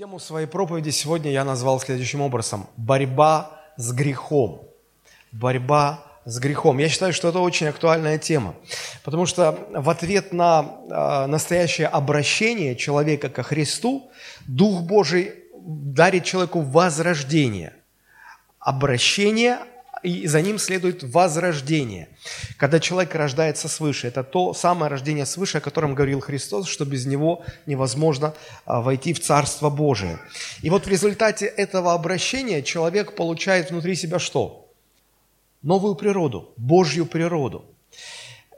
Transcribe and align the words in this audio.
Тему 0.00 0.18
своей 0.18 0.46
проповеди 0.46 0.88
сегодня 0.88 1.30
я 1.30 1.44
назвал 1.44 1.78
следующим 1.78 2.22
образом. 2.22 2.66
Борьба 2.78 3.60
с 3.76 3.92
грехом. 3.92 4.62
Борьба 5.30 6.02
с 6.24 6.38
грехом. 6.38 6.78
Я 6.78 6.88
считаю, 6.88 7.12
что 7.12 7.28
это 7.28 7.40
очень 7.40 7.66
актуальная 7.66 8.16
тема, 8.16 8.54
потому 9.04 9.26
что 9.26 9.58
в 9.70 9.90
ответ 9.90 10.32
на 10.32 10.64
э, 10.88 11.26
настоящее 11.26 11.86
обращение 11.86 12.76
человека 12.76 13.28
ко 13.28 13.42
Христу 13.42 14.10
Дух 14.46 14.80
Божий 14.80 15.34
дарит 15.54 16.24
человеку 16.24 16.62
возрождение. 16.62 17.74
Обращение 18.58 19.58
и 20.02 20.26
за 20.26 20.42
ним 20.42 20.58
следует 20.58 21.02
возрождение. 21.02 22.08
Когда 22.56 22.80
человек 22.80 23.14
рождается 23.14 23.68
свыше, 23.68 24.08
это 24.08 24.22
то 24.22 24.54
самое 24.54 24.90
рождение 24.90 25.26
свыше, 25.26 25.58
о 25.58 25.60
котором 25.60 25.94
говорил 25.94 26.20
Христос, 26.20 26.68
что 26.68 26.84
без 26.84 27.06
него 27.06 27.44
невозможно 27.66 28.34
а, 28.64 28.80
войти 28.80 29.12
в 29.12 29.20
Царство 29.20 29.70
Божие. 29.70 30.18
И 30.62 30.70
вот 30.70 30.86
в 30.86 30.88
результате 30.88 31.46
этого 31.46 31.92
обращения 31.92 32.62
человек 32.62 33.14
получает 33.14 33.70
внутри 33.70 33.94
себя 33.94 34.18
что? 34.18 34.68
Новую 35.62 35.94
природу, 35.94 36.52
Божью 36.56 37.06
природу. 37.06 37.64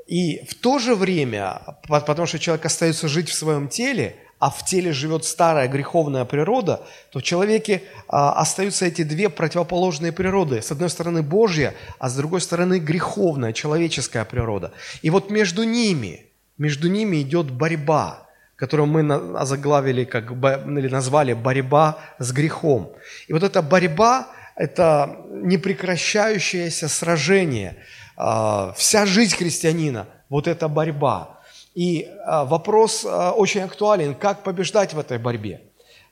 И 0.07 0.45
в 0.47 0.55
то 0.55 0.79
же 0.79 0.95
время, 0.95 1.79
потому 1.89 2.27
что 2.27 2.39
человек 2.39 2.67
остается 2.67 3.09
жить 3.09 3.29
в 3.29 3.35
своем 3.35 3.69
теле, 3.69 4.17
а 4.43 4.51
в 4.51 4.65
теле 4.65 4.93
живет 4.93 5.25
старая 5.25 5.69
греховная 5.69 6.25
природа, 6.25 6.81
то 7.13 7.21
в 7.21 7.23
человеке 7.23 7.85
а, 8.09 8.33
остаются 8.33 8.87
эти 8.87 9.05
две 9.05 9.29
противоположные 9.29 10.11
природы. 10.11 10.61
С 10.61 10.73
одной 10.73 10.91
стороны 10.91 11.23
Божья, 11.23 11.75
а 12.01 12.09
с 12.09 12.17
другой 12.17 12.41
стороны 12.41 12.81
греховная, 12.81 13.53
человеческая 13.53 14.25
природа. 14.25 14.73
И 15.01 15.11
вот 15.11 15.31
между 15.31 15.63
ними, 15.63 16.27
между 16.59 16.89
ними 16.89 17.23
идет 17.23 17.53
борьба, 17.53 18.27
которую 18.57 18.89
мы 18.89 19.15
озаглавили, 19.39 20.03
как, 20.03 20.33
или 20.33 20.89
назвали 20.89 21.35
борьба 21.35 21.99
с 22.19 22.33
грехом. 22.33 22.91
И 23.29 23.33
вот 23.33 23.45
эта 23.45 23.63
борьба– 23.63 24.27
это 24.57 25.19
непрекращающееся 25.31 26.89
сражение. 26.89 27.77
А, 28.17 28.75
вся 28.77 29.07
жизнь 29.07 29.37
христианина– 29.37 30.09
вот 30.29 30.49
эта 30.49 30.67
борьба– 30.67 31.29
и 31.75 32.09
а, 32.25 32.45
вопрос 32.45 33.05
а, 33.07 33.33
очень 33.33 33.63
актуален, 33.63 34.15
как 34.15 34.43
побеждать 34.43 34.93
в 34.93 34.99
этой 34.99 35.19
борьбе, 35.19 35.63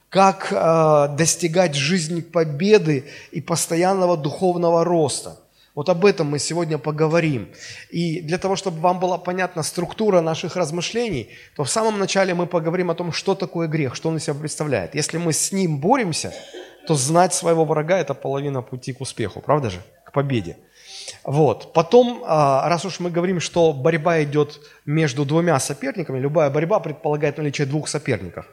как 0.08 0.52
а, 0.52 1.08
достигать 1.08 1.74
жизни 1.74 2.20
победы 2.20 3.04
и 3.30 3.40
постоянного 3.40 4.16
духовного 4.16 4.84
роста. 4.84 5.38
Вот 5.74 5.88
об 5.88 6.04
этом 6.04 6.26
мы 6.26 6.38
сегодня 6.38 6.78
поговорим. 6.78 7.48
И 7.90 8.20
для 8.20 8.38
того, 8.38 8.56
чтобы 8.56 8.80
вам 8.80 8.98
была 8.98 9.18
понятна 9.18 9.62
структура 9.62 10.20
наших 10.20 10.56
размышлений, 10.56 11.28
то 11.56 11.62
в 11.62 11.70
самом 11.70 11.98
начале 11.98 12.34
мы 12.34 12.46
поговорим 12.46 12.90
о 12.90 12.94
том, 12.94 13.12
что 13.12 13.34
такое 13.34 13.68
грех, 13.68 13.94
что 13.94 14.08
он 14.08 14.16
из 14.16 14.24
себя 14.24 14.34
представляет. 14.34 14.94
Если 14.94 15.16
мы 15.16 15.32
с 15.32 15.52
ним 15.52 15.78
боремся, 15.78 16.34
то 16.86 16.96
знать 16.96 17.34
своего 17.34 17.64
врага– 17.64 17.98
это 18.00 18.14
половина 18.14 18.62
пути 18.62 18.92
к 18.92 19.00
успеху, 19.00 19.40
правда 19.40 19.70
же? 19.70 19.80
К 20.04 20.12
победе. 20.12 20.56
Вот. 21.24 21.72
Потом, 21.72 22.22
а, 22.26 22.68
раз 22.68 22.84
уж 22.84 23.00
мы 23.00 23.10
говорим, 23.10 23.40
что 23.40 23.72
борьба 23.72 24.22
идет 24.22 24.60
между 24.86 25.24
двумя 25.24 25.58
соперниками, 25.60 26.18
любая 26.18 26.50
борьба 26.50 26.80
предполагает 26.80 27.38
наличие 27.38 27.66
двух 27.66 27.88
соперников. 27.88 28.46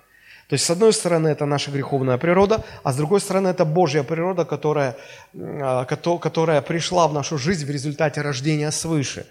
То 0.49 0.53
есть, 0.53 0.65
с 0.65 0.69
одной 0.69 0.93
стороны, 0.93 1.27
это 1.27 1.45
наша 1.45 1.71
греховная 1.71 2.17
природа, 2.17 2.63
а 2.83 2.93
с 2.93 2.95
другой 2.95 3.19
стороны, 3.19 3.49
это 3.49 3.65
Божья 3.65 4.03
природа, 4.03 4.45
которая, 4.45 4.95
а, 5.35 5.85
которая 5.85 6.61
пришла 6.61 7.07
в 7.07 7.13
нашу 7.13 7.37
жизнь 7.37 7.65
в 7.65 7.69
результате 7.69 8.21
рождения 8.21 8.71
свыше. 8.71 9.25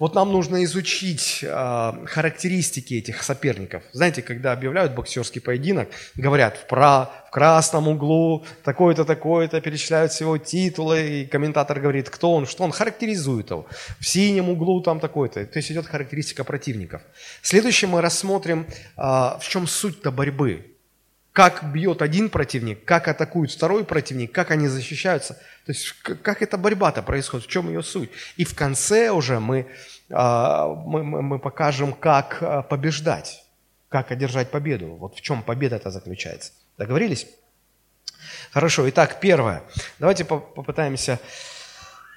Вот 0.00 0.14
нам 0.14 0.32
нужно 0.32 0.64
изучить 0.64 1.40
э, 1.42 1.92
характеристики 2.06 2.94
этих 2.94 3.22
соперников. 3.22 3.82
Знаете, 3.92 4.22
когда 4.22 4.52
объявляют 4.52 4.94
боксерский 4.94 5.42
поединок, 5.42 5.90
говорят 6.14 6.56
в, 6.56 6.66
пра, 6.66 7.10
в 7.28 7.30
красном 7.30 7.86
углу 7.86 8.46
такой-то, 8.64 9.04
такой-то, 9.04 9.60
перечисляют 9.60 10.12
его 10.14 10.38
титулы, 10.38 11.02
и 11.02 11.26
комментатор 11.26 11.78
говорит, 11.78 12.08
кто 12.08 12.32
он, 12.32 12.46
что 12.46 12.64
он, 12.64 12.72
характеризует 12.72 13.50
его. 13.50 13.66
В 13.98 14.06
синем 14.06 14.48
углу 14.48 14.80
там 14.80 15.00
такой-то. 15.00 15.44
То 15.44 15.58
есть 15.58 15.70
идет 15.70 15.86
характеристика 15.86 16.44
противников. 16.44 17.02
Следующее 17.42 17.90
мы 17.90 18.00
рассмотрим, 18.00 18.66
э, 18.66 19.02
в 19.02 19.42
чем 19.42 19.66
суть-то 19.66 20.10
борьбы 20.10 20.70
как 21.32 21.72
бьет 21.72 22.02
один 22.02 22.28
противник, 22.28 22.84
как 22.84 23.08
атакует 23.08 23.52
второй 23.52 23.84
противник, 23.84 24.32
как 24.32 24.50
они 24.50 24.68
защищаются. 24.68 25.34
То 25.64 25.72
есть 25.72 25.92
как 26.02 26.42
эта 26.42 26.58
борьба-то 26.58 27.02
происходит, 27.02 27.46
в 27.46 27.50
чем 27.50 27.68
ее 27.68 27.82
суть. 27.82 28.10
И 28.36 28.44
в 28.44 28.54
конце 28.54 29.10
уже 29.10 29.38
мы, 29.38 29.66
а, 30.10 30.66
мы, 30.66 31.02
мы 31.04 31.38
покажем, 31.38 31.92
как 31.92 32.38
а, 32.40 32.62
побеждать, 32.62 33.44
как 33.88 34.10
одержать 34.10 34.50
победу. 34.50 34.88
Вот 34.96 35.16
в 35.16 35.20
чем 35.20 35.42
победа 35.42 35.76
это 35.76 35.90
заключается. 35.90 36.52
Договорились? 36.78 37.26
Хорошо, 38.50 38.88
итак, 38.90 39.20
первое. 39.20 39.62
Давайте 39.98 40.24
попытаемся 40.24 41.20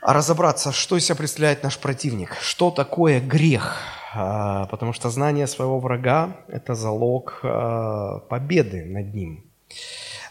разобраться, 0.01 0.71
что 0.71 0.97
из 0.97 1.05
себя 1.05 1.15
представляет 1.15 1.63
наш 1.63 1.77
противник. 1.77 2.35
Что 2.41 2.71
такое 2.71 3.19
грех? 3.19 3.77
А, 4.15 4.65
потому 4.67 4.93
что 4.93 5.09
знание 5.09 5.47
своего 5.47 5.79
врага– 5.79 6.37
это 6.47 6.75
залог 6.75 7.39
а, 7.43 8.19
победы 8.29 8.85
над 8.85 9.13
ним. 9.13 9.43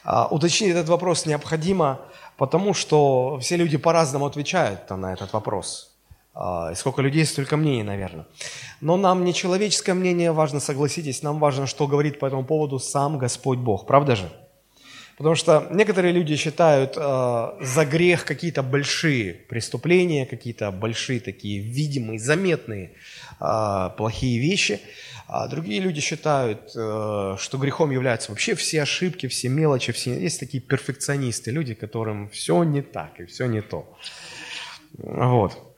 А, 0.04 0.28
уточнить 0.30 0.70
этот 0.70 0.88
вопрос 0.88 1.26
необходимо, 1.26 2.00
потому 2.36 2.74
что 2.74 3.38
все 3.40 3.56
люди 3.56 3.76
по-разному 3.76 4.26
отвечают 4.26 4.88
на 4.90 5.12
этот 5.12 5.32
вопрос. 5.32 5.88
И 6.72 6.74
сколько 6.76 7.02
людей, 7.02 7.26
столько 7.26 7.58
мнений, 7.58 7.82
наверное. 7.82 8.24
Но 8.80 8.96
нам 8.96 9.22
не 9.22 9.34
человеческое 9.34 9.92
мнение 9.92 10.32
важно, 10.32 10.60
согласитесь, 10.60 11.22
нам 11.22 11.38
важно, 11.38 11.66
что 11.66 11.86
говорит 11.86 12.18
по 12.18 12.24
этому 12.24 12.42
поводу 12.42 12.78
сам 12.78 13.18
Господь 13.18 13.58
Бог. 13.58 13.86
Правда 13.86 14.16
же? 14.16 14.32
Потому 15.16 15.34
что 15.34 15.68
некоторые 15.70 16.12
люди 16.12 16.36
считают 16.36 16.94
э, 16.96 17.50
за 17.60 17.84
грех 17.84 18.24
какие-то 18.24 18.62
большие 18.62 19.34
преступления, 19.34 20.26
какие-то 20.26 20.70
большие 20.70 21.20
такие 21.20 21.60
видимые, 21.60 22.18
заметные 22.18 22.92
э, 23.40 23.90
плохие 23.96 24.40
вещи. 24.40 24.80
А 25.28 25.48
другие 25.48 25.80
люди 25.80 26.00
считают, 26.00 26.72
э, 26.74 27.36
что 27.38 27.58
грехом 27.58 27.90
являются 27.90 28.30
вообще 28.30 28.54
все 28.54 28.82
ошибки, 28.82 29.28
все 29.28 29.48
мелочи, 29.48 29.92
все... 29.92 30.18
Есть 30.18 30.40
такие 30.40 30.62
перфекционисты, 30.62 31.50
люди, 31.50 31.74
которым 31.74 32.28
все 32.28 32.62
не 32.64 32.82
так 32.82 33.20
и 33.20 33.26
все 33.26 33.46
не 33.46 33.62
то. 33.62 33.96
Вот. 34.98 35.71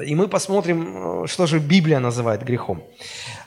И 0.00 0.14
мы 0.14 0.28
посмотрим, 0.28 1.24
э, 1.24 1.26
что 1.26 1.46
же 1.46 1.58
Библия 1.58 2.00
называет 2.00 2.42
грехом. 2.42 2.82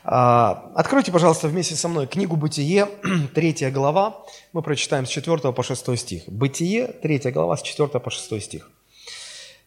А, 0.04 0.72
откройте, 0.76 1.12
пожалуйста, 1.12 1.48
вместе 1.48 1.76
со 1.76 1.88
мной 1.88 2.08
книгу 2.08 2.36
«Бытие», 2.36 2.88
3 3.34 3.72
глава. 3.72 4.24
Мы 4.54 4.62
прочитаем 4.62 5.06
с 5.06 5.10
4 5.10 5.52
по 5.52 5.64
6 5.64 5.98
стих. 5.98 6.24
«Бытие», 6.28 6.88
3 6.88 7.32
глава, 7.32 7.58
с 7.58 7.62
4 7.64 7.88
по 8.00 8.12
6 8.12 8.42
стих. 8.44 8.70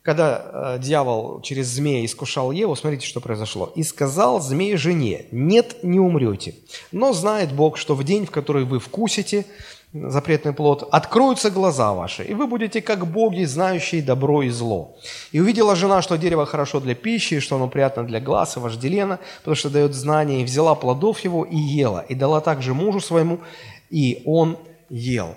Когда 0.02 0.76
э, 0.76 0.78
дьявол 0.78 1.40
через 1.42 1.66
змея 1.66 2.04
искушал 2.04 2.52
Еву, 2.52 2.76
смотрите, 2.76 3.06
что 3.06 3.20
произошло. 3.20 3.72
«И 3.74 3.82
сказал 3.82 4.40
змей 4.40 4.76
жене, 4.76 5.26
нет, 5.32 5.82
не 5.82 5.98
умрете, 5.98 6.54
но 6.92 7.12
знает 7.12 7.52
Бог, 7.52 7.76
что 7.76 7.94
в 7.94 8.04
день, 8.04 8.24
в 8.24 8.30
который 8.30 8.64
вы 8.64 8.78
вкусите 8.78 9.44
запретный 9.92 10.52
плод, 10.52 10.88
откроются 10.92 11.50
глаза 11.50 11.92
ваши, 11.92 12.24
и 12.24 12.34
вы 12.34 12.46
будете 12.46 12.82
как 12.82 13.06
боги, 13.06 13.44
знающие 13.44 14.02
добро 14.02 14.42
и 14.42 14.50
зло. 14.50 14.96
И 15.32 15.40
увидела 15.40 15.74
жена, 15.76 16.02
что 16.02 16.18
дерево 16.18 16.46
хорошо 16.46 16.80
для 16.80 16.94
пищи, 16.94 17.40
что 17.40 17.56
оно 17.56 17.68
приятно 17.68 18.04
для 18.04 18.20
глаз 18.20 18.56
и 18.56 18.60
вожделено, 18.60 19.18
потому 19.38 19.54
что 19.54 19.70
дает 19.70 19.94
знание, 19.94 20.42
и 20.42 20.44
взяла 20.44 20.74
плодов 20.74 21.20
его 21.20 21.44
и 21.44 21.56
ела, 21.56 22.04
и 22.08 22.14
дала 22.14 22.40
также 22.40 22.74
мужу 22.74 23.00
своему, 23.00 23.40
и 23.90 24.22
он 24.26 24.58
ел. 24.90 25.34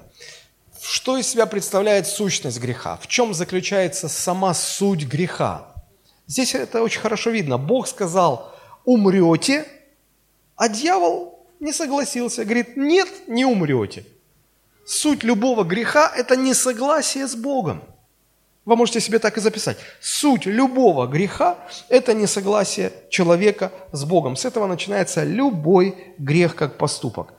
Что 0.81 1.17
из 1.17 1.27
себя 1.27 1.45
представляет 1.45 2.07
сущность 2.07 2.59
греха? 2.59 2.97
В 2.97 3.07
чем 3.07 3.33
заключается 3.33 4.09
сама 4.09 4.53
суть 4.53 5.05
греха? 5.05 5.67
Здесь 6.27 6.55
это 6.55 6.81
очень 6.81 6.99
хорошо 6.99 7.29
видно. 7.29 7.57
Бог 7.57 7.87
сказал, 7.87 8.51
умрете, 8.83 9.65
а 10.55 10.69
дьявол 10.69 11.39
не 11.59 11.71
согласился. 11.71 12.43
Говорит, 12.45 12.77
нет, 12.77 13.07
не 13.27 13.45
умрете. 13.45 14.05
Суть 14.85 15.23
любого 15.23 15.63
греха– 15.63 16.11
это 16.15 16.35
несогласие 16.35 17.27
с 17.27 17.35
Богом. 17.35 17.83
Вы 18.65 18.75
можете 18.75 18.99
себе 18.99 19.19
так 19.19 19.37
и 19.37 19.41
записать. 19.41 19.77
Суть 19.99 20.45
любого 20.45 21.07
греха– 21.07 21.57
это 21.89 22.13
несогласие 22.13 22.91
человека 23.09 23.71
с 23.91 24.03
Богом. 24.05 24.35
С 24.35 24.45
этого 24.45 24.67
начинается 24.67 25.23
любой 25.23 25.95
грех 26.19 26.55
как 26.55 26.77
поступок. 26.77 27.33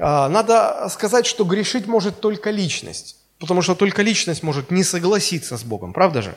А, 0.00 0.28
надо 0.28 0.88
сказать, 0.90 1.26
что 1.26 1.44
грешить 1.44 1.86
может 1.86 2.20
только 2.20 2.50
личность, 2.50 3.16
потому 3.38 3.62
что 3.62 3.74
только 3.74 4.02
личность 4.02 4.42
может 4.42 4.70
не 4.70 4.82
согласиться 4.82 5.56
с 5.56 5.62
Богом, 5.62 5.92
правда 5.92 6.22
же? 6.22 6.34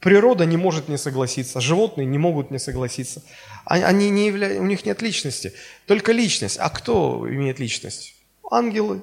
Природа 0.00 0.44
не 0.44 0.58
может 0.58 0.88
не 0.88 0.98
согласиться, 0.98 1.60
животные 1.60 2.06
не 2.06 2.18
могут 2.18 2.50
не 2.50 2.58
согласиться. 2.58 3.22
Они 3.64 4.10
не 4.10 4.26
явля... 4.26 4.60
У 4.60 4.64
них 4.64 4.84
нет 4.84 5.00
личности, 5.00 5.54
только 5.86 6.12
личность. 6.12 6.58
А 6.60 6.68
кто 6.68 7.26
имеет 7.26 7.58
личность? 7.58 8.14
Ангелы, 8.50 9.02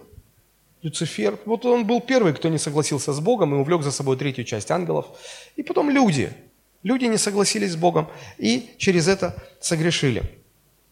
Люцифер. 0.82 1.38
Вот 1.46 1.66
он 1.66 1.86
был 1.86 2.02
первый, 2.02 2.34
кто 2.34 2.50
не 2.50 2.58
согласился 2.58 3.14
с 3.14 3.20
Богом 3.20 3.54
и 3.54 3.58
увлек 3.58 3.84
за 3.84 3.92
собой 3.92 4.18
третью 4.18 4.46
часть 4.46 4.72
ангелов. 4.72 5.06
И 5.56 5.64
потом 5.64 5.90
люди. 5.90 6.32
Люди 6.84 7.06
не 7.06 7.18
согласились 7.18 7.74
с 7.74 7.76
Богом 7.76 8.10
и 8.40 8.72
через 8.78 9.08
это 9.08 9.36
согрешили. 9.60 10.24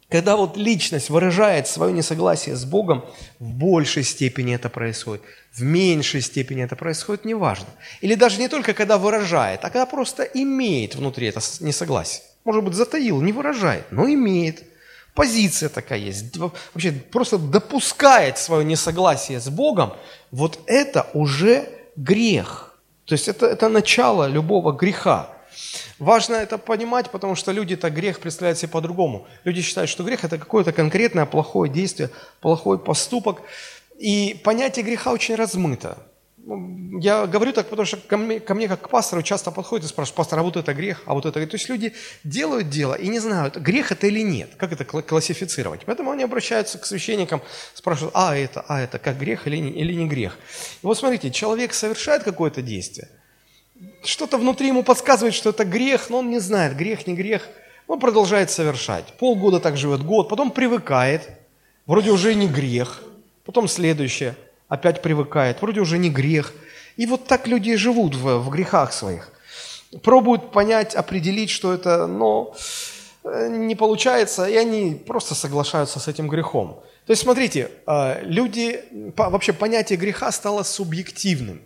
Когда 0.09 0.35
вот 0.35 0.57
личность 0.57 1.09
выражает 1.11 1.67
свое 1.67 1.93
несогласие 1.93 2.55
с 2.55 2.65
Богом, 2.65 3.05
в 3.37 3.53
большей 3.53 4.03
степени 4.03 4.55
это 4.55 4.67
происходит, 4.69 5.21
в 5.51 5.61
меньшей 5.61 6.21
степени 6.21 6.63
это 6.63 6.75
происходит, 6.75 7.25
неважно. 7.25 7.67
Или 8.01 8.15
даже 8.15 8.39
не 8.39 8.47
только 8.47 8.73
когда 8.73 8.97
выражает, 8.97 9.59
а 9.63 9.69
когда 9.69 9.85
просто 9.85 10.23
имеет 10.23 10.95
внутри 10.95 11.27
это 11.27 11.41
несогласие. 11.59 12.23
Может 12.43 12.63
быть, 12.63 12.73
затаил, 12.73 13.21
не 13.21 13.31
выражает, 13.31 13.85
но 13.91 14.07
имеет. 14.07 14.63
Позиция 15.19 15.67
такая 15.67 15.99
есть. 15.99 16.37
Вообще 16.37 16.93
просто 16.93 17.37
допускает 17.37 18.37
свое 18.37 18.63
несогласие 18.63 19.41
с 19.41 19.49
Богом, 19.49 19.91
вот 20.31 20.59
это 20.65 21.07
уже 21.13 21.67
грех. 21.97 22.79
То 23.03 23.15
есть 23.15 23.27
это, 23.27 23.45
это 23.47 23.67
начало 23.67 24.27
любого 24.27 24.71
греха. 24.71 25.27
Важно 25.97 26.35
это 26.35 26.57
понимать, 26.57 27.09
потому 27.09 27.35
что 27.35 27.51
люди 27.51 27.75
так 27.75 27.93
грех 27.93 28.21
представляют 28.21 28.59
себе 28.59 28.71
по-другому. 28.71 29.27
Люди 29.43 29.61
считают, 29.61 29.89
что 29.89 30.05
грех– 30.05 30.23
это 30.23 30.37
какое-то 30.37 30.71
конкретное 30.71 31.25
плохое 31.25 31.69
действие, 31.69 32.11
плохой 32.39 32.79
поступок. 32.79 33.41
И 33.97 34.39
понятие 34.41 34.85
греха 34.85 35.11
очень 35.11 35.35
размыто. 35.35 35.97
Я 36.45 37.27
говорю 37.27 37.53
так, 37.53 37.69
потому 37.69 37.85
что 37.85 37.97
ко 37.97 38.17
мне, 38.17 38.39
ко 38.39 38.55
мне 38.55 38.67
как 38.67 38.81
к 38.81 38.89
пастору 38.89 39.21
часто 39.21 39.51
подходят 39.51 39.85
и 39.85 39.89
спрашивают, 39.89 40.15
пастор, 40.15 40.39
а 40.39 40.43
вот 40.43 40.57
это 40.57 40.73
грех, 40.73 41.03
а 41.05 41.13
вот 41.13 41.25
это 41.25 41.39
грех. 41.39 41.51
То 41.51 41.55
есть 41.55 41.69
люди 41.69 41.93
делают 42.23 42.69
дело 42.69 42.95
и 42.95 43.07
не 43.07 43.19
знают, 43.19 43.57
грех 43.57 43.91
это 43.91 44.07
или 44.07 44.21
нет, 44.21 44.51
как 44.57 44.73
это 44.73 44.83
классифицировать. 44.83 45.81
Поэтому 45.85 46.11
они 46.11 46.23
обращаются 46.23 46.77
к 46.77 46.85
священникам, 46.85 47.41
спрашивают, 47.73 48.15
а 48.15 48.35
это, 48.35 48.65
а 48.67 48.81
это, 48.81 48.97
как 48.97 49.19
грех 49.19 49.47
или 49.47 49.57
не, 49.57 49.71
или 49.71 49.93
не 49.93 50.07
грех. 50.07 50.37
И 50.81 50.85
вот 50.85 50.97
смотрите, 50.97 51.29
человек 51.29 51.73
совершает 51.73 52.23
какое-то 52.23 52.61
действие, 52.61 53.09
что-то 54.03 54.37
внутри 54.37 54.67
ему 54.67 54.83
подсказывает, 54.83 55.33
что 55.33 55.51
это 55.51 55.65
грех, 55.65 56.09
но 56.09 56.19
он 56.19 56.29
не 56.29 56.39
знает, 56.39 56.75
грех, 56.75 57.07
не 57.07 57.15
грех. 57.15 57.47
Он 57.87 57.99
продолжает 57.99 58.51
совершать. 58.51 59.05
Полгода 59.17 59.59
так 59.59 59.77
живет, 59.77 60.03
год, 60.03 60.29
потом 60.29 60.51
привыкает, 60.51 61.29
вроде 61.85 62.11
уже 62.11 62.35
не 62.35 62.47
грех. 62.47 63.01
Потом 63.45 63.67
следующее, 63.67 64.35
опять 64.69 65.01
привыкает, 65.01 65.61
вроде 65.61 65.81
уже 65.81 65.97
не 65.97 66.09
грех. 66.09 66.53
И 66.95 67.05
вот 67.05 67.27
так 67.27 67.47
люди 67.47 67.75
живут 67.75 68.15
в, 68.15 68.37
в 68.37 68.49
грехах 68.49 68.93
своих. 68.93 69.29
Пробуют 70.03 70.51
понять, 70.51 70.95
определить, 70.95 71.49
что 71.49 71.73
это, 71.73 72.07
но 72.07 72.55
э, 73.23 73.47
не 73.49 73.75
получается, 73.75 74.45
и 74.45 74.55
они 74.55 74.95
просто 74.95 75.35
соглашаются 75.35 75.99
с 75.99 76.07
этим 76.07 76.27
грехом. 76.27 76.81
То 77.05 77.11
есть, 77.11 77.23
смотрите, 77.23 77.71
э, 77.87 78.21
люди, 78.23 78.79
вообще 79.17 79.51
понятие 79.51 79.97
греха 79.97 80.31
стало 80.31 80.63
субъективным. 80.63 81.61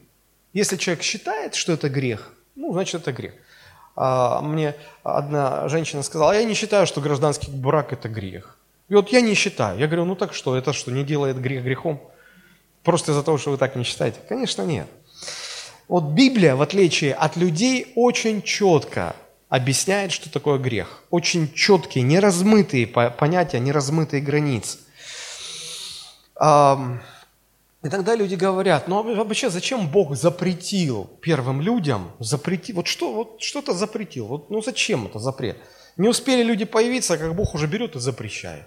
Если 0.53 0.77
человек 0.77 1.03
считает, 1.03 1.55
что 1.55 1.73
это 1.73 1.89
грех, 1.89 2.31
ну, 2.55 2.71
значит, 2.71 3.01
это 3.01 3.11
грех. 3.11 3.33
А 3.95 4.41
мне 4.41 4.75
одна 5.03 5.67
женщина 5.67 6.03
сказала, 6.03 6.31
«А 6.31 6.35
я 6.35 6.43
не 6.43 6.53
считаю, 6.53 6.87
что 6.87 7.01
гражданский 7.01 7.51
брак– 7.51 7.91
это 7.93 8.07
грех. 8.07 8.57
И 8.89 8.95
вот 8.95 9.09
я 9.09 9.21
не 9.21 9.33
считаю. 9.33 9.79
Я 9.79 9.87
говорю, 9.87 10.05
ну 10.05 10.15
так 10.15 10.33
что, 10.33 10.55
это 10.55 10.73
что, 10.73 10.91
не 10.91 11.03
делает 11.03 11.39
грех 11.39 11.63
грехом? 11.63 11.99
Просто 12.83 13.11
из-за 13.11 13.23
того, 13.23 13.37
что 13.37 13.51
вы 13.51 13.57
так 13.57 13.75
не 13.75 13.83
считаете? 13.83 14.19
Конечно, 14.27 14.63
нет. 14.63 14.87
Вот 15.87 16.03
Библия, 16.05 16.55
в 16.55 16.61
отличие 16.61 17.13
от 17.13 17.35
людей, 17.37 17.91
очень 17.95 18.41
четко 18.41 19.15
объясняет, 19.49 20.11
что 20.11 20.31
такое 20.31 20.57
грех. 20.57 21.03
Очень 21.09 21.53
четкие, 21.53 22.03
неразмытые 22.03 22.87
понятия, 22.87 23.59
неразмытые 23.59 24.21
границы. 24.21 24.79
И 26.41 27.89
тогда 27.89 28.15
люди 28.15 28.35
говорят, 28.35 28.87
ну 28.87 28.99
а 28.99 29.03
вообще 29.23 29.49
зачем 29.49 29.89
Бог 29.89 30.15
запретил 30.15 31.09
первым 31.21 31.61
людям, 31.61 32.11
запретил, 32.19 32.77
вот 32.77 32.87
что, 32.87 33.13
вот 33.13 33.41
что-то 33.41 33.73
запретил, 33.73 34.25
вот, 34.27 34.49
ну 34.49 34.61
зачем 34.61 35.05
это 35.05 35.19
запрет? 35.19 35.57
Не 35.97 36.07
успели 36.07 36.43
люди 36.43 36.63
появиться, 36.65 37.17
как 37.17 37.35
Бог 37.35 37.53
уже 37.53 37.67
берет 37.67 37.95
и 37.95 37.99
запрещает. 37.99 38.63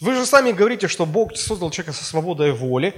Вы 0.00 0.14
же 0.14 0.26
сами 0.26 0.52
говорите, 0.52 0.88
что 0.88 1.06
Бог 1.06 1.36
создал 1.36 1.70
человека 1.70 1.96
со 1.96 2.04
свободой 2.04 2.52
воли, 2.52 2.94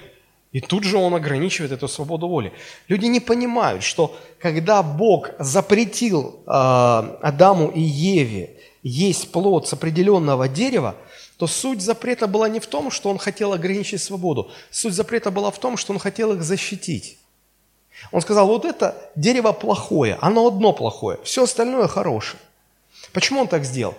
и 0.53 0.61
тут 0.61 0.85
же 0.85 0.97
он 0.97 1.15
ограничивает 1.15 1.73
эту 1.73 1.89
свободу 1.89 2.29
воли. 2.29 2.53
Люди 2.89 3.07
не 3.07 3.21
понимают, 3.21 3.83
что 3.83 4.17
когда 4.39 4.83
Бог 4.83 5.31
запретил 5.39 6.41
э, 6.47 6.51
Адаму 6.51 7.69
и 7.69 7.81
Еве 7.81 8.57
есть 8.83 9.33
плод 9.33 9.69
с 9.69 9.73
определенного 9.73 10.49
дерева, 10.49 10.95
то 11.37 11.47
суть 11.47 11.83
запрета 11.83 12.27
была 12.27 12.49
не 12.49 12.61
в 12.61 12.67
том, 12.67 12.91
что 12.91 13.11
он 13.11 13.19
хотел 13.19 13.53
ограничить 13.53 14.03
свободу. 14.03 14.51
Суть 14.71 14.95
запрета 14.95 15.31
была 15.31 15.51
в 15.51 15.59
том, 15.59 15.77
что 15.77 15.93
он 15.93 15.99
хотел 15.99 16.33
их 16.33 16.43
защитить. 16.43 17.19
Он 18.13 18.21
сказал, 18.23 18.47
вот 18.47 18.65
это 18.65 18.95
дерево 19.17 19.53
плохое, 19.53 20.17
оно 20.21 20.47
одно 20.47 20.73
плохое, 20.73 21.19
все 21.25 21.45
остальное 21.45 21.89
хорошее. 21.89 22.41
Почему 23.13 23.41
он 23.41 23.49
так 23.49 23.65
сделал? 23.65 23.95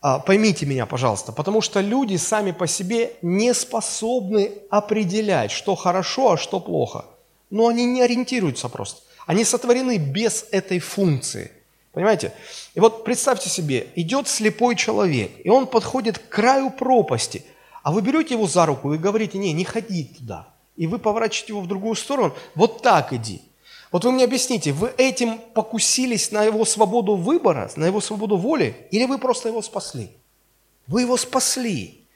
А, 0.00 0.20
поймите 0.20 0.64
меня, 0.64 0.86
пожалуйста, 0.86 1.32
потому 1.32 1.60
что 1.60 1.80
люди 1.80 2.16
сами 2.16 2.52
по 2.52 2.66
себе 2.66 3.14
не 3.20 3.52
способны 3.52 4.52
определять, 4.70 5.50
что 5.50 5.74
хорошо, 5.74 6.32
а 6.32 6.38
что 6.38 6.60
плохо. 6.60 7.04
Но 7.50 7.66
они 7.66 7.84
не 7.84 8.02
ориентируются 8.02 8.68
просто. 8.68 9.02
Они 9.26 9.44
сотворены 9.44 9.98
без 9.98 10.46
этой 10.52 10.78
функции. 10.78 11.50
Понимаете? 11.92 12.32
И 12.74 12.80
вот 12.80 13.04
представьте 13.04 13.48
себе, 13.48 13.88
идет 13.96 14.28
слепой 14.28 14.76
человек, 14.76 15.32
и 15.42 15.48
он 15.48 15.66
подходит 15.66 16.18
к 16.18 16.28
краю 16.28 16.70
пропасти, 16.70 17.44
а 17.82 17.90
вы 17.90 18.02
берете 18.02 18.34
его 18.34 18.46
за 18.46 18.66
руку 18.66 18.94
и 18.94 18.98
говорите, 18.98 19.38
не, 19.38 19.52
не 19.52 19.64
ходи 19.64 20.04
туда. 20.04 20.48
И 20.76 20.86
вы 20.86 21.00
поворачиваете 21.00 21.54
его 21.54 21.60
в 21.60 21.66
другую 21.66 21.96
сторону, 21.96 22.34
вот 22.54 22.82
так 22.82 23.12
иди. 23.12 23.42
Вот 23.90 24.04
вы 24.04 24.12
мне 24.12 24.24
объясните, 24.24 24.72
вы 24.72 24.92
этим 24.98 25.38
покусились 25.54 26.30
на 26.30 26.44
его 26.44 26.64
свободу 26.64 27.16
выбора, 27.16 27.70
на 27.76 27.86
его 27.86 28.00
свободу 28.00 28.36
воли, 28.36 28.88
или 28.90 29.06
вы 29.06 29.18
просто 29.18 29.48
его 29.48 29.62
спасли? 29.62 30.10
Вы 30.86 31.02
его 31.02 31.16
спасли, 31.16 32.06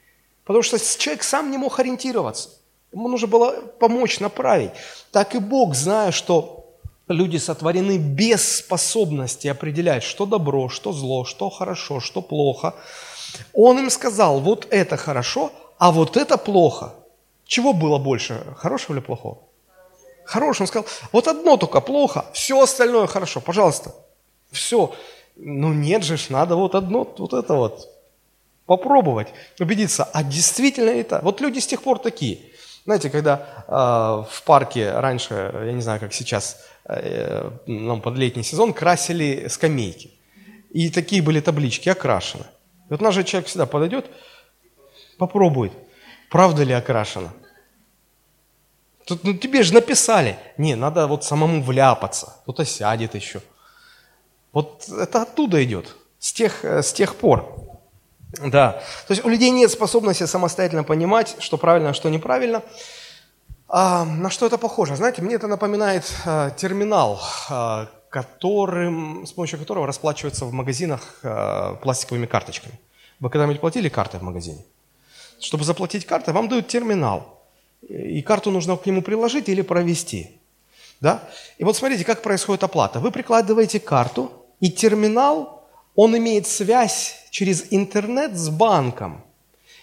потому 0.45 0.63
что 0.63 0.77
человек 0.97 1.23
сам 1.23 1.51
не 1.51 1.57
мог 1.57 1.79
ориентироваться. 1.79 2.49
Ему 2.91 3.07
нужно 3.07 3.27
было 3.27 3.51
помочь, 3.79 4.19
направить. 4.19 4.71
Так 5.11 5.33
и 5.33 5.39
Бог, 5.39 5.73
зная, 5.73 6.11
что 6.11 6.63
люди 7.07 7.37
сотворены 7.37 7.97
без 7.97 8.57
способности 8.57 9.47
определять, 9.47 10.03
что 10.03 10.25
добро, 10.25 10.69
что 10.69 10.91
зло, 10.91 11.25
что 11.25 11.49
хорошо, 11.49 11.99
что 11.99 12.21
плохо. 12.21 12.75
Он 13.53 13.79
им 13.79 13.89
сказал, 13.89 14.39
вот 14.39 14.67
это 14.69 14.95
хорошо, 14.95 15.51
а 15.79 15.91
вот 15.91 16.17
это 16.17 16.37
плохо. 16.37 16.93
Чего 17.45 17.73
было 17.73 17.97
больше, 17.97 18.43
хорошего 18.57 18.93
или 18.93 19.01
плохого? 19.01 19.39
Хорошего. 20.25 20.63
Он 20.63 20.67
сказал, 20.67 20.87
вот 21.11 21.27
одно 21.27 21.57
только 21.57 21.81
плохо, 21.81 22.25
все 22.33 22.61
остальное 22.61 23.07
хорошо, 23.07 23.41
пожалуйста. 23.41 23.93
Все. 24.51 24.93
Ну 25.35 25.73
нет 25.73 26.03
же, 26.03 26.17
надо 26.29 26.55
вот 26.55 26.75
одно, 26.75 27.11
вот 27.17 27.33
это 27.33 27.53
вот 27.55 27.89
попробовать, 28.65 29.27
убедиться, 29.59 30.03
а 30.13 30.23
действительно 30.23 30.89
это. 30.89 31.19
Вот 31.23 31.41
люди 31.41 31.59
с 31.59 31.67
тех 31.67 31.81
пор 31.81 31.99
такие. 31.99 32.39
Знаете, 32.85 33.09
когда 33.09 33.63
э, 33.67 34.31
в 34.31 34.43
парке 34.45 34.91
раньше, 34.91 35.51
я 35.65 35.71
не 35.71 35.81
знаю, 35.81 35.99
как 35.99 36.13
сейчас, 36.13 36.57
Э, 36.85 37.49
нам 37.65 38.01
под 38.01 38.17
летний 38.17 38.43
сезон 38.43 38.73
красили 38.73 39.47
скамейки. 39.47 40.11
И 40.71 40.89
такие 40.89 41.21
были 41.21 41.39
таблички, 41.39 41.89
окрашены. 41.89 42.43
И 42.89 42.91
вот 42.91 43.01
наш 43.01 43.15
же 43.15 43.23
человек 43.23 43.47
всегда 43.47 43.65
подойдет, 43.65 44.05
попробует, 45.17 45.71
правда 46.29 46.63
ли 46.63 46.73
окрашено. 46.73 47.31
Тут, 49.05 49.23
ну, 49.23 49.33
тебе 49.33 49.63
же 49.63 49.73
написали. 49.73 50.37
Не, 50.57 50.75
надо 50.75 51.07
вот 51.07 51.23
самому 51.23 51.61
вляпаться. 51.61 52.35
Кто-то 52.43 52.65
сядет 52.65 53.15
еще. 53.15 53.41
Вот 54.53 54.87
это 54.89 55.23
оттуда 55.23 55.63
идет, 55.63 55.95
с 56.19 56.31
тех, 56.31 56.63
э, 56.63 56.81
с 56.81 56.93
тех 56.93 57.15
пор. 57.15 57.63
Да. 58.39 58.81
То 59.07 59.13
есть 59.13 59.25
у 59.25 59.29
людей 59.29 59.51
нет 59.51 59.71
способности 59.71 60.25
самостоятельно 60.25 60.83
понимать, 60.83 61.35
что 61.39 61.57
правильно, 61.57 61.89
а 61.89 61.93
что 61.93 62.09
неправильно. 62.09 62.63
А, 63.67 64.05
на 64.05 64.29
что 64.29 64.45
это 64.45 64.57
похоже? 64.57 64.95
Знаете, 64.95 65.21
мне 65.21 65.35
это 65.35 65.47
напоминает 65.47 66.03
а, 66.25 66.51
терминал, 66.51 67.19
а, 67.49 67.89
которым, 68.09 69.25
с 69.25 69.31
помощью 69.31 69.59
которого 69.59 69.87
расплачиваются 69.87 70.45
в 70.45 70.53
магазинах 70.53 71.01
а, 71.23 71.75
пластиковыми 71.75 72.27
карточками. 72.27 72.79
Вы 73.19 73.29
когда-нибудь 73.29 73.59
платили 73.59 73.89
картой 73.89 74.19
в 74.19 74.23
магазине? 74.23 74.63
Чтобы 75.39 75.63
заплатить 75.63 76.05
картой, 76.05 76.33
вам 76.33 76.49
дают 76.49 76.67
терминал. 76.67 77.42
И 77.89 78.21
карту 78.21 78.51
нужно 78.51 78.77
к 78.77 78.85
нему 78.85 79.01
приложить 79.01 79.49
или 79.49 79.61
провести. 79.61 80.31
Да? 81.01 81.23
И 81.57 81.63
вот 81.63 81.75
смотрите, 81.75 82.05
как 82.05 82.21
происходит 82.21 82.63
оплата. 82.63 82.99
Вы 82.99 83.11
прикладываете 83.11 83.79
карту, 83.79 84.31
и 84.59 84.71
терминал, 84.71 85.67
он 85.95 86.17
имеет 86.17 86.47
связь 86.47 87.15
через 87.29 87.65
интернет 87.71 88.35
с 88.37 88.49
банком– 88.49 89.23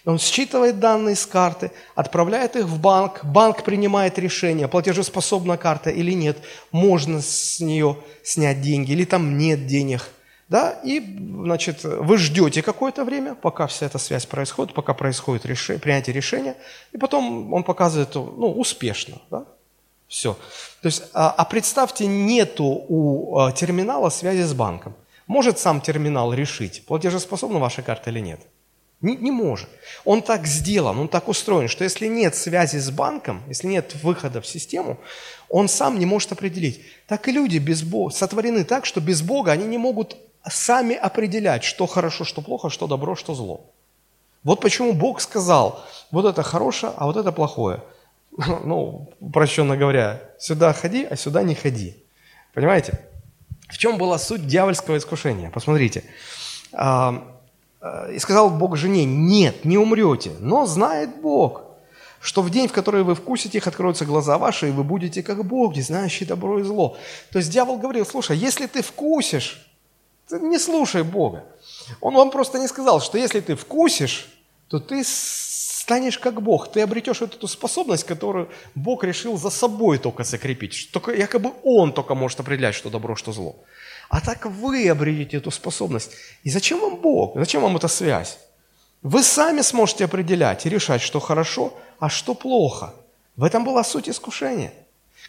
он 0.05 0.19
считывает 0.19 0.81
данные 0.81 1.15
с 1.15 1.27
карты, 1.27 1.73
отправляет 1.95 2.57
их 2.57 2.65
в 2.65 2.81
банк, 2.81 3.25
банк 3.25 3.65
принимает 3.65 4.19
решение, 4.19 4.67
платежеспособна 4.67 5.59
карта 5.59 5.91
или 5.91 6.13
нет, 6.13 6.39
можно 6.73 7.21
с 7.21 7.61
нее 7.61 7.99
снять 8.23 8.63
деньги 8.63 8.93
или 8.93 9.05
там 9.05 9.37
нет 9.37 9.67
денег. 9.67 10.09
Да? 10.51 10.81
И, 10.83 11.01
значит, 11.45 11.85
вы 11.85 12.19
ждете 12.19 12.61
какое-то 12.61 13.05
время, 13.05 13.37
пока 13.37 13.69
вся 13.69 13.87
эта 13.87 13.99
связь 13.99 14.27
происходит, 14.27 14.75
пока 14.75 14.95
происходит 14.95 15.47
решение, 15.47 15.81
принятие 15.81 16.13
решения, 16.13 16.57
и 16.91 16.99
потом 16.99 17.55
он 17.55 17.63
показывает, 17.63 18.17
ну, 18.17 18.53
успешно. 18.59 19.19
Да? 19.31 19.45
Все. 20.09 20.37
То 20.83 20.87
есть, 20.87 21.05
а, 21.15 21.31
а 21.31 21.45
представьте, 21.45 22.09
нету 22.09 22.65
у 22.65 23.39
а, 23.39 23.53
терминала 23.53 24.11
связи 24.11 24.43
с 24.43 24.53
банком. 24.53 24.97
Может 25.29 25.61
сам 25.61 25.81
терминал 25.81 26.35
решить, 26.35 26.85
платежеспособна 26.85 27.61
ваша 27.61 27.83
карта 27.83 28.11
или 28.11 28.19
нет? 28.19 28.41
Не, 29.01 29.15
не 29.17 29.31
может. 29.31 29.69
Он 30.05 30.21
так 30.21 30.49
сделан, 30.49 30.99
он 30.99 31.07
так 31.07 31.29
устроен, 31.29 31.69
что 31.69 31.85
если 31.85 32.09
нет 32.09 32.35
связи 32.35 32.79
с 32.79 32.91
банком, 32.91 33.41
если 33.47 33.69
нет 33.69 33.95
выхода 34.03 34.41
в 34.41 34.47
систему, 34.49 34.99
он 35.49 35.69
сам 35.69 36.01
не 36.01 36.07
может 36.07 36.33
определить. 36.33 36.81
Так 37.07 37.29
и 37.29 37.33
люди 37.33 37.59
без 37.59 37.85
Бога 37.85 38.13
сотворены 38.13 38.65
так, 38.65 38.85
что 38.85 39.01
без 39.01 39.23
Бога 39.23 39.53
они 39.53 39.67
не 39.67 39.79
могут 39.79 40.17
сами 40.49 40.95
определять, 40.95 41.65
что 41.65 41.87
хорошо, 41.87 42.25
что 42.25 42.43
плохо, 42.43 42.71
что 42.71 42.87
добро, 42.87 43.17
что 43.17 43.35
зло. 43.35 43.61
Вот 44.43 44.61
почему 44.61 44.93
Бог 44.93 45.21
сказал, 45.21 45.85
вот 46.11 46.25
это 46.25 46.43
хорошее, 46.43 46.93
а 46.97 47.07
вот 47.07 47.17
это 47.17 47.33
плохое. 47.33 47.83
Ну, 48.65 49.11
упрощенно 49.21 49.77
говоря, 49.77 50.23
сюда 50.39 50.73
ходи, 50.73 51.05
а 51.05 51.17
сюда 51.17 51.43
не 51.43 51.55
ходи. 51.55 51.97
Понимаете? 52.55 53.01
В 53.69 53.79
чем 53.79 53.99
была 53.99 54.19
суть 54.19 54.47
дьявольского 54.47 54.97
искушения? 54.97 55.51
Посмотрите. 55.51 56.05
А, 56.73 57.23
а, 57.81 58.11
и 58.11 58.19
сказал 58.19 58.51
Бог 58.51 58.77
жене, 58.77 59.05
нет, 59.05 59.65
не 59.65 59.79
умрете, 59.79 60.33
но 60.41 60.67
знает 60.67 61.21
Бог, 61.21 61.63
что 62.21 62.43
в 62.43 62.51
день, 62.51 62.69
в 62.69 62.73
который 62.73 63.03
вы 63.03 63.15
вкусите 63.15 63.59
их, 63.59 63.67
откроются 63.67 64.05
глаза 64.05 64.39
ваши, 64.39 64.69
и 64.69 64.73
вы 64.73 64.85
будете 64.85 65.23
как 65.23 65.45
боги, 65.45 65.81
знающие 65.81 66.27
добро 66.27 66.61
и 66.61 66.63
зло. 66.63 66.97
То 67.33 67.39
есть 67.39 67.51
дьявол 67.51 67.79
говорил, 67.79 68.05
слушай, 68.05 68.37
если 68.37 68.67
ты 68.67 68.83
вкусишь, 68.83 69.70
не 70.39 70.59
слушай 70.59 71.03
Бога. 71.03 71.45
Он 72.01 72.15
вам 72.15 72.31
просто 72.31 72.59
не 72.59 72.69
сказал, 72.69 73.01
что 73.01 73.19
если 73.19 73.41
ты 73.41 73.57
вкусишь, 73.57 74.29
то 74.69 74.79
ты 74.79 75.03
станешь 75.05 76.19
как 76.19 76.41
Бог. 76.43 76.71
Ты 76.71 76.83
обретешь 76.83 77.23
эту 77.23 77.49
способность, 77.49 78.05
которую 78.05 78.49
Бог 78.75 79.05
решил 79.05 79.37
за 79.37 79.51
собой 79.51 79.99
только 79.99 80.25
закрепить. 80.25 80.91
Только, 80.93 81.13
якобы 81.13 81.53
Он 81.65 81.93
только 81.93 82.15
может 82.15 82.41
определять, 82.41 82.75
что 82.75 82.91
добро, 82.91 83.17
что 83.17 83.33
зло. 83.33 83.57
А 84.09 84.21
так 84.21 84.47
вы 84.47 84.89
обретете 84.89 85.39
эту 85.39 85.51
способность. 85.51 86.13
И 86.45 86.51
зачем 86.51 86.81
вам 86.81 86.97
Бог? 86.97 87.33
Зачем 87.37 87.63
вам 87.63 87.77
эта 87.77 87.89
связь? 87.89 88.39
Вы 89.03 89.23
сами 89.23 89.63
сможете 89.63 90.05
определять 90.05 90.67
и 90.67 90.71
решать, 90.71 91.01
что 91.01 91.21
хорошо, 91.21 91.73
а 91.99 92.09
что 92.09 92.35
плохо. 92.35 92.95
В 93.37 93.45
этом 93.45 93.65
была 93.65 93.83
суть 93.85 94.09
искушения. 94.09 94.73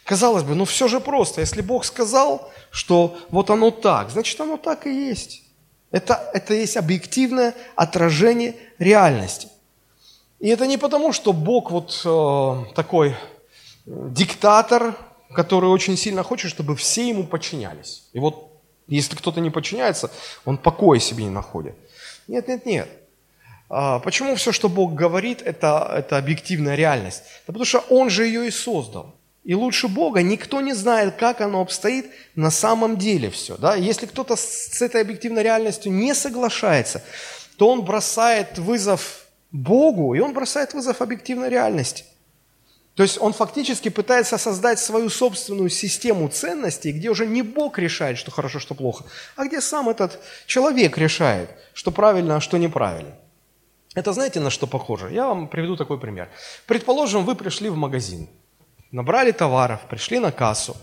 Казалось 0.04 0.42
бы, 0.42 0.54
ну 0.54 0.64
все 0.64 0.88
же 0.88 1.00
просто. 1.00 1.40
Если 1.40 1.62
Бог 1.62 1.84
сказал, 1.84 2.50
что 2.70 3.16
вот 3.30 3.50
оно 3.50 3.70
так, 3.70 4.10
значит 4.10 4.40
оно 4.40 4.56
так 4.56 4.86
и 4.86 5.08
есть. 5.10 5.42
Это, 5.90 6.30
это 6.34 6.54
есть 6.54 6.76
объективное 6.76 7.54
отражение 7.76 8.56
реальности. 8.78 9.48
И 10.40 10.48
это 10.48 10.66
не 10.66 10.78
потому, 10.78 11.12
что 11.12 11.32
Бог 11.32 11.70
вот 11.70 12.02
э, 12.04 12.74
такой 12.74 13.10
э, 13.10 13.14
диктатор, 13.86 14.96
который 15.32 15.70
очень 15.70 15.96
сильно 15.96 16.22
хочет, 16.22 16.50
чтобы 16.50 16.74
все 16.74 17.08
ему 17.08 17.24
подчинялись. 17.24 18.08
И 18.12 18.18
вот 18.18 18.52
если 18.88 19.14
кто-то 19.16 19.40
не 19.40 19.50
подчиняется, 19.50 20.10
он 20.44 20.58
покоя 20.58 20.98
себе 20.98 21.24
не 21.24 21.30
находит. 21.30 21.76
Нет, 22.26 22.48
нет, 22.48 22.66
нет. 22.66 22.88
А, 23.68 24.00
почему 24.00 24.34
все, 24.34 24.52
что 24.52 24.68
Бог 24.68 24.94
говорит, 24.94 25.42
это, 25.42 25.90
это 25.96 26.18
объективная 26.18 26.74
реальность? 26.74 27.22
Да 27.46 27.52
потому 27.52 27.64
что 27.64 27.78
Он 27.88 28.10
же 28.10 28.26
ее 28.26 28.46
и 28.46 28.50
создал. 28.50 29.14
И 29.44 29.54
лучше 29.54 29.88
Бога 29.88 30.22
никто 30.22 30.60
не 30.60 30.72
знает, 30.72 31.16
как 31.16 31.40
оно 31.40 31.60
обстоит 31.60 32.12
на 32.36 32.50
самом 32.50 32.96
деле 32.96 33.28
все. 33.30 33.56
Да? 33.56 33.74
Если 33.74 34.06
кто-то 34.06 34.36
с 34.36 34.80
этой 34.80 35.00
объективной 35.00 35.42
реальностью 35.42 35.90
не 35.90 36.14
соглашается, 36.14 37.02
то 37.56 37.68
он 37.68 37.82
бросает 37.82 38.58
вызов 38.58 39.26
Богу, 39.50 40.14
и 40.14 40.20
он 40.20 40.32
бросает 40.32 40.74
вызов 40.74 41.02
объективной 41.02 41.48
реальности. 41.48 42.04
То 42.94 43.02
есть 43.02 43.18
он 43.20 43.32
фактически 43.32 43.88
пытается 43.88 44.38
создать 44.38 44.78
свою 44.78 45.08
собственную 45.08 45.70
систему 45.70 46.28
ценностей, 46.28 46.92
где 46.92 47.10
уже 47.10 47.26
не 47.26 47.42
Бог 47.42 47.78
решает, 47.78 48.18
что 48.18 48.30
хорошо, 48.30 48.60
что 48.60 48.74
плохо, 48.74 49.04
а 49.34 49.46
где 49.46 49.60
сам 49.60 49.88
этот 49.88 50.20
человек 50.46 50.98
решает, 50.98 51.50
что 51.72 51.90
правильно, 51.90 52.36
а 52.36 52.40
что 52.40 52.58
неправильно. 52.58 53.14
Это 53.94 54.12
знаете, 54.12 54.40
на 54.40 54.50
что 54.50 54.66
похоже? 54.66 55.10
Я 55.10 55.26
вам 55.26 55.48
приведу 55.48 55.76
такой 55.76 55.98
пример. 55.98 56.28
Предположим, 56.66 57.24
вы 57.24 57.34
пришли 57.34 57.70
в 57.70 57.76
магазин– 57.76 58.28
набрали 58.92 59.32
товаров, 59.32 59.80
пришли 59.88 60.18
на 60.18 60.30
кассу, 60.30 60.76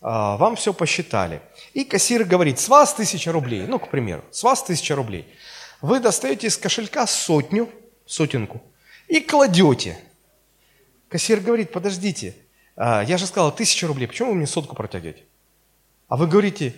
а, 0.00 0.36
вам 0.36 0.54
все 0.54 0.72
посчитали. 0.72 1.42
И 1.72 1.84
кассир 1.84 2.24
говорит, 2.24 2.60
с 2.60 2.68
вас 2.68 2.94
тысяча 2.94 3.32
рублей, 3.32 3.66
ну, 3.66 3.78
к 3.78 3.90
примеру, 3.90 4.22
с 4.30 4.42
вас 4.42 4.62
тысяча 4.62 4.94
рублей. 4.94 5.26
Вы 5.80 5.98
достаете 5.98 6.46
из 6.46 6.56
кошелька 6.56 7.06
сотню, 7.06 7.70
сотенку, 8.06 8.62
и 9.08 9.20
кладете. 9.20 9.98
Кассир 11.08 11.40
говорит, 11.40 11.72
подождите, 11.72 12.36
а, 12.76 13.02
я 13.02 13.18
же 13.18 13.26
сказал 13.26 13.54
тысяча 13.54 13.86
рублей, 13.86 14.06
почему 14.06 14.30
вы 14.30 14.36
мне 14.36 14.46
сотку 14.46 14.76
протягиваете? 14.76 15.24
А 16.08 16.16
вы 16.16 16.26
говорите, 16.26 16.74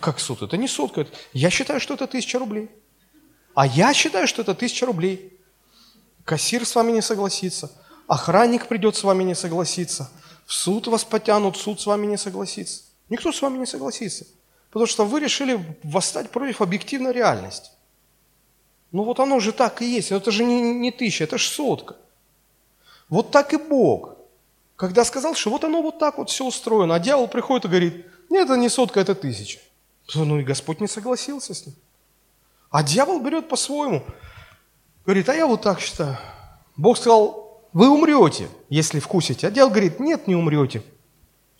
как 0.00 0.20
сотка? 0.20 0.44
Это 0.44 0.56
не 0.56 0.68
сотка, 0.68 1.02
это... 1.02 1.10
я 1.32 1.50
считаю, 1.50 1.80
что 1.80 1.94
это 1.94 2.06
тысяча 2.06 2.38
рублей. 2.38 2.70
А 3.54 3.66
я 3.66 3.92
считаю, 3.92 4.26
что 4.26 4.42
это 4.42 4.54
тысяча 4.54 4.86
рублей. 4.86 5.38
Кассир 6.24 6.64
с 6.64 6.74
вами 6.74 6.92
не 6.92 7.02
согласится. 7.02 7.70
Охранник 8.12 8.68
придет 8.68 8.94
с 8.94 9.04
вами 9.04 9.22
не 9.22 9.34
согласиться. 9.34 10.10
В 10.44 10.52
суд 10.52 10.86
вас 10.86 11.02
потянут, 11.02 11.56
суд 11.56 11.80
с 11.80 11.86
вами 11.86 12.04
не 12.04 12.18
согласится. 12.18 12.82
Никто 13.08 13.32
с 13.32 13.40
вами 13.40 13.56
не 13.56 13.64
согласится. 13.64 14.26
Потому 14.68 14.84
что 14.84 15.06
вы 15.06 15.18
решили 15.18 15.78
восстать 15.82 16.28
против 16.28 16.60
объективной 16.60 17.12
реальности. 17.12 17.70
Ну 18.90 19.04
вот 19.04 19.18
оно 19.18 19.40
же 19.40 19.52
так 19.52 19.80
и 19.80 19.86
есть. 19.86 20.12
Это 20.12 20.30
же 20.30 20.44
не, 20.44 20.74
не 20.74 20.90
тысяча, 20.90 21.24
это 21.24 21.38
же 21.38 21.48
сотка. 21.48 21.96
Вот 23.08 23.30
так 23.30 23.54
и 23.54 23.56
Бог. 23.56 24.10
Когда 24.76 25.06
сказал, 25.06 25.34
что 25.34 25.48
вот 25.48 25.64
оно 25.64 25.80
вот 25.80 25.98
так 25.98 26.18
вот 26.18 26.28
все 26.28 26.44
устроено, 26.44 26.96
а 26.96 27.00
дьявол 27.00 27.28
приходит 27.28 27.64
и 27.64 27.68
говорит, 27.68 28.06
нет, 28.28 28.44
это 28.44 28.58
не 28.58 28.68
сотка, 28.68 29.00
это 29.00 29.14
тысяча. 29.14 29.58
Ну 30.14 30.38
и 30.38 30.44
Господь 30.44 30.82
не 30.82 30.86
согласился 30.86 31.54
с 31.54 31.64
ним. 31.64 31.76
А 32.68 32.82
дьявол 32.82 33.20
берет 33.20 33.48
по-своему. 33.48 34.04
Говорит, 35.06 35.30
а 35.30 35.34
я 35.34 35.46
вот 35.46 35.62
так 35.62 35.80
считаю. 35.80 36.18
Бог 36.76 36.98
сказал, 36.98 37.51
вы 37.72 37.88
умрете, 37.88 38.48
если 38.68 39.00
вкусите. 39.00 39.46
А 39.46 39.50
дьявол 39.50 39.70
говорит, 39.70 40.00
нет, 40.00 40.26
не 40.26 40.34
умрете. 40.34 40.82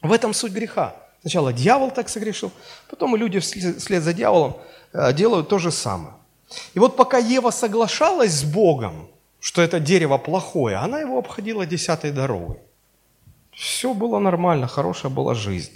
В 0.02 0.12
этом 0.12 0.34
суть 0.34 0.52
греха. 0.52 0.96
Сначала 1.20 1.52
дьявол 1.52 1.90
так 1.92 2.08
согрешил, 2.08 2.50
потом 2.90 3.14
и 3.14 3.18
люди 3.18 3.38
вслед 3.38 4.02
за 4.02 4.12
дьяволом 4.12 4.56
э, 4.92 5.12
делают 5.12 5.48
то 5.48 5.58
же 5.58 5.70
самое. 5.70 6.14
И 6.74 6.80
вот 6.80 6.96
пока 6.96 7.18
Ева 7.18 7.50
соглашалась 7.50 8.32
с 8.32 8.44
Богом, 8.44 9.08
что 9.38 9.62
это 9.62 9.78
дерево 9.78 10.18
плохое, 10.18 10.76
она 10.76 11.00
его 11.00 11.18
обходила 11.18 11.64
десятой 11.64 12.10
дорогой. 12.10 12.58
Все 13.52 13.94
было 13.94 14.18
нормально, 14.18 14.66
хорошая 14.66 15.12
была 15.12 15.34
жизнь. 15.34 15.72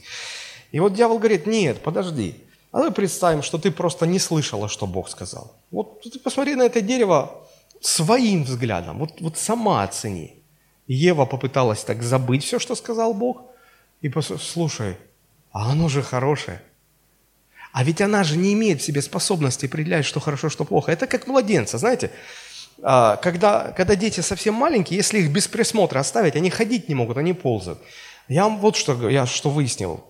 И 0.72 0.80
вот 0.80 0.94
дьявол 0.94 1.18
говорит, 1.18 1.46
нет, 1.46 1.80
подожди, 1.80 2.34
а 2.72 2.78
давай 2.78 2.92
представим, 2.92 3.42
что 3.42 3.58
ты 3.58 3.70
просто 3.70 4.06
не 4.06 4.18
слышала, 4.18 4.68
что 4.68 4.86
Бог 4.86 5.08
сказал. 5.08 5.52
Вот 5.70 6.02
ты 6.02 6.18
посмотри 6.18 6.56
на 6.56 6.62
это 6.62 6.80
дерево, 6.80 7.45
своим 7.80 8.44
взглядом, 8.44 8.98
вот, 8.98 9.20
вот 9.20 9.38
сама 9.38 9.82
оцени. 9.82 10.42
Ева 10.86 11.24
попыталась 11.24 11.82
так 11.82 12.02
забыть 12.02 12.44
все, 12.44 12.58
что 12.58 12.74
сказал 12.74 13.12
Бог, 13.14 13.42
и 14.00 14.08
послушай, 14.08 14.96
а 15.52 15.72
оно 15.72 15.88
же 15.88 16.02
хорошее. 16.02 16.62
А 17.72 17.84
ведь 17.84 18.00
она 18.00 18.24
же 18.24 18.36
не 18.36 18.52
имеет 18.54 18.80
в 18.80 18.84
себе 18.84 19.02
способности 19.02 19.66
определять, 19.66 20.04
что 20.04 20.20
хорошо, 20.20 20.48
что 20.48 20.64
плохо. 20.64 20.92
Это 20.92 21.06
как 21.06 21.26
младенцы, 21.26 21.76
знаете, 21.76 22.10
а, 22.82 23.16
когда, 23.16 23.72
когда 23.76 23.96
дети 23.96 24.20
совсем 24.20 24.54
маленькие, 24.54 24.96
если 24.96 25.18
их 25.18 25.30
без 25.30 25.48
присмотра 25.48 25.98
оставить, 25.98 26.36
они 26.36 26.50
ходить 26.50 26.88
не 26.88 26.94
могут, 26.94 27.16
они 27.16 27.32
ползают. 27.32 27.80
Я 28.28 28.44
вам 28.44 28.58
вот 28.58 28.76
что, 28.76 29.08
я 29.08 29.24
что 29.26 29.50
выяснил 29.50 30.04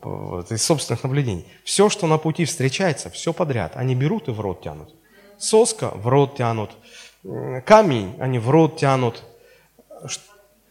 из 0.48 0.62
собственных 0.62 1.02
наблюдений. 1.02 1.44
Все, 1.64 1.90
что 1.90 2.06
на 2.06 2.18
пути 2.18 2.44
встречается, 2.44 3.10
все 3.10 3.32
подряд. 3.32 3.72
Они 3.74 3.94
берут 3.94 4.28
и 4.28 4.30
в 4.30 4.40
рот 4.40 4.62
тянут. 4.62 4.94
Соска 5.38 5.90
в 5.90 6.08
рот 6.08 6.36
тянут, 6.36 6.70
камень 7.64 8.16
они 8.20 8.38
в 8.38 8.50
рот 8.50 8.76
тянут, 8.78 9.22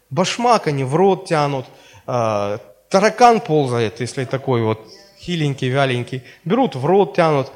башмак 0.09 0.67
они 0.67 0.83
в 0.83 0.95
рот 0.95 1.25
тянут, 1.25 1.65
а, 2.07 2.59
таракан 2.89 3.39
ползает, 3.39 3.99
если 3.99 4.25
такой 4.25 4.61
вот 4.61 4.87
хиленький, 5.19 5.69
вяленький, 5.69 6.23
берут 6.43 6.75
в 6.75 6.85
рот 6.85 7.15
тянут. 7.15 7.51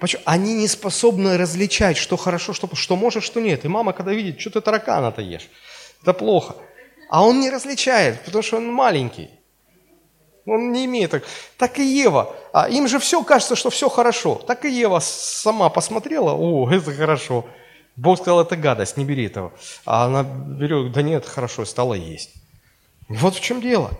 Почему? 0.00 0.22
Они 0.26 0.54
не 0.54 0.68
способны 0.68 1.36
различать, 1.38 1.96
что 1.96 2.16
хорошо, 2.16 2.52
что, 2.52 2.68
что 2.74 2.96
может, 2.96 3.22
что 3.22 3.40
нет. 3.40 3.64
И 3.64 3.68
мама, 3.68 3.92
когда 3.92 4.12
видит, 4.12 4.40
что 4.40 4.50
ты 4.50 4.60
таракана-то 4.60 5.22
ешь, 5.22 5.48
это 6.02 6.12
плохо. 6.12 6.56
А 7.08 7.24
он 7.24 7.40
не 7.40 7.50
различает, 7.50 8.20
потому 8.24 8.42
что 8.42 8.56
он 8.58 8.72
маленький. 8.72 9.30
Он 10.46 10.72
не 10.72 10.84
имеет 10.84 11.10
так. 11.10 11.24
Так 11.56 11.78
и 11.78 11.84
Ева. 11.84 12.36
А 12.52 12.68
им 12.68 12.86
же 12.86 12.98
все 12.98 13.22
кажется, 13.22 13.56
что 13.56 13.70
все 13.70 13.88
хорошо. 13.88 14.34
Так 14.46 14.64
и 14.64 14.70
Ева 14.70 14.98
сама 15.00 15.70
посмотрела, 15.70 16.34
о, 16.34 16.70
это 16.70 16.92
хорошо. 16.92 17.46
Бог 17.96 18.18
сказал, 18.18 18.40
это 18.40 18.56
гадость, 18.56 18.96
не 18.96 19.04
бери 19.04 19.26
этого. 19.26 19.52
А 19.84 20.06
она 20.06 20.22
берет, 20.24 20.92
да 20.92 21.02
нет, 21.02 21.24
хорошо, 21.26 21.64
стала 21.64 21.94
есть. 21.94 22.34
Вот 23.08 23.34
в 23.34 23.40
чем 23.40 23.60
дело. 23.60 23.90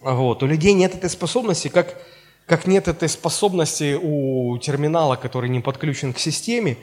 Вот. 0.00 0.42
У 0.42 0.46
людей 0.46 0.72
нет 0.72 0.94
этой 0.94 1.10
способности, 1.10 1.68
как, 1.68 2.00
как 2.46 2.66
нет 2.66 2.88
этой 2.88 3.08
способности 3.08 3.98
у 4.00 4.56
терминала, 4.58 5.16
который 5.16 5.50
не 5.50 5.60
подключен 5.60 6.12
к 6.12 6.18
системе. 6.18 6.78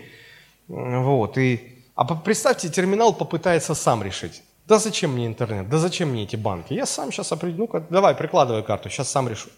Вот. 0.68 1.38
И, 1.38 1.84
а 1.96 2.06
представьте, 2.06 2.70
терминал 2.70 3.14
попытается 3.14 3.74
сам 3.74 4.04
решить. 4.04 4.44
Да 4.68 4.80
зачем 4.80 5.14
мне 5.14 5.28
интернет? 5.28 5.70
Да 5.70 5.78
зачем 5.78 6.10
мне 6.10 6.24
эти 6.24 6.36
банки? 6.36 6.74
Я 6.74 6.86
сам 6.86 7.12
сейчас 7.12 7.32
определю. 7.32 7.70
Ну 7.72 7.86
давай, 7.90 8.16
прикладывай 8.16 8.64
карту, 8.64 8.90
сейчас 8.90 9.10
сам 9.10 9.28
решу. 9.28 9.50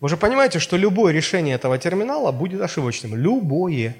Вы 0.00 0.08
же 0.08 0.16
понимаете, 0.16 0.58
что 0.58 0.76
любое 0.76 1.12
решение 1.12 1.54
этого 1.54 1.78
терминала 1.78 2.30
будет 2.30 2.60
ошибочным. 2.60 3.16
Любое. 3.16 3.96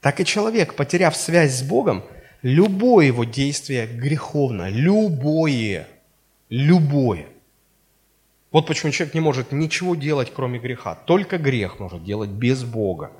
Так 0.00 0.20
и 0.20 0.24
человек, 0.24 0.74
потеряв 0.74 1.16
связь 1.16 1.58
с 1.58 1.62
Богом, 1.62 2.04
любое 2.42 3.06
его 3.06 3.24
действие 3.24 3.86
греховно. 3.86 4.68
Любое. 4.70 5.86
Любое. 6.48 7.26
Вот 8.50 8.66
почему 8.66 8.90
человек 8.90 9.14
не 9.14 9.20
может 9.20 9.52
ничего 9.52 9.94
делать, 9.94 10.32
кроме 10.34 10.58
греха. 10.58 10.94
Только 10.94 11.38
грех 11.38 11.78
может 11.78 12.02
делать 12.02 12.30
без 12.30 12.64
Бога. 12.64 13.12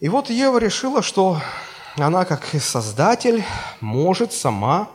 И 0.00 0.08
вот 0.08 0.28
Ева 0.28 0.58
решила, 0.58 1.00
что 1.00 1.40
она, 1.96 2.26
как 2.26 2.54
и 2.54 2.58
создатель, 2.58 3.42
может 3.80 4.32
сама 4.34 4.90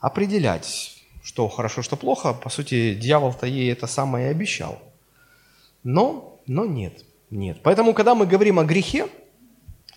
определять, 0.00 1.02
что 1.22 1.48
хорошо, 1.48 1.80
что 1.80 1.96
плохо. 1.96 2.34
По 2.34 2.50
сути, 2.50 2.94
дьявол-то 2.94 3.46
ей 3.46 3.72
это 3.72 3.86
самое 3.86 4.26
и 4.26 4.30
обещал. 4.30 4.82
Но, 5.82 6.38
но 6.46 6.66
нет, 6.66 7.04
нет. 7.30 7.60
Поэтому, 7.62 7.94
когда 7.94 8.14
мы 8.14 8.26
говорим 8.26 8.58
о 8.58 8.64
грехе, 8.64 9.08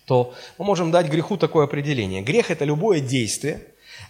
то 0.08 0.32
мы 0.56 0.64
можем 0.64 0.90
дать 0.90 1.08
греху 1.08 1.36
такое 1.36 1.64
определение. 1.64 2.22
Грех– 2.22 2.50
это 2.52 2.64
любое 2.64 3.00
действие, 3.00 3.60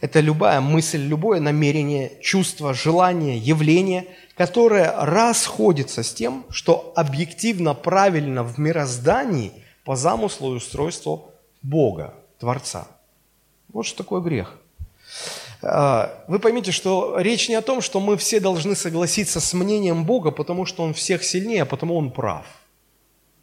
это 0.01 0.21
любая 0.21 0.61
мысль, 0.61 1.01
любое 1.01 1.41
намерение, 1.41 2.13
чувство, 2.23 2.73
желание, 2.73 3.37
явление, 3.37 4.07
которое 4.37 4.95
расходится 4.97 6.05
с 6.05 6.15
тем, 6.15 6.47
что 6.51 6.93
объективно 6.95 7.75
правильно 7.75 8.45
в 8.45 8.59
мироздании 8.59 9.53
по 9.85 9.97
замыслу 9.97 10.53
и 10.53 10.57
устройству 10.59 11.33
Бога, 11.63 12.15
Творца. 12.39 12.87
Вот 13.73 13.85
что 13.85 14.05
такое 14.05 14.21
грех. 14.21 14.57
А, 15.63 16.25
вы 16.29 16.39
поймите, 16.39 16.71
что 16.71 17.19
речь 17.19 17.49
не 17.49 17.57
о 17.57 17.63
том, 17.63 17.81
что 17.81 17.99
мы 17.99 18.17
все 18.17 18.39
должны 18.39 18.77
согласиться 18.77 19.41
с 19.41 19.53
мнением 19.53 20.05
Бога, 20.05 20.31
потому 20.31 20.65
что 20.65 20.85
Он 20.85 20.95
всех 20.95 21.25
сильнее, 21.25 21.63
а 21.63 21.67
потому 21.67 21.97
Он 21.97 22.13
прав. 22.13 22.47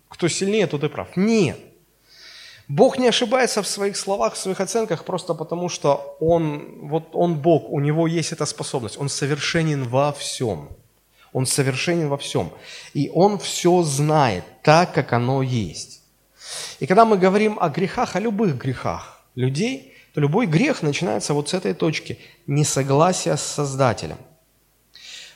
Кто 0.07 0.29
сильнее, 0.29 0.67
тот 0.67 0.85
и 0.85 0.87
прав. 0.87 1.17
Нет. 1.17 1.59
Бог 2.67 2.97
не 2.97 3.07
ошибается 3.07 3.61
в 3.61 3.67
своих 3.67 3.95
словах, 3.95 4.33
в 4.33 4.37
своих 4.37 4.59
оценках 4.59 5.05
просто 5.05 5.35
потому, 5.35 5.69
что 5.69 6.17
Он, 6.19 6.87
вот 6.89 7.09
Он 7.13 7.35
Бог, 7.35 7.69
у 7.69 7.79
Него 7.79 8.07
есть 8.07 8.31
эта 8.31 8.45
способность. 8.45 8.97
Он 8.97 9.07
совершенен 9.07 9.83
во 9.83 10.11
всем. 10.11 10.69
Он 11.31 11.45
совершенен 11.45 12.09
во 12.09 12.17
всем. 12.17 12.51
И 12.93 13.11
Он 13.13 13.37
все 13.37 13.83
знает 13.83 14.43
так, 14.63 14.93
как 14.93 15.13
оно 15.13 15.43
есть. 15.43 16.01
И 16.79 16.87
когда 16.87 17.05
мы 17.05 17.17
говорим 17.17 17.57
о 17.59 17.69
грехах, 17.69 18.15
о 18.15 18.19
любых 18.19 18.57
грехах 18.57 19.21
людей, 19.35 19.93
то 20.13 20.21
любой 20.21 20.47
грех 20.47 20.81
начинается 20.81 21.33
вот 21.33 21.49
с 21.49 21.53
этой 21.53 21.73
точки– 21.73 22.17
несогласия 22.47 23.35
с 23.35 23.43
Создателем. 23.43 24.17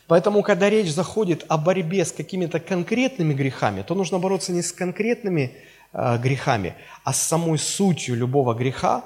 Поэтому, 0.07 0.41
когда 0.41 0.69
речь 0.69 0.91
заходит 0.91 1.45
о 1.47 1.57
борьбе 1.57 2.05
с 2.05 2.11
какими-то 2.11 2.59
конкретными 2.59 3.33
грехами, 3.33 3.83
то 3.83 3.93
нужно 3.93 4.17
бороться 4.17 4.51
не 4.51 4.63
с 4.63 4.71
конкретными 4.71 5.51
Э, 5.51 5.78
грехами, 5.93 6.75
а 7.03 7.13
с 7.13 7.21
самой 7.21 7.57
сутью 7.57 8.15
любого 8.15 8.53
греха. 8.53 9.03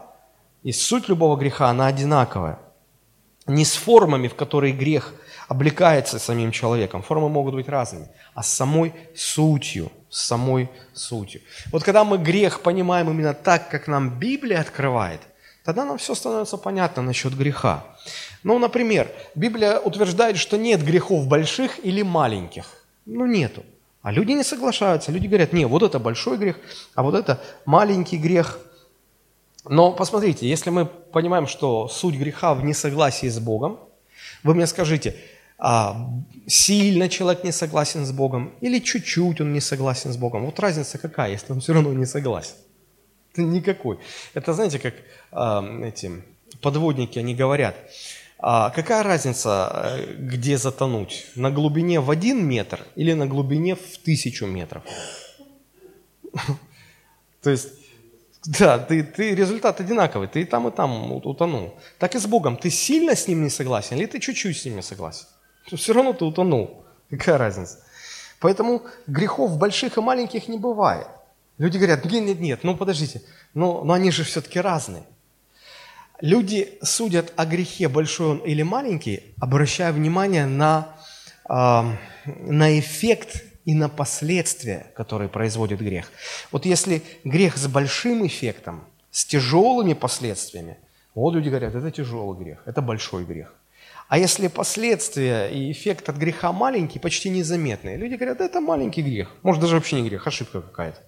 И 0.63 0.71
суть 0.71 1.09
любого 1.09 1.35
греха, 1.35 1.69
она 1.69 1.87
одинаковая. 1.87 2.57
Не 3.47 3.65
с 3.65 3.75
формами, 3.75 4.29
в 4.29 4.35
которые 4.35 4.73
грех 4.73 5.13
облекается 5.49 6.19
самим 6.19 6.51
человеком. 6.51 7.01
Формы 7.01 7.29
могут 7.29 7.53
быть 7.53 7.67
разными. 7.67 8.07
А 8.33 8.43
с 8.43 8.49
самой 8.49 8.93
сутью. 9.15 9.91
С 10.09 10.21
самой 10.27 10.69
сутью. 10.93 11.41
Вот 11.71 11.83
когда 11.83 12.03
мы 12.03 12.17
грех 12.17 12.61
понимаем 12.61 13.09
именно 13.09 13.33
так, 13.33 13.69
как 13.69 13.87
нам 13.87 14.19
Библия 14.19 14.61
открывает, 14.61 15.19
тогда 15.65 15.85
нам 15.85 15.97
все 15.97 16.15
становится 16.15 16.57
понятно 16.57 17.01
насчет 17.01 17.35
греха. 17.37 17.83
Ну, 18.43 18.59
например, 18.59 19.11
Библия 19.35 19.79
утверждает, 19.79 20.37
что 20.37 20.57
нет 20.57 20.83
грехов 20.83 21.27
больших 21.27 21.85
или 21.85 22.03
маленьких. 22.03 22.65
Ну, 23.05 23.25
нету. 23.25 23.63
А 24.03 24.11
люди 24.11 24.33
не 24.33 24.43
соглашаются. 24.43 25.11
Люди 25.11 25.27
говорят, 25.27 25.53
не, 25.53 25.65
вот 25.65 25.81
это 25.81 25.97
большой 25.97 26.37
грех, 26.37 26.57
а 26.93 27.03
вот 27.03 27.15
это 27.15 27.41
маленький 27.65 28.17
грех. 28.17 28.59
Но 29.65 29.93
посмотрите, 29.93 30.47
если 30.47 30.69
мы 30.69 30.85
понимаем, 30.85 31.47
что 31.47 31.87
суть 31.87 32.15
греха 32.15 32.53
в 32.53 32.65
несогласии 32.65 33.29
с 33.29 33.39
Богом, 33.39 33.79
вы 34.43 34.55
мне 34.55 34.67
скажите, 34.67 35.15
а 35.57 36.09
сильно 36.47 37.07
человек 37.07 37.45
не 37.45 37.53
согласен 37.53 38.05
с 38.05 38.11
Богом 38.11 38.53
или 38.59 38.79
чуть-чуть 38.79 39.39
он 39.39 39.53
не 39.53 39.61
согласен 39.61 40.11
с 40.11 40.17
Богом? 40.17 40.45
Вот 40.45 40.59
разница 40.59 40.97
какая, 40.97 41.31
если 41.31 41.53
он 41.53 41.61
все 41.61 41.73
равно 41.73 41.93
не 41.93 42.05
согласен? 42.05 42.55
Никакой. 43.37 43.99
Это, 44.33 44.53
знаете, 44.53 44.79
как 44.79 44.95
э, 45.31 45.87
эти 45.87 46.11
подводники, 46.61 47.19
они 47.19 47.35
говорят, 47.35 47.75
а 48.45 48.71
какая 48.71 49.03
разница, 49.03 49.71
э, 49.73 50.15
где 50.15 50.57
затонуть? 50.57 51.27
На 51.35 51.49
глубине 51.49 52.01
в 52.01 52.11
один 52.11 52.45
метр 52.45 52.85
или 52.97 53.13
на 53.13 53.25
глубине 53.25 53.75
в 53.75 53.97
тысячу 54.03 54.45
метров? 54.45 54.83
То 57.41 57.49
есть, 57.49 57.69
да, 58.45 58.79
ты, 58.79 59.01
ты, 59.03 59.33
результат 59.33 59.79
одинаковый, 59.79 60.27
ты 60.27 60.41
и 60.41 60.45
там, 60.45 60.67
и 60.67 60.71
там 60.71 61.13
утонул. 61.13 61.75
Так 61.97 62.15
и 62.15 62.19
с 62.19 62.25
Богом, 62.25 62.57
ты 62.57 62.69
сильно 62.69 63.15
с 63.15 63.29
Ним 63.29 63.43
не 63.43 63.49
согласен 63.49 63.95
или 63.95 64.07
ты 64.07 64.19
чуть-чуть 64.19 64.57
с 64.57 64.65
Ним 64.65 64.75
не 64.75 64.81
согласен? 64.81 65.25
Все 65.73 65.93
равно 65.93 66.11
ты 66.11 66.25
утонул. 66.25 66.83
Какая 67.09 67.37
разница? 67.37 67.79
Поэтому 68.41 68.81
грехов 69.07 69.57
больших 69.57 69.97
и 69.97 70.01
маленьких 70.01 70.49
не 70.49 70.59
бывает. 70.59 71.07
Люди 71.57 71.77
говорят, 71.77 72.03
нет, 72.03 72.25
нет, 72.25 72.41
нет, 72.41 72.59
ну 72.63 72.75
подождите, 72.75 73.21
но, 73.53 73.85
но 73.85 73.93
они 73.93 74.11
же 74.11 74.25
все-таки 74.25 74.59
разные. 74.59 75.03
Люди 76.23 76.77
судят 76.81 77.33
о 77.35 77.45
грехе, 77.45 77.89
большой 77.89 78.27
он 78.27 78.37
или 78.37 78.61
маленький, 78.63 79.35
обращая 79.41 79.91
внимание 79.91 80.45
на, 80.45 80.95
э, 81.49 81.53
на 81.53 82.79
эффект 82.79 83.43
и 83.65 83.75
на 83.75 83.89
последствия, 83.89 84.87
которые 84.95 85.27
производит 85.27 85.81
грех. 85.81 86.09
Вот 86.49 86.65
если 86.65 87.01
грех 87.25 87.57
с 87.57 87.67
большим 87.67 88.25
эффектом, 88.25 88.85
с 89.11 89.25
тяжелыми 89.25 89.91
последствиями, 89.95 90.77
вот 91.13 91.33
люди 91.33 91.49
говорят, 91.49 91.75
это 91.75 91.91
тяжелый 91.91 92.41
грех, 92.41 92.59
это 92.65 92.81
большой 92.81 93.25
грех. 93.25 93.53
А 94.07 94.17
если 94.17 94.47
последствия 94.47 95.49
и 95.49 95.73
эффект 95.73 96.07
от 96.07 96.15
греха 96.15 96.53
маленький, 96.53 96.99
почти 96.99 97.29
незаметные, 97.31 97.97
люди 97.97 98.15
говорят, 98.15 98.39
это 98.39 98.61
маленький 98.61 99.01
грех, 99.01 99.35
может 99.41 99.61
даже 99.61 99.75
вообще 99.75 99.99
не 99.99 100.07
грех, 100.07 100.25
ошибка 100.25 100.61
какая-то. 100.61 101.01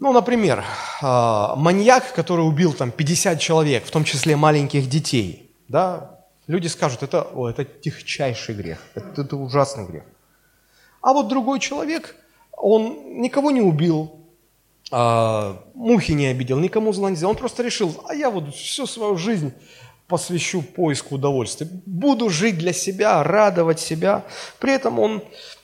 Ну, 0.00 0.14
например, 0.14 0.64
а, 1.02 1.54
маньяк, 1.56 2.14
который 2.14 2.40
убил 2.40 2.72
там 2.72 2.90
50 2.90 3.38
человек, 3.38 3.84
в 3.84 3.90
том 3.90 4.04
числе 4.04 4.34
маленьких 4.34 4.88
детей, 4.88 5.52
да, 5.68 6.22
люди 6.46 6.68
скажут, 6.68 7.02
это, 7.02 7.20
о, 7.22 7.50
это 7.50 7.66
тихчайший 7.66 8.54
грех, 8.54 8.78
это, 8.94 9.20
это 9.20 9.36
ужасный 9.36 9.84
грех. 9.84 10.04
А 11.02 11.12
вот 11.12 11.28
другой 11.28 11.60
человек, 11.60 12.16
он 12.56 13.20
никого 13.20 13.50
не 13.50 13.60
убил, 13.60 14.10
а, 14.90 15.62
мухи 15.74 16.12
не 16.12 16.28
обидел, 16.28 16.58
никому 16.58 16.94
зла 16.94 17.10
не 17.10 17.16
сделал, 17.16 17.32
он 17.32 17.36
просто 17.36 17.62
решил, 17.62 18.02
а 18.08 18.14
я 18.14 18.30
вот 18.30 18.54
всю 18.54 18.86
свою 18.86 19.18
жизнь 19.18 19.52
посвящу 20.06 20.62
поиску 20.62 21.16
удовольствия, 21.16 21.68
буду 21.84 22.30
жить 22.30 22.56
для 22.56 22.72
себя, 22.72 23.22
радовать 23.22 23.80
себя. 23.80 24.24
При 24.60 24.72
этом 24.72 24.98
он, 24.98 25.22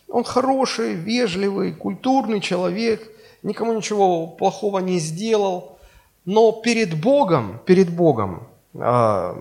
он 0.08 0.24
хороший, 0.24 0.92
вежливый, 0.92 1.72
культурный 1.72 2.42
человек– 2.42 3.12
никому 3.42 3.72
ничего 3.72 4.26
плохого 4.26 4.78
не 4.78 4.98
сделал, 4.98 5.78
но 6.24 6.52
перед 6.52 7.00
Богом, 7.00 7.60
перед 7.64 7.90
Богом 7.94 8.48
э, 8.74 9.34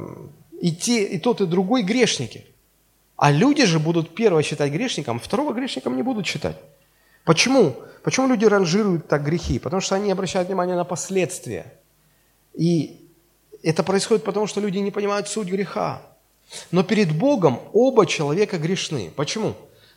и, 0.62 0.72
те, 0.76 1.04
и 1.04 1.20
тот, 1.20 1.42
и 1.42 1.46
другой 1.46 1.84
грешники. 1.84 2.46
А 3.18 3.32
люди 3.32 3.66
же 3.66 3.80
будут 3.80 4.14
первого 4.14 4.44
считать 4.44 4.72
грешником, 4.72 5.20
второго 5.20 5.54
грешником 5.54 5.96
не 5.96 6.04
будут 6.04 6.26
считать. 6.26 6.58
Почему? 7.24 7.76
Почему 8.04 8.28
люди 8.28 8.46
ранжируют 8.46 9.08
так 9.08 9.24
грехи? 9.24 9.58
Потому 9.58 9.82
что 9.82 9.96
они 9.96 10.12
обращают 10.12 10.48
внимание 10.48 10.76
на 10.76 10.84
последствия. 10.84 11.74
И 12.54 13.10
это 13.64 13.84
происходит 13.84 14.24
потому, 14.24 14.46
что 14.48 14.62
люди 14.62 14.78
не 14.78 14.92
понимают 14.92 15.28
суть 15.28 15.48
греха. 15.48 16.02
Но 16.72 16.84
перед 16.84 17.18
Богом 17.18 17.60
оба 17.74 18.06
человека 18.06 18.58
грешны. 18.60 19.12
Почему? 19.16 19.56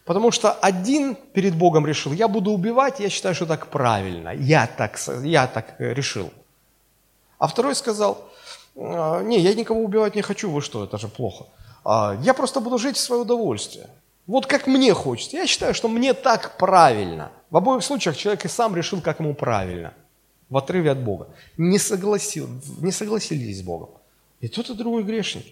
Потому 0.09 0.31
что 0.31 0.53
один 0.53 1.17
перед 1.35 1.55
Богом 1.55 1.87
решил, 1.87 2.15
я 2.15 2.29
буду 2.29 2.51
убивать, 2.51 2.99
я 2.99 3.11
считаю, 3.11 3.35
что 3.35 3.45
так 3.45 3.67
правильно, 3.67 4.31
я 4.31 4.67
так, 4.67 4.99
я 5.23 5.47
так 5.47 5.75
решил. 5.79 6.31
А 7.39 7.47
второй 7.47 7.75
сказал, 7.75 8.27
«А, 8.75 9.23
не, 9.23 9.39
я 9.39 9.53
никого 9.53 9.83
убивать 9.83 10.15
не 10.15 10.23
хочу, 10.23 10.51
вы 10.51 10.63
что, 10.63 10.85
это 10.85 10.97
же 10.97 11.09
плохо. 11.09 11.45
«А, 11.85 12.17
я 12.23 12.33
просто 12.33 12.61
буду 12.61 12.79
жить 12.79 12.97
в 12.97 13.01
свое 13.01 13.21
удовольствие. 13.21 13.91
Вот 14.27 14.47
как 14.47 14.67
мне 14.67 14.95
хочется. 14.95 15.37
Я 15.37 15.47
считаю, 15.47 15.75
что 15.75 15.89
мне 15.89 16.15
так 16.15 16.57
правильно. 16.57 17.31
В 17.51 17.59
обоих 17.59 17.85
случаях 17.85 18.17
человек 18.17 18.47
и 18.47 18.49
сам 18.49 18.75
решил, 18.75 19.03
как 19.03 19.21
ему 19.21 19.35
правильно. 19.35 19.93
В 20.49 20.57
отрыве 20.57 20.93
от 20.93 21.05
Бога. 21.05 21.29
Не, 21.59 21.79
согласил, 21.79 22.49
не 22.81 22.93
согласились 22.93 23.59
с 23.59 23.63
Богом. 23.63 23.91
И 24.41 24.49
тот, 24.49 24.71
и 24.71 24.75
другой 24.75 25.03
грешник. 25.03 25.45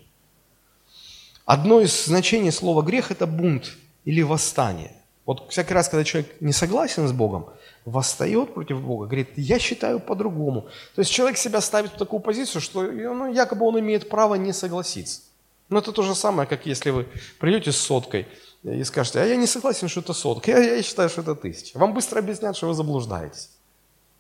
Одно 1.45 1.83
из 1.83 2.07
значений 2.07 2.53
слова 2.53 2.81
грех– 2.81 3.11
это 3.13 3.27
бунт 3.27 3.77
или 4.07 4.23
восстание. 4.23 4.93
Вот 5.27 5.51
всякий 5.51 5.75
раз, 5.75 5.89
когда 5.89 6.05
человек 6.05 6.41
не 6.41 6.53
согласен 6.53 7.07
с 7.07 7.13
Богом, 7.13 7.47
восстает 7.85 8.55
против 8.55 8.81
Бога, 8.81 9.07
говорит, 9.07 9.29
я 9.37 9.59
считаю 9.59 10.01
по-другому. 10.01 10.63
То 10.95 11.01
есть 11.01 11.11
человек 11.11 11.37
себя 11.37 11.61
ставит 11.61 11.93
в 11.93 11.99
такую 11.99 12.21
позицию, 12.21 12.63
что 12.63 12.83
ну, 12.83 13.33
якобы 13.33 13.67
он 13.67 13.79
имеет 13.81 14.09
право 14.09 14.37
не 14.37 14.53
согласиться. 14.53 15.21
Но 15.69 15.79
это 15.81 15.93
то 15.93 16.03
же 16.03 16.15
самое, 16.15 16.49
как 16.49 16.65
если 16.65 16.91
вы 16.91 17.09
придете 17.41 17.73
с 17.73 17.77
соткой 17.77 18.29
и 18.63 18.85
скажете, 18.85 19.21
а 19.21 19.25
я 19.25 19.37
не 19.37 19.49
согласен, 19.49 19.89
что 19.89 20.01
это 20.01 20.13
сотка, 20.13 20.53
я, 20.53 20.77
я 20.77 20.83
считаю, 20.83 21.09
что 21.09 21.23
это 21.23 21.35
тысяча. 21.35 21.77
Вам 21.77 21.93
быстро 21.93 22.21
объяснят, 22.21 22.57
что 22.57 22.69
вы 22.69 22.75
заблуждаетесь. 22.75 23.51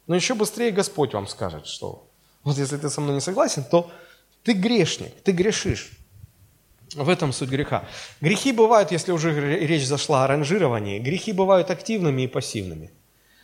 Но 0.08 0.16
еще 0.16 0.34
быстрее 0.34 0.72
Господь 0.72 1.14
вам 1.14 1.28
скажет, 1.28 1.66
что 1.66 2.08
вот 2.42 2.58
если 2.58 2.76
ты 2.76 2.90
со 2.90 3.00
мной 3.00 3.14
не 3.14 3.20
согласен, 3.20 3.64
то 3.64 3.90
ты 4.42 4.52
грешник, 4.52 5.12
ты 5.22 5.30
грешишь. 5.30 5.92
В 6.94 7.08
этом 7.08 7.32
суть 7.32 7.50
греха. 7.50 7.84
Грехи 8.20 8.52
бывают, 8.52 8.92
если 8.92 9.12
уже 9.12 9.32
речь 9.66 9.86
зашла 9.86 10.24
о 10.24 10.26
ранжировании, 10.28 10.98
грехи 10.98 11.32
бывают 11.32 11.70
активными 11.70 12.22
и 12.22 12.28
пассивными. 12.28 12.90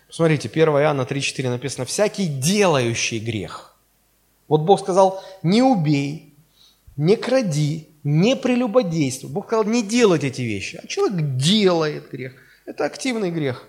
Смотрите, 0.09 0.49
1 0.49 0.69
Иоанна 0.69 1.03
3,4 1.03 1.49
написано, 1.49 1.85
«Всякий 1.85 2.27
делающий 2.27 3.19
грех». 3.19 3.75
Вот 4.47 4.61
Бог 4.61 4.81
сказал, 4.81 5.25
не 5.43 5.63
убей, 5.63 6.35
не 6.97 7.17
кради, 7.17 7.89
не 8.05 8.37
прелюбодействуй. 8.37 9.31
Бог 9.31 9.47
сказал, 9.47 9.65
не 9.65 9.83
делать 9.83 10.25
эти 10.25 10.43
вещи. 10.43 10.81
А 10.83 10.87
человек 10.87 11.37
делает 11.37 12.11
грех. 12.11 12.35
Это 12.67 12.85
активный 12.85 13.31
грех. 13.31 13.67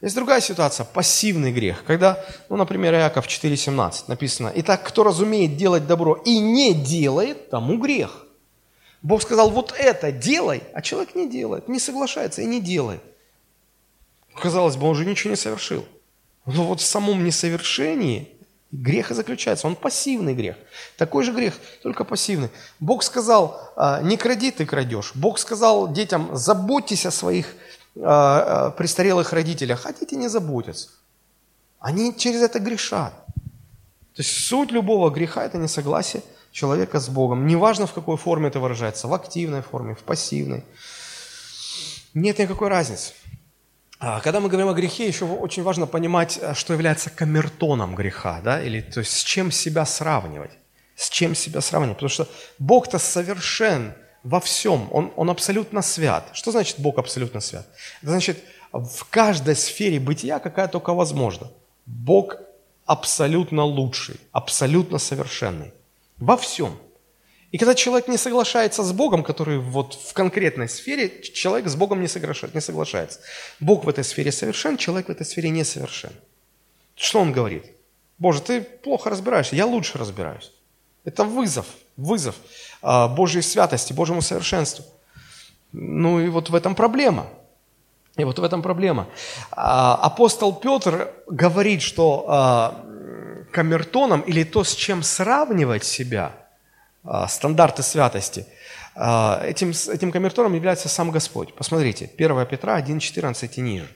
Есть 0.00 0.14
другая 0.14 0.40
ситуация, 0.40 0.84
пассивный 0.84 1.52
грех, 1.52 1.82
когда, 1.86 2.22
ну, 2.50 2.56
например, 2.56 2.94
Иаков 2.94 3.26
4,17 3.26 4.04
написано, 4.08 4.52
«Итак, 4.56 4.82
кто 4.82 5.04
разумеет 5.04 5.56
делать 5.56 5.86
добро 5.86 6.14
и 6.14 6.38
не 6.38 6.74
делает, 6.74 7.50
тому 7.50 7.78
грех». 7.78 8.25
Бог 9.06 9.22
сказал, 9.22 9.50
вот 9.50 9.72
это 9.78 10.10
делай, 10.10 10.64
а 10.72 10.82
человек 10.82 11.14
не 11.14 11.30
делает, 11.30 11.68
не 11.68 11.78
соглашается 11.78 12.42
и 12.42 12.44
не 12.44 12.60
делает. 12.60 13.00
Казалось 14.34 14.74
бы, 14.74 14.88
он 14.88 14.96
же 14.96 15.06
ничего 15.06 15.30
не 15.30 15.36
совершил. 15.36 15.86
Но 16.44 16.64
вот 16.64 16.80
в 16.80 16.84
самом 16.84 17.22
несовершении 17.22 18.28
грех 18.72 19.12
и 19.12 19.14
заключается. 19.14 19.68
Он 19.68 19.76
пассивный 19.76 20.34
грех. 20.34 20.56
Такой 20.96 21.22
же 21.22 21.32
грех, 21.32 21.54
только 21.84 22.02
пассивный. 22.02 22.50
Бог 22.80 23.04
сказал, 23.04 23.72
«А, 23.76 24.02
не 24.02 24.16
кради, 24.16 24.50
ты 24.50 24.66
крадешь. 24.66 25.12
Бог 25.14 25.38
сказал 25.38 25.92
детям, 25.92 26.30
заботьтесь 26.32 27.06
о 27.06 27.12
своих 27.12 27.54
а, 27.94 28.66
а, 28.66 28.70
престарелых 28.72 29.32
родителях, 29.32 29.86
а 29.86 29.92
дети 29.92 30.16
не 30.16 30.26
заботятся. 30.26 30.88
Они 31.78 32.12
через 32.12 32.42
это 32.42 32.58
грешат. 32.58 33.12
То 34.14 34.22
есть 34.22 34.32
суть 34.32 34.72
любого 34.72 35.10
греха– 35.10 35.44
это 35.46 35.58
несогласие 35.58 36.24
человека 36.56 37.00
с 37.00 37.08
Богом. 37.08 37.46
Неважно, 37.46 37.86
в 37.86 37.92
какой 37.92 38.16
форме 38.16 38.48
это 38.48 38.60
выражается, 38.60 39.08
в 39.08 39.12
активной 39.12 39.60
форме, 39.60 39.94
в 39.94 39.98
пассивной. 39.98 40.64
Нет 42.14 42.38
никакой 42.38 42.68
разницы. 42.68 43.12
А, 43.98 44.20
когда 44.20 44.40
мы 44.40 44.48
говорим 44.48 44.68
о 44.68 44.72
грехе, 44.72 45.06
еще 45.06 45.26
очень 45.26 45.62
важно 45.62 45.86
понимать, 45.86 46.38
э, 46.40 46.54
что 46.54 46.72
является 46.72 47.10
камертоном 47.10 47.94
греха, 47.94 48.40
да, 48.42 48.62
или 48.62 48.80
то 48.80 49.00
есть 49.00 49.12
с 49.12 49.24
чем 49.24 49.50
себя 49.50 49.84
сравнивать. 49.84 50.52
С 50.96 51.10
чем 51.10 51.34
себя 51.34 51.60
сравнивать? 51.60 51.96
Потому 51.98 52.08
что 52.08 52.26
Бог-то 52.58 52.98
совершен 52.98 53.92
во 54.22 54.40
всем, 54.40 54.88
он, 54.92 55.12
он 55.16 55.28
абсолютно 55.28 55.82
свят. 55.82 56.30
Что 56.32 56.52
значит 56.52 56.78
Бог 56.78 56.98
абсолютно 56.98 57.40
свят? 57.40 57.66
Это 58.02 58.10
значит, 58.10 58.42
в 58.72 59.04
каждой 59.10 59.56
сфере 59.56 60.00
бытия, 60.00 60.38
какая 60.38 60.68
только 60.68 60.94
возможна, 60.94 61.50
Бог 61.84 62.36
абсолютно 62.86 63.64
лучший, 63.64 64.16
абсолютно 64.32 64.98
совершенный. 64.98 65.72
Во 66.18 66.36
всем. 66.36 66.76
И 67.52 67.58
когда 67.58 67.74
человек 67.74 68.08
не 68.08 68.18
соглашается 68.18 68.82
с 68.82 68.92
Богом, 68.92 69.22
который 69.22 69.58
вот 69.58 69.94
в 69.94 70.12
конкретной 70.12 70.68
сфере, 70.68 71.22
человек 71.22 71.68
с 71.68 71.76
Богом 71.76 72.00
не 72.00 72.08
соглашается. 72.08 72.56
Не 72.56 72.60
соглашается. 72.60 73.20
Бог 73.60 73.84
в 73.84 73.88
этой 73.88 74.04
сфере 74.04 74.32
совершен, 74.32 74.76
человек 74.76 75.08
в 75.08 75.10
этой 75.10 75.24
сфере 75.24 75.50
не 75.50 75.64
совершен. 75.64 76.12
Что 76.94 77.20
он 77.20 77.32
говорит? 77.32 77.64
Боже, 78.18 78.40
ты 78.40 78.60
плохо 78.60 79.10
разбираешься, 79.10 79.56
я 79.56 79.66
лучше 79.66 79.98
разбираюсь. 79.98 80.52
Это 81.04 81.24
вызов, 81.24 81.66
вызов 81.96 82.34
а, 82.82 83.08
Божьей 83.08 83.42
святости, 83.42 83.92
Божьему 83.92 84.22
совершенству. 84.22 84.84
Ну 85.72 86.20
и 86.20 86.28
вот 86.28 86.50
в 86.50 86.54
этом 86.54 86.74
проблема. 86.74 87.28
И 88.16 88.24
вот 88.24 88.38
в 88.38 88.44
этом 88.44 88.62
проблема. 88.62 89.06
А, 89.50 89.94
апостол 89.94 90.54
Петр 90.54 91.12
говорит, 91.26 91.82
что 91.82 92.24
а, 92.28 92.86
камертоном 93.56 94.20
или 94.20 94.44
то, 94.44 94.64
с 94.64 94.74
чем 94.74 95.02
сравнивать 95.02 95.84
себя– 95.84 96.32
а, 97.06 97.28
стандарты 97.28 97.82
святости. 97.82 98.46
А, 98.96 99.40
этим, 99.44 99.70
этим 99.70 100.10
камертором 100.10 100.54
является 100.54 100.88
сам 100.88 101.10
Господь. 101.10 101.54
Посмотрите, 101.54 102.10
1 102.18 102.46
Петра 102.46 102.80
1,14 102.80 103.50
и 103.56 103.60
ниже. 103.60 103.88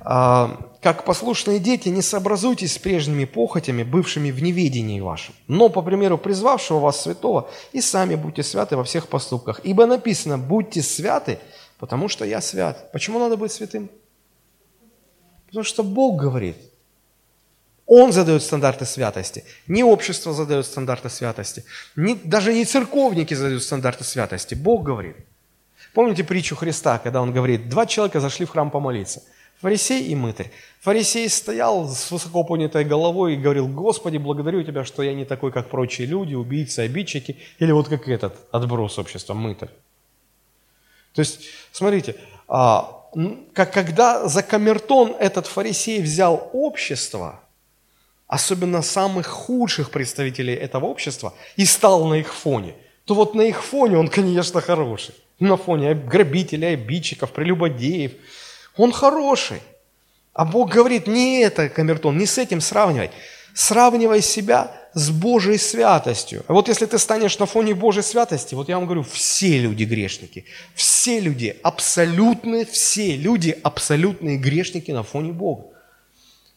А, 0.00 0.56
«Как 0.80 1.04
послушные 1.04 1.58
дети, 1.58 1.88
не 1.88 2.02
сообразуйтесь 2.02 2.74
с 2.74 2.78
прежними 2.78 3.24
похотями, 3.24 3.82
бывшими 3.82 4.30
в 4.30 4.42
неведении 4.42 5.00
вашем, 5.00 5.34
но, 5.48 5.68
по 5.68 5.82
примеру 5.82 6.16
призвавшего 6.16 6.78
вас 6.78 7.02
святого, 7.02 7.50
и 7.72 7.80
сами 7.80 8.14
будьте 8.14 8.42
святы 8.42 8.76
во 8.76 8.84
всех 8.84 9.08
поступках. 9.08 9.60
Ибо 9.64 9.86
написано, 9.86 10.38
будьте 10.38 10.82
святы, 10.82 11.38
потому 11.78 12.08
что 12.08 12.24
я 12.24 12.40
свят». 12.40 12.92
Почему 12.92 13.18
надо 13.18 13.36
быть 13.36 13.52
святым? 13.52 13.90
Потому 15.46 15.64
что 15.64 15.82
Бог 15.82 16.20
говорит– 16.20 16.56
он 17.94 18.10
задает 18.10 18.42
стандарты 18.42 18.86
святости. 18.86 19.44
Не 19.66 19.84
общество 19.84 20.32
задает 20.32 20.64
стандарты 20.64 21.10
святости. 21.10 21.62
Не, 21.94 22.14
даже 22.14 22.54
не 22.54 22.64
церковники 22.64 23.34
задают 23.34 23.62
стандарты 23.62 24.02
святости. 24.02 24.54
Бог 24.54 24.82
говорит. 24.82 25.16
Помните 25.92 26.24
притчу 26.24 26.56
Христа, 26.56 26.98
когда 26.98 27.20
он 27.20 27.34
говорит, 27.34 27.68
два 27.68 27.84
человека 27.84 28.20
зашли 28.20 28.46
в 28.46 28.50
храм 28.50 28.70
помолиться. 28.70 29.22
Фарисей 29.60 30.06
и 30.06 30.14
мытарь. 30.14 30.50
Фарисей 30.80 31.28
стоял 31.28 31.86
с 31.86 32.10
высоко 32.10 32.44
поднятой 32.44 32.84
головой 32.84 33.34
и 33.34 33.36
говорил, 33.36 33.68
Господи, 33.68 34.16
благодарю 34.16 34.62
Тебя, 34.62 34.86
что 34.86 35.02
я 35.02 35.12
не 35.12 35.26
такой, 35.26 35.52
как 35.52 35.68
прочие 35.68 36.06
люди, 36.06 36.32
убийцы, 36.34 36.80
обидчики, 36.80 37.36
или 37.58 37.72
вот 37.72 37.88
как 37.88 38.08
этот 38.08 38.38
отброс 38.52 38.98
общества, 38.98 39.34
мытарь. 39.34 39.68
То 41.12 41.20
есть, 41.20 41.42
смотрите, 41.72 42.16
а, 42.48 43.02
как, 43.52 43.70
когда 43.70 44.26
за 44.28 44.42
камертон 44.42 45.14
этот 45.20 45.46
фарисей 45.46 46.00
взял 46.00 46.48
общество– 46.54 47.40
особенно 48.32 48.80
самых 48.80 49.26
худших 49.26 49.90
представителей 49.90 50.54
этого 50.54 50.86
общества, 50.86 51.34
и 51.56 51.66
стал 51.66 52.06
на 52.06 52.14
их 52.14 52.32
фоне, 52.32 52.74
то 53.04 53.14
вот 53.14 53.34
на 53.34 53.42
их 53.42 53.62
фоне 53.62 53.98
он, 53.98 54.08
конечно, 54.08 54.62
хороший. 54.62 55.14
На 55.38 55.58
фоне 55.58 55.94
грабителей, 55.94 56.72
обидчиков, 56.72 57.30
прелюбодеев. 57.32 58.12
Он 58.78 58.90
хороший. 58.90 59.60
А 60.32 60.46
Бог 60.46 60.70
говорит, 60.70 61.06
не 61.06 61.42
это, 61.42 61.68
камертон, 61.68 62.16
не 62.16 62.24
с 62.24 62.38
этим 62.38 62.62
сравнивай. 62.62 63.10
Сравнивай 63.52 64.22
себя 64.22 64.74
с 64.94 65.10
Божьей 65.10 65.58
святостью. 65.58 66.42
А 66.48 66.54
вот 66.54 66.68
если 66.68 66.86
ты 66.86 66.98
станешь 66.98 67.38
на 67.38 67.44
фоне 67.44 67.74
Божьей 67.74 68.02
святости, 68.02 68.54
вот 68.54 68.66
я 68.70 68.76
вам 68.76 68.86
говорю, 68.86 69.02
все 69.02 69.58
люди 69.58 69.84
грешники. 69.84 70.46
Все 70.74 71.20
люди, 71.20 71.54
абсолютно 71.62 72.64
все 72.64 73.14
люди, 73.14 73.58
абсолютные 73.62 74.38
грешники 74.38 74.90
на 74.90 75.02
фоне 75.02 75.32
Бога. 75.32 75.71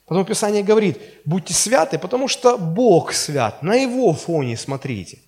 Потому 0.05 0.25
Писание 0.25 0.63
говорит, 0.63 1.01
будьте 1.25 1.53
святы, 1.53 1.97
потому 1.97 2.27
что 2.27 2.57
Бог 2.57 3.13
свят. 3.13 3.63
На 3.63 3.75
Его 3.75 4.13
фоне 4.13 4.55
смотрите. 4.55 5.19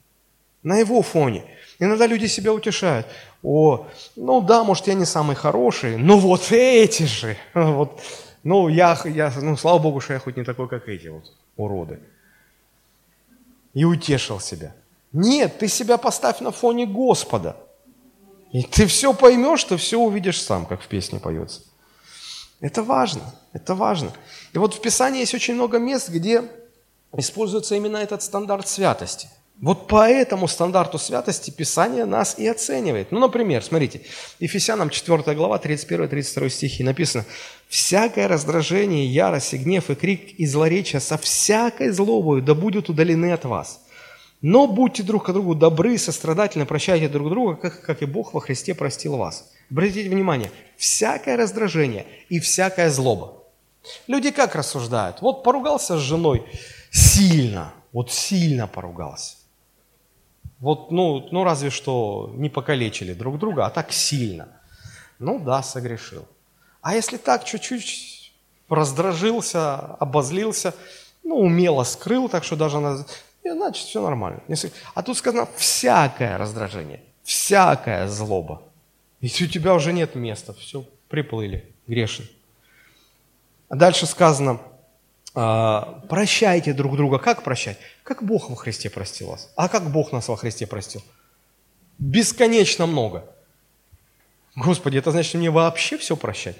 На 0.63 0.77
Его 0.77 1.01
фоне. 1.01 1.43
Иногда 1.79 2.07
люди 2.07 2.27
себя 2.27 2.53
утешают. 2.53 3.07
О, 3.43 3.87
ну 4.15 4.41
да, 4.41 4.63
может, 4.63 4.87
я 4.87 4.93
не 4.93 5.05
самый 5.05 5.35
хороший, 5.35 5.97
но 5.97 6.17
вот 6.17 6.51
эти 6.51 7.03
же. 7.03 7.37
Вот, 7.53 8.01
ну, 8.43 8.67
я, 8.67 8.97
я, 9.05 9.33
ну, 9.41 9.57
слава 9.57 9.79
Богу, 9.79 9.99
что 9.99 10.13
я 10.13 10.19
хоть 10.19 10.37
не 10.37 10.43
такой, 10.43 10.67
как 10.67 10.87
эти 10.87 11.07
вот 11.07 11.33
уроды. 11.57 11.99
И 13.73 13.83
утешил 13.83 14.39
себя. 14.39 14.73
Нет, 15.11 15.57
ты 15.59 15.67
себя 15.67 15.97
поставь 15.97 16.39
на 16.39 16.51
фоне 16.51 16.85
Господа. 16.85 17.57
И 18.51 18.63
ты 18.63 18.85
все 18.85 19.13
поймешь, 19.13 19.63
ты 19.63 19.77
все 19.77 19.99
увидишь 19.99 20.41
сам, 20.41 20.65
как 20.65 20.81
в 20.81 20.87
песне 20.87 21.19
поется. 21.19 21.61
Это 22.59 22.81
важно, 22.81 23.21
это 23.53 23.75
важно. 23.75 24.11
И 24.53 24.57
вот 24.57 24.73
в 24.73 24.81
Писании 24.81 25.19
есть 25.19 25.35
очень 25.35 25.53
много 25.53 25.77
мест, 25.77 26.09
где 26.09 26.43
используется 27.15 27.75
именно 27.75 27.97
этот 27.97 28.23
стандарт 28.23 28.67
святости. 28.67 29.29
Вот 29.59 29.87
по 29.87 30.07
этому 30.07 30.47
стандарту 30.47 30.99
святости 30.99 31.49
Писание 31.49 32.05
нас 32.05 32.37
и 32.37 32.47
оценивает. 32.47 33.11
Ну, 33.11 33.19
например, 33.19 33.63
смотрите, 33.63 34.01
Ефесянам 34.39 34.91
4 34.91 35.35
глава, 35.35 35.57
31-32 35.57 36.49
стихи 36.49 36.83
написано, 36.83 37.25
«Всякое 37.67 38.27
раздражение, 38.27 39.07
ярость 39.07 39.53
и 39.55 39.57
гнев 39.57 39.89
и 39.89 39.95
крик 39.95 40.39
и 40.39 40.45
злоречие 40.45 40.99
со 40.99 41.17
всякой 41.17 41.89
злобою 41.89 42.43
да 42.43 42.53
будут 42.53 42.89
удалены 42.89 43.31
от 43.31 43.45
вас. 43.45 43.81
Но 44.41 44.67
будьте 44.67 45.01
друг 45.01 45.25
к 45.25 45.31
другу 45.31 45.55
добры, 45.55 45.97
сострадательны, 45.97 46.67
прощайте 46.67 47.09
друг 47.09 47.29
друга, 47.29 47.55
как, 47.55 47.81
как 47.81 48.03
и 48.03 48.05
Бог 48.05 48.35
во 48.35 48.41
Христе 48.41 48.75
простил 48.75 49.17
вас». 49.17 49.51
Обратите 49.69 50.09
внимание, 50.09 50.51
всякое 50.77 51.37
раздражение 51.37 52.05
и 52.29 52.39
всякая 52.39 52.89
злоба. 52.89 53.43
Люди 54.07 54.31
как 54.31 54.55
рассуждают? 54.55 55.21
Вот 55.21 55.43
поругался 55.43 55.97
с 55.97 56.01
женой 56.01 56.45
сильно, 56.91 57.73
вот 57.91 58.11
сильно 58.11 58.67
поругался. 58.67 59.35
Вот, 60.59 60.91
ну, 60.91 61.27
ну 61.31 61.43
разве 61.43 61.69
что 61.69 62.31
не 62.35 62.49
покалечили 62.49 63.13
друг 63.13 63.37
друга, 63.37 63.65
а 63.65 63.69
так 63.69 63.91
сильно. 63.91 64.47
Ну 65.19 65.39
да, 65.39 65.61
согрешил. 65.63 66.25
А 66.81 66.95
если 66.95 67.17
так 67.17 67.43
чуть-чуть 67.43 68.33
раздражился, 68.69 69.75
обозлился, 69.75 70.73
ну, 71.23 71.37
умело 71.37 71.83
скрыл, 71.83 72.29
так 72.29 72.43
что 72.43 72.55
даже, 72.55 72.77
она, 72.77 73.05
значит, 73.43 73.87
все 73.87 74.01
нормально. 74.01 74.41
А 74.93 75.03
тут 75.03 75.17
сказано 75.17 75.47
всякое 75.55 76.37
раздражение, 76.37 77.03
всякая 77.23 78.07
злоба. 78.07 78.61
Если 79.21 79.45
у 79.45 79.47
тебя 79.47 79.73
уже 79.73 79.93
нет 79.93 80.15
места, 80.15 80.53
все, 80.53 80.85
приплыли, 81.09 81.65
грешен. 81.87 82.27
А 83.69 83.75
дальше 83.75 84.05
сказано, 84.05 84.61
а, 85.33 86.03
прощайте 86.09 86.73
друг 86.73 86.95
друга. 86.95 87.19
Как 87.19 87.43
прощать? 87.43 87.77
Как 88.03 88.23
Бог 88.23 88.49
во 88.49 88.55
Христе 88.55 88.89
простил 88.89 89.29
вас. 89.29 89.51
А 89.55 89.69
как 89.69 89.91
Бог 89.91 90.11
нас 90.11 90.27
во 90.27 90.37
Христе 90.37 90.65
простил? 90.65 91.03
Бесконечно 91.99 92.85
много. 92.85 93.23
Господи, 94.55 94.97
это 94.97 95.11
значит 95.11 95.35
мне 95.35 95.51
вообще 95.51 95.97
все 95.97 96.15
прощать? 96.15 96.57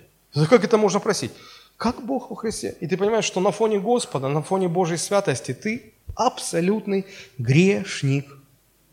как 0.49 0.63
это 0.63 0.77
можно 0.77 0.99
просить? 0.99 1.31
Как 1.77 2.05
Бог 2.05 2.29
во 2.29 2.35
Христе? 2.35 2.75
И 2.79 2.87
ты 2.87 2.97
понимаешь, 2.97 3.25
что 3.25 3.39
на 3.39 3.51
фоне 3.51 3.79
Господа, 3.79 4.27
на 4.27 4.41
фоне 4.41 4.67
Божьей 4.67 4.97
святости 4.97 5.53
ты 5.53 5.93
абсолютный 6.15 7.05
грешник. 7.37 8.27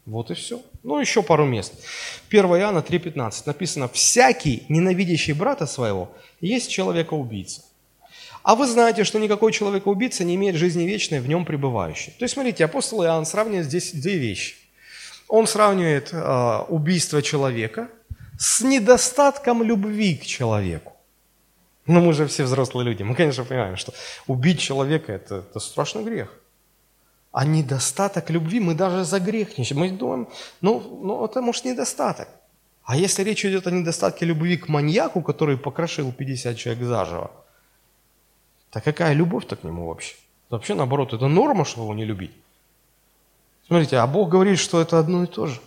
Вот 0.07 0.31
и 0.31 0.35
все. 0.35 0.62
Ну, 0.85 1.01
еще 1.01 1.23
пару 1.23 1.47
мест. 1.47 1.73
1 2.29 2.44
Иоанна 2.44 2.79
3,15 2.79 3.42
написано, 3.47 3.88
«Всякий, 3.88 4.64
ненавидящий 4.68 5.33
брата 5.33 5.66
своего, 5.66 6.11
есть 6.42 6.70
человека-убийца. 6.70 7.62
А 8.42 8.55
вы 8.55 8.66
знаете, 8.66 9.05
что 9.05 9.18
никакой 9.18 9.53
человека-убийца 9.53 10.25
не 10.25 10.35
имеет 10.35 10.57
жизни 10.57 10.85
вечной 10.85 11.20
в 11.20 11.29
нем 11.29 11.47
пребывающей». 11.47 12.12
То 12.18 12.25
есть, 12.25 12.35
смотрите, 12.35 12.66
апостол 12.66 13.03
Иоанн 13.03 13.25
сравнивает 13.25 13.64
здесь 13.64 13.92
две 13.92 14.18
вещи. 14.18 14.57
Он 15.27 15.47
сравнивает 15.47 16.11
э, 16.12 16.59
убийство 16.68 17.23
человека 17.23 17.88
с 18.38 18.61
недостатком 18.61 19.62
любви 19.62 20.16
к 20.16 20.27
человеку. 20.27 20.92
Ну, 21.87 22.03
мы 22.03 22.12
же 22.12 22.27
все 22.27 22.44
взрослые 22.44 22.85
люди, 22.85 23.03
мы, 23.03 23.14
конечно, 23.14 23.44
понимаем, 23.44 23.79
что 23.79 23.94
убить 24.27 24.61
человека 24.61 25.12
это,– 25.12 25.37
это 25.51 25.61
страшный 25.61 26.05
грех. 26.05 26.29
А 27.35 27.44
недостаток 27.44 28.31
любви, 28.31 28.61
мы 28.61 28.75
даже 28.77 29.05
за 29.05 29.18
грех 29.18 29.59
не 29.59 29.66
Мы 29.75 29.90
думаем, 29.90 30.29
ну, 30.61 30.81
ну 31.03 31.25
это 31.25 31.42
может 31.42 31.64
недостаток. 31.64 32.29
А 32.85 32.97
если 32.97 33.25
речь 33.25 33.44
идет 33.44 33.66
о 33.66 33.73
недостатке 33.73 34.25
любви 34.25 34.57
к 34.57 34.68
маньяку, 34.68 35.20
который 35.20 35.57
покрошил 35.57 36.12
50 36.12 36.57
человек 36.57 36.85
заживо, 36.85 37.33
то 38.70 38.81
какая 38.81 39.14
любовь-то 39.14 39.57
к 39.57 39.64
нему 39.64 39.88
вообще? 39.88 40.14
Вообще, 40.49 40.75
наоборот, 40.75 41.12
это 41.12 41.27
норма, 41.27 41.64
что 41.64 41.83
его 41.83 41.92
не 41.92 42.05
любить. 42.05 42.31
Смотрите, 43.66 43.97
а 43.97 44.07
Бог 44.07 44.29
говорит, 44.29 44.61
что 44.61 44.81
это 44.81 45.01
одно 45.01 45.25
и 45.25 45.27
то 45.27 45.47
же. 45.47 45.61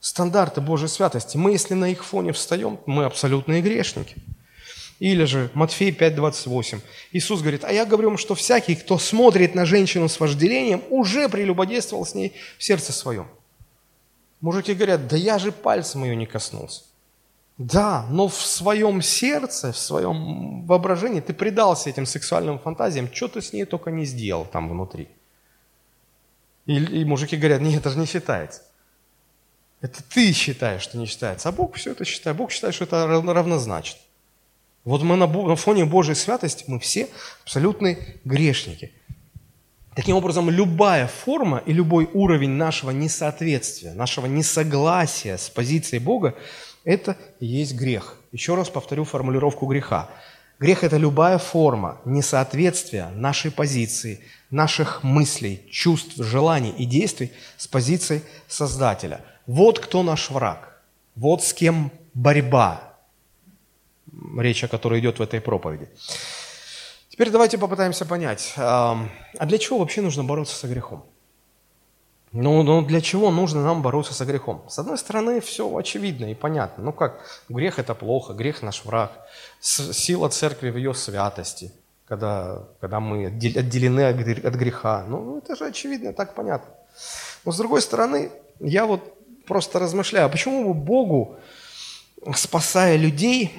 Стандарты 0.00 0.60
Божьей 0.60 0.88
святости. 0.88 1.36
Мы, 1.36 1.52
если 1.52 1.74
на 1.74 1.90
их 1.90 2.04
фоне 2.04 2.32
встаем, 2.32 2.80
мы 2.86 3.04
абсолютные 3.04 3.62
грешники. 3.62 4.16
Или 4.98 5.24
же 5.24 5.50
Матфей 5.54 5.92
5:28. 5.92 6.80
Иисус 7.12 7.40
говорит, 7.40 7.64
а 7.64 7.72
я 7.72 7.84
говорю 7.84 8.08
вам, 8.08 8.18
что 8.18 8.34
всякий, 8.34 8.74
кто 8.74 8.98
смотрит 8.98 9.54
на 9.54 9.64
женщину 9.64 10.08
с 10.08 10.18
вожделением, 10.18 10.82
уже 10.90 11.28
прелюбодействовал 11.28 12.04
с 12.04 12.14
ней 12.14 12.34
в 12.58 12.64
сердце 12.64 12.92
своем. 12.92 13.28
Мужики 14.40 14.74
говорят, 14.74 15.06
да 15.08 15.16
я 15.16 15.38
же 15.38 15.52
пальцем 15.52 16.04
ее 16.04 16.16
не 16.16 16.26
коснулся. 16.26 16.82
Да, 17.58 18.06
но 18.10 18.28
в 18.28 18.36
своем 18.36 19.02
сердце, 19.02 19.72
в 19.72 19.78
своем 19.78 20.64
воображении 20.64 21.20
ты 21.20 21.32
предался 21.32 21.90
этим 21.90 22.06
сексуальным 22.06 22.58
фантазиям, 22.60 23.12
что 23.12 23.26
ты 23.26 23.42
с 23.42 23.52
ней 23.52 23.64
только 23.64 23.90
не 23.90 24.04
сделал 24.04 24.44
там 24.44 24.68
внутри. 24.68 25.08
И, 26.66 26.76
и 26.76 27.04
мужики 27.04 27.36
говорят, 27.36 27.60
нет, 27.60 27.80
это 27.80 27.90
же 27.90 27.98
не 27.98 28.06
считается. 28.06 28.62
Это 29.80 30.02
ты 30.02 30.32
считаешь, 30.32 30.82
что 30.82 30.98
не 30.98 31.06
считается, 31.06 31.48
а 31.48 31.52
Бог 31.52 31.74
все 31.76 31.92
это 31.92 32.04
считает. 32.04 32.36
Бог 32.36 32.52
считает, 32.52 32.74
что 32.74 32.84
это 32.84 33.06
равнозначно. 33.06 34.00
Вот 34.84 35.02
мы 35.02 35.16
на, 35.16 35.56
фоне 35.56 35.84
Божьей 35.84 36.14
святости, 36.14 36.64
мы 36.66 36.78
все 36.78 37.08
абсолютные 37.44 37.98
грешники. 38.24 38.92
Таким 39.94 40.16
образом, 40.16 40.48
любая 40.48 41.08
форма 41.08 41.60
и 41.66 41.72
любой 41.72 42.08
уровень 42.12 42.50
нашего 42.50 42.92
несоответствия, 42.92 43.94
нашего 43.94 44.26
несогласия 44.26 45.36
с 45.36 45.50
позицией 45.50 46.00
Бога, 46.00 46.36
это 46.84 47.16
и 47.40 47.46
есть 47.46 47.74
грех. 47.74 48.16
Еще 48.30 48.54
раз 48.54 48.70
повторю 48.70 49.04
формулировку 49.04 49.66
греха. 49.66 50.08
Грех– 50.60 50.82
это 50.84 50.96
любая 50.96 51.38
форма 51.38 52.00
несоответствия 52.04 53.10
нашей 53.10 53.50
позиции, 53.50 54.20
наших 54.50 55.02
мыслей, 55.02 55.62
чувств, 55.70 56.14
желаний 56.16 56.74
и 56.78 56.84
действий 56.84 57.32
с 57.56 57.66
позицией 57.66 58.22
Создателя. 58.46 59.20
Вот 59.46 59.78
кто 59.78 60.02
наш 60.02 60.30
враг, 60.30 60.80
вот 61.14 61.42
с 61.42 61.52
кем 61.52 61.90
борьба, 62.14 62.87
речь 64.38 64.64
о 64.64 64.68
которой 64.68 65.00
идет 65.00 65.18
в 65.18 65.22
этой 65.22 65.40
проповеди. 65.40 65.88
Теперь 67.08 67.30
давайте 67.30 67.58
попытаемся 67.58 68.06
понять, 68.06 68.54
а 68.56 69.08
для 69.40 69.58
чего 69.58 69.78
вообще 69.78 70.00
нужно 70.00 70.24
бороться 70.24 70.54
со 70.54 70.68
грехом? 70.68 71.04
Ну, 72.32 72.62
ну, 72.62 72.82
для 72.82 73.00
чего 73.00 73.30
нужно 73.30 73.62
нам 73.62 73.80
бороться 73.80 74.12
со 74.12 74.26
грехом? 74.26 74.62
С 74.68 74.78
одной 74.78 74.98
стороны, 74.98 75.40
все 75.40 75.74
очевидно 75.74 76.30
и 76.30 76.34
понятно. 76.34 76.84
Ну 76.84 76.92
как, 76.92 77.24
грех 77.48 77.78
это 77.78 77.94
плохо, 77.94 78.34
грех 78.34 78.62
наш 78.62 78.84
враг. 78.84 79.12
Сила 79.60 80.28
церкви 80.28 80.70
в 80.70 80.76
ее 80.76 80.92
святости, 80.92 81.72
когда, 82.06 82.64
когда 82.80 83.00
мы 83.00 83.26
отделены 83.26 84.02
от 84.02 84.54
греха. 84.54 85.04
Ну, 85.08 85.38
это 85.38 85.56
же 85.56 85.64
очевидно, 85.66 86.12
так 86.12 86.34
понятно. 86.34 86.70
Но 87.46 87.52
с 87.52 87.56
другой 87.56 87.80
стороны, 87.80 88.30
я 88.60 88.84
вот 88.84 89.14
просто 89.46 89.78
размышляю, 89.78 90.26
а 90.26 90.28
почему 90.28 90.74
бы 90.74 90.74
Богу, 90.74 91.36
спасая 92.34 92.96
людей, 92.96 93.52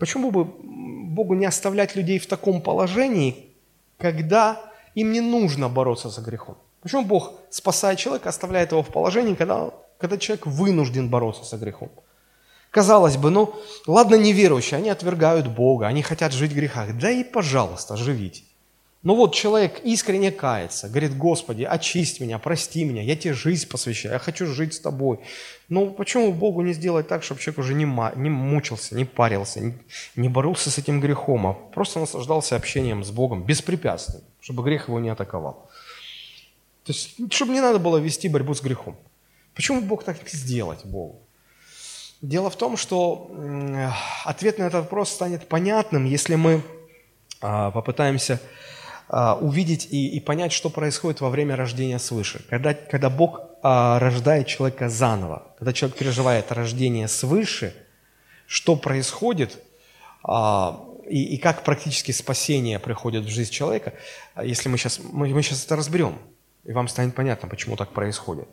Почему 0.00 0.30
бы 0.30 0.44
Богу 0.44 1.34
не 1.34 1.44
оставлять 1.44 1.94
людей 1.94 2.18
в 2.18 2.26
таком 2.26 2.62
положении, 2.62 3.54
когда 3.98 4.58
им 4.94 5.12
не 5.12 5.20
нужно 5.20 5.68
бороться 5.68 6.08
за 6.08 6.22
грехом? 6.22 6.56
Почему 6.80 7.04
Бог, 7.04 7.34
спасая 7.50 7.96
человека, 7.96 8.30
оставляет 8.30 8.72
его 8.72 8.82
в 8.82 8.88
положении, 8.88 9.34
когда, 9.34 9.70
когда 9.98 10.16
человек 10.16 10.46
вынужден 10.46 11.10
бороться 11.10 11.44
за 11.44 11.58
грехом? 11.58 11.90
Казалось 12.70 13.18
бы, 13.18 13.30
ну, 13.30 13.54
ладно 13.86 14.14
неверующие, 14.14 14.78
они 14.78 14.88
отвергают 14.88 15.48
Бога, 15.48 15.86
они 15.86 16.02
хотят 16.02 16.32
жить 16.32 16.52
в 16.52 16.56
грехах. 16.56 16.96
Да 16.98 17.10
и, 17.10 17.22
пожалуйста, 17.22 17.96
живите. 17.96 18.44
Но 19.02 19.14
вот 19.14 19.34
человек 19.34 19.80
искренне 19.82 20.30
кается, 20.30 20.88
говорит, 20.88 21.16
Господи, 21.16 21.62
очисть 21.62 22.20
меня, 22.20 22.38
прости 22.38 22.84
меня, 22.84 23.02
я 23.02 23.16
тебе 23.16 23.32
жизнь 23.32 23.66
посвящаю, 23.66 24.14
я 24.14 24.18
хочу 24.18 24.46
жить 24.46 24.74
с 24.74 24.80
тобой. 24.80 25.20
Ну, 25.70 25.90
почему 25.90 26.32
Богу 26.34 26.60
не 26.60 26.74
сделать 26.74 27.08
так, 27.08 27.22
чтобы 27.22 27.40
человек 27.40 27.60
уже 27.60 27.72
не, 27.72 27.86
не 28.16 28.28
мучился, 28.28 28.94
не 28.94 29.06
парился, 29.06 29.60
не, 29.60 29.74
не 30.16 30.28
боролся 30.28 30.70
с 30.70 30.76
этим 30.76 31.00
грехом, 31.00 31.46
а 31.46 31.54
просто 31.54 31.98
наслаждался 31.98 32.56
общением 32.56 33.02
с 33.02 33.10
Богом 33.10 33.42
беспрепятственно, 33.42 34.22
чтобы 34.40 34.62
грех 34.64 34.88
его 34.88 35.00
не 35.00 35.08
атаковал. 35.08 35.70
То 36.84 36.92
есть, 36.92 37.32
чтобы 37.32 37.52
не 37.52 37.60
надо 37.60 37.78
было 37.78 37.96
вести 37.96 38.28
борьбу 38.28 38.54
с 38.54 38.60
грехом. 38.60 38.96
Почему 39.54 39.80
Бог 39.80 40.04
так 40.04 40.16
сделать 40.28 40.84
Богу? 40.84 41.20
Дело 42.20 42.50
в 42.50 42.56
том, 42.56 42.76
что 42.76 43.30
ответ 44.26 44.58
на 44.58 44.64
этот 44.64 44.82
вопрос 44.82 45.08
станет 45.08 45.48
понятным, 45.48 46.04
если 46.04 46.34
мы 46.34 46.62
а, 47.40 47.70
попытаемся 47.70 48.40
а, 49.12 49.34
увидеть 49.34 49.88
и, 49.90 50.08
и 50.08 50.20
понять, 50.20 50.52
что 50.52 50.70
происходит 50.70 51.20
во 51.20 51.30
время 51.30 51.56
рождения 51.56 51.98
свыше. 51.98 52.44
Когда, 52.48 52.74
когда 52.74 53.10
Бог 53.10 53.40
а, 53.60 53.98
рождает 53.98 54.46
человека 54.46 54.88
заново, 54.88 55.52
когда 55.58 55.72
человек 55.72 55.98
переживает 55.98 56.52
рождение 56.52 57.08
свыше, 57.08 57.74
что 58.46 58.76
происходит 58.76 59.58
а, 60.22 60.84
и, 61.08 61.34
и 61.34 61.38
как 61.38 61.64
практически 61.64 62.12
спасение 62.12 62.78
приходит 62.78 63.24
в 63.24 63.28
жизнь 63.28 63.50
человека, 63.50 63.94
если 64.40 64.68
мы 64.68 64.78
сейчас, 64.78 65.00
мы, 65.02 65.26
мы 65.30 65.42
сейчас 65.42 65.64
это 65.64 65.74
разберем, 65.74 66.16
и 66.62 66.70
вам 66.70 66.86
станет 66.86 67.16
понятно, 67.16 67.48
почему 67.48 67.74
так 67.74 67.88
происходит. 67.90 68.46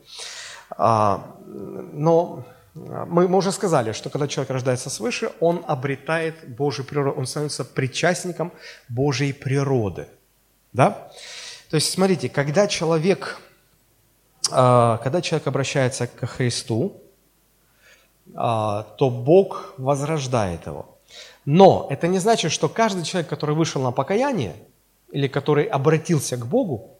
А, 0.71 1.35
но 1.45 2.45
мы, 2.73 3.27
мы 3.27 3.37
уже 3.37 3.51
сказали, 3.51 3.91
что 3.91 4.09
когда 4.09 4.27
человек 4.27 4.49
рождается 4.49 4.89
свыше, 4.89 5.29
он 5.39 5.63
обретает 5.67 6.49
Божью 6.49 6.83
природу, 6.83 7.11
он 7.11 7.27
становится 7.27 7.63
причастником 7.63 8.51
Божьей 8.89 9.33
природы– 9.33 10.07
да? 10.77 11.09
То 11.69 11.75
есть, 11.75 11.91
смотрите, 11.91 12.29
когда 12.29 12.67
человек, 12.67 13.41
а, 14.51 14.97
когда 14.97 15.21
человек 15.21 15.47
обращается 15.47 16.07
к 16.07 16.27
Христу, 16.27 17.01
а, 18.35 18.83
то 18.97 19.09
Бог 19.09 19.73
возрождает 19.77 20.65
его. 20.67 20.97
Но 21.45 21.87
это 21.89 22.07
не 22.07 22.19
значит, 22.19 22.51
что 22.51 22.69
каждый 22.69 23.03
человек, 23.03 23.27
который 23.27 23.55
вышел 23.55 23.81
на 23.81 23.91
покаяние, 23.91 24.55
или 25.11 25.27
который 25.27 25.65
обратился 25.65 26.37
к 26.37 26.45
Богу, 26.45 26.91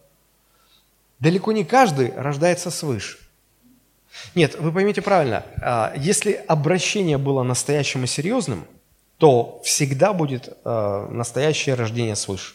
далеко 1.20 1.52
не 1.52 1.64
каждый 1.64 2.12
рождается 2.16 2.72
свыше. 2.72 3.20
Нет, 4.34 4.56
вы 4.60 4.72
поймите 4.72 5.02
правильно, 5.04 5.46
а, 5.62 5.94
если 5.96 6.32
обращение 6.32 7.20
было 7.20 7.44
настоящим 7.44 8.06
и 8.06 8.08
серьезным, 8.08 8.66
то 9.18 9.62
всегда 9.64 10.14
будет 10.14 10.64
настоящее 10.64 11.74
рождение 11.74 12.16
свыше. 12.16 12.54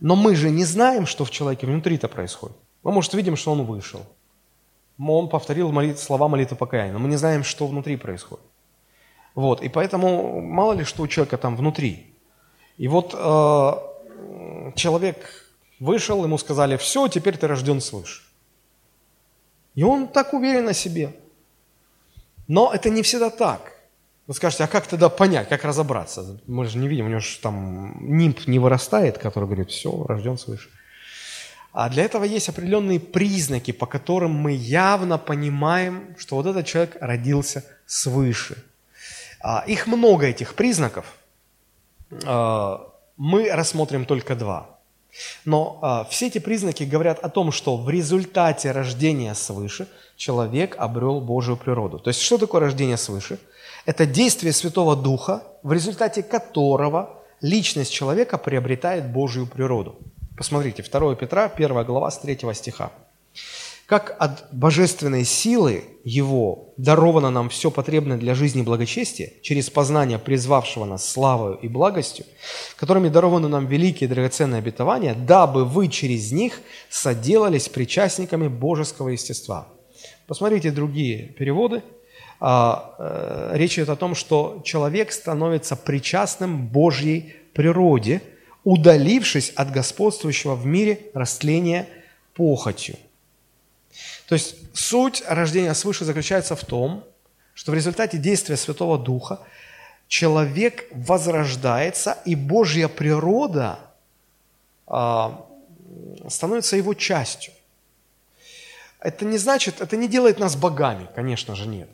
Но 0.00 0.16
мы 0.16 0.34
же 0.34 0.50
не 0.50 0.64
знаем, 0.64 1.06
что 1.06 1.24
в 1.24 1.30
человеке 1.30 1.66
внутри-то 1.66 2.08
происходит. 2.08 2.56
Мы, 2.82 2.92
может, 2.92 3.14
видим, 3.14 3.36
что 3.36 3.52
он 3.52 3.64
вышел. 3.64 4.00
Он 4.98 5.28
повторил 5.28 5.72
молит, 5.72 5.98
слова 5.98 6.28
молитвы 6.28 6.56
покаяния, 6.56 6.92
но 6.92 6.98
мы 6.98 7.08
не 7.08 7.16
знаем, 7.16 7.44
что 7.44 7.66
внутри 7.66 7.96
происходит. 7.96 8.44
Вот, 9.34 9.62
и 9.62 9.68
поэтому 9.68 10.40
мало 10.40 10.72
ли, 10.72 10.84
что 10.84 11.02
у 11.02 11.08
человека 11.08 11.38
там 11.38 11.56
внутри. 11.56 12.12
И 12.76 12.88
вот 12.88 13.14
э, 13.14 13.72
человек 14.74 15.50
вышел, 15.78 16.24
ему 16.24 16.38
сказали, 16.38 16.76
все, 16.76 17.08
теперь 17.08 17.36
ты 17.36 17.46
рожден 17.46 17.80
свыше. 17.80 18.22
И 19.74 19.82
он 19.82 20.08
так 20.08 20.34
уверен 20.34 20.68
о 20.68 20.74
себе. 20.74 21.14
Но 22.48 22.72
это 22.72 22.90
не 22.90 23.02
всегда 23.02 23.30
так. 23.30 23.79
Вы 24.30 24.34
скажете, 24.36 24.62
а 24.62 24.68
как 24.68 24.86
тогда 24.86 25.08
понять, 25.08 25.48
как 25.48 25.64
разобраться? 25.64 26.38
Мы 26.46 26.64
же 26.66 26.78
не 26.78 26.86
видим, 26.86 27.06
у 27.06 27.08
него 27.08 27.18
же 27.18 27.36
там 27.40 27.96
нимб 28.00 28.46
не 28.46 28.60
вырастает, 28.60 29.18
который 29.18 29.46
говорит, 29.46 29.72
все, 29.72 30.04
рожден 30.06 30.38
свыше. 30.38 30.68
А 31.72 31.88
для 31.88 32.04
этого 32.04 32.22
есть 32.22 32.48
определенные 32.48 33.00
признаки, 33.00 33.72
по 33.72 33.86
которым 33.86 34.30
мы 34.30 34.52
явно 34.52 35.18
понимаем, 35.18 36.14
что 36.16 36.36
вот 36.36 36.46
этот 36.46 36.64
человек 36.64 36.96
родился 37.00 37.64
свыше. 37.86 38.54
А, 39.40 39.64
их 39.66 39.88
много, 39.88 40.26
этих 40.26 40.54
признаков. 40.54 41.06
А, 42.24 42.88
мы 43.16 43.50
рассмотрим 43.50 44.04
только 44.04 44.36
два. 44.36 44.78
Но 45.44 45.80
а, 45.82 46.04
все 46.04 46.28
эти 46.28 46.38
признаки 46.38 46.84
говорят 46.84 47.18
о 47.18 47.30
том, 47.30 47.50
что 47.50 47.76
в 47.76 47.90
результате 47.90 48.70
рождения 48.70 49.34
свыше 49.34 49.88
человек 50.16 50.76
обрел 50.78 51.20
Божию 51.20 51.56
природу. 51.56 51.98
То 51.98 52.10
есть 52.10 52.20
что 52.20 52.38
такое 52.38 52.60
рождение 52.60 52.96
свыше? 52.96 53.40
Это 53.86 54.06
действие 54.06 54.52
Святого 54.52 54.96
Духа, 54.96 55.42
в 55.62 55.72
результате 55.72 56.22
которого 56.22 57.22
личность 57.40 57.92
человека 57.92 58.38
приобретает 58.38 59.10
Божью 59.10 59.46
природу. 59.46 59.98
Посмотрите, 60.36 60.82
2 60.82 61.14
Петра, 61.16 61.44
1 61.54 61.84
глава, 61.84 62.10
с 62.10 62.18
3 62.18 62.38
стиха. 62.54 62.92
«Как 63.86 64.14
от 64.20 64.44
божественной 64.52 65.24
силы 65.24 65.82
Его 66.04 66.74
даровано 66.76 67.30
нам 67.30 67.48
все 67.48 67.72
потребное 67.72 68.18
для 68.18 68.36
жизни 68.36 68.60
и 68.60 68.64
благочестия, 68.64 69.32
через 69.42 69.68
познание 69.68 70.18
призвавшего 70.18 70.84
нас 70.84 71.08
славою 71.08 71.58
и 71.60 71.66
благостью, 71.66 72.24
которыми 72.76 73.08
дарованы 73.08 73.48
нам 73.48 73.66
великие 73.66 74.08
драгоценные 74.08 74.60
обетования, 74.60 75.14
дабы 75.14 75.64
вы 75.64 75.88
через 75.88 76.30
них 76.30 76.60
соделались 76.88 77.68
причастниками 77.68 78.46
божеского 78.46 79.08
естества». 79.08 79.66
Посмотрите 80.26 80.70
другие 80.70 81.26
переводы– 81.26 81.82
речь 82.40 83.74
идет 83.74 83.90
о 83.90 83.96
том, 83.96 84.14
что 84.14 84.62
человек 84.64 85.12
становится 85.12 85.76
причастным 85.76 86.66
Божьей 86.66 87.34
природе, 87.52 88.22
удалившись 88.64 89.50
от 89.50 89.70
господствующего 89.70 90.54
в 90.54 90.64
мире 90.64 91.00
растления 91.14 91.86
похотью. 92.34 92.96
То 94.26 94.34
есть 94.34 94.56
суть 94.74 95.22
рождения 95.26 95.74
свыше 95.74 96.04
заключается 96.04 96.56
в 96.56 96.64
том, 96.64 97.04
что 97.52 97.72
в 97.72 97.74
результате 97.74 98.16
действия 98.16 98.56
Святого 98.56 98.98
Духа 98.98 99.40
человек 100.08 100.86
возрождается, 100.92 102.18
и 102.24 102.34
Божья 102.34 102.88
природа 102.88 103.80
а, 104.86 105.46
становится 106.28 106.76
его 106.76 106.94
частью. 106.94 107.52
Это 109.00 109.24
не 109.24 109.38
значит, 109.38 109.80
это 109.80 109.96
не 109.96 110.08
делает 110.08 110.38
нас 110.38 110.56
богами, 110.56 111.08
конечно 111.14 111.54
же, 111.54 111.66
нет. 111.66 111.88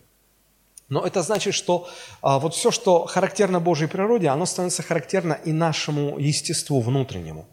Но 0.89 1.05
это 1.05 1.23
значит, 1.23 1.55
что 1.55 1.89
а, 2.23 2.39
вот 2.39 2.55
все, 2.55 2.71
что 2.71 3.07
характерно 3.07 3.61
Божьей 3.61 3.89
природе, 3.89 4.29
оно 4.29 4.47
становится 4.47 4.83
характерно 4.83 5.39
и 5.45 5.53
нашему 5.53 6.19
естеству 6.19 6.81
внутреннему. 6.81 7.47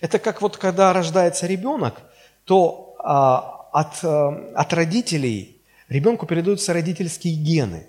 Это 0.00 0.18
как 0.18 0.40
вот 0.42 0.56
когда 0.56 0.92
рождается 0.92 1.46
ребенок, 1.46 2.00
то 2.44 2.96
а, 2.98 3.68
от, 3.72 4.02
а, 4.02 4.52
от 4.54 4.72
родителей 4.72 5.60
ребенку 5.88 6.26
передаются 6.26 6.72
родительские 6.72 7.34
гены, 7.34 7.86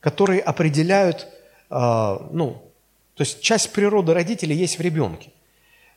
которые 0.00 0.40
определяют, 0.40 1.28
а, 1.68 2.26
ну, 2.32 2.62
то 3.14 3.22
есть 3.22 3.42
часть 3.42 3.72
природы 3.72 4.14
родителей 4.14 4.56
есть 4.56 4.78
в 4.78 4.80
ребенке. 4.80 5.30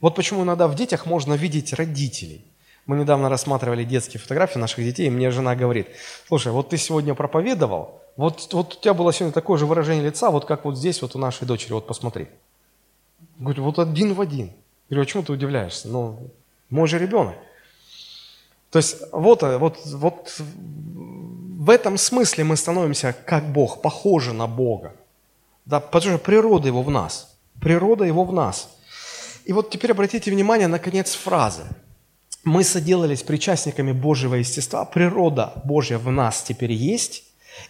Вот 0.02 0.15
почему 0.15 0.43
иногда 0.43 0.67
в 0.67 0.76
детях 0.76 1.06
можно 1.06 1.34
видеть 1.36 1.74
родителей. 1.74 2.43
Мы 2.86 2.98
недавно 2.98 3.30
рассматривали 3.30 3.84
детские 3.84 4.19
фотографии 4.19 4.60
наших 4.60 4.84
детей, 4.84 5.08
и 5.08 5.10
мне 5.10 5.32
жена 5.32 5.56
говорит, 5.56 5.88
слушай, 6.28 6.52
вот 6.52 6.69
ты 6.69 6.78
сегодня 6.78 7.15
проповедовал, 7.15 8.02
вот, 8.17 8.54
вот 8.54 8.75
у 8.75 8.80
тебя 8.80 8.93
было 8.93 9.12
сегодня 9.12 9.34
такое 9.34 9.58
же 9.58 9.65
выражение 9.65 10.06
лица, 10.06 10.32
вот 10.32 10.45
как 10.45 10.65
вот 10.65 10.78
здесь 10.78 11.01
вот 11.01 11.15
у 11.15 11.19
нашей 11.19 11.45
дочери, 11.45 11.73
вот 11.73 11.88
посмотри. 11.88 12.28
Говорю, 13.38 13.63
вот 13.63 13.80
один 13.80 14.13
в 14.13 14.21
один. 14.21 14.51
Говорю, 14.89 15.04
а 15.04 15.06
чему 15.06 15.23
ты 15.23 15.34
удивляешься? 15.34 15.88
Ну, 15.89 16.19
мой 16.69 16.88
же 16.88 16.97
ребенок. 16.97 17.36
То 18.71 18.80
есть 18.80 18.97
вот, 19.12 19.41
вот, 19.41 19.80
вот 19.86 20.36
в 20.38 21.69
этом 21.69 21.97
смысле 21.97 22.43
мы 22.43 22.58
становимся 22.58 23.13
как 23.25 23.51
Бог, 23.51 23.82
похожи 23.82 24.34
на 24.34 24.47
Бога. 24.47 24.93
Да, 25.65 25.80
потому 25.80 26.15
что 26.15 26.23
природа 26.23 26.67
его 26.67 26.84
в 26.84 26.91
нас. 26.91 27.36
Природа 27.60 28.06
его 28.06 28.23
в 28.23 28.32
нас. 28.32 28.69
И 29.45 29.54
вот 29.54 29.69
теперь 29.69 29.91
обратите 29.91 30.32
внимание 30.32 30.67
на 30.67 30.80
конец 30.80 31.15
фразы. 31.15 31.63
Мы 32.43 32.63
соделались 32.63 33.23
причастниками 33.23 33.91
Божьего 33.91 34.36
естества. 34.36 34.86
Природа 34.86 35.54
Божья 35.63 35.97
в 35.97 36.12
нас 36.12 36.43
теперь 36.43 36.71
есть. 36.71 37.23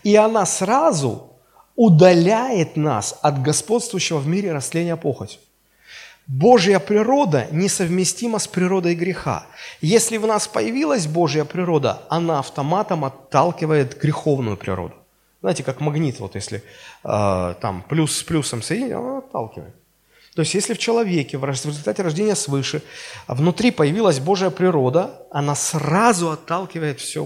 И 0.03 0.15
она 0.15 0.45
сразу 0.45 1.33
удаляет 1.75 2.77
нас 2.77 3.17
от 3.21 3.41
господствующего 3.41 4.19
в 4.19 4.27
мире 4.27 4.53
растления 4.53 4.95
похоть. 4.95 5.39
Божья 6.27 6.79
природа 6.79 7.47
несовместима 7.51 8.39
с 8.39 8.47
природой 8.47 8.95
греха. 8.95 9.45
Если 9.81 10.17
в 10.17 10.25
нас 10.25 10.47
появилась 10.47 11.05
Божья 11.05 11.45
природа, 11.45 12.01
она 12.09 12.39
автоматом 12.39 13.05
отталкивает 13.05 14.01
греховную 14.01 14.57
природу. 14.57 14.95
Знаете, 15.41 15.63
как 15.63 15.81
магнит, 15.81 16.19
вот 16.19 16.33
если 16.33 16.63
э, 17.03 17.55
там 17.61 17.83
плюс 17.87 18.17
с 18.17 18.23
плюсом 18.23 18.63
соединить, 18.63 18.93
она 18.93 19.19
отталкивает. 19.19 19.75
То 20.33 20.41
есть, 20.41 20.55
если 20.55 20.73
в 20.73 20.79
человеке 20.79 21.37
в 21.37 21.45
результате 21.45 22.01
рождения 22.01 22.35
свыше 22.35 22.81
внутри 23.27 23.71
появилась 23.71 24.19
Божья 24.19 24.49
природа, 24.49 25.21
она 25.31 25.55
сразу 25.55 26.31
отталкивает 26.31 26.99
все, 26.99 27.25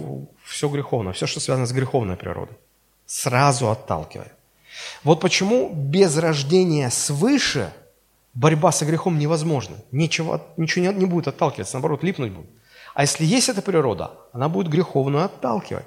все 0.49 0.67
греховное, 0.67 1.13
все, 1.13 1.27
что 1.27 1.39
связано 1.39 1.67
с 1.67 1.71
греховной 1.71 2.17
природой. 2.17 2.57
Сразу 3.05 3.69
отталкивает. 3.69 4.31
Вот 5.03 5.21
почему 5.21 5.71
без 5.73 6.17
рождения 6.17 6.89
свыше 6.89 7.71
борьба 8.33 8.71
со 8.71 8.85
грехом 8.85 9.17
невозможна. 9.19 9.77
Ничего, 9.91 10.41
ничего 10.57 10.85
не, 10.85 10.99
не 10.99 11.05
будет 11.05 11.27
отталкиваться, 11.27 11.75
наоборот, 11.75 12.03
липнуть 12.03 12.31
будет. 12.31 12.49
А 12.93 13.01
если 13.01 13.25
есть 13.25 13.49
эта 13.49 13.61
природа, 13.61 14.11
она 14.33 14.49
будет 14.49 14.69
греховную 14.69 15.25
отталкивать. 15.25 15.85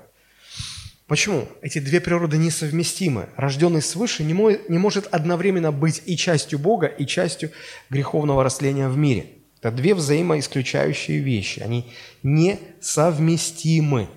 Почему? 1.07 1.47
Эти 1.61 1.79
две 1.79 2.01
природы 2.01 2.39
несовместимы. 2.39 3.29
Рожденный 3.37 3.83
свыше 3.83 4.25
не, 4.25 4.33
мой, 4.33 4.61
не 4.69 4.79
может 4.79 5.09
одновременно 5.09 5.73
быть 5.73 6.03
и 6.07 6.17
частью 6.17 6.59
Бога, 6.59 6.87
и 6.87 7.07
частью 7.07 7.51
греховного 7.91 8.43
растления 8.43 8.89
в 8.89 8.97
мире. 8.97 9.27
Это 9.61 9.71
две 9.71 9.95
взаимоисключающие 9.95 11.19
вещи. 11.19 11.61
Они 11.61 11.93
несовместимы. 12.23 14.09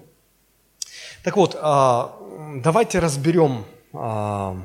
Так 1.26 1.38
вот, 1.38 1.58
а, 1.60 2.20
давайте 2.58 3.00
разберем. 3.00 3.66
А, 3.94 4.56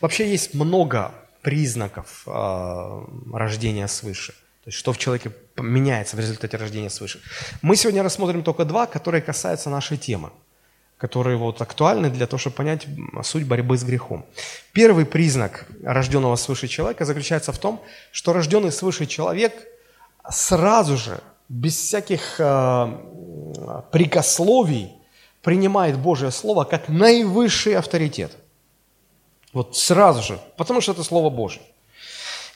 вообще 0.00 0.30
есть 0.30 0.54
много 0.54 1.12
признаков 1.42 2.22
а, 2.26 3.04
рождения 3.30 3.86
свыше. 3.86 4.32
То 4.32 4.68
есть, 4.68 4.78
что 4.78 4.94
в 4.94 4.98
человеке 4.98 5.32
меняется 5.58 6.16
в 6.16 6.20
результате 6.20 6.56
рождения 6.56 6.88
свыше. 6.88 7.20
Мы 7.60 7.76
сегодня 7.76 8.02
рассмотрим 8.02 8.42
только 8.42 8.64
два, 8.64 8.86
которые 8.86 9.20
касаются 9.20 9.68
нашей 9.68 9.98
темы– 9.98 10.30
которые 10.98 11.36
вот 11.36 11.60
актуальны 11.60 12.08
для 12.08 12.26
того, 12.26 12.38
чтобы 12.38 12.56
понять 12.56 12.86
суть 13.22 13.44
борьбы 13.44 13.76
с 13.76 13.84
грехом. 13.84 14.24
Первый 14.72 15.04
признак 15.04 15.66
рожденного 15.84 16.36
свыше 16.36 16.68
человека 16.68 17.04
заключается 17.04 17.52
в 17.52 17.58
том, 17.58 17.82
что 18.12 18.32
рожденный 18.32 18.72
свыше 18.72 19.04
человек 19.04 19.52
сразу 20.30 20.96
же, 20.96 21.20
без 21.50 21.76
всяких 21.76 22.36
э, 22.40 23.82
прикословий, 23.92 24.95
принимает 25.46 25.96
Божье 25.96 26.32
Слово 26.32 26.64
как 26.64 26.88
наивысший 26.88 27.76
авторитет. 27.76 28.32
Вот 29.52 29.76
сразу 29.76 30.20
же, 30.20 30.40
потому 30.56 30.80
что 30.80 30.90
это 30.90 31.04
Слово 31.04 31.30
Божье. 31.30 31.62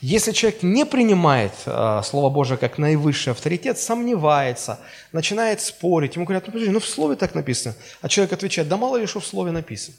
Если 0.00 0.33
человек 0.33 0.64
не 0.64 0.85
принимает 0.85 1.53
э, 1.66 2.00
Слово 2.03 2.31
Божие 2.31 2.59
как 2.59 2.79
наивысший 2.79 3.33
авторитет, 3.33 3.79
сомневается, 3.79 4.81
начинает 5.12 5.61
спорить, 5.61 6.16
ему 6.16 6.24
говорят, 6.24 6.48
ну 6.48 6.53
подожди, 6.53 6.72
ну 6.72 6.81
в 6.81 6.85
Слове 6.85 7.14
так 7.14 7.37
написано. 7.37 7.76
А 8.00 8.09
человек 8.09 8.33
отвечает, 8.33 8.68
да 8.68 8.76
мало 8.76 8.96
ли 8.96 9.07
что 9.07 9.20
в 9.20 9.26
Слове 9.26 9.53
написано. 9.53 9.96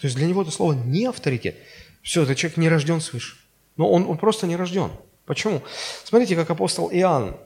То 0.00 0.08
есть 0.08 0.16
для 0.16 0.26
него 0.26 0.42
это 0.42 0.50
Слово 0.50 0.72
не 0.72 1.06
авторитет. 1.06 1.54
Все, 2.02 2.24
этот 2.24 2.36
человек 2.36 2.56
не 2.56 2.68
рожден 2.68 3.00
свыше. 3.00 3.36
Но 3.76 3.88
он, 3.88 4.04
он 4.10 4.18
просто 4.18 4.48
не 4.48 4.56
рожден. 4.56 4.90
Почему? 5.26 5.62
Смотрите, 6.02 6.34
как 6.34 6.50
апостол 6.50 6.90
Иоанн 6.90 7.36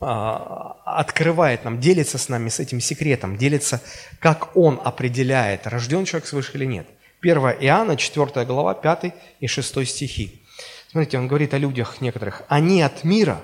открывает 0.00 1.64
нам, 1.64 1.80
делится 1.80 2.18
с 2.18 2.28
нами 2.28 2.48
с 2.48 2.60
этим 2.60 2.80
секретом, 2.80 3.36
делится, 3.36 3.80
как 4.20 4.56
он 4.56 4.80
определяет, 4.84 5.66
рожден 5.66 6.04
человек 6.04 6.28
свыше 6.28 6.52
или 6.56 6.66
нет. 6.66 6.86
1 7.20 7.36
Иоанна, 7.60 7.96
4 7.96 8.44
глава, 8.46 8.74
5 8.74 9.14
и 9.40 9.46
6 9.46 9.86
стихи. 9.86 10.40
Смотрите, 10.90 11.18
он 11.18 11.26
говорит 11.26 11.52
о 11.52 11.58
людях 11.58 12.00
некоторых. 12.00 12.42
Они 12.48 12.80
от 12.80 13.04
мира, 13.04 13.40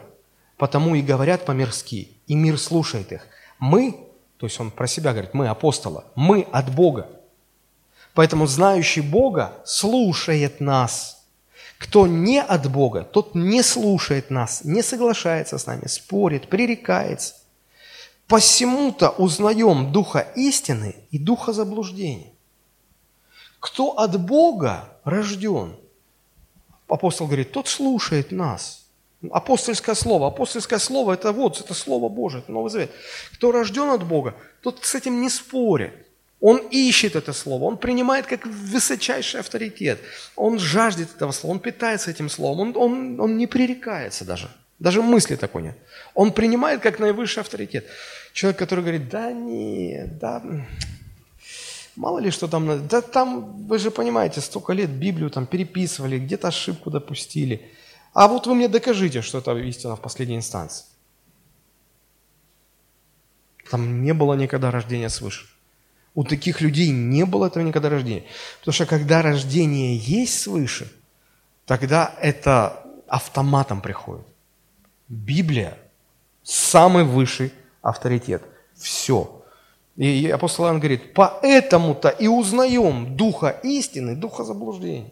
потому 0.56 0.94
и 0.94 1.02
говорят 1.02 1.44
по-мирски, 1.44 2.08
и 2.26 2.34
мир 2.34 2.58
слушает 2.58 3.12
их. 3.12 3.26
Мы, 3.58 3.96
то 4.38 4.46
есть 4.46 4.58
он 4.60 4.70
про 4.70 4.86
себя 4.86 5.12
говорит, 5.12 5.34
мы 5.34 5.48
апостола, 5.48 6.04
мы 6.14 6.46
от 6.52 6.72
Бога. 6.72 7.08
Поэтому 8.14 8.46
знающий 8.46 9.00
Бога 9.00 9.54
слушает 9.64 10.60
нас. 10.60 11.23
Кто 11.78 12.06
не 12.06 12.40
от 12.40 12.70
Бога, 12.70 13.02
тот 13.02 13.34
не 13.34 13.62
слушает 13.62 14.30
нас, 14.30 14.64
не 14.64 14.82
соглашается 14.82 15.58
с 15.58 15.66
нами, 15.66 15.86
спорит, 15.86 16.48
пререкается. 16.48 17.34
Посему-то 18.26 19.10
узнаем 19.10 19.92
духа 19.92 20.20
истины 20.34 20.96
и 21.10 21.18
духа 21.18 21.52
заблуждения. 21.52 22.32
кто 23.60 23.98
от 23.98 24.20
Бога 24.20 24.90
рожден. 25.04 25.76
Апостол 26.86 27.26
говорит, 27.26 27.52
тот 27.52 27.66
слушает 27.66 28.30
нас. 28.30 28.84
Апостольское 29.30 29.94
слово. 29.94 30.26
Апостольское 30.28 30.78
слово– 30.78 31.12
это 31.14 31.32
вот, 31.32 31.60
это 31.60 31.72
Слово 31.72 32.10
Божие, 32.10 32.42
это 32.42 32.52
Новый 32.52 32.70
Завет. 32.70 32.90
Кто 33.32 33.52
рожден 33.52 33.88
от 33.88 34.06
Бога, 34.06 34.34
тот 34.62 34.84
с 34.84 34.94
этим 34.94 35.20
не 35.20 35.30
спорит. 35.30 36.03
Он 36.40 36.58
ищет 36.58 37.16
это 37.16 37.32
слово, 37.32 37.64
он 37.64 37.78
принимает 37.78 38.26
как 38.26 38.46
высочайший 38.46 39.40
авторитет, 39.40 39.98
он 40.36 40.58
жаждет 40.58 41.08
этого 41.16 41.32
слова, 41.32 41.54
он 41.54 41.60
питается 41.60 42.10
этим 42.10 42.28
словом, 42.28 42.60
он, 42.60 42.76
он, 42.76 43.20
он 43.20 43.38
не 43.38 43.46
пререкается 43.46 44.24
даже, 44.24 44.50
даже 44.78 45.00
мысли 45.00 45.36
такой 45.36 45.62
нет. 45.62 45.78
Он 46.12 46.32
принимает 46.32 46.82
как 46.82 46.98
наивысший 46.98 47.40
авторитет. 47.40 47.86
Человек, 48.32 48.58
который 48.58 48.80
говорит, 48.80 49.08
да 49.08 49.32
нет, 49.32 50.18
да, 50.18 50.42
мало 51.96 52.18
ли 52.18 52.30
что 52.30 52.48
там, 52.48 52.86
да 52.88 53.00
там, 53.00 53.66
вы 53.66 53.78
же 53.78 53.90
понимаете, 53.90 54.40
столько 54.40 54.72
лет 54.72 54.90
Библию 54.90 55.30
там 55.30 55.46
переписывали, 55.46 56.18
где-то 56.18 56.48
ошибку 56.48 56.90
допустили. 56.90 57.70
А 58.12 58.28
вот 58.28 58.46
вы 58.46 58.54
мне 58.54 58.68
докажите, 58.68 59.22
что 59.22 59.38
это 59.38 59.56
истина 59.56 59.96
в 59.96 60.00
последней 60.00 60.36
инстанции. 60.36 60.84
Там 63.70 64.02
не 64.02 64.12
было 64.12 64.34
никогда 64.34 64.70
рождения 64.70 65.08
свыше. 65.08 65.46
У 66.14 66.24
таких 66.24 66.60
людей 66.60 66.90
не 66.90 67.24
было 67.24 67.46
этого 67.46 67.62
никогда 67.64 67.88
рождения. 67.88 68.24
Потому 68.60 68.72
что 68.72 68.86
когда 68.86 69.22
рождение 69.22 69.96
есть 69.96 70.40
свыше, 70.40 70.90
тогда 71.66 72.14
это 72.20 72.84
автоматом 73.08 73.80
приходит. 73.80 74.26
Библия– 75.08 75.76
самый 76.42 77.04
высший 77.04 77.52
авторитет. 77.82 78.42
Все. 78.76 79.42
И 79.96 80.28
апостол 80.28 80.66
Иоанн 80.66 80.78
говорит, 80.78 81.14
поэтому-то 81.14 82.08
и 82.08 82.26
узнаем 82.26 83.16
духа 83.16 83.60
истины, 83.62 84.16
духа 84.16 84.44
заблуждения. 84.44 85.10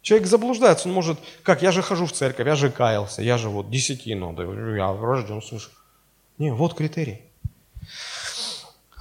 Человек 0.00 0.26
заблуждается, 0.26 0.88
он 0.88 0.94
может, 0.94 1.18
как, 1.42 1.62
я 1.62 1.70
же 1.70 1.82
хожу 1.82 2.06
в 2.06 2.12
церковь, 2.12 2.46
я 2.46 2.56
же 2.56 2.70
каялся, 2.70 3.22
я 3.22 3.38
же 3.38 3.48
вот 3.48 3.70
десятину, 3.70 4.34
я 4.74 4.92
рожден 4.92 5.42
свыше. 5.42 5.70
Не, 6.38 6.52
вот 6.52 6.74
критерий. 6.74 7.22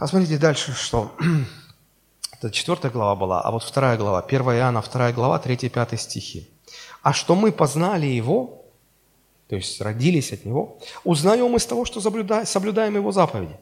А 0.01 0.07
смотрите 0.07 0.39
дальше, 0.39 0.73
что 0.73 1.11
это 2.31 2.49
четвертая 2.49 2.91
глава 2.91 3.15
была, 3.15 3.39
а 3.39 3.51
вот 3.51 3.61
вторая 3.61 3.97
глава, 3.97 4.21
1 4.21 4.41
Иоанна, 4.41 4.81
вторая 4.81 5.13
глава, 5.13 5.39
3-5 5.39 5.95
стихи. 5.95 6.49
«А 7.03 7.13
что 7.13 7.35
мы 7.35 7.51
познали 7.51 8.07
Его, 8.07 8.65
то 9.47 9.55
есть 9.55 9.79
родились 9.79 10.33
от 10.33 10.43
Него, 10.43 10.79
узнаем 11.03 11.55
из 11.55 11.67
того, 11.67 11.85
что 11.85 12.01
соблюдаем 12.01 12.95
Его 12.95 13.11
заповеди. 13.11 13.55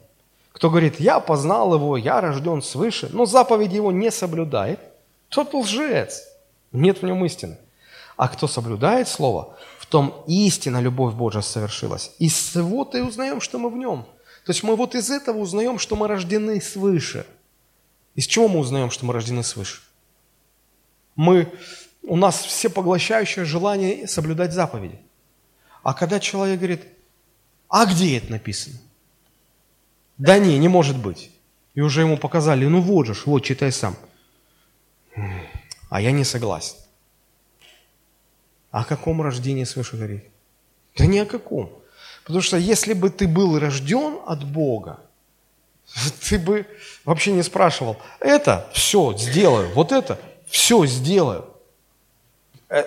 Кто 0.52 0.70
говорит, 0.70 0.98
я 0.98 1.20
познал 1.20 1.74
Его, 1.74 1.98
я 1.98 2.22
рожден 2.22 2.62
свыше, 2.62 3.10
но 3.12 3.26
заповеди 3.26 3.76
Его 3.76 3.92
не 3.92 4.10
соблюдает, 4.10 4.80
тот 5.28 5.52
лжец, 5.52 6.22
нет 6.72 7.02
в 7.02 7.04
нем 7.04 7.22
истины. 7.26 7.58
А 8.16 8.28
кто 8.28 8.48
соблюдает 8.48 9.08
Слово, 9.08 9.58
в 9.78 9.84
том 9.84 10.24
истина 10.26 10.80
любовь 10.80 11.12
Божия 11.12 11.42
совершилась. 11.42 12.12
И 12.18 12.30
его-то 12.54 12.96
и 12.96 13.02
узнаем, 13.02 13.42
что 13.42 13.58
мы 13.58 13.68
в 13.68 13.76
нем– 13.76 14.06
то 14.52 14.66
мы 14.66 14.76
вот 14.76 14.94
из 14.94 15.10
этого 15.10 15.38
узнаем, 15.38 15.78
что 15.78 15.96
мы 15.96 16.08
рождены 16.08 16.60
свыше. 16.60 17.26
Из 18.14 18.26
чего 18.26 18.48
мы 18.48 18.58
узнаем, 18.58 18.90
что 18.90 19.06
мы 19.06 19.12
рождены 19.12 19.42
свыше? 19.42 19.82
Мы, 21.16 21.52
у 22.02 22.16
нас 22.16 22.42
все 22.42 22.68
поглощающее 22.68 23.44
желание 23.44 24.08
соблюдать 24.08 24.52
заповеди. 24.52 24.98
А 25.82 25.94
когда 25.94 26.20
человек 26.20 26.58
говорит, 26.58 26.82
а 27.68 27.86
где 27.86 28.18
это 28.18 28.32
написано? 28.32 28.78
Да 30.18 30.38
не, 30.38 30.58
не 30.58 30.68
может 30.68 30.98
быть. 30.98 31.30
И 31.74 31.80
уже 31.80 32.02
ему 32.02 32.16
показали, 32.16 32.66
ну 32.66 32.80
вот 32.80 33.06
же, 33.06 33.14
вот 33.26 33.40
читай 33.40 33.72
сам. 33.72 33.96
А 35.88 36.00
я 36.00 36.12
не 36.12 36.24
согласен. 36.24 36.76
О 38.70 38.84
каком 38.84 39.22
рождении 39.22 39.64
свыше 39.64 39.96
говорит? 39.96 40.24
Да 40.96 41.06
ни 41.06 41.18
о 41.18 41.26
каком. 41.26 41.79
Потому 42.30 42.42
что 42.42 42.58
если 42.58 42.92
бы 42.92 43.10
ты 43.10 43.26
был 43.26 43.58
рожден 43.58 44.20
от 44.24 44.44
Бога, 44.44 45.00
ты 46.28 46.38
бы 46.38 46.64
вообще 47.04 47.32
не 47.32 47.42
спрашивал, 47.42 47.96
это 48.20 48.70
все 48.72 49.16
сделаю, 49.18 49.68
вот 49.74 49.90
это 49.90 50.16
все 50.46 50.86
сделаю. 50.86 51.44
Э, 52.68 52.84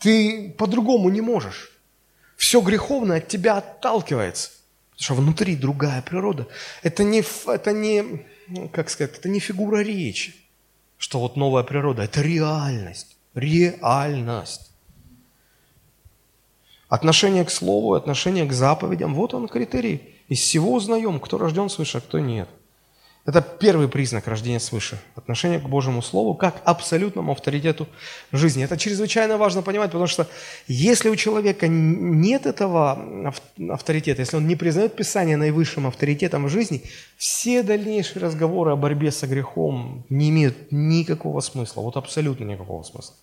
ты 0.00 0.50
по-другому 0.58 1.08
не 1.08 1.20
можешь. 1.20 1.70
Все 2.36 2.60
греховное 2.60 3.18
от 3.18 3.28
тебя 3.28 3.58
отталкивается. 3.58 4.50
Потому 4.90 5.04
что 5.04 5.14
внутри 5.14 5.54
другая 5.54 6.02
природа. 6.02 6.48
Это 6.82 7.04
не, 7.04 7.22
это 7.46 7.70
не, 7.70 8.26
как 8.72 8.90
сказать, 8.90 9.16
это 9.18 9.28
не 9.28 9.38
фигура 9.38 9.84
речи, 9.84 10.34
что 10.98 11.20
вот 11.20 11.36
новая 11.36 11.62
природа. 11.62 12.02
Это 12.02 12.22
реальность. 12.22 13.16
Реальность. 13.34 14.69
Отношение 16.90 17.44
к 17.44 17.50
слову, 17.50 17.94
отношение 17.94 18.44
к 18.44 18.52
заповедям, 18.52 19.14
вот 19.14 19.32
он 19.32 19.46
критерий. 19.46 20.02
Из 20.28 20.40
всего 20.40 20.74
узнаем, 20.74 21.20
кто 21.20 21.38
рожден 21.38 21.70
свыше, 21.70 21.98
а 21.98 22.00
кто 22.00 22.18
нет. 22.18 22.48
Это 23.26 23.42
первый 23.42 23.86
признак 23.86 24.26
рождения 24.26 24.58
свыше. 24.58 24.98
Отношение 25.14 25.60
к 25.60 25.68
Божьему 25.68 26.02
Слову 26.02 26.34
как 26.34 26.60
абсолютному 26.64 27.30
авторитету 27.30 27.86
жизни. 28.32 28.64
Это 28.64 28.76
чрезвычайно 28.76 29.36
важно 29.38 29.62
понимать, 29.62 29.90
потому 29.90 30.08
что 30.08 30.26
если 30.66 31.10
у 31.10 31.16
человека 31.16 31.68
нет 31.68 32.46
этого 32.46 33.32
авторитета, 33.68 34.22
если 34.22 34.38
он 34.38 34.48
не 34.48 34.56
признает 34.56 34.96
Писание 34.96 35.36
наивысшим 35.36 35.86
авторитетом 35.86 36.46
в 36.46 36.48
жизни, 36.48 36.82
все 37.18 37.62
дальнейшие 37.62 38.20
разговоры 38.20 38.72
о 38.72 38.76
борьбе 38.76 39.12
со 39.12 39.28
грехом 39.28 40.04
не 40.08 40.30
имеют 40.30 40.72
никакого 40.72 41.40
смысла. 41.40 41.82
Вот 41.82 41.96
абсолютно 41.96 42.44
никакого 42.44 42.82
смысла. 42.82 43.14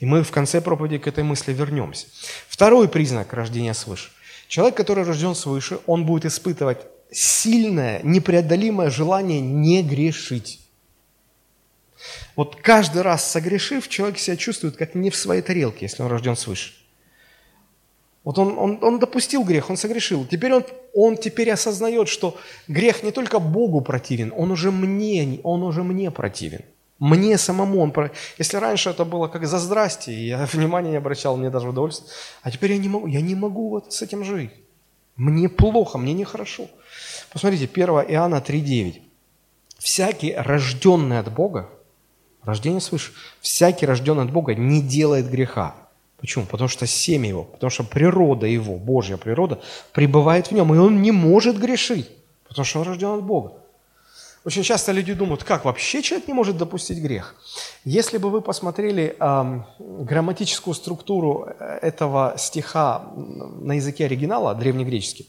И 0.00 0.06
мы 0.06 0.22
в 0.22 0.30
конце 0.30 0.60
проповеди 0.60 0.98
к 0.98 1.06
этой 1.06 1.24
мысли 1.24 1.52
вернемся. 1.52 2.06
Второй 2.48 2.88
признак 2.88 3.32
рождения 3.32 3.74
свыше. 3.74 4.10
Человек, 4.46 4.76
который 4.76 5.04
рожден 5.04 5.34
свыше, 5.34 5.80
он 5.86 6.06
будет 6.06 6.24
испытывать 6.24 6.78
сильное, 7.10 8.00
непреодолимое 8.02 8.90
желание 8.90 9.40
не 9.40 9.82
грешить. 9.82 10.60
Вот 12.36 12.56
каждый 12.56 13.02
раз 13.02 13.28
согрешив, 13.28 13.88
человек 13.88 14.18
себя 14.18 14.36
чувствует 14.36 14.76
как 14.76 14.94
не 14.94 15.10
в 15.10 15.16
своей 15.16 15.42
тарелке, 15.42 15.86
если 15.86 16.02
он 16.02 16.08
рожден 16.08 16.36
свыше. 16.36 16.74
Вот 18.22 18.38
он, 18.38 18.58
он, 18.58 18.78
он 18.82 18.98
допустил 18.98 19.42
грех, 19.42 19.70
он 19.70 19.76
согрешил. 19.76 20.26
Теперь 20.26 20.52
он, 20.52 20.64
он 20.94 21.16
теперь 21.16 21.50
осознает, 21.50 22.08
что 22.08 22.38
грех 22.68 23.02
не 23.02 23.10
только 23.10 23.38
Богу 23.38 23.80
противен, 23.80 24.32
он 24.36 24.50
уже 24.50 24.70
мне, 24.70 25.40
он 25.42 25.62
уже 25.62 25.82
мне 25.82 26.10
противен. 26.10 26.62
Мне 26.98 27.38
самому 27.38 27.80
он... 27.80 27.92
Если 28.38 28.56
раньше 28.56 28.90
это 28.90 29.04
было 29.04 29.28
как 29.28 29.46
за 29.46 29.58
здрасте, 29.58 30.12
я 30.12 30.46
внимания 30.52 30.90
не 30.90 30.96
обращал, 30.96 31.36
мне 31.36 31.50
даже 31.50 31.68
удовольствие, 31.68 32.10
а 32.42 32.50
теперь 32.50 32.72
я 32.72 32.78
не 32.78 32.88
могу, 32.88 33.06
я 33.06 33.20
не 33.20 33.34
могу 33.34 33.70
вот 33.70 33.92
с 33.92 34.02
этим 34.02 34.24
жить. 34.24 34.50
Мне 35.16 35.48
плохо, 35.48 35.98
мне 35.98 36.12
нехорошо. 36.12 36.68
Посмотрите, 37.32 37.68
1 37.72 37.88
Иоанна 37.88 38.36
3,9. 38.36 39.02
«Всякий, 39.78 40.34
рожденный 40.34 41.20
от 41.20 41.32
Бога, 41.32 41.68
рождение 42.42 42.80
свыше, 42.80 43.12
всякий, 43.40 43.86
рожденный 43.86 44.24
от 44.24 44.32
Бога, 44.32 44.54
не 44.54 44.82
делает 44.82 45.30
греха». 45.30 45.74
Почему? 46.18 46.46
Потому 46.46 46.68
что 46.68 46.86
семя 46.86 47.28
его, 47.28 47.44
потому 47.44 47.70
что 47.70 47.84
природа 47.84 48.46
его, 48.46 48.76
Божья 48.76 49.16
природа, 49.16 49.60
пребывает 49.92 50.48
в 50.48 50.52
нем, 50.52 50.74
и 50.74 50.78
он 50.78 51.00
не 51.00 51.12
может 51.12 51.58
грешить, 51.58 52.10
потому 52.48 52.64
что 52.64 52.80
он 52.80 52.88
рожден 52.88 53.10
от 53.10 53.22
Бога. 53.22 53.52
Очень 54.44 54.62
часто 54.62 54.92
люди 54.92 55.14
думают, 55.14 55.44
как 55.44 55.64
вообще 55.64 56.02
человек 56.02 56.28
не 56.28 56.34
может 56.34 56.56
допустить 56.56 56.98
грех? 56.98 57.34
Если 57.84 58.18
бы 58.18 58.30
вы 58.30 58.40
посмотрели 58.40 59.16
э, 59.18 59.60
грамматическую 59.78 60.74
структуру 60.74 61.48
этого 61.58 62.34
стиха 62.38 63.02
на 63.16 63.74
языке 63.74 64.04
оригинала, 64.04 64.54
древнегреческий, 64.54 65.28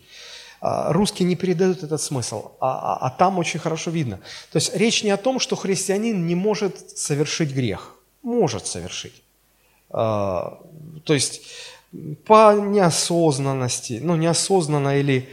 э, 0.61 0.91
русский 0.91 1.23
не 1.23 1.35
передает 1.35 1.83
этот 1.83 2.01
смысл, 2.01 2.51
а, 2.59 2.95
а, 2.95 3.07
а 3.07 3.09
там 3.09 3.39
очень 3.39 3.59
хорошо 3.59 3.91
видно. 3.91 4.19
То 4.51 4.57
есть 4.57 4.75
речь 4.75 5.03
не 5.03 5.09
о 5.11 5.17
том, 5.17 5.39
что 5.39 5.55
христианин 5.55 6.27
не 6.27 6.35
может 6.35 6.97
совершить 6.97 7.51
грех. 7.51 7.95
Может 8.21 8.67
совершить. 8.67 9.23
Э, 9.89 10.51
то 11.03 11.13
есть 11.13 11.41
по 12.25 12.53
неосознанности, 12.53 13.99
ну 14.01 14.15
неосознанно 14.15 14.99
или 14.99 15.27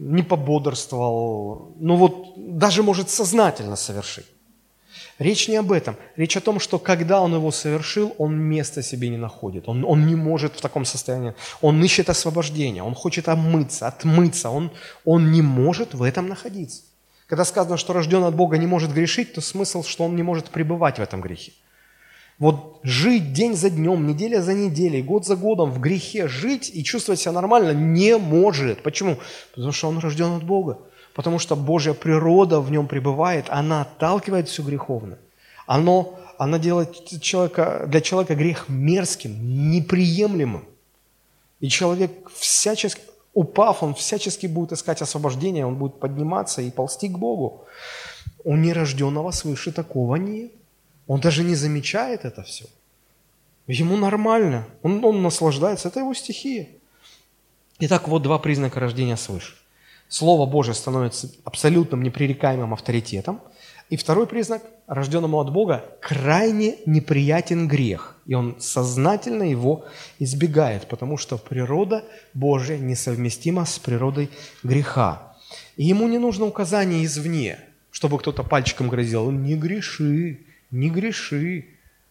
не 0.00 0.22
пободрствовал, 0.22 1.74
ну 1.78 1.96
вот 1.96 2.32
даже 2.36 2.82
может 2.82 3.10
сознательно 3.10 3.76
совершить. 3.76 4.26
Речь 5.18 5.48
не 5.48 5.56
об 5.56 5.70
этом. 5.70 5.96
Речь 6.16 6.38
о 6.38 6.40
том, 6.40 6.58
что 6.58 6.78
когда 6.78 7.20
он 7.20 7.34
его 7.34 7.50
совершил, 7.50 8.14
он 8.16 8.34
места 8.34 8.82
себе 8.82 9.10
не 9.10 9.18
находит. 9.18 9.68
Он, 9.68 9.84
он 9.84 10.06
не 10.06 10.16
может 10.16 10.54
в 10.54 10.62
таком 10.62 10.86
состоянии. 10.86 11.34
Он 11.60 11.84
ищет 11.84 12.08
освобождения, 12.08 12.82
он 12.82 12.94
хочет 12.94 13.28
омыться, 13.28 13.86
отмыться. 13.86 14.48
Он, 14.48 14.70
он 15.04 15.30
не 15.30 15.42
может 15.42 15.92
в 15.92 16.02
этом 16.02 16.28
находиться. 16.28 16.82
Когда 17.26 17.44
сказано, 17.44 17.76
что 17.76 17.92
рожден 17.92 18.24
от 18.24 18.34
Бога 18.34 18.56
не 18.56 18.66
может 18.66 18.94
грешить, 18.94 19.34
то 19.34 19.42
смысл, 19.42 19.82
что 19.84 20.04
он 20.04 20.16
не 20.16 20.22
может 20.22 20.48
пребывать 20.48 20.98
в 20.98 21.02
этом 21.02 21.20
грехе. 21.20 21.52
Вот 22.40 22.80
жить 22.82 23.34
день 23.34 23.54
за 23.54 23.68
днем, 23.68 24.06
неделя 24.06 24.40
за 24.40 24.54
неделей, 24.54 25.02
год 25.02 25.26
за 25.26 25.36
годом 25.36 25.70
в 25.70 25.78
грехе 25.78 26.26
жить 26.26 26.70
и 26.74 26.82
чувствовать 26.82 27.20
себя 27.20 27.32
нормально 27.32 27.72
не 27.72 28.16
может. 28.16 28.82
Почему? 28.82 29.18
Потому 29.54 29.72
что 29.72 29.88
он 29.88 29.98
рожден 29.98 30.32
от 30.32 30.42
Бога. 30.42 30.78
Потому 31.14 31.38
что 31.38 31.54
Божья 31.54 31.92
природа 31.92 32.60
в 32.60 32.70
нем 32.70 32.88
пребывает, 32.88 33.44
она 33.50 33.82
отталкивает 33.82 34.48
все 34.48 34.62
греховное. 34.62 35.18
Оно 35.66 36.18
она 36.38 36.58
делает 36.58 37.20
человека, 37.20 37.84
для 37.86 38.00
человека 38.00 38.34
грех 38.34 38.70
мерзким, 38.70 39.70
неприемлемым. 39.70 40.64
И 41.60 41.68
человек 41.68 42.30
всячески, 42.34 43.02
упав, 43.34 43.82
он 43.82 43.92
всячески 43.92 44.46
будет 44.46 44.72
искать 44.72 45.02
освобождения, 45.02 45.66
он 45.66 45.76
будет 45.76 46.00
подниматься 46.00 46.62
и 46.62 46.70
ползти 46.70 47.10
к 47.10 47.18
Богу. 47.18 47.66
У 48.42 48.56
нерожденного 48.56 49.32
свыше 49.32 49.70
такого 49.70 50.16
нет. 50.16 50.52
Он 51.10 51.18
даже 51.18 51.42
не 51.42 51.56
замечает 51.56 52.24
это 52.24 52.44
все. 52.44 52.66
Ему 53.66 53.96
нормально, 53.96 54.68
он, 54.84 55.04
он 55.04 55.22
наслаждается, 55.22 55.88
это 55.88 55.98
его 55.98 56.14
стихия. 56.14 56.68
Итак, 57.80 58.06
вот 58.06 58.22
два 58.22 58.38
признака 58.38 58.78
рождения 58.78 59.16
свыше. 59.16 59.56
Слово 60.08 60.46
Божье 60.46 60.72
становится 60.72 61.28
абсолютным 61.42 62.04
непререкаемым 62.04 62.72
авторитетом. 62.72 63.40
И 63.88 63.96
второй 63.96 64.28
признак, 64.28 64.62
рожденному 64.86 65.40
от 65.40 65.52
Бога, 65.52 65.84
крайне 66.00 66.76
неприятен 66.86 67.66
грех. 67.66 68.16
И 68.26 68.34
он 68.34 68.60
сознательно 68.60 69.42
его 69.42 69.86
избегает, 70.20 70.86
потому 70.86 71.16
что 71.16 71.38
природа 71.38 72.04
Божья 72.34 72.78
несовместима 72.78 73.64
с 73.64 73.80
природой 73.80 74.30
греха. 74.62 75.34
И 75.76 75.86
ему 75.86 76.06
не 76.06 76.18
нужно 76.18 76.44
указание 76.44 77.04
извне, 77.04 77.58
чтобы 77.90 78.16
кто-то 78.16 78.44
пальчиком 78.44 78.88
грозил. 78.88 79.32
Не 79.32 79.56
греши, 79.56 80.46
не 80.70 80.90
греши. 80.90 81.66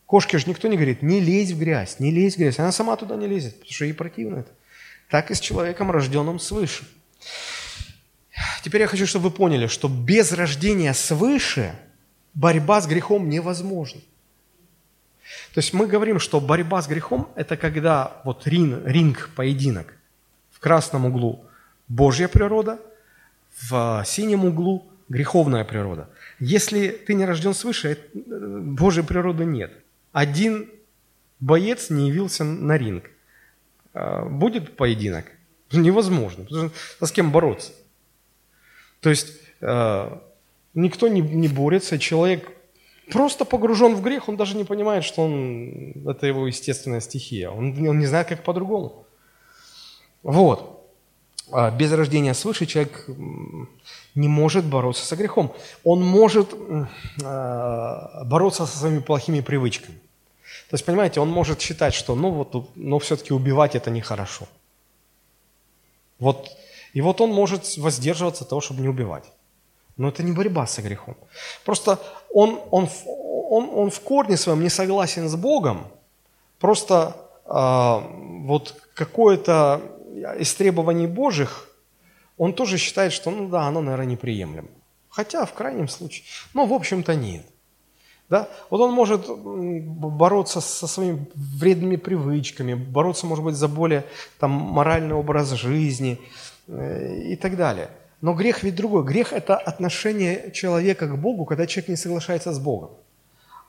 Кошке 0.05 0.38
же 0.38 0.49
никто 0.49 0.68
не 0.68 0.76
говорит, 0.76 1.03
не 1.03 1.20
лезь 1.20 1.51
в 1.51 1.60
грязь, 1.60 1.99
не 1.99 2.12
лезь 2.12 2.36
в 2.36 2.39
грязь. 2.39 2.60
Она 2.60 2.72
сама 2.72 2.95
туда 2.95 3.16
не 3.16 3.28
лезет, 3.28 3.55
потому 3.55 3.72
что 3.72 3.86
ей 3.86 3.93
противно 3.93 4.39
это. 4.39 4.51
Так 5.10 5.32
и 5.32 5.36
с 5.36 5.39
человеком, 5.39 5.91
рожденным 5.91 6.39
свыше. 6.39 6.84
Теперь 8.64 8.82
я 8.82 8.88
хочу, 8.88 9.05
чтобы 9.05 9.30
вы 9.30 9.36
поняли, 9.36 9.68
что 9.68 9.88
без 9.88 10.32
рождения 10.32 10.93
свыше 10.93 11.74
борьба 12.34 12.82
с 12.82 12.88
грехом 12.88 13.30
невозможна. 13.30 14.01
То 15.53 15.60
есть 15.60 15.74
мы 15.74 15.88
говорим, 15.88 16.20
что 16.20 16.39
борьба 16.39 16.82
с 16.82 16.88
грехом– 16.88 17.30
это 17.36 17.57
когда 17.57 18.22
вот 18.24 18.47
ринг, 18.47 18.86
ринг, 18.86 19.30
поединок. 19.36 19.93
В 20.51 20.60
красном 20.60 21.05
углу 21.05 21.45
Божья 21.88 22.28
природа, 22.28 22.80
в 23.62 24.03
синем 24.05 24.45
углу 24.45 24.88
греховная 25.07 25.64
природа. 25.64 26.10
Если 26.40 26.90
ты 26.90 27.14
не 27.14 27.26
рожден 27.26 27.54
свыше, 27.54 27.98
э, 28.14 28.20
Божьей 28.62 29.04
природы 29.04 29.46
нет. 29.46 29.72
Один 30.12 30.70
боец 31.40 31.90
не 31.90 32.08
явился 32.08 32.44
на 32.44 32.78
ринг. 32.78 33.10
А, 33.94 34.26
будет 34.26 34.76
поединок? 34.76 35.26
Невозможно. 35.72 36.46
Потому 36.46 36.70
что 36.70 37.06
с 37.06 37.12
кем 37.12 37.32
бороться? 37.32 37.74
То 39.02 39.10
есть 39.10 39.34
э, 39.62 40.18
никто 40.74 41.08
не, 41.08 41.48
борется, 41.48 42.00
человек 42.00 42.52
просто 43.12 43.46
погружен 43.46 43.96
в 43.96 44.02
грех, 44.02 44.30
он 44.30 44.38
даже 44.38 44.56
не 44.56 44.64
понимает, 44.64 45.04
что 45.04 45.24
он, 45.24 46.08
это 46.08 46.28
его 46.28 46.48
естественная 46.48 47.02
стихия. 47.02 47.50
Он 47.50 47.74
не 47.74 48.06
знает, 48.06 48.28
как 48.28 48.44
по-другому. 48.44 49.06
Вот. 50.24 50.78
А 51.52 51.72
без 51.72 51.91
рождения 51.91 52.34
свыше 52.34 52.66
человек 52.66 53.08
не 54.16 54.28
может 54.28 54.66
бороться 54.66 55.06
со 55.06 55.16
грехом. 55.16 55.54
Он 55.84 56.04
может 56.06 56.54
э, 56.54 56.86
бороться 58.26 58.66
со 58.66 58.78
своими 58.78 59.00
плохими 59.00 59.41
привычками. 59.41 59.97
То 60.70 60.76
есть, 60.76 60.86
понимаете, 60.86 61.20
он 61.20 61.30
может 61.30 61.62
считать, 61.62 61.93
что 61.93 62.16
ну 62.16 62.32
вот, 62.32 62.76
но 62.76 63.00
все-таки 63.00 63.34
убивать 63.34 63.76
это 63.76 63.89
нехорошо. 63.89 64.47
Вот 66.20 66.50
и 66.93 67.02
вот 67.02 67.22
он 67.22 67.32
может 67.32 67.78
воздерживаться 67.78 68.43
от 68.43 68.50
того, 68.50 68.62
чтобы 68.62 68.82
не 68.82 68.89
убивать. 68.89 69.24
Но 69.97 70.08
это 70.08 70.24
не 70.24 70.32
борьба 70.32 70.66
со 70.66 70.82
грехом. 70.82 71.16
Просто 71.66 72.00
он, 72.34 72.60
он, 72.72 72.89
он, 73.06 73.70
он 73.74 73.89
в 73.89 74.00
корне 74.00 74.38
своем 74.38 74.62
не 74.62 74.70
согласен 74.70 75.28
с 75.28 75.36
Богом. 75.36 75.88
Просто 76.60 77.16
э, 77.45 77.50
вот 78.45 78.76
какое-то 78.93 79.82
из 80.39 80.53
требований 80.53 81.07
Божьих 81.07 81.70
он 82.38 82.53
тоже 82.53 82.78
считает, 82.78 83.13
что 83.13 83.32
ну 83.32 83.49
да, 83.49 83.63
оно, 83.63 83.82
наверное, 83.82 84.05
неприемлемо. 84.05 84.70
Хотя 85.09 85.45
в 85.45 85.53
крайнем 85.53 85.88
случае, 85.88 86.24
ну, 86.53 86.65
в 86.65 86.74
общем-то, 86.74 87.15
нет. 87.15 87.45
Да? 88.30 88.47
Вот 88.70 88.80
он 88.80 88.93
может 88.93 89.28
бороться 89.28 90.61
со 90.61 90.88
своими 90.88 91.28
вредными 91.34 91.95
привычками, 91.95 92.76
бороться, 92.76 93.26
может 93.26 93.43
быть, 93.43 93.55
за 93.55 93.67
более 93.67 94.05
там, 94.39 94.51
моральный 94.51 95.15
образ 95.15 95.51
жизни– 95.51 96.20
и 96.70 97.36
так 97.36 97.55
далее. 97.57 97.89
Но 98.22 98.34
грех 98.34 98.63
ведь 98.63 98.76
другой. 98.76 99.03
Грех– 99.03 99.34
это 99.34 99.55
отношение 99.55 100.51
человека 100.51 101.07
к 101.07 101.17
Богу, 101.17 101.45
когда 101.45 101.65
человек 101.65 101.89
не 101.89 101.95
соглашается 101.95 102.51
с 102.51 102.59
Богом. 102.59 102.91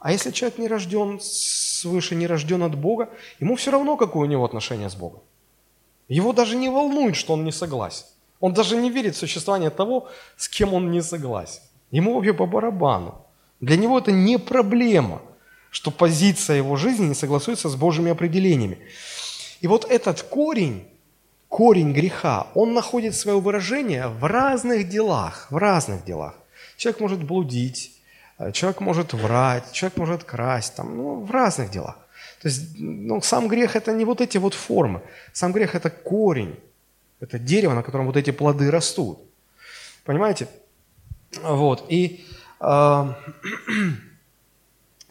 А 0.00 0.12
если 0.12 0.30
человек 0.30 0.58
не 0.58 0.68
рожден 0.68 1.20
свыше, 1.20 2.14
не 2.14 2.26
рожден 2.26 2.62
от 2.62 2.74
Бога, 2.74 3.10
ему 3.38 3.56
все 3.56 3.70
равно, 3.70 3.96
какое 3.96 4.26
у 4.26 4.30
него 4.30 4.44
отношение 4.44 4.88
с 4.88 4.94
Богом. 4.94 5.20
Его 6.10 6.32
даже 6.32 6.56
не 6.56 6.68
волнует, 6.68 7.14
что 7.14 7.34
он 7.34 7.44
не 7.44 7.52
согласен. 7.52 8.04
Он 8.40 8.52
даже 8.52 8.76
не 8.76 8.90
верит 8.90 9.14
в 9.14 9.18
существование 9.18 9.70
того, 9.70 10.08
с 10.36 10.48
кем 10.48 10.74
он 10.74 10.90
не 10.90 11.02
согласен. 11.02 11.60
Ему 11.92 12.14
вообще 12.14 12.32
по 12.32 12.46
барабану. 12.46 13.14
Для 13.60 13.76
него 13.76 13.98
это 13.98 14.10
не 14.10 14.36
проблема, 14.38 15.22
что 15.70 15.92
позиция 15.92 16.56
его 16.56 16.76
жизни 16.76 17.06
не 17.06 17.14
согласуется 17.14 17.68
с 17.68 17.76
Божьими 17.76 18.10
определениями. 18.10 18.78
И 19.60 19.68
вот 19.68 19.84
этот 19.84 20.22
корень, 20.22 20.84
корень 21.48 21.92
греха, 21.92 22.48
он 22.54 22.74
находит 22.74 23.14
свое 23.14 23.38
выражение 23.38 24.08
в 24.08 24.24
разных 24.24 24.88
делах, 24.88 25.46
в 25.50 25.56
разных 25.56 26.04
делах. 26.04 26.34
Человек 26.76 27.00
может 27.00 27.22
блудить, 27.22 27.92
э, 28.38 28.50
человек 28.50 28.80
может 28.80 29.12
врать, 29.12 29.70
человек 29.70 29.98
может 29.98 30.24
красть, 30.24 30.74
там, 30.74 30.96
ну, 30.96 31.20
в 31.20 31.30
разных 31.30 31.70
делах. 31.70 31.98
То 32.40 32.48
есть 32.48 32.78
ну, 32.78 33.20
сам 33.20 33.48
грех– 33.48 33.76
это 33.76 33.92
не 33.92 34.04
вот 34.04 34.20
эти 34.20 34.38
вот 34.38 34.54
формы. 34.54 35.02
Сам 35.32 35.52
грех– 35.52 35.74
это 35.74 35.90
корень, 35.90 36.58
это 37.20 37.38
дерево, 37.38 37.74
на 37.74 37.82
котором 37.82 38.06
вот 38.06 38.16
эти 38.16 38.30
плоды 38.32 38.70
растут. 38.70 39.18
Понимаете? 40.04 40.48
Вот. 41.42 41.84
И 41.88 42.24
э, 42.60 43.14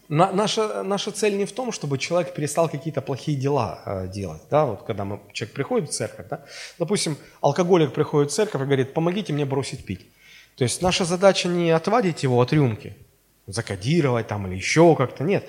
наша, 0.08 0.82
наша 0.82 1.12
цель 1.12 1.36
не 1.36 1.44
в 1.44 1.52
том, 1.52 1.70
чтобы 1.70 1.98
человек 1.98 2.34
перестал 2.34 2.68
какие-то 2.68 3.00
плохие 3.00 3.38
дела 3.38 3.80
э, 3.86 4.08
делать. 4.08 4.42
Да? 4.50 4.66
Вот 4.66 4.82
когда 4.82 5.04
мы, 5.04 5.20
человек 5.32 5.54
приходит 5.54 5.90
в 5.90 5.92
церковь, 5.92 6.26
да? 6.28 6.44
допустим, 6.78 7.16
алкоголик 7.40 7.92
приходит 7.92 8.32
в 8.32 8.34
церковь 8.34 8.62
и 8.62 8.64
говорит, 8.64 8.92
помогите 8.92 9.32
мне 9.32 9.44
бросить 9.44 9.84
пить. 9.84 10.04
То 10.56 10.64
есть 10.64 10.82
наша 10.82 11.04
задача 11.04 11.48
не 11.48 11.70
отвадить 11.70 12.24
его 12.24 12.40
от 12.40 12.52
рюмки, 12.52 12.96
закодировать 13.46 14.26
там 14.26 14.48
или 14.48 14.56
еще 14.56 14.96
как-то, 14.96 15.22
нет. 15.22 15.44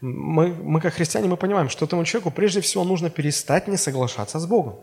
Мы, 0.00 0.48
мы 0.48 0.80
как 0.80 0.94
христиане, 0.94 1.28
мы 1.28 1.36
понимаем, 1.36 1.68
что 1.68 1.84
этому 1.84 2.04
человеку 2.04 2.30
прежде 2.30 2.60
всего 2.60 2.84
нужно 2.84 3.10
перестать 3.10 3.68
не 3.68 3.76
соглашаться 3.76 4.38
с 4.38 4.46
Богом. 4.46 4.74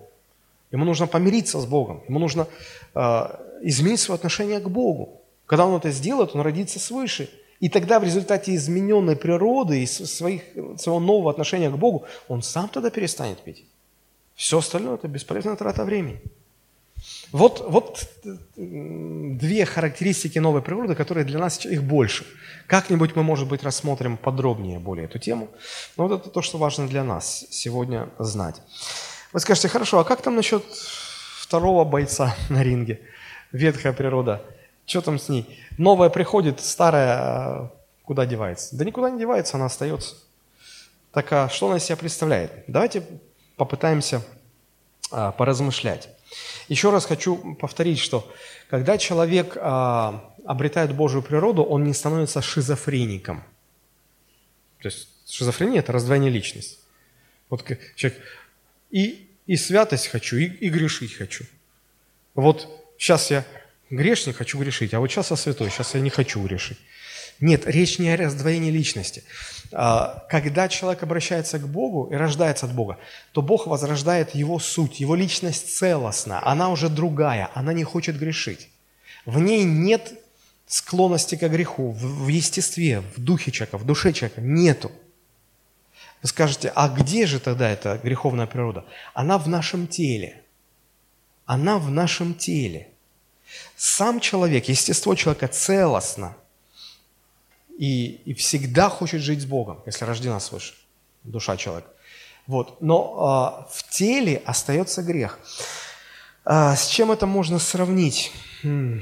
Ему 0.72 0.86
нужно 0.86 1.07
помириться 1.07 1.59
с 1.59 1.66
Богом, 1.66 2.01
ему 2.07 2.20
нужно 2.20 2.47
э, 2.95 3.26
изменить 3.61 3.99
свое 3.99 4.16
отношение 4.16 4.59
к 4.59 4.70
Богу. 4.70 5.22
Когда 5.45 5.66
он 5.66 5.78
это 5.78 5.91
сделает, 5.91 6.36
он 6.36 6.41
родится 6.41 6.80
свыше– 6.80 7.30
и 7.64 7.70
тогда 7.70 7.97
в 8.01 8.03
результате 8.03 8.53
измененной 8.55 9.16
природы 9.16 9.84
и 9.84 9.86
своих, 9.86 10.41
своего 10.78 10.99
нового 10.99 11.32
отношения 11.32 11.70
к 11.70 11.78
Богу, 11.78 12.03
он 12.28 12.41
сам 12.41 12.68
тогда 12.68 12.89
перестанет 12.89 13.39
пить. 13.39 13.64
Все 14.36 14.57
остальное– 14.57 14.95
это 14.95 15.07
бесполезная 15.07 15.55
трата 15.55 15.86
времени. 15.86 16.20
Вот, 17.34 17.66
вот 17.68 18.08
две 18.56 19.66
характеристики 19.66 20.40
новой 20.40 20.62
природы, 20.62 20.96
которые 20.96 21.26
для 21.26 21.40
нас 21.40 21.66
их 21.66 21.84
больше. 21.84 22.26
Как-нибудь 22.68 23.16
мы, 23.16 23.24
может 23.24 23.50
быть, 23.50 23.64
рассмотрим 23.64 24.16
подробнее 24.16 24.80
более 24.80 25.06
эту 25.06 25.20
тему. 25.20 25.50
Но 25.98 26.08
вот 26.08 26.22
это 26.22 26.30
то, 26.30 26.42
что 26.42 26.58
важно 26.58 26.88
для 26.88 27.04
нас 27.04 27.46
сегодня 27.50 28.08
знать. 28.20 28.62
Вы 29.34 29.42
скажете, 29.42 29.68
хорошо, 29.68 30.00
а 30.00 30.06
как 30.06 30.22
там 30.22 30.36
насчет 30.36 30.64
второго 31.42 31.84
бойца 31.84 32.34
на 32.50 32.64
ринге? 32.64 33.02
Ветхая 33.52 33.92
природа– 33.92 34.42
что 34.86 35.02
там 35.02 35.18
с 35.18 35.30
ней? 35.30 35.48
Новая 35.78 36.10
приходит, 36.10 36.60
старая 36.60 37.18
а, 37.18 37.72
куда 38.04 38.26
девается? 38.26 38.76
Да 38.76 38.84
никуда 38.84 39.10
не 39.10 39.20
девается, 39.20 39.56
она 39.56 39.68
остается. 39.68 40.16
Так 41.14 41.32
а 41.32 41.50
что 41.50 41.68
она 41.68 41.78
из 41.78 41.84
себя 41.84 41.96
представляет? 41.96 42.52
Давайте 42.68 43.04
попытаемся 43.56 44.22
а, 45.10 45.32
поразмышлять. 45.32 46.10
Еще 46.68 46.92
раз 46.92 47.06
хочу 47.06 47.56
повторить, 47.56 48.00
что 48.00 48.32
когда 48.70 48.98
человек 48.98 49.58
а, 49.60 50.34
обретает 50.46 50.96
Божью 50.96 51.22
природу, 51.22 51.64
он 51.64 51.84
не 51.84 51.94
становится 51.94 52.42
шизофреником. 52.42 53.44
То 54.82 54.90
есть 54.90 55.08
шизофрения– 55.30 55.80
это 55.82 55.92
раздвоение 55.92 56.32
личности. 56.32 56.78
Вот 57.50 57.64
человек 57.96 58.20
и, 58.92 59.28
и 59.46 59.56
святость 59.56 60.08
хочу, 60.08 60.38
и, 60.38 60.46
и 60.46 60.70
грешить 60.70 61.16
хочу. 61.16 61.46
Вот 62.34 62.68
сейчас 62.98 63.32
я 63.32 63.46
грешник, 63.90 64.38
хочу 64.38 64.60
грешить, 64.60 64.94
а 64.94 65.00
вот 65.00 65.12
сейчас 65.12 65.32
я 65.32 65.38
святой, 65.38 65.70
сейчас 65.70 65.94
я 65.94 66.02
не 66.02 66.10
хочу 66.10 66.44
грешить. 66.44 66.80
Нет, 67.40 67.66
речь 67.66 68.00
не 68.00 68.10
о 68.10 68.18
раздвоении 68.18 68.72
личности. 68.72 69.24
А, 69.72 70.26
когда 70.30 70.68
человек 70.70 71.04
обращается 71.04 71.58
к 71.58 71.68
Богу 71.68 72.10
и 72.12 72.16
рождается 72.16 72.68
от 72.68 72.74
Бога, 72.74 73.00
то 73.32 73.42
Бог 73.42 73.68
возрождает 73.68 74.36
его 74.36 74.60
суть, 74.60 75.00
его 75.00 75.16
личность 75.16 75.76
целостна, 75.76 76.46
она 76.46 76.70
уже 76.70 76.90
другая, 76.90 77.50
она 77.54 77.74
не 77.74 77.84
хочет 77.84 78.18
грешить. 78.18 78.70
В 79.26 79.40
ней 79.40 79.64
нет 79.64 80.14
склонности 80.68 81.36
к 81.36 81.48
греху 81.48 81.92
в, 81.92 82.28
естестве, 82.28 83.02
в 83.16 83.20
духе 83.20 83.52
человека, 83.52 83.78
в 83.78 83.86
душе 83.86 84.14
человека 84.14 84.42
нету. 84.42 84.92
Вы 86.22 86.30
скажете, 86.30 86.72
а 86.76 86.88
где 86.88 87.26
же 87.26 87.40
тогда 87.40 87.70
эта 87.70 88.00
греховная 88.02 88.48
природа? 88.48 88.86
Она 89.14 89.38
в 89.38 89.48
нашем 89.48 89.88
теле. 89.88 90.42
Она 91.46 91.80
в 91.80 91.90
нашем 91.90 92.34
теле. 92.34 92.90
Сам 93.76 94.20
человек, 94.20 94.70
естество 94.70 95.16
человека 95.16 95.48
целостно 95.48 96.38
и, 97.78 98.21
и 98.26 98.34
всегда 98.34 98.89
хочет 98.89 99.21
жить 99.21 99.41
с 99.41 99.45
Богом, 99.45 99.82
если 99.86 100.05
рождена 100.05 100.39
свыше, 100.39 100.76
душа 101.24 101.57
человека. 101.57 101.89
Вот. 102.47 102.82
Но 102.82 103.65
э, 103.69 103.74
в 103.74 103.89
теле 103.89 104.41
остается 104.45 105.01
грех. 105.01 105.39
А, 106.45 106.76
с 106.76 106.88
чем 106.88 107.11
это 107.11 107.26
можно 107.26 107.59
сравнить? 107.59 108.32
Хм. 108.63 109.01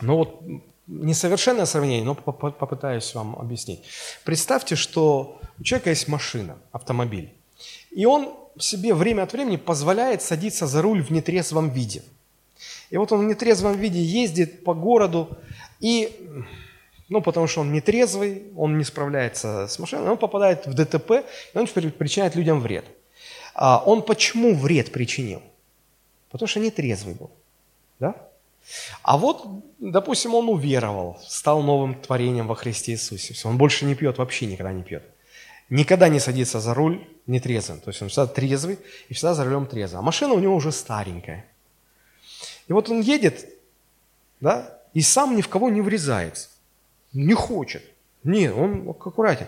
Ну 0.00 0.16
вот, 0.16 0.42
несовершенное 0.86 1.66
сравнение, 1.66 2.04
но 2.04 2.14
попытаюсь 2.14 3.14
вам 3.14 3.36
объяснить. 3.36 3.82
Представьте, 4.24 4.76
что 4.76 5.40
у 5.58 5.62
человека 5.62 5.90
есть 5.90 6.08
машина, 6.08 6.56
автомобиль, 6.72 7.32
и 7.90 8.06
он 8.06 8.34
себе 8.58 8.94
время 8.94 9.22
от 9.22 9.32
времени 9.32 9.56
позволяет 9.56 10.22
садиться 10.22 10.66
за 10.66 10.82
руль 10.82 11.02
в 11.02 11.10
нетрезвом 11.10 11.70
виде. 11.70 12.02
И 12.90 12.96
вот 12.96 13.12
он 13.12 13.20
в 13.20 13.28
нетрезвом 13.28 13.76
виде 13.76 14.02
ездит 14.02 14.64
по 14.64 14.74
городу, 14.74 15.38
и, 15.80 16.10
ну, 17.08 17.22
потому 17.22 17.46
что 17.46 17.62
он 17.62 17.72
нетрезвый, 17.72 18.42
он 18.56 18.76
не 18.78 18.84
справляется 18.84 19.66
с 19.66 19.78
машиной, 19.78 20.10
он 20.10 20.18
попадает 20.18 20.66
в 20.66 20.74
ДТП, 20.74 21.24
и 21.54 21.58
он 21.58 21.66
причиняет 21.66 22.34
людям 22.34 22.60
вред. 22.60 22.84
А 23.54 23.82
он 23.84 24.02
почему 24.02 24.54
вред 24.54 24.92
причинил? 24.92 25.42
Потому 26.30 26.48
что 26.48 26.60
нетрезвый 26.60 27.14
был. 27.14 27.30
Да? 27.98 28.14
А 29.02 29.16
вот, 29.16 29.46
допустим, 29.78 30.34
он 30.34 30.48
уверовал, 30.48 31.18
стал 31.26 31.62
новым 31.62 31.94
творением 31.94 32.46
во 32.46 32.54
Христе 32.54 32.92
Иисусе. 32.92 33.32
Все, 33.32 33.48
он 33.48 33.56
больше 33.56 33.86
не 33.86 33.94
пьет, 33.94 34.18
вообще 34.18 34.46
никогда 34.46 34.72
не 34.72 34.82
пьет. 34.82 35.02
Никогда 35.70 36.08
не 36.08 36.20
садится 36.20 36.60
за 36.60 36.74
руль 36.74 37.06
нетрезвым. 37.26 37.80
То 37.80 37.90
есть 37.90 38.02
он 38.02 38.08
всегда 38.08 38.26
трезвый 38.26 38.78
и 39.08 39.14
всегда 39.14 39.34
за 39.34 39.44
рулем 39.44 39.66
трезвый. 39.66 40.00
А 40.00 40.02
машина 40.02 40.34
у 40.34 40.38
него 40.38 40.54
уже 40.54 40.72
старенькая. 40.72 41.46
И 42.68 42.72
вот 42.72 42.90
он 42.90 43.00
едет, 43.00 43.48
да, 44.40 44.78
и 44.92 45.00
сам 45.00 45.34
ни 45.36 45.40
в 45.40 45.48
кого 45.48 45.70
не 45.70 45.80
врезается. 45.80 46.48
Не 47.12 47.34
хочет. 47.34 47.82
Нет, 48.24 48.54
он 48.54 48.88
аккуратен. 48.88 49.46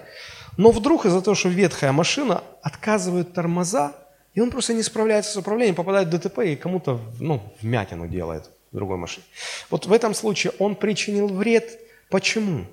Но 0.56 0.70
вдруг 0.70 1.06
из-за 1.06 1.20
того, 1.22 1.34
что 1.34 1.48
ветхая 1.48 1.92
машина 1.92 2.42
отказывает 2.62 3.32
тормоза, 3.32 3.94
и 4.34 4.40
он 4.40 4.50
просто 4.50 4.74
не 4.74 4.82
справляется 4.82 5.32
с 5.32 5.36
управлением, 5.36 5.74
попадает 5.74 6.08
в 6.08 6.10
ДТП 6.10 6.40
и 6.40 6.56
кому-то 6.56 7.00
ну, 7.18 7.42
вмятину 7.60 8.08
делает 8.08 8.50
в 8.70 8.76
другой 8.76 8.96
машине. 8.96 9.24
Вот 9.70 9.86
в 9.86 9.92
этом 9.92 10.14
случае 10.14 10.52
он 10.58 10.76
причинил 10.76 11.28
вред. 11.28 11.78
Почему? 12.08 12.66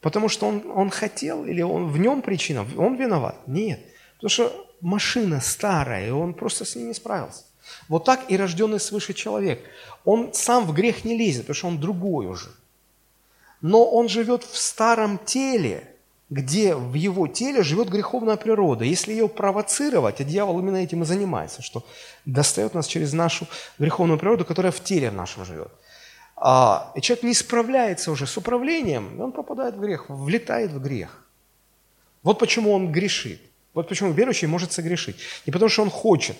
Потому 0.00 0.28
что 0.28 0.46
он, 0.46 0.62
он 0.74 0.90
хотел 0.90 1.44
или 1.44 1.62
он, 1.62 1.88
в 1.88 1.98
нем 1.98 2.22
причина? 2.22 2.66
Он 2.76 2.96
виноват? 2.96 3.36
Нет. 3.46 3.80
Потому 4.16 4.30
что 4.30 4.66
машина 4.80 5.40
старая, 5.40 6.08
и 6.08 6.10
он 6.10 6.34
просто 6.34 6.64
с 6.64 6.76
ней 6.76 6.84
не 6.84 6.94
справился. 6.94 7.44
Вот 7.88 8.04
так 8.04 8.30
и 8.30 8.36
рожденный 8.36 8.80
свыше 8.80 9.12
человек. 9.12 9.62
Он 10.04 10.32
сам 10.32 10.64
в 10.64 10.72
грех 10.72 11.04
не 11.04 11.16
лезет, 11.16 11.42
потому 11.42 11.54
что 11.54 11.68
он 11.68 11.80
другой 11.80 12.26
уже. 12.26 12.48
Но 13.60 13.84
он 13.84 14.08
живет 14.08 14.44
в 14.44 14.56
старом 14.56 15.18
теле, 15.18 15.88
где 16.30 16.74
в 16.74 16.94
его 16.94 17.26
теле 17.26 17.62
живет 17.62 17.88
греховная 17.88 18.36
природа. 18.36 18.84
Если 18.84 19.12
ее 19.12 19.28
провоцировать, 19.28 20.20
а 20.20 20.24
дьявол 20.24 20.60
именно 20.60 20.76
этим 20.76 21.02
и 21.02 21.06
занимается, 21.06 21.62
что 21.62 21.84
достает 22.26 22.74
нас 22.74 22.86
через 22.86 23.12
нашу 23.12 23.46
греховную 23.78 24.18
природу, 24.18 24.44
которая 24.44 24.72
в 24.72 24.82
теле 24.82 25.10
нашем 25.10 25.44
живет. 25.44 25.72
А, 26.36 26.92
и 26.94 27.00
человек 27.00 27.24
не 27.24 27.34
справляется 27.34 28.12
уже 28.12 28.26
с 28.26 28.36
управлением, 28.36 29.20
он 29.20 29.32
попадает 29.32 29.74
в 29.74 29.80
грех, 29.80 30.08
влетает 30.08 30.70
в 30.70 30.80
грех. 30.80 31.24
Вот 32.22 32.38
почему 32.38 32.72
он 32.72 32.92
грешит. 32.92 33.40
Вот 33.74 33.88
почему 33.88 34.12
верующий 34.12 34.48
может 34.48 34.72
согрешить. 34.72 35.16
Не 35.46 35.52
потому, 35.52 35.68
что 35.68 35.82
он 35.82 35.90
хочет, 35.90 36.36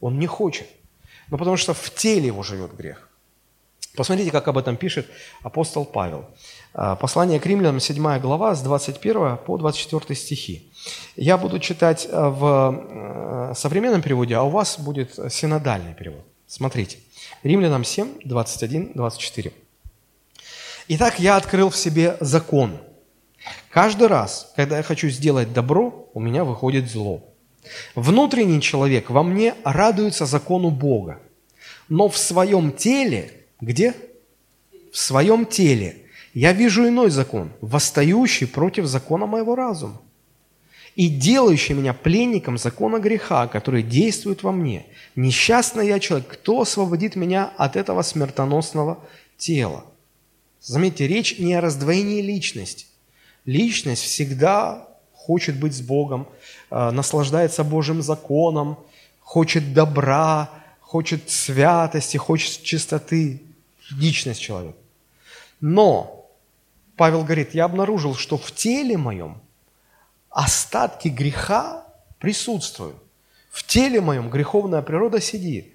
он 0.00 0.18
не 0.18 0.26
хочет, 0.26 0.68
но 1.30 1.38
потому 1.38 1.56
что 1.56 1.72
в 1.72 1.90
теле 1.94 2.26
его 2.26 2.42
живет 2.42 2.76
грех. 2.76 3.08
Посмотрите, 3.96 4.32
как 4.32 4.48
об 4.48 4.58
этом 4.58 4.76
пишет 4.76 5.06
апостол 5.42 5.84
Павел. 5.84 6.24
А, 6.72 6.96
послание 6.96 7.38
к 7.38 7.46
римлянам, 7.46 7.78
7 7.78 8.18
глава, 8.18 8.56
с 8.56 8.62
21 8.62 9.36
по 9.36 9.56
24 9.56 10.18
стихи. 10.18 10.72
Я 11.14 11.38
буду 11.38 11.60
читать 11.60 12.08
а, 12.10 12.28
в 12.28 13.50
э, 13.50 13.54
современном 13.54 14.02
переводе, 14.02 14.34
а 14.34 14.42
у 14.42 14.50
вас 14.50 14.80
будет 14.80 15.14
синодальный 15.30 15.94
перевод. 15.94 16.24
Смотрите. 16.48 16.98
Римлянам 17.44 17.84
7, 17.84 18.20
21, 18.24 18.92
24. 18.94 19.52
«Итак, 20.88 21.20
я 21.20 21.36
открыл 21.36 21.70
в 21.70 21.76
себе 21.76 22.16
закон. 22.20 22.78
Каждый 23.70 24.08
раз, 24.08 24.52
когда 24.56 24.78
я 24.78 24.82
хочу 24.82 25.08
сделать 25.08 25.52
добро, 25.52 26.10
у 26.14 26.20
меня 26.20 26.44
выходит 26.44 26.90
зло. 26.90 27.22
Внутренний 27.94 28.60
человек 28.60 29.08
во 29.08 29.22
мне 29.22 29.54
радуется 29.64 30.26
закону 30.26 30.70
Бога, 30.70 31.20
но 31.88 32.08
в 32.08 32.18
своем 32.18 32.72
теле 32.72 33.43
где? 33.64 33.94
В 34.92 34.98
своем 34.98 35.46
теле. 35.46 35.96
Я 36.32 36.52
вижу 36.52 36.86
иной 36.88 37.10
закон, 37.10 37.52
восстающий 37.60 38.46
против 38.46 38.86
закона 38.86 39.26
моего 39.26 39.54
разума 39.54 40.00
и 40.96 41.08
делающий 41.08 41.74
меня 41.74 41.92
пленником 41.92 42.56
закона 42.56 42.98
греха, 42.98 43.48
который 43.48 43.82
действует 43.82 44.42
во 44.42 44.52
мне. 44.52 44.86
Несчастный 45.16 45.88
я 45.88 45.98
человек, 45.98 46.28
кто 46.28 46.60
освободит 46.60 47.16
меня 47.16 47.52
от 47.56 47.76
этого 47.76 48.02
смертоносного 48.02 49.00
тела? 49.36 49.84
Заметьте, 50.60 51.06
речь 51.06 51.38
не 51.38 51.54
о 51.54 51.60
раздвоении 51.60 52.22
личности. 52.22 52.86
Личность 53.44 54.02
всегда 54.02 54.88
хочет 55.12 55.58
быть 55.58 55.74
с 55.74 55.80
Богом, 55.80 56.28
э, 56.70 56.90
наслаждается 56.90 57.64
Божьим 57.64 58.00
законом, 58.00 58.78
хочет 59.20 59.74
добра, 59.74 60.50
хочет 60.80 61.28
святости, 61.28 62.16
хочет 62.16 62.62
чистоты 62.62 63.42
личность 63.90 64.40
человека. 64.40 64.78
Но 65.60 66.30
Павел 66.96 67.24
говорит, 67.24 67.54
я 67.54 67.64
обнаружил, 67.64 68.14
что 68.14 68.36
в 68.36 68.52
теле 68.52 68.96
моем 68.96 69.40
остатки 70.30 71.08
греха 71.08 71.86
присутствуют. 72.18 72.96
В 73.50 73.64
теле 73.64 74.00
моем 74.00 74.30
греховная 74.30 74.82
природа 74.82 75.20
сидит. 75.20 75.72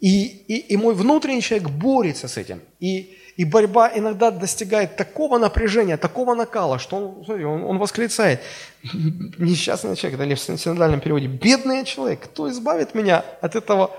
И, 0.00 0.26
и, 0.26 0.58
и 0.58 0.76
мой 0.76 0.94
внутренний 0.94 1.42
человек 1.42 1.70
борется 1.70 2.28
с 2.28 2.36
этим. 2.36 2.60
И, 2.78 3.18
и 3.36 3.44
борьба 3.44 3.90
иногда 3.94 4.30
достигает 4.30 4.96
такого 4.96 5.38
напряжения, 5.38 5.96
такого 5.96 6.34
накала, 6.34 6.78
что 6.78 6.96
он, 6.96 7.24
смотри, 7.24 7.44
он, 7.44 7.64
он 7.64 7.78
восклицает, 7.78 8.40
несчастный 8.82 9.96
человек, 9.96 10.20
или 10.20 10.34
в 10.34 10.40
синодальном 10.40 11.00
переводе, 11.00 11.26
бедный 11.26 11.84
человек, 11.84 12.20
кто 12.24 12.48
избавит 12.50 12.94
меня 12.94 13.24
от 13.40 13.56
этого 13.56 13.90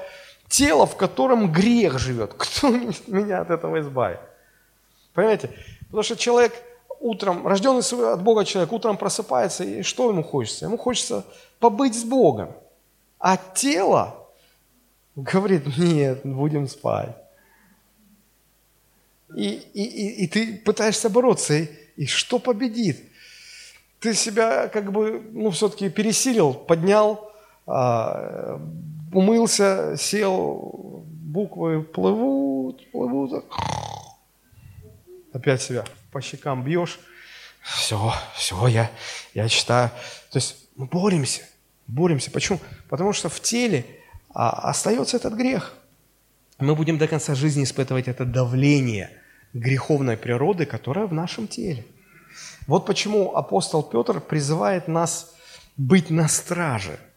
тело, 0.49 0.85
в 0.85 0.97
котором 0.97 1.51
грех 1.51 1.99
живет. 1.99 2.33
Кто 2.37 2.69
меня 3.07 3.41
от 3.41 3.51
этого 3.51 3.79
избавит? 3.79 4.19
Понимаете? 5.13 5.51
Потому 5.85 6.03
что 6.03 6.17
человек 6.17 6.53
утром, 6.99 7.47
рожденный 7.47 7.81
от 8.13 8.21
Бога 8.21 8.43
человек, 8.43 8.71
утром 8.73 8.97
просыпается, 8.97 9.63
и 9.63 9.83
что 9.83 10.09
ему 10.09 10.23
хочется? 10.23 10.65
Ему 10.65 10.77
хочется 10.77 11.25
побыть 11.59 11.95
с 11.95 12.03
Богом. 12.03 12.53
А 13.19 13.37
тело 13.37 14.27
говорит, 15.15 15.77
нет, 15.77 16.21
будем 16.23 16.67
спать. 16.67 17.15
И, 19.35 19.49
и, 19.73 19.83
и, 19.83 20.23
и 20.23 20.27
ты 20.27 20.57
пытаешься 20.57 21.09
бороться, 21.09 21.53
и, 21.53 21.67
и 21.95 22.05
что 22.05 22.39
победит? 22.39 22.99
Ты 23.99 24.13
себя 24.13 24.67
как 24.67 24.91
бы, 24.91 25.21
ну, 25.31 25.51
все-таки 25.51 25.89
пересилил, 25.89 26.53
поднял, 26.53 27.28
умылся, 29.11 29.95
сел, 29.97 31.03
буквы 31.05 31.83
плывут, 31.83 32.89
плывут. 32.91 33.45
Опять 35.33 35.61
себя 35.61 35.85
по 36.11 36.21
щекам 36.21 36.63
бьешь. 36.63 36.99
Все, 37.61 38.13
все, 38.35 38.67
я, 38.67 38.89
я 39.33 39.47
читаю. 39.47 39.91
То 40.31 40.37
есть 40.37 40.69
мы 40.75 40.85
боремся, 40.85 41.43
боремся. 41.87 42.31
Почему? 42.31 42.59
Потому 42.89 43.13
что 43.13 43.29
в 43.29 43.39
теле 43.41 43.85
а, 44.33 44.69
остается 44.69 45.17
этот 45.17 45.33
грех. 45.33 45.75
Мы 46.57 46.75
будем 46.75 46.97
до 46.97 47.07
конца 47.07 47.35
жизни 47.35 47.63
испытывать 47.63 48.07
это 48.07 48.25
давление 48.25 49.11
греховной 49.53 50.17
природы, 50.17 50.65
которая 50.65 51.05
в 51.05 51.13
нашем 51.13 51.47
теле. 51.47 51.85
Вот 52.65 52.85
почему 52.85 53.35
апостол 53.35 53.83
Петр 53.83 54.19
призывает 54.19 54.87
нас 54.87 55.35
быть 55.77 56.09
на 56.09 56.27
страже– 56.27 56.99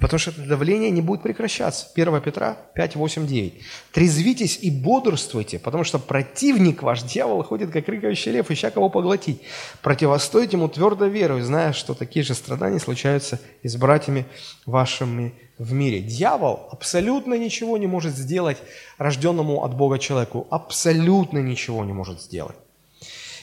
Потому 0.00 0.18
что 0.18 0.30
это 0.30 0.46
давление 0.46 0.90
не 0.90 1.02
будет 1.02 1.22
прекращаться. 1.22 1.86
1 1.94 2.20
Петра 2.22 2.56
5, 2.74 2.96
8, 2.96 3.26
9. 3.26 3.54
«Трезвитесь 3.92 4.58
и 4.62 4.70
бодрствуйте, 4.70 5.58
потому 5.58 5.84
что 5.84 5.98
противник 5.98 6.82
ваш, 6.82 7.02
дьявол, 7.02 7.42
ходит, 7.42 7.70
как 7.70 7.86
рыкающий 7.86 8.32
лев, 8.32 8.50
ища 8.50 8.70
кого 8.70 8.88
поглотить. 8.88 9.42
Противостойте 9.82 10.56
ему 10.56 10.68
твердо 10.68 11.04
верой, 11.04 11.42
зная, 11.42 11.74
что 11.74 11.92
такие 11.92 12.24
же 12.24 12.34
страдания 12.34 12.80
случаются 12.80 13.40
и 13.62 13.68
с 13.68 13.76
братьями 13.76 14.24
вашими 14.64 15.34
в 15.58 15.74
мире». 15.74 16.00
Дьявол 16.00 16.68
абсолютно 16.72 17.34
ничего 17.34 17.76
не 17.76 17.86
может 17.86 18.16
сделать 18.16 18.56
рожденному 18.96 19.64
от 19.64 19.76
Бога 19.76 19.98
человеку. 19.98 20.46
Абсолютно 20.50 21.38
ничего 21.40 21.84
не 21.84 21.92
может 21.92 22.22
сделать. 22.22 22.56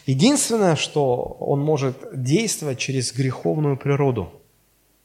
Единственное, 0.07 0.75
что 0.75 1.37
он 1.39 1.59
может 1.59 1.97
действовать 2.13 2.79
через 2.79 3.13
греховную 3.13 3.77
природу 3.77 4.31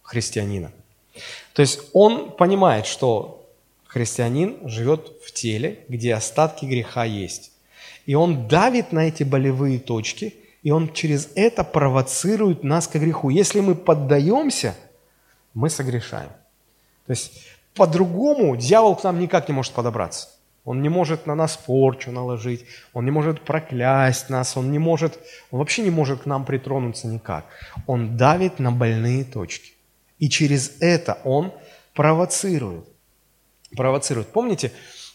христианина– 0.03 0.73
то 1.53 1.63
есть 1.63 1.81
он 1.93 2.31
понимает, 2.33 2.87
что 2.87 3.47
христианин 3.87 4.69
живет 4.69 5.13
в 5.25 5.33
теле, 5.33 5.85
где 5.89 6.15
остатки 6.15 6.65
греха 6.65 7.05
есть. 7.05 7.53
И 8.07 8.15
он 8.15 8.49
давит 8.49 8.93
на 8.93 9.09
эти 9.09 9.23
болевые 9.23 9.79
точки, 9.79 10.35
и 10.63 10.71
он 10.71 10.93
через 10.93 11.29
это 11.35 11.65
провоцирует 11.65 12.65
нас 12.65 12.89
к 12.89 12.97
греху. 12.97 13.31
Если 13.31 13.61
мы 13.61 13.75
поддаемся, 13.75 14.75
мы 15.55 15.69
согрешаем. 15.69 16.31
То 17.07 17.11
есть 17.11 17.33
по-другому 17.75 18.57
дьявол 18.57 18.97
к 18.97 19.05
нам 19.05 19.19
никак 19.19 19.49
не 19.49 19.55
может 19.55 19.73
подобраться. 19.73 20.29
Он 20.65 20.81
не 20.81 20.89
может 20.89 21.27
на 21.27 21.35
нас 21.35 21.57
порчу 21.57 22.13
наложить, 22.13 22.65
он 22.93 23.05
не 23.05 23.11
может 23.11 23.41
проклясть 23.41 24.31
нас, 24.31 24.57
он 24.57 24.71
не 24.71 24.79
может, 24.79 25.19
он 25.51 25.59
вообще 25.59 25.83
не 25.83 25.91
может 25.91 26.23
к 26.23 26.27
нам 26.27 26.45
притронуться 26.45 27.09
никак. 27.09 27.47
Он 27.87 28.17
давит 28.17 28.61
на 28.61 28.71
больные 28.71 29.25
точки. 29.25 29.73
И 30.23 30.29
через 30.29 30.77
это 30.79 31.19
он 31.25 31.53
провоцирует. 31.95 32.87
Провоцирует. 33.77 34.29
Помните, 34.29 34.71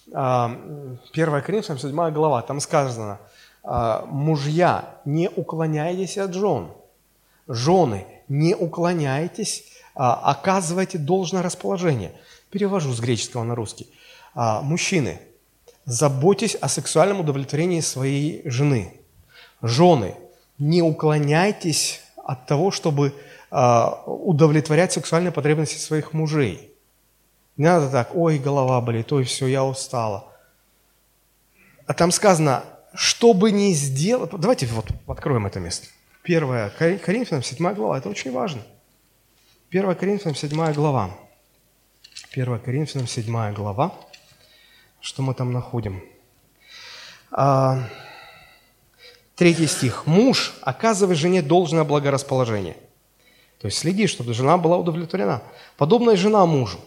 1 0.08 0.14
а, 0.14 1.42
Коринфянам 1.42 1.80
7 1.80 2.12
глава, 2.12 2.42
там 2.42 2.60
сказано, 2.60 3.18
а, 3.64 4.06
мужья, 4.06 5.00
не 5.06 5.30
уклоняйтесь 5.30 6.18
от 6.18 6.34
жен. 6.34 6.74
Жены, 7.48 8.06
не 8.28 8.54
уклоняйтесь, 8.54 9.64
а, 9.96 10.16
оказывайте 10.30 10.98
должное 10.98 11.42
расположение. 11.42 12.12
Перевожу 12.50 12.92
с 12.92 13.00
греческого 13.00 13.44
на 13.44 13.56
русский. 13.56 13.88
Мужчины, 14.36 15.22
заботьтесь 15.86 16.56
о 16.56 16.68
сексуальном 16.68 17.22
удовлетворении 17.22 17.80
своей 17.80 18.42
жены. 18.44 19.00
Жены, 19.62 20.16
не 20.58 20.82
уклоняйтесь 20.82 22.02
от 22.18 22.46
того, 22.46 22.72
чтобы 22.72 23.14
удовлетворять 23.50 24.92
сексуальные 24.94 25.32
потребности 25.32 25.78
своих 25.78 26.14
мужей. 26.14 26.74
Не 27.56 27.66
надо 27.66 27.90
так, 27.90 28.16
ой, 28.16 28.38
голова 28.38 28.82
болит, 28.82 29.12
ой, 29.12 29.24
все, 29.24 29.48
я 29.48 29.64
устала. 29.64 30.32
А 31.86 31.94
там 31.94 32.12
сказано, 32.12 32.64
что 32.94 33.34
бы 33.34 33.52
ни 33.52 33.72
сделать... 33.72 34.32
Давайте 34.32 34.66
вот 34.68 34.88
откроем 35.08 35.48
это 35.48 35.60
место. 35.60 35.88
1 36.24 36.72
Коринфянам 37.00 37.44
7 37.44 37.74
глава, 37.74 37.98
это 37.98 38.10
очень 38.10 38.32
важно. 38.32 38.62
1 39.72 39.96
Коринфянам 39.96 40.36
7 40.36 40.74
глава. 40.74 41.12
1 42.34 42.60
Коринфянам 42.60 43.08
7 43.08 43.54
глава. 43.54 43.94
Что 45.00 45.22
мы 45.22 45.34
там 45.34 45.54
находим? 45.54 46.04
А, 47.32 47.88
третий 49.36 49.68
стих. 49.68 50.06
«Муж, 50.06 50.54
оказывай 50.62 51.16
жене 51.16 51.42
должное 51.42 51.84
благорасположение, 51.84 52.78
то 53.60 53.68
есть 53.68 53.78
следи, 53.78 54.08
чтобы 54.08 54.34
жена 54.34 54.58
была 54.58 54.78
удовлетворена. 54.78 55.42
Подобная 55.78 56.16
жена 56.16 56.46
мужу. 56.46 56.78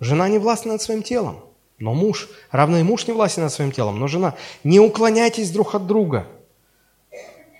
Жена 0.00 0.28
не 0.28 0.38
властна 0.38 0.72
над 0.72 0.82
своим 0.82 1.02
телом, 1.02 1.40
но 1.78 1.94
муж, 1.94 2.28
равно 2.50 2.78
и 2.78 2.82
муж 2.82 3.06
не 3.06 3.12
властен 3.12 3.42
над 3.42 3.52
своим 3.52 3.72
телом, 3.72 3.98
но 3.98 4.08
жена. 4.08 4.34
Не 4.64 4.80
уклоняйтесь 4.80 5.50
друг 5.50 5.74
от 5.74 5.86
друга, 5.86 6.26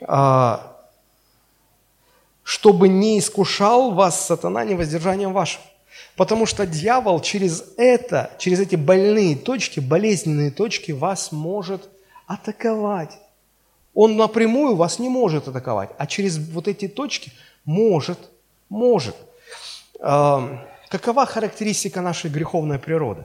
а, 0.02 0.76
чтобы 2.42 2.88
не 2.88 3.18
искушал 3.18 3.92
вас 3.92 4.26
сатана 4.26 4.64
невоздержанием 4.64 5.32
вашим. 5.32 5.60
Потому 6.16 6.44
что 6.46 6.66
дьявол 6.66 7.20
через 7.20 7.64
это, 7.76 8.32
через 8.38 8.60
эти 8.60 8.76
больные 8.76 9.36
точки, 9.36 9.80
болезненные 9.80 10.50
точки 10.50 10.92
вас 10.92 11.32
может 11.32 11.88
атаковать. 12.26 13.18
Он 13.94 14.16
напрямую 14.16 14.74
вас 14.74 14.98
не 14.98 15.08
может 15.08 15.46
атаковать, 15.46 15.90
а 15.98 16.06
через 16.06 16.36
вот 16.38 16.66
эти 16.66 16.88
точки 16.88 17.32
может 17.64 18.18
может. 18.74 19.16
Какова 19.98 21.26
характеристика 21.26 22.00
нашей 22.00 22.30
греховной 22.30 22.78
природы? 22.78 23.24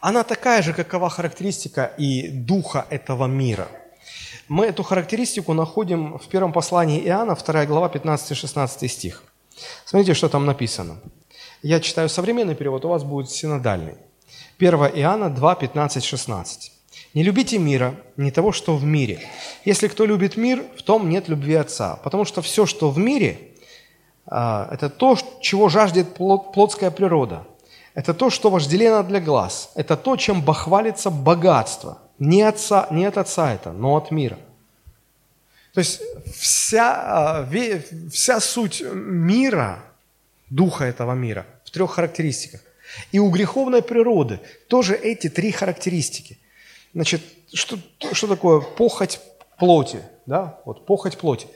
Она 0.00 0.22
такая 0.22 0.62
же, 0.62 0.72
какова 0.72 1.08
характеристика 1.08 1.90
и 1.98 2.28
духа 2.28 2.86
этого 2.90 3.26
мира. 3.26 3.68
Мы 4.48 4.66
эту 4.66 4.82
характеристику 4.82 5.54
находим 5.54 6.18
в 6.18 6.28
первом 6.28 6.52
послании 6.52 7.00
Иоанна, 7.06 7.34
2 7.34 7.66
глава, 7.66 7.88
15-16 7.88 8.88
стих. 8.88 9.22
Смотрите, 9.86 10.14
что 10.14 10.28
там 10.28 10.44
написано. 10.44 10.98
Я 11.62 11.80
читаю 11.80 12.08
современный 12.08 12.54
перевод, 12.54 12.84
у 12.84 12.88
вас 12.88 13.02
будет 13.02 13.30
синодальный. 13.30 13.94
1 14.58 14.74
Иоанна 14.74 15.30
2, 15.30 15.54
15, 15.54 16.04
16. 16.04 16.72
«Не 17.14 17.22
любите 17.22 17.58
мира, 17.58 17.94
не 18.16 18.30
того, 18.30 18.52
что 18.52 18.76
в 18.76 18.84
мире. 18.84 19.20
Если 19.64 19.88
кто 19.88 20.04
любит 20.04 20.36
мир, 20.36 20.64
в 20.76 20.82
том 20.82 21.08
нет 21.08 21.28
любви 21.28 21.54
Отца. 21.54 21.96
Потому 22.04 22.24
что 22.24 22.42
все, 22.42 22.66
что 22.66 22.90
в 22.90 22.98
мире, 22.98 23.53
это 24.26 24.88
то, 24.88 25.16
чего 25.40 25.68
жаждет 25.68 26.14
плотская 26.14 26.90
природа. 26.90 27.46
Это 27.94 28.14
то, 28.14 28.30
что 28.30 28.50
вожделено 28.50 29.02
для 29.02 29.20
глаз. 29.20 29.70
Это 29.74 29.96
то, 29.96 30.16
чем 30.16 30.42
бахвалится 30.42 31.10
богатство. 31.10 31.98
Не, 32.18 32.42
отца, 32.42 32.88
не 32.90 33.04
от 33.04 33.18
отца 33.18 33.52
это, 33.52 33.72
но 33.72 33.96
от 33.96 34.10
мира. 34.10 34.38
То 35.74 35.80
есть 35.80 36.00
вся, 36.36 37.42
а, 37.42 37.48
вся 38.10 38.40
суть 38.40 38.82
мира, 38.82 39.84
духа 40.50 40.84
этого 40.84 41.12
мира, 41.12 41.46
в 41.64 41.70
трех 41.70 41.92
характеристиках. 41.92 42.60
И 43.12 43.18
у 43.18 43.28
греховной 43.30 43.82
природы 43.82 44.40
тоже 44.68 44.94
эти 44.94 45.28
три 45.28 45.50
характеристики. 45.50 46.38
Значит, 46.94 47.22
что, 47.52 47.78
что 48.12 48.28
такое 48.28 48.60
похоть 48.60 49.20
плоти? 49.58 50.00
Да? 50.26 50.60
Вот 50.64 50.86
похоть 50.86 51.18
плоти. 51.18 51.48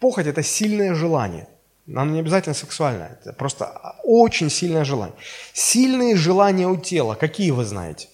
Похоть– 0.00 0.26
это 0.26 0.42
сильное 0.42 0.94
желание– 0.94 1.48
нам 1.86 2.12
не 2.12 2.20
обязательно 2.20 2.54
сексуальное, 2.54 3.18
это 3.20 3.32
просто 3.32 3.96
очень 4.02 4.50
сильное 4.50 4.84
желание. 4.84 5.16
Сильные 5.52 6.16
желания 6.16 6.66
у 6.66 6.76
тела, 6.76 7.14
какие 7.14 7.52
вы 7.52 7.64
знаете? 7.64 8.08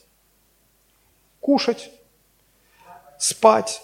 Кушать, 1.41 1.91
спать, 3.19 3.83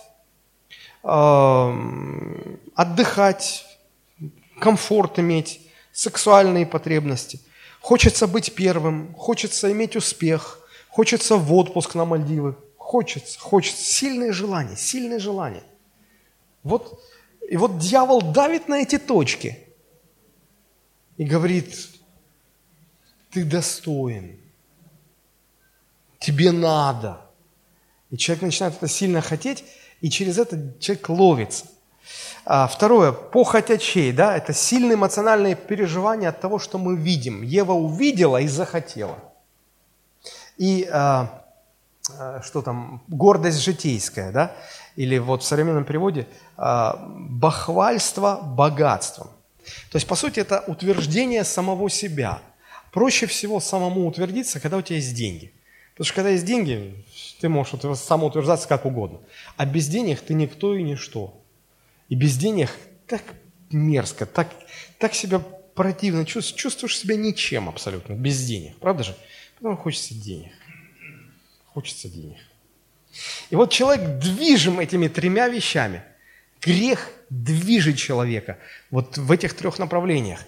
эм, 1.03 2.61
отдыхать, 2.75 3.65
комфорт 4.61 5.19
иметь, 5.19 5.61
сексуальные 5.93 6.67
потребности. 6.67 7.41
Хочется 7.81 8.27
быть 8.27 8.55
первым, 8.55 9.15
хочется 9.15 9.73
иметь 9.73 9.97
успех, 9.97 10.61
хочется 10.91 11.37
в 11.37 11.53
отпуск 11.55 11.95
на 11.95 12.05
Мальдивы. 12.05 12.57
Хочется, 12.77 13.39
хочется. 13.41 13.83
Сильные 13.83 14.33
желания, 14.33 14.77
сильные 14.77 15.19
желания. 15.19 15.63
Вот, 16.63 17.01
и 17.49 17.57
вот 17.57 17.79
дьявол 17.79 18.21
давит 18.21 18.69
на 18.69 18.83
эти 18.83 18.99
точки– 18.99 19.59
и 21.19 21.25
говорит, 21.25 21.91
ты 23.31 23.45
достоин, 23.45 24.39
тебе 26.19 26.53
надо. 26.53 27.21
И 28.11 28.17
человек 28.17 28.43
начинает 28.43 28.77
это 28.77 28.89
сильно 28.89 29.21
хотеть, 29.21 29.65
и 30.01 30.09
через 30.09 30.39
это 30.39 30.73
человек 30.81 31.09
ловится. 31.11 31.67
А, 32.47 32.67
второе, 32.67 33.13
похоть 33.13 33.71
очей, 33.71 34.13
да, 34.13 34.35
это 34.35 34.55
сильные 34.55 34.95
эмоциональные 34.95 35.57
переживания 35.57 36.31
от 36.31 36.41
того, 36.41 36.59
что 36.59 36.79
мы 36.79 36.97
видим. 36.97 37.43
Ева 37.43 37.73
увидела 37.73 38.41
и 38.41 38.49
захотела. 38.49 39.19
И 40.57 40.89
а, 40.91 41.45
а, 42.17 42.41
что 42.43 42.63
там, 42.63 43.03
гордость 43.09 43.61
житейская, 43.61 44.33
да, 44.33 44.53
или 44.97 45.19
вот 45.19 45.43
в 45.43 45.47
современном 45.47 45.85
переводе 45.85 46.27
а, 46.57 46.97
бахвальство 47.09 48.41
богатством. 48.41 49.29
То 49.91 49.97
есть, 49.97 50.07
по 50.07 50.17
сути, 50.17 50.41
это 50.41 50.65
утверждение 50.67 51.45
самого 51.45 51.89
себя. 51.91 52.43
Проще 52.93 53.27
всего 53.27 53.61
самому 53.61 54.07
утвердиться, 54.07 54.61
когда 54.61 54.77
у 54.77 54.83
тебя 54.83 54.97
есть 54.97 55.15
деньги. 55.15 55.53
Потому 55.93 56.07
что 56.07 56.15
когда 56.15 56.31
есть 56.31 56.45
деньги, 56.45 57.05
ты 57.41 57.49
можешь 57.49 57.75
самоутверждаться 57.99 58.69
как 58.69 58.87
угодно. 58.87 59.21
А 59.57 59.67
без 59.67 59.89
денег 59.89 60.21
ты 60.21 60.35
никто 60.35 60.75
и 60.75 60.83
ничто. 60.83 61.43
И 62.09 62.15
без 62.15 62.37
денег 62.37 62.71
так 63.07 63.23
мерзко, 63.71 64.27
так, 64.27 64.49
так 64.99 65.15
себя 65.15 65.41
противно 65.75 66.25
чувствуешь, 66.25 66.61
чувствуешь 66.61 66.99
себя 66.99 67.17
ничем 67.17 67.69
абсолютно, 67.69 68.15
без 68.15 68.45
денег. 68.45 68.77
Правда 68.79 69.05
же? 69.05 69.17
Потому 69.57 69.77
хочется 69.77 70.15
денег. 70.15 70.53
Хочется 71.67 72.09
денег. 72.09 72.39
И 73.51 73.57
вот 73.57 73.73
человек 73.73 74.19
движим 74.19 74.81
этими 74.81 75.09
тремя 75.09 75.49
вещами. 75.49 76.03
Грех 76.61 77.11
движет 77.31 77.97
человека 77.97 78.59
вот 78.91 79.19
в 79.19 79.31
этих 79.31 79.55
трех 79.55 79.79
направлениях. 79.79 80.41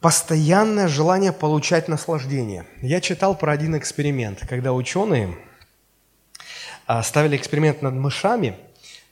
Постоянное 0.00 0.88
желание 0.88 1.32
получать 1.32 1.88
наслаждение. 1.88 2.66
Я 2.80 3.00
читал 3.00 3.38
про 3.38 3.52
один 3.52 3.76
эксперимент, 3.76 4.40
когда 4.48 4.72
ученые 4.72 5.36
а, 6.86 7.02
ставили 7.02 7.36
эксперимент 7.36 7.82
над 7.82 7.94
мышами, 7.94 8.56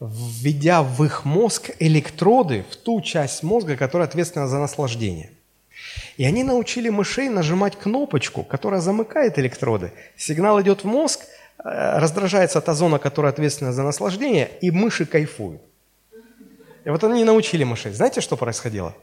введя 0.00 0.82
в 0.82 1.04
их 1.04 1.24
мозг 1.24 1.70
электроды 1.78 2.64
в 2.70 2.76
ту 2.76 3.00
часть 3.00 3.42
мозга, 3.42 3.76
которая 3.76 4.08
ответственна 4.08 4.48
за 4.48 4.58
наслаждение. 4.58 5.30
И 6.16 6.24
они 6.24 6.42
научили 6.42 6.88
мышей 6.88 7.28
нажимать 7.28 7.78
кнопочку, 7.78 8.42
которая 8.42 8.80
замыкает 8.80 9.38
электроды. 9.38 9.92
Сигнал 10.16 10.60
идет 10.60 10.82
в 10.82 10.86
мозг, 10.86 11.20
э, 11.64 11.98
раздражается 11.98 12.60
та 12.60 12.74
зона, 12.74 12.98
которая 12.98 13.32
ответственна 13.32 13.72
за 13.72 13.82
наслаждение, 13.82 14.50
и 14.60 14.70
мыши 14.70 15.06
кайфуют. 15.06 15.62
И 16.84 16.90
вот 16.90 17.04
они 17.04 17.24
научили 17.24 17.64
мышей. 17.64 17.92
Знаете, 17.92 18.20
что 18.20 18.36
происходило? 18.36 18.94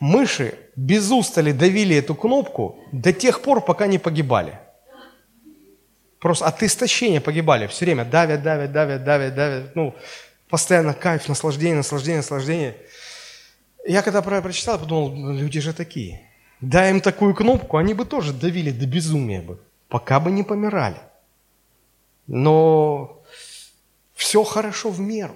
Мыши 0.00 0.58
без 0.76 1.10
устали 1.10 1.52
давили 1.52 1.96
эту 1.96 2.14
кнопку 2.14 2.78
до 2.92 3.12
тех 3.12 3.42
пор, 3.42 3.60
пока 3.64 3.86
не 3.86 3.98
погибали. 3.98 4.58
Просто 6.18 6.46
от 6.46 6.62
истощения 6.62 7.20
погибали. 7.20 7.66
Все 7.66 7.84
время 7.84 8.04
давят, 8.04 8.42
давят, 8.42 8.72
давят, 8.72 9.04
давят, 9.04 9.34
давят. 9.34 9.76
Ну, 9.76 9.94
постоянно 10.48 10.94
кайф, 10.94 11.28
наслаждение, 11.28 11.76
наслаждение, 11.76 12.18
наслаждение. 12.18 12.76
Я 13.86 14.02
когда 14.02 14.22
про 14.22 14.40
прочитал, 14.40 14.78
подумал, 14.78 15.10
«Ну, 15.10 15.34
люди 15.34 15.60
же 15.60 15.74
такие. 15.74 16.22
Дай 16.60 16.90
им 16.90 17.00
такую 17.02 17.34
кнопку, 17.34 17.76
они 17.76 17.92
бы 17.92 18.06
тоже 18.06 18.32
давили 18.32 18.70
до 18.70 18.86
безумия 18.86 19.42
бы, 19.42 19.58
пока 19.88 20.18
бы 20.18 20.30
не 20.30 20.42
помирали. 20.42 20.96
Но 22.26 23.22
все 24.14 24.44
хорошо 24.44 24.88
в 24.90 25.00
меру. 25.00 25.34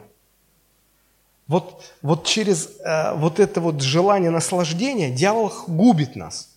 Вот, 1.49 1.83
вот 2.03 2.27
через 2.27 2.69
э, 2.85 3.15
вот 3.17 3.41
это 3.41 3.61
вот 3.63 3.81
желание 3.81 4.31
наслаждения 4.31 5.11
дьявол 5.11 5.51
губит 5.67 6.15
нас. 6.15 6.51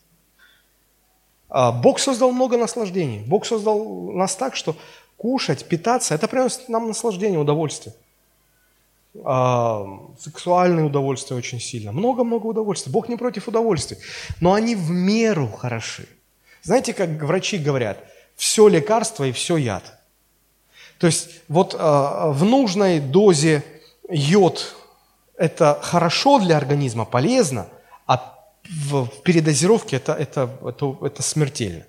А 1.50 1.72
Бог 1.72 2.00
создал 2.00 2.32
много 2.32 2.58
наслаждений. 2.58 3.24
Бог 3.26 3.46
создал 3.46 4.12
нас 4.12 4.36
так, 4.36 4.56
что 4.56 4.76
кушать, 5.16 5.66
питаться, 5.66 6.14
это 6.14 6.28
приносит 6.28 6.68
нам 6.68 6.88
наслаждение, 6.88 7.40
удовольствие. 7.40 7.96
А, 9.24 9.86
сексуальное 10.20 10.86
удовольствие 10.86 11.38
очень 11.38 11.60
сильно. 11.60 11.92
Много-много 11.92 12.48
удовольствия. 12.48 12.92
Бог 12.92 13.08
не 13.08 13.18
против 13.18 13.48
удовольствий. 13.48 13.98
Но 14.42 14.54
они 14.54 14.76
в 14.76 14.90
меру 14.90 15.48
хороши. 15.48 16.08
Знаете, 16.64 16.94
как 16.94 17.10
врачи 17.22 17.58
говорят, 17.58 17.98
все 18.36 18.68
лекарство 18.68 19.26
и 19.26 19.32
все 19.32 19.58
яд. 19.58 20.00
То 20.98 21.08
есть 21.08 21.30
вот 21.48 21.76
а, 21.78 22.32
в 22.32 22.44
нужной 22.44 23.00
дозе 23.00 23.64
йод 24.10 24.76
это 25.42 25.80
хорошо 25.82 26.40
для 26.40 26.56
организма, 26.58 27.06
полезно, 27.06 27.66
а 28.06 28.36
в, 28.64 29.08
передозировке 29.24 29.96
это, 29.98 30.14
это, 30.14 30.50
это, 30.64 30.98
это 31.02 31.24
смертельно. 31.24 31.84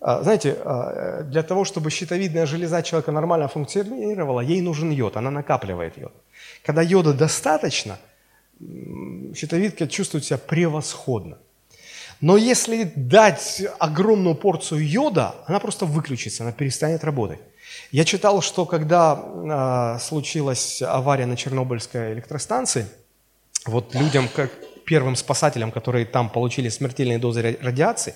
А, 0.00 0.22
знаете, 0.22 0.56
а, 0.64 1.22
для 1.22 1.42
того, 1.42 1.64
чтобы 1.64 1.90
щитовидная 1.90 2.46
железа 2.46 2.82
человека 2.82 3.12
нормально 3.12 3.48
функционировала, 3.48 4.42
ей 4.42 4.60
нужен 4.60 4.90
йод, 4.90 5.16
она 5.16 5.30
накапливает 5.30 5.96
йод. 5.96 6.12
Когда 6.62 6.82
йода 6.82 7.14
достаточно, 7.14 7.98
щитовидка 9.34 9.86
чувствует 9.86 10.24
себя 10.24 10.38
превосходно. 10.38 11.38
Но 12.20 12.36
если 12.36 12.92
дать 12.94 13.62
огромную 13.78 14.34
порцию 14.34 14.86
йода, 14.86 15.34
она 15.46 15.60
просто 15.60 15.86
выключится, 15.86 16.42
она 16.42 16.52
перестанет 16.52 17.04
работать. 17.04 17.38
Я 17.92 18.04
читал, 18.04 18.40
что 18.40 18.66
когда 18.66 19.96
э, 19.96 19.98
случилась 20.00 20.80
авария 20.82 21.26
на 21.26 21.36
Чернобыльской 21.36 22.12
электростанции, 22.12 22.86
вот 23.66 23.94
людям, 23.94 24.28
как 24.34 24.50
первым 24.86 25.16
спасателям, 25.16 25.72
которые 25.72 26.06
там 26.06 26.30
получили 26.30 26.68
смертельные 26.68 27.18
дозы 27.18 27.58
радиации, 27.60 28.14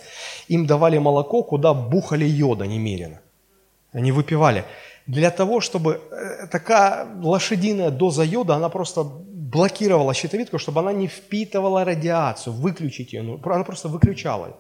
им 0.49 0.67
давали 0.67 0.99
молоко, 0.99 1.43
куда 1.43 1.75
бухали 1.75 2.25
йода 2.25 2.67
немерено. 2.67 3.21
Они 3.93 4.13
выпивали. 4.13 4.65
Для 5.07 5.31
того, 5.31 5.61
чтобы 5.61 6.01
э, 6.11 6.47
такая 6.47 7.07
лошадиная 7.23 7.91
доза 7.91 8.25
йода, 8.25 8.55
она 8.55 8.69
просто 8.69 9.03
блокировала 9.05 10.15
щитовидку, 10.15 10.59
чтобы 10.59 10.81
она 10.81 10.93
не 10.93 11.09
впитывала 11.09 11.85
радиацию, 11.85 12.53
выключить 12.55 13.13
ее. 13.13 13.23
Ну, 13.23 13.41
она 13.45 13.65
просто 13.65 13.89
выключала. 13.89 14.57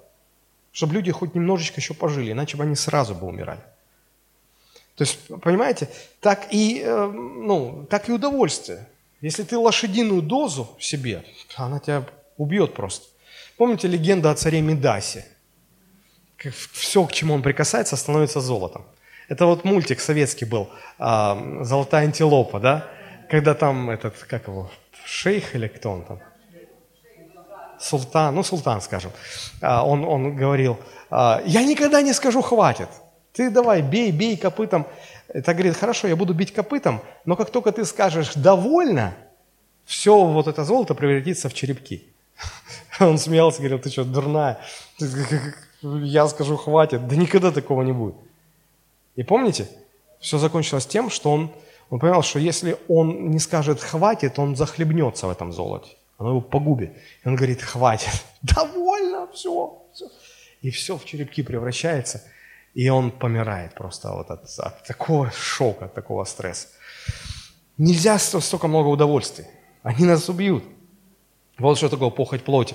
Чтобы 0.72 0.94
люди 0.94 1.12
хоть 1.12 1.34
немножечко 1.34 1.80
еще 1.80 1.94
пожили, 1.94 2.32
иначе 2.32 2.56
бы 2.56 2.64
они 2.64 2.76
сразу 2.76 3.14
бы 3.14 3.26
умирали. 3.26 3.60
То 4.96 5.02
есть, 5.02 5.18
понимаете, 5.42 5.88
так 6.20 6.46
и, 6.50 6.80
э, 6.84 7.06
ну, 7.06 7.86
так 7.90 8.08
и 8.08 8.12
удовольствие. 8.12 8.88
Если 9.20 9.42
ты 9.42 9.58
лошадиную 9.58 10.22
дозу 10.22 10.76
себе, 10.78 11.24
она 11.56 11.80
тебя 11.80 12.04
убьет 12.36 12.74
просто. 12.74 13.06
Помните 13.56 13.88
легенду 13.88 14.28
о 14.28 14.34
царе 14.34 14.60
Медасе? 14.60 15.26
Все, 16.72 17.04
к 17.06 17.12
чему 17.12 17.34
он 17.34 17.42
прикасается, 17.42 17.96
становится 17.96 18.40
золотом. 18.40 18.84
Это 19.28 19.46
вот 19.46 19.64
мультик 19.64 20.00
советский 20.00 20.44
был, 20.44 20.68
а, 20.98 21.60
«Золотая 21.62 22.04
антилопа», 22.04 22.60
да? 22.60 22.86
Когда 23.30 23.54
там 23.54 23.88
этот, 23.88 24.14
как 24.28 24.48
его, 24.48 24.70
шейх 25.06 25.54
или 25.54 25.68
кто 25.68 25.90
он 25.90 26.04
там? 26.04 26.20
Султан, 27.80 28.34
ну 28.34 28.42
султан, 28.42 28.80
скажем. 28.82 29.12
А, 29.62 29.84
он, 29.86 30.04
он 30.04 30.36
говорил, 30.36 30.78
а, 31.10 31.42
я 31.46 31.64
никогда 31.64 32.02
не 32.02 32.12
скажу 32.12 32.42
«хватит». 32.42 32.88
Ты 33.34 33.50
давай, 33.50 33.82
бей, 33.82 34.12
бей 34.12 34.36
копытом. 34.36 34.86
Это 35.26 35.54
говорит, 35.54 35.76
хорошо, 35.76 36.06
я 36.06 36.14
буду 36.14 36.34
бить 36.34 36.54
копытом, 36.54 37.00
но 37.24 37.34
как 37.34 37.50
только 37.50 37.72
ты 37.72 37.84
скажешь 37.84 38.34
«довольно», 38.34 39.16
все 39.84 40.24
вот 40.24 40.46
это 40.46 40.64
золото 40.64 40.94
превратится 40.94 41.48
в 41.48 41.54
черепки. 41.54 42.04
Он 43.00 43.18
смеялся, 43.18 43.58
говорил, 43.58 43.80
ты 43.80 43.90
что, 43.90 44.04
дурная? 44.04 44.60
Я 45.82 46.28
скажу 46.28 46.56
«хватит». 46.56 47.08
Да 47.08 47.16
никогда 47.16 47.50
такого 47.50 47.82
не 47.82 47.92
будет. 47.92 48.14
И 49.16 49.24
помните, 49.24 49.66
все 50.20 50.38
закончилось 50.38 50.86
тем, 50.86 51.10
что 51.10 51.32
он, 51.32 51.52
он 51.90 51.98
понял, 51.98 52.22
что 52.22 52.38
если 52.38 52.76
он 52.88 53.30
не 53.30 53.40
скажет 53.40 53.80
«хватит», 53.80 54.38
он 54.38 54.54
захлебнется 54.54 55.26
в 55.26 55.30
этом 55.30 55.52
золоте. 55.52 55.90
Оно 56.18 56.30
его 56.30 56.40
погубит. 56.40 56.92
И 57.24 57.28
он 57.28 57.34
говорит 57.34 57.62
«хватит». 57.62 58.12
Довольно, 58.42 59.26
все. 59.34 59.82
все. 59.92 60.06
И 60.62 60.70
все 60.70 60.96
в 60.96 61.04
черепки 61.04 61.42
превращается– 61.42 62.22
и 62.74 62.88
он 62.88 63.10
помирает 63.10 63.74
просто 63.74 64.10
вот 64.10 64.30
от, 64.30 64.48
от 64.58 64.84
такого 64.84 65.30
шока, 65.30 65.86
от 65.86 65.94
такого 65.94 66.24
стресса. 66.24 66.68
Нельзя 67.78 68.18
столько 68.18 68.68
много 68.68 68.88
удовольствий. 68.88 69.46
Они 69.82 70.04
нас 70.04 70.28
убьют. 70.28 70.64
Вот 71.58 71.78
что 71.78 71.88
такое 71.88 72.10
похоть 72.10 72.42
плоти. 72.42 72.74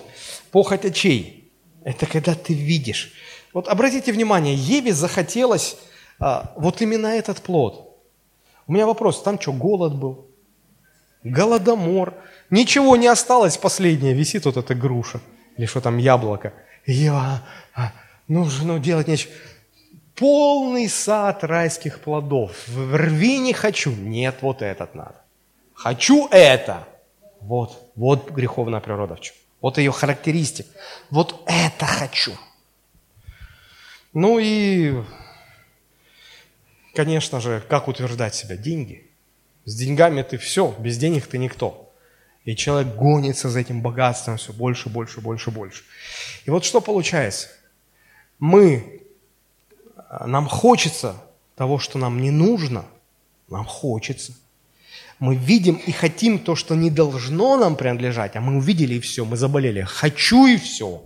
Похоть 0.52 0.86
очей. 0.86 1.52
Это 1.84 2.06
когда 2.06 2.34
ты 2.34 2.54
видишь. 2.54 3.14
Вот 3.54 3.68
обратите 3.68 4.12
внимание, 4.12 4.56
Еве 4.56 4.93
захотелось 4.93 5.78
а, 6.20 6.54
вот 6.56 6.82
именно 6.82 7.08
этот 7.08 7.41
плод. 7.41 7.97
У 8.68 8.74
меня 8.74 8.86
вопрос, 8.86 9.24
там 9.24 9.39
что, 9.39 9.52
голод 9.52 9.95
был? 9.95 10.28
Голодомор. 11.24 12.14
Ничего 12.50 12.95
не 12.95 13.08
осталось, 13.08 13.58
последнее 13.58 14.14
висит 14.14 14.45
вот 14.45 14.58
эта 14.58 14.76
груша. 14.76 15.20
Или 15.58 15.66
что 15.66 15.82
там, 15.82 15.97
яблоко. 15.97 16.54
Я, 16.86 17.43
а, 17.74 17.91
ну, 18.28 18.47
ну, 18.64 18.80
делать 18.80 19.08
нечего 19.08 19.32
полный 20.20 20.89
сад 20.89 21.43
райских 21.43 22.01
плодов. 22.01 22.51
Рви 22.67 23.39
не 23.39 23.53
хочу. 23.53 23.91
Нет, 23.91 24.38
вот 24.41 24.61
этот 24.61 24.93
надо. 24.93 25.15
Хочу 25.74 26.28
это. 26.28 26.88
Вот, 27.39 27.89
вот 27.95 28.30
греховная 28.32 28.82
природа 28.82 29.15
в. 29.15 29.34
Вот 29.61 29.78
ее 29.78 29.91
характеристик. 29.91 30.67
Вот 31.09 31.41
это 31.47 31.86
хочу. 31.86 32.34
Ну 34.13 34.39
и, 34.39 35.01
конечно 36.93 37.39
же, 37.39 37.63
как 37.70 37.88
утверждать 37.88 38.36
себя? 38.36 38.57
Деньги. 38.57 39.09
С 39.63 39.76
деньгами 39.76 40.22
ты 40.24 40.38
все, 40.38 40.76
без 40.80 40.97
денег 40.97 41.28
ты 41.28 41.38
никто. 41.38 41.93
И 42.43 42.55
человек 42.55 42.95
гонится 42.95 43.49
за 43.49 43.59
этим 43.59 43.82
богатством 43.82 44.38
все 44.38 44.51
больше, 44.51 44.89
больше, 44.89 45.22
больше, 45.22 45.51
больше. 45.51 45.84
И 46.45 46.49
вот 46.49 46.65
что 46.65 46.82
получается? 46.82 47.49
Мы 48.39 48.99
нам 50.26 50.47
хочется 50.47 51.16
того, 51.55 51.80
что 51.80 51.99
нам 51.99 52.22
не 52.22 52.32
нужно, 52.32 52.86
нам 53.49 53.66
хочется. 53.66 54.34
Мы 55.20 55.36
видим 55.36 55.76
и 55.76 55.91
хотим 55.91 56.39
то, 56.39 56.55
что 56.55 56.76
не 56.76 56.89
должно 56.89 57.57
нам 57.57 57.76
принадлежать, 57.76 58.36
а 58.36 58.41
мы 58.41 58.57
увидели 58.57 58.95
и 58.95 58.99
все, 58.99 59.26
мы 59.26 59.38
заболели. 59.38 59.82
Хочу 59.82 60.47
и 60.47 60.57
все. 60.57 61.03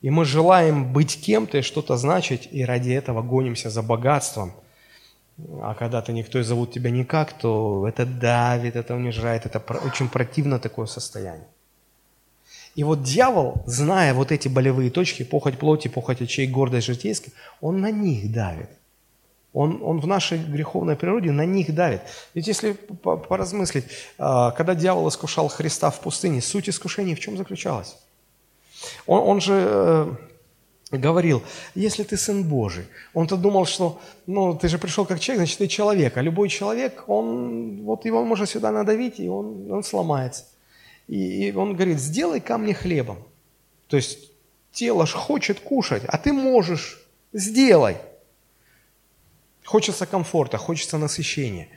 И 0.00 0.10
мы 0.10 0.24
желаем 0.24 0.92
быть 0.92 1.20
кем-то 1.20 1.58
и 1.58 1.62
что-то 1.62 1.96
значить, 1.96 2.48
и 2.52 2.64
ради 2.64 2.90
этого 2.90 3.22
гонимся 3.22 3.70
за 3.70 3.82
богатством. 3.82 4.52
А 5.60 5.74
когда 5.74 6.00
ты 6.02 6.12
никто 6.12 6.38
и 6.38 6.42
зовут 6.42 6.72
тебя 6.72 6.90
никак, 6.90 7.32
то 7.32 7.88
это 7.88 8.06
давит, 8.06 8.76
это 8.76 8.94
унижает, 8.94 9.46
это 9.46 9.60
очень 9.84 10.08
противно 10.08 10.58
такое 10.58 10.86
состояние. 10.86 11.48
И 12.74 12.82
вот 12.82 13.02
дьявол, 13.02 13.62
зная 13.66 14.14
вот 14.14 14.32
эти 14.32 14.48
болевые 14.48 14.90
точки, 14.90 15.22
похоть 15.22 15.58
плоти, 15.58 15.88
похоть 15.88 16.22
очей, 16.22 16.46
гордость 16.46 16.86
житейская, 16.86 17.32
он 17.60 17.80
на 17.80 17.90
них 17.90 18.32
давит. 18.32 18.70
Он, 19.52 19.80
он 19.84 20.00
в 20.00 20.06
нашей 20.06 20.38
греховной 20.38 20.96
природе 20.96 21.30
на 21.30 21.46
них 21.46 21.72
давит. 21.72 22.02
Ведь 22.34 22.48
если 22.48 22.72
поразмыслить, 22.72 23.84
а, 24.18 24.50
когда 24.50 24.74
дьявол 24.74 25.08
искушал 25.08 25.48
Христа 25.48 25.90
в 25.90 26.00
пустыне, 26.00 26.42
суть 26.42 26.68
искушения 26.68 27.14
в 27.14 27.20
чем 27.20 27.36
заключалась? 27.36 27.96
Он, 29.06 29.20
он 29.20 29.40
же 29.40 29.52
э, 29.64 30.12
говорил, 30.90 31.44
если 31.76 32.02
ты 32.02 32.16
сын 32.16 32.42
Божий, 32.42 32.86
он-то 33.14 33.36
думал, 33.36 33.64
что, 33.64 34.00
ну, 34.26 34.58
ты 34.58 34.66
же 34.66 34.78
пришел 34.78 35.06
как 35.06 35.20
человек, 35.20 35.46
значит, 35.46 35.58
ты 35.58 35.68
человек, 35.68 36.16
а 36.16 36.22
любой 36.22 36.48
человек, 36.48 37.04
он, 37.06 37.84
вот 37.84 38.04
его 38.04 38.24
можно 38.24 38.46
сюда 38.46 38.72
надавить, 38.72 39.20
и 39.20 39.28
он, 39.28 39.70
он 39.70 39.84
сломается. 39.84 40.44
И, 41.08 41.52
он 41.54 41.74
говорит, 41.74 42.00
сделай 42.00 42.40
камни 42.40 42.72
хлебом. 42.72 43.18
То 43.88 43.96
есть 43.96 44.30
тело 44.72 45.06
ж 45.06 45.12
хочет 45.12 45.60
кушать, 45.60 46.02
а 46.06 46.18
ты 46.18 46.32
можешь, 46.32 47.00
сделай. 47.32 47.96
Хочется 49.64 50.06
комфорта, 50.06 50.58
хочется 50.58 50.98
насыщения. 50.98 51.68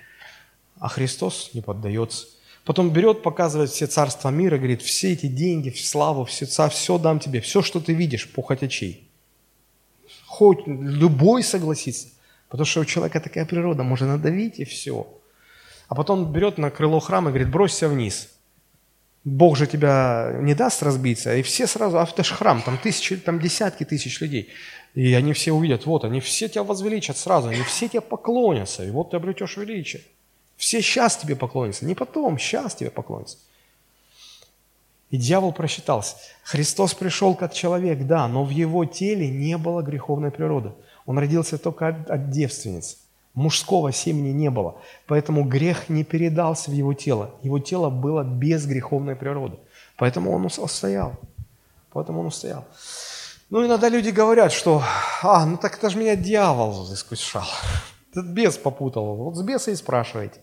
А 0.80 0.90
Христос 0.90 1.52
не 1.54 1.62
поддается. 1.62 2.28
Потом 2.64 2.92
берет, 2.92 3.24
показывает 3.24 3.70
все 3.70 3.88
царства 3.88 4.30
мира, 4.30 4.58
говорит, 4.58 4.82
все 4.82 5.14
эти 5.14 5.28
деньги, 5.28 5.70
славу, 5.70 6.26
все, 6.26 6.46
все 6.46 6.98
дам 6.98 7.20
тебе, 7.20 7.40
все, 7.40 7.62
что 7.62 7.80
ты 7.80 7.94
видишь, 7.94 8.30
похоть 8.30 8.62
очей. 8.62 9.10
Хоть 10.26 10.68
любой 10.68 11.44
согласится, 11.44 12.10
потому 12.50 12.66
что 12.66 12.82
у 12.82 12.86
человека 12.86 13.22
такая 13.22 13.46
природа, 13.46 13.84
можно 13.84 14.08
надавить 14.08 14.60
и 14.60 14.66
все. 14.66 15.08
А 15.88 15.96
потом 15.96 16.34
берет 16.34 16.58
на 16.58 16.70
крыло 16.70 17.00
храма 17.00 17.30
и 17.30 17.32
говорит, 17.32 17.50
бросься 17.50 17.88
вниз. 17.88 18.37
Бог 19.28 19.58
же 19.58 19.68
тебя 19.68 20.38
не 20.40 20.54
даст 20.54 20.82
разбиться, 20.82 21.36
и 21.36 21.42
все 21.42 21.68
сразу, 21.68 22.00
а 22.00 22.06
это 22.06 22.24
же 22.24 22.34
храм, 22.34 22.62
там 22.62 22.78
тысячи, 22.78 23.18
там 23.18 23.42
десятки 23.42 23.84
тысяч 23.84 24.22
людей. 24.22 24.48
И 24.94 25.14
они 25.14 25.34
все 25.34 25.52
увидят, 25.52 25.86
вот, 25.86 26.06
они 26.06 26.22
все 26.22 26.48
тебя 26.48 26.64
возвеличат 26.64 27.18
сразу, 27.18 27.50
они 27.50 27.62
все 27.64 27.90
тебе 27.90 28.00
поклонятся, 28.00 28.86
и 28.86 28.90
вот 28.90 29.12
ты 29.12 29.18
обретешь 29.18 29.58
величие. 29.58 30.02
Все 30.56 30.82
сейчас 30.82 31.18
тебе 31.18 31.36
поклонятся, 31.36 31.86
не 31.86 31.94
потом, 31.94 32.40
сейчас 32.40 32.76
тебе 32.76 32.90
поклонятся. 32.90 33.38
И 35.10 35.18
дьявол 35.18 35.52
просчитался. 35.52 36.16
Христос 36.44 36.94
пришел 36.94 37.36
как 37.36 37.54
человек, 37.54 38.08
да, 38.08 38.30
но 38.30 38.46
в 38.46 38.50
его 38.50 38.86
теле 38.86 39.28
не 39.30 39.58
было 39.58 39.82
греховной 39.82 40.32
природы. 40.32 40.72
Он 41.06 41.20
родился 41.20 41.58
только 41.58 41.90
от, 41.90 42.10
от 42.10 42.30
девственниц. 42.30 42.98
Мужского 43.38 43.92
семени 43.92 44.30
не 44.30 44.50
было. 44.50 44.78
Поэтому 45.06 45.44
грех 45.44 45.90
не 45.90 46.04
передался 46.04 46.72
в 46.72 46.74
его 46.74 46.96
тело. 46.96 47.36
Его 47.44 47.60
тело 47.60 47.92
было 47.92 48.24
без 48.24 48.66
греховной 48.66 49.16
природы. 49.16 49.58
Поэтому 49.96 50.32
он 50.32 50.46
устоял. 50.46 51.14
Поэтому 51.94 52.22
он 52.22 52.26
устоял. 52.26 52.66
Ну, 53.52 53.64
иногда 53.64 53.90
люди 53.90 54.10
говорят, 54.10 54.52
что, 54.52 54.82
а, 55.22 55.46
ну 55.46 55.58
так 55.58 55.78
это 55.78 55.92
же 55.92 56.00
меня 56.00 56.16
дьявол 56.16 56.92
искушал. 56.92 57.46
Этот 58.12 58.26
бес 58.26 58.58
попутал. 58.58 59.16
Вот 59.16 59.36
с 59.36 59.44
беса 59.44 59.70
и 59.70 59.76
спрашиваете. 59.76 60.42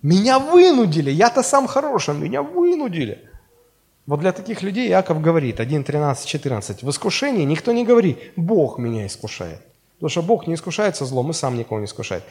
Меня 0.00 0.38
вынудили, 0.38 1.10
я-то 1.10 1.42
сам 1.42 1.66
хороший, 1.66 2.14
меня 2.14 2.42
вынудили. 2.42 3.28
Вот 4.06 4.20
для 4.20 4.30
таких 4.30 4.62
людей 4.62 4.88
Иаков 4.88 5.20
говорит, 5.20 5.58
1, 5.58 5.82
13, 5.82 6.28
14, 6.28 6.84
в 6.84 6.90
искушении 6.90 7.42
никто 7.42 7.72
не 7.72 7.84
говорит, 7.84 8.18
Бог 8.36 8.78
меня 8.78 9.04
искушает. 9.04 9.67
Потому 9.98 10.10
что 10.10 10.22
Бог 10.22 10.46
не 10.46 10.54
искушается 10.54 11.04
злом 11.04 11.30
и 11.30 11.34
сам 11.34 11.58
никого 11.58 11.80
не 11.80 11.86
искушает. 11.86 12.22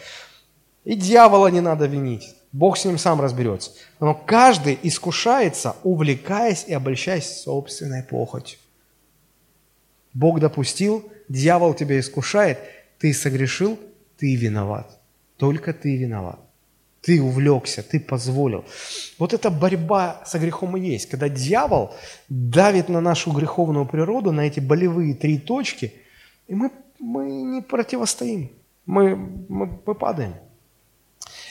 И 0.85 0.95
дьявола 0.95 1.47
не 1.47 1.59
надо 1.59 1.85
винить. 1.85 2.33
Бог 2.53 2.77
с 2.77 2.85
ним 2.85 2.97
сам 2.97 3.19
разберется. 3.19 3.71
Но 3.99 4.13
каждый 4.13 4.79
искушается, 4.83 5.75
увлекаясь 5.83 6.63
и 6.65 6.73
обольщаясь 6.73 7.41
собственной 7.41 8.03
похотью. 8.03 8.57
Бог 10.13 10.39
допустил, 10.39 11.11
дьявол 11.27 11.73
тебя 11.73 11.99
искушает, 11.99 12.59
ты 12.99 13.13
согрешил, 13.13 13.77
ты 14.17 14.35
виноват. 14.35 14.99
Только 15.35 15.73
ты 15.73 15.97
виноват. 15.97 16.39
Ты 17.01 17.21
увлекся, 17.21 17.83
ты 17.83 17.99
позволил. 17.99 18.65
Вот 19.19 19.33
эта 19.33 19.49
борьба 19.49 20.23
со 20.25 20.39
грехом 20.39 20.77
и 20.77 20.81
есть, 20.81 21.09
когда 21.09 21.29
дьявол 21.29 21.93
давит 22.27 22.89
на 22.89 23.01
нашу 23.01 23.31
греховную 23.31 23.85
природу, 23.85 24.31
на 24.31 24.41
эти 24.41 24.59
болевые 24.59 25.13
три 25.13 25.37
точки, 25.37 25.93
и 26.47 26.55
мы, 26.55 26.71
мы 26.99 27.31
не 27.31 27.61
противостоим, 27.61 28.51
мы, 28.85 29.15
мы, 29.15 29.79
мы 29.85 29.95
падаем. 29.95 30.35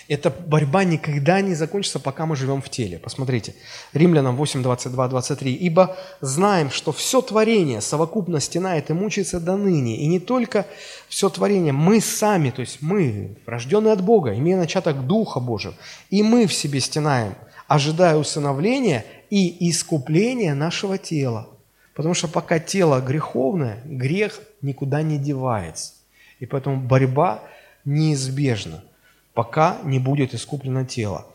Эта 0.09 0.30
борьба 0.30 0.84
никогда 0.84 1.40
не 1.40 1.55
закончится, 1.55 1.99
пока 1.99 2.26
мы 2.26 2.36
живем 2.36 2.62
в 2.62 2.68
теле. 2.68 2.99
Посмотрите, 2.99 3.57
Римлянам 3.92 4.36
8, 4.36 4.62
22, 4.62 5.09
23. 5.09 5.53
«Ибо 5.53 5.97
знаем, 6.20 6.70
что 6.70 6.92
все 6.92 7.20
творение 7.20 7.80
совокупно 7.80 8.38
стенает 8.38 8.88
и 8.90 8.92
мучается 8.92 9.40
до 9.40 9.57
ныне, 9.57 9.97
и 9.97 10.07
не 10.07 10.20
только 10.20 10.66
все 11.09 11.28
творение, 11.28 11.72
мы 11.72 12.01
сами, 12.01 12.51
то 12.51 12.61
есть 12.61 12.82
мы, 12.82 13.36
рожденные 13.47 13.92
от 13.92 14.03
Бога, 14.03 14.36
имея 14.36 14.57
начаток 14.57 15.07
Духа 15.07 15.40
Божьего, 15.40 15.74
и 16.11 16.22
мы 16.22 16.47
в 16.47 16.55
себе 16.55 16.80
стенаем, 16.80 17.34
ожидая 17.66 18.16
усыновления 18.16 19.05
и 19.30 19.68
искупления 19.68 20.55
нашего 20.55 20.99
тела». 20.99 21.49
Потому 21.97 22.14
что 22.14 22.28
пока 22.28 22.59
тело 22.59 23.01
греховное, 23.01 23.80
грех 23.86 24.40
никуда 24.61 25.01
не 25.01 25.18
девается. 25.18 25.94
И 26.38 26.47
поэтому 26.47 26.76
борьба 26.76 27.42
неизбежна 27.86 28.84
пока 29.32 29.78
не 29.82 29.99
будет 29.99 30.34
искуплено 30.34 30.84
тело. 30.84 31.26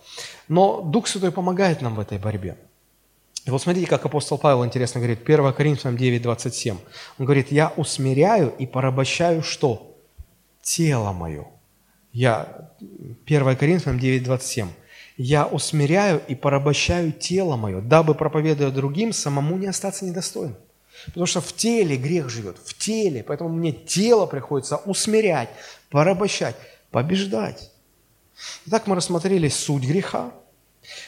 Но 0.47 0.81
Дух 0.81 1.07
Святой 1.07 1.31
помогает 1.31 1.81
нам 1.81 1.95
в 1.95 1.99
этой 1.99 2.19
борьбе. 2.19 2.57
И 3.45 3.49
вот 3.49 3.61
смотрите, 3.61 3.87
как 3.87 4.05
апостол 4.05 4.37
Павел 4.37 4.63
интересно 4.63 4.99
говорит, 4.99 5.27
1 5.27 5.53
Коринфянам 5.53 5.97
9, 5.97 6.21
27. 6.21 6.77
Он 7.17 7.25
говорит, 7.25 7.51
я 7.51 7.73
усмиряю 7.75 8.53
и 8.59 8.67
порабощаю 8.67 9.41
что? 9.41 9.97
Тело 10.61 11.11
мое. 11.11 11.47
Я, 12.13 12.69
1 13.25 13.55
Коринфянам 13.55 13.99
9, 13.99 14.23
27. 14.23 14.67
Я 15.23 15.45
усмиряю 15.45 16.19
и 16.27 16.33
порабощаю 16.33 17.11
тело 17.11 17.55
мое, 17.55 17.79
дабы, 17.79 18.15
проповедуя 18.15 18.71
другим, 18.71 19.13
самому 19.13 19.55
не 19.55 19.67
остаться 19.67 20.03
недостойным. 20.03 20.57
Потому 21.05 21.27
что 21.27 21.41
в 21.41 21.53
теле 21.53 21.95
грех 21.95 22.27
живет, 22.27 22.57
в 22.57 22.75
теле, 22.75 23.23
поэтому 23.23 23.51
мне 23.51 23.71
тело 23.71 24.25
приходится 24.25 24.77
усмирять, 24.77 25.49
порабощать, 25.91 26.55
побеждать. 26.89 27.71
Итак, 28.65 28.87
мы 28.87 28.95
рассмотрели 28.95 29.47
суть 29.47 29.83
греха, 29.83 30.31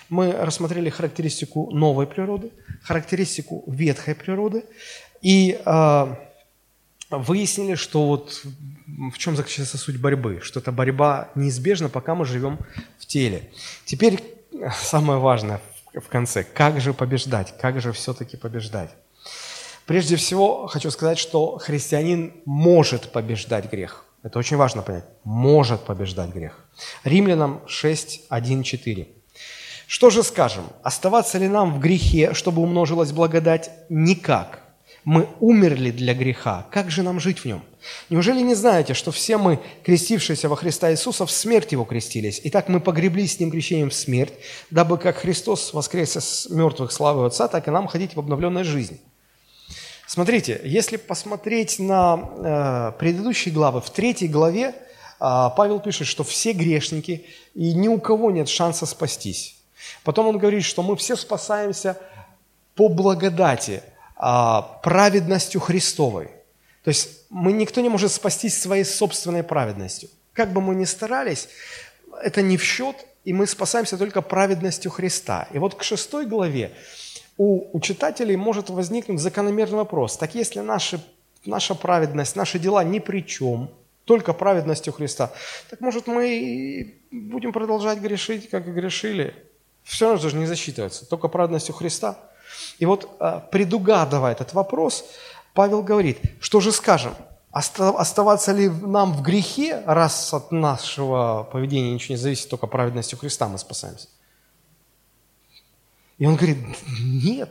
мы 0.09 0.31
рассмотрели 0.31 0.91
характеристику 0.91 1.71
новой 1.71 2.05
природы, 2.05 2.51
характеристику 2.83 3.63
ветхой 3.65 4.13
природы 4.13 4.63
и 5.23 5.59
э, 5.65 6.15
выяснили, 7.09 7.73
что 7.73 8.05
вот 8.05 8.43
в 9.11 9.17
чем 9.17 9.35
заключается 9.35 9.77
суть 9.77 9.99
борьбы, 9.99 10.39
что 10.41 10.59
эта 10.59 10.71
борьба 10.71 11.29
неизбежна, 11.35 11.89
пока 11.89 12.15
мы 12.15 12.25
живем 12.25 12.59
в 12.99 13.05
теле. 13.05 13.49
Теперь 13.85 14.23
самое 14.81 15.19
важное 15.19 15.61
в 15.93 16.07
конце, 16.07 16.43
как 16.43 16.79
же 16.79 16.93
побеждать, 16.93 17.55
как 17.59 17.81
же 17.81 17.91
все-таки 17.91 18.37
побеждать. 18.37 18.89
Прежде 19.85 20.15
всего, 20.15 20.67
хочу 20.67 20.91
сказать, 20.91 21.17
что 21.17 21.57
христианин 21.57 22.33
может 22.45 23.11
побеждать 23.11 23.69
грех. 23.71 24.05
Это 24.23 24.39
очень 24.39 24.55
важно 24.55 24.81
понять. 24.81 25.05
Может 25.25 25.81
побеждать 25.81 26.29
грех. 26.29 26.57
Римлянам 27.03 27.61
6, 27.67 28.21
1, 28.29 28.63
4. 28.63 29.07
Что 29.87 30.09
же 30.09 30.23
скажем? 30.23 30.63
Оставаться 30.81 31.37
ли 31.37 31.49
нам 31.49 31.73
в 31.73 31.79
грехе, 31.79 32.33
чтобы 32.33 32.61
умножилась 32.61 33.11
благодать? 33.11 33.69
Никак. 33.89 34.62
Мы 35.05 35.27
умерли 35.39 35.91
для 35.91 36.13
греха. 36.13 36.65
Как 36.71 36.89
же 36.89 37.03
нам 37.03 37.19
жить 37.19 37.39
в 37.39 37.45
нем? 37.45 37.61
Неужели 38.09 38.41
не 38.41 38.55
знаете, 38.55 38.93
что 38.93 39.11
все 39.11 39.37
мы, 39.37 39.59
крестившиеся 39.83 40.47
во 40.47 40.55
Христа 40.55 40.91
Иисуса, 40.91 41.25
в 41.25 41.31
смерть 41.31 41.73
Его 41.73 41.83
крестились? 41.83 42.39
Итак, 42.45 42.69
мы 42.69 42.79
погреблись 42.79 43.35
с 43.35 43.39
Ним 43.39 43.51
крещением 43.51 43.89
в 43.89 43.93
смерть, 43.93 44.33
дабы 44.71 44.97
как 44.97 45.17
Христос 45.17 45.73
воскрес 45.73 46.15
из 46.15 46.49
мертвых 46.49 46.91
славы 46.91 47.25
Отца, 47.25 47.49
так 47.49 47.67
и 47.67 47.71
нам 47.71 47.87
ходить 47.87 48.15
в 48.15 48.19
обновленной 48.19 48.63
жизни. 48.63 49.01
Смотрите, 50.07 50.61
если 50.63 50.97
посмотреть 50.97 51.79
на 51.79 52.93
э, 52.95 52.99
предыдущие 52.99 53.53
главы, 53.53 53.81
в 53.81 53.89
третьей 53.89 54.29
главе 54.29 54.67
э, 54.67 54.73
Павел 55.19 55.79
пишет, 55.79 56.07
что 56.07 56.23
все 56.23 56.53
грешники, 56.53 57.25
и 57.53 57.73
ни 57.73 57.89
у 57.89 57.99
кого 57.99 58.31
нет 58.31 58.47
шанса 58.47 58.85
спастись. 58.85 59.55
Потом 60.03 60.27
он 60.27 60.37
говорит, 60.37 60.63
что 60.63 60.81
мы 60.81 60.95
все 60.95 61.15
спасаемся 61.15 61.97
по 62.75 62.87
благодати, 62.89 63.83
праведностью 64.81 65.59
Христовой. 65.59 66.27
То 66.83 66.89
есть 66.89 67.09
мы, 67.29 67.53
никто 67.53 67.81
не 67.81 67.89
может 67.89 68.11
спастись 68.11 68.61
своей 68.61 68.85
собственной 68.85 69.43
праведностью. 69.43 70.09
Как 70.33 70.51
бы 70.51 70.61
мы 70.61 70.75
ни 70.75 70.85
старались, 70.85 71.49
это 72.21 72.41
не 72.41 72.57
в 72.57 72.63
счет, 72.63 72.95
и 73.23 73.33
мы 73.33 73.47
спасаемся 73.47 73.97
только 73.97 74.21
праведностью 74.21 74.91
Христа. 74.91 75.47
И 75.53 75.59
вот 75.59 75.75
к 75.75 75.83
шестой 75.83 76.25
главе 76.25 76.71
у, 77.37 77.75
у 77.75 77.79
читателей 77.79 78.35
может 78.35 78.69
возникнуть 78.69 79.19
закономерный 79.19 79.77
вопрос. 79.77 80.17
Так 80.17 80.35
если 80.35 80.59
наши, 80.59 80.99
наша 81.45 81.75
праведность, 81.75 82.35
наши 82.35 82.59
дела 82.59 82.83
ни 82.83 82.99
при 82.99 83.25
чем, 83.25 83.69
только 84.05 84.33
праведностью 84.33 84.91
Христа, 84.91 85.31
так 85.69 85.79
может 85.79 86.07
мы 86.07 86.95
будем 87.11 87.53
продолжать 87.53 87.99
грешить, 87.99 88.49
как 88.49 88.67
и 88.67 88.71
грешили? 88.71 89.33
Все 89.83 90.11
равно 90.11 90.29
же 90.29 90.35
не 90.35 90.45
засчитывается, 90.45 91.05
только 91.05 91.29
праведностью 91.29 91.73
Христа. 91.75 92.17
И 92.79 92.85
вот 92.85 93.15
а, 93.19 93.39
предугадывая 93.39 94.31
этот 94.31 94.53
вопрос, 94.53 95.05
Павел 95.53 95.83
говорит, 95.83 96.19
что 96.39 96.59
же 96.59 96.71
скажем, 96.71 97.13
оставаться 97.51 98.51
ли 98.51 98.67
нам 98.67 99.13
в 99.13 99.21
грехе, 99.21 99.83
раз 99.85 100.33
от 100.33 100.51
нашего 100.51 101.47
поведения 101.51 101.93
ничего 101.93 102.15
не 102.15 102.21
зависит, 102.21 102.49
только 102.49 102.67
праведностью 102.67 103.17
Христа 103.19 103.47
мы 103.47 103.57
спасаемся? 103.57 104.07
И 106.17 106.25
он 106.25 106.35
говорит, 106.35 106.57
нет, 106.99 107.49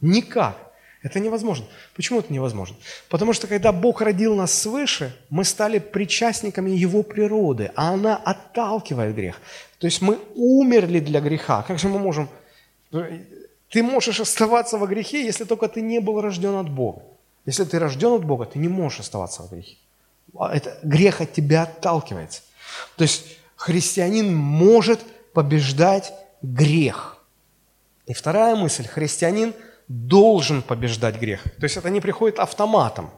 никак. 0.00 0.56
Это 1.02 1.18
невозможно. 1.18 1.66
Почему 1.96 2.20
это 2.20 2.32
невозможно? 2.32 2.76
Потому 3.08 3.32
что 3.32 3.48
когда 3.48 3.72
Бог 3.72 4.00
родил 4.00 4.36
нас 4.36 4.54
свыше, 4.54 5.16
мы 5.30 5.44
стали 5.44 5.80
причастниками 5.80 6.70
Его 6.70 7.02
природы, 7.02 7.72
а 7.74 7.92
она 7.94 8.16
отталкивает 8.16 9.14
грех. 9.16 9.40
То 9.78 9.86
есть 9.86 10.00
мы 10.00 10.18
умерли 10.36 11.00
для 11.00 11.20
греха. 11.20 11.64
Как 11.66 11.78
же 11.80 11.88
мы 11.88 11.98
можем... 11.98 12.28
Ты 13.72 13.82
можешь 13.82 14.20
оставаться 14.20 14.78
во 14.78 14.86
грехе, 14.86 15.24
если 15.24 15.44
только 15.44 15.68
ты 15.68 15.80
не 15.80 16.00
был 16.00 16.20
рожден 16.20 16.54
от 16.54 16.68
Бога. 16.68 17.02
Если 17.46 17.64
ты 17.64 17.78
рожден 17.78 18.12
от 18.12 18.24
Бога, 18.24 18.44
ты 18.44 18.58
не 18.58 18.68
можешь 18.68 19.00
оставаться 19.00 19.42
во 19.42 19.48
грехе. 19.48 19.76
А 20.38 20.54
это, 20.54 20.78
грех 20.82 21.20
от 21.20 21.32
тебя 21.32 21.62
отталкивается. 21.62 22.42
То 22.96 23.02
есть 23.02 23.24
христианин 23.56 24.34
может 24.34 25.00
побеждать 25.32 26.12
грех. 26.42 27.16
И 28.06 28.12
вторая 28.12 28.56
мысль. 28.56 28.86
Христианин– 28.86 29.54
должен 29.92 30.62
побеждать 30.62 31.16
грех. 31.16 31.42
То 31.42 31.64
есть 31.64 31.76
это 31.76 31.90
не 31.90 32.00
приходит 32.00 32.38
автоматом. 32.38 33.10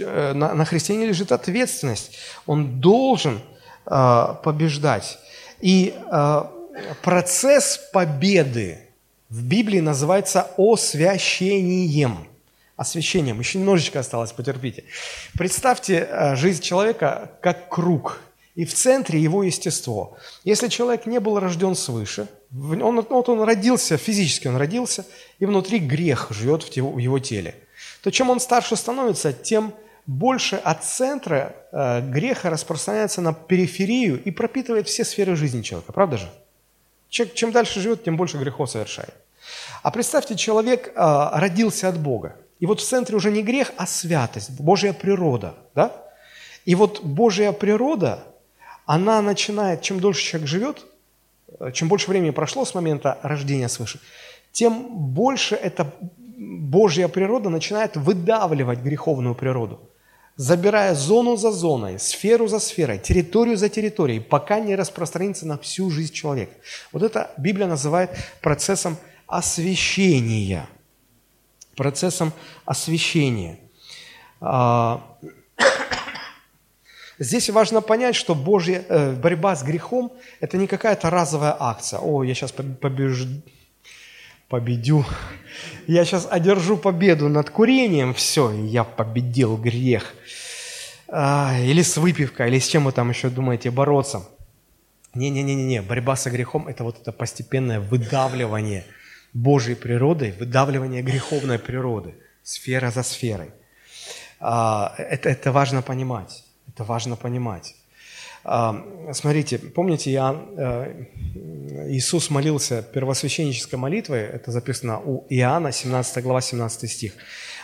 Э, 0.00 0.32
на, 0.32 0.54
на 0.54 0.64
христиане 0.64 1.06
лежит 1.06 1.32
ответственность. 1.32 2.16
Он 2.46 2.80
должен 2.80 3.40
э, 3.86 4.34
побеждать. 4.42 5.18
И 5.60 5.94
э, 5.96 6.42
процесс 7.02 7.80
победы 7.92 8.87
в 9.30 9.44
Библии 9.44 9.80
называется 9.80 10.50
освящением. 10.56 12.26
Освящением. 12.76 13.40
Еще 13.40 13.58
немножечко 13.58 14.00
осталось, 14.00 14.32
потерпите. 14.32 14.84
Представьте 15.36 16.08
э, 16.10 16.36
жизнь 16.36 16.62
человека 16.62 17.32
как 17.42 17.68
круг, 17.68 18.20
и 18.54 18.64
в 18.64 18.74
центре 18.74 19.20
его 19.20 19.42
естество. 19.42 20.16
Если 20.44 20.68
человек 20.68 21.06
не 21.06 21.20
был 21.20 21.38
рожден 21.38 21.74
свыше– 21.74 22.28
он, 22.52 23.00
вот 23.00 23.28
он 23.28 23.42
родился, 23.42 23.96
физически 23.96 24.48
он 24.48 24.56
родился, 24.56 25.04
и 25.38 25.46
внутри 25.46 25.78
грех 25.78 26.28
живет 26.30 26.62
в 26.62 26.98
его, 26.98 27.18
теле. 27.18 27.54
То 28.02 28.10
чем 28.10 28.30
он 28.30 28.40
старше 28.40 28.76
становится, 28.76 29.32
тем 29.32 29.74
больше 30.06 30.56
от 30.56 30.84
центра 30.84 31.54
э, 31.70 32.00
греха 32.00 32.48
распространяется 32.48 33.20
на 33.20 33.34
периферию 33.34 34.22
и 34.22 34.30
пропитывает 34.30 34.88
все 34.88 35.04
сферы 35.04 35.36
жизни 35.36 35.60
человека. 35.60 35.92
Правда 35.92 36.16
же? 36.16 36.30
Человек, 37.08 37.34
чем 37.34 37.52
дальше 37.52 37.80
живет, 37.80 38.04
тем 38.04 38.16
больше 38.16 38.38
грехов 38.38 38.70
совершает. 38.70 39.14
А 39.82 39.90
представьте, 39.90 40.36
человек 40.36 40.88
э, 40.88 41.28
родился 41.32 41.88
от 41.88 41.98
Бога. 41.98 42.36
И 42.60 42.66
вот 42.66 42.80
в 42.80 42.84
центре 42.86 43.16
уже 43.16 43.30
не 43.30 43.42
грех, 43.42 43.72
а 43.76 43.86
святость, 43.86 44.50
Божья 44.60 44.92
природа. 44.92 45.54
Да? 45.74 45.92
И 46.64 46.74
вот 46.74 47.02
Божья 47.02 47.52
природа, 47.52 48.24
она 48.84 49.22
начинает, 49.22 49.82
чем 49.82 50.00
дольше 50.00 50.22
человек 50.22 50.48
живет, 50.48 50.84
Э, 51.58 51.72
чем 51.72 51.88
больше 51.88 52.10
времени 52.10 52.30
прошло 52.30 52.64
с 52.64 52.74
момента 52.74 53.18
рождения 53.22 53.68
свыше, 53.68 54.00
тем 54.52 54.88
больше 55.14 55.54
эта 55.54 55.92
Божья 56.36 57.08
природа 57.08 57.48
начинает 57.48 57.96
выдавливать 57.96 58.80
греховную 58.80 59.34
природу, 59.34 59.80
забирая 60.38 60.94
зону 60.94 61.36
за 61.36 61.50
зоной, 61.50 61.98
сферу 61.98 62.46
за 62.46 62.60
сферой, 62.60 63.00
территорию 63.00 63.56
за 63.56 63.68
территорией, 63.68 64.20
пока 64.20 64.60
не 64.60 64.76
распространится 64.76 65.46
на 65.46 65.58
всю 65.58 65.90
жизнь 65.90 66.14
человека. 66.14 66.52
Вот 66.92 67.02
это 67.02 67.32
Библия 67.36 67.66
называет 67.66 68.10
процессом 68.40 68.96
освящения. 69.26 70.68
Процессом 71.76 72.32
освящения. 72.64 73.58
А, 74.40 75.18
Здесь 77.18 77.50
важно 77.50 77.80
понять, 77.80 78.14
что 78.14 78.36
Божья 78.36 78.84
э, 78.88 79.16
борьба 79.16 79.56
с 79.56 79.64
грехом– 79.64 80.12
это 80.40 80.56
не 80.56 80.68
какая-то 80.68 81.10
разовая 81.10 81.56
акция. 81.58 81.98
О, 81.98 82.22
я 82.22 82.34
сейчас 82.34 82.52
побежд... 82.52 83.28
победю, 84.48 85.04
я 85.86 86.04
сейчас 86.04 86.26
одержу 86.30 86.76
победу 86.76 87.28
над 87.28 87.50
курением, 87.50 88.14
все, 88.14 88.52
я 88.52 88.84
победил 88.84 89.56
грех. 89.56 90.14
А, 91.08 91.56
или 91.58 91.82
с 91.82 91.96
выпивкой, 91.96 92.48
или 92.48 92.58
с 92.58 92.68
чем 92.68 92.84
вы 92.84 92.92
там 92.92 93.10
еще 93.10 93.30
думаете 93.30 93.70
бороться. 93.70 94.28
Не-не-не-не, 95.14 95.82
борьба 95.82 96.16
со 96.16 96.30
грехом– 96.30 96.68
это 96.68 96.84
вот 96.84 97.00
это 97.00 97.12
постепенное 97.12 97.80
выдавливание 97.80 98.84
Божьей 99.32 99.74
природы, 99.74 100.34
выдавливание 100.38 101.02
греховной 101.02 101.58
природы, 101.58 102.14
сфера 102.42 102.90
за 102.90 103.02
сферой. 103.02 103.52
А, 104.40 104.94
это, 104.98 105.30
это 105.30 105.52
важно 105.52 105.82
понимать. 105.82 106.44
Это 106.68 106.84
важно 106.84 107.16
понимать. 107.16 107.74
А, 108.44 108.84
смотрите, 109.12 109.58
помните, 109.58 110.12
Иоанн, 110.12 110.48
э, 110.56 111.04
Иисус 111.88 112.30
молился 112.30 112.82
первосвященнической 112.82 113.78
молитвой, 113.78 114.20
это 114.20 114.52
записано 114.52 115.00
у 115.00 115.26
Иоанна, 115.28 115.72
17 115.72 116.22
глава, 116.22 116.40
17 116.40 116.90
стих. 116.90 117.12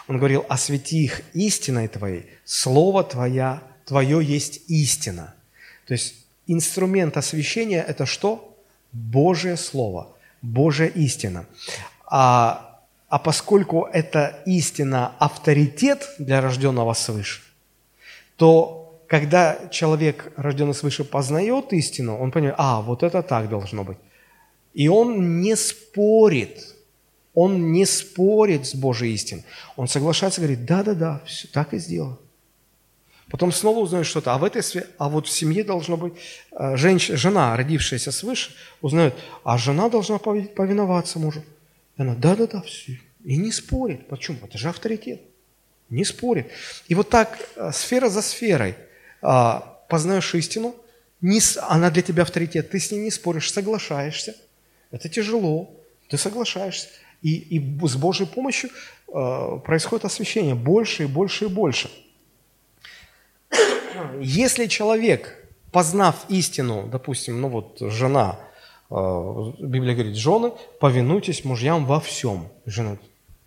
Он 0.09 0.19
говорил, 0.19 0.45
освети 0.49 1.05
их 1.05 1.23
истиной 1.33 1.89
Твоей, 1.89 2.27
Слово 2.45 3.05
Твоя, 3.05 3.63
Твое 3.87 4.23
есть 4.25 4.63
истина. 4.69 5.35
То 5.87 5.93
есть 5.93 6.15
инструмент 6.47 7.17
освящения– 7.17 7.83
это 7.89 8.07
что? 8.07 8.57
Божье 8.93 9.57
Слово, 9.57 10.09
Божья 10.43 10.87
истина. 10.87 11.47
А, 12.07 12.81
а 13.09 13.19
поскольку 13.19 13.89
это 13.93 14.43
истина 14.47 15.15
авторитет 15.19 16.09
для 16.19 16.41
рожденного 16.41 16.95
свыше, 16.95 17.43
то 18.37 18.84
когда 19.07 19.69
человек, 19.71 20.33
рожденный 20.37 20.75
свыше, 20.75 21.05
познает 21.05 21.73
истину, 21.73 22.19
он 22.19 22.31
понимает, 22.31 22.57
а, 22.59 22.81
вот 22.81 23.03
это 23.03 23.23
так 23.23 23.49
должно 23.49 23.85
быть. 23.85 23.99
И 24.73 24.89
он 24.89 25.41
не 25.41 25.57
спорит, 25.57 26.75
он 27.35 27.73
не 27.73 27.87
спорит 27.87 28.67
с 28.67 28.75
Божьей 28.75 29.13
истиной. 29.13 29.45
Он 29.77 29.89
соглашается, 29.89 30.41
говорит, 30.41 30.65
да-да-да, 30.65 31.21
все, 31.27 31.49
так 31.49 31.75
и 31.75 31.79
сделал. 31.79 32.19
Потом 33.31 33.53
снова 33.53 33.81
узнает 33.81 34.07
что-то, 34.07 34.35
а 34.35 34.39
в 34.39 34.45
этой 34.45 34.63
сфере, 34.63 34.87
а 34.99 35.09
вот 35.09 35.27
в 35.27 35.31
семье 35.31 35.65
должно 35.65 35.97
быть, 35.97 36.15
э, 36.53 36.77
женщина, 36.77 37.17
жена, 37.17 37.57
родившаяся 37.57 38.13
свыше, 38.13 38.53
узнает, 38.81 39.15
а 39.43 39.59
жена 39.59 39.89
должна 39.89 40.19
повиноваться 40.19 41.19
мужу. 41.19 41.43
И 41.97 42.03
она, 42.03 42.15
да-да-да, 42.15 42.63
все. 42.63 43.01
И 43.25 43.37
не 43.37 43.51
спорит. 43.51 44.07
Почему? 44.09 44.39
Это 44.45 44.59
же 44.59 44.69
авторитет. 44.69 45.21
Не 45.89 46.05
спорит. 46.05 46.49
И 46.89 46.95
вот 46.95 47.09
так 47.11 47.39
э, 47.57 47.71
сфера 47.73 48.09
за 48.09 48.23
сферой– 48.23 48.77
познаешь 49.89 50.35
истину, 50.35 50.75
она 51.63 51.91
для 51.91 52.03
тебя 52.03 52.23
авторитет, 52.23 52.71
ты 52.71 52.79
с 52.79 52.91
ней 52.91 53.01
не 53.01 53.11
споришь, 53.11 53.51
соглашаешься. 53.51 54.35
Это 54.91 55.09
тяжело, 55.09 55.71
ты 56.09 56.19
соглашаешься. 56.19 56.89
И, 57.23 57.57
и 57.57 57.87
с 57.87 57.97
Божьей 57.97 58.27
помощью 58.27 58.71
э, 59.09 59.59
происходит 59.65 60.05
освящение 60.05 60.55
больше 60.55 61.05
и 61.05 61.07
больше 61.07 61.47
и 61.47 61.49
больше. 61.49 61.91
Если 64.21 64.67
человек, 64.67 65.49
познав 65.73 66.27
истину, 66.29 66.87
допустим, 66.93 67.41
ну 67.41 67.49
вот 67.49 67.79
жена, 67.81 68.39
э, 68.91 69.53
Библия 69.61 69.95
говорит, 69.95 70.17
жены, 70.17 70.53
повинуйтесь 70.81 71.45
мужьям 71.45 71.87
во 71.87 71.99
всем. 72.01 72.49
Жена, 72.67 72.99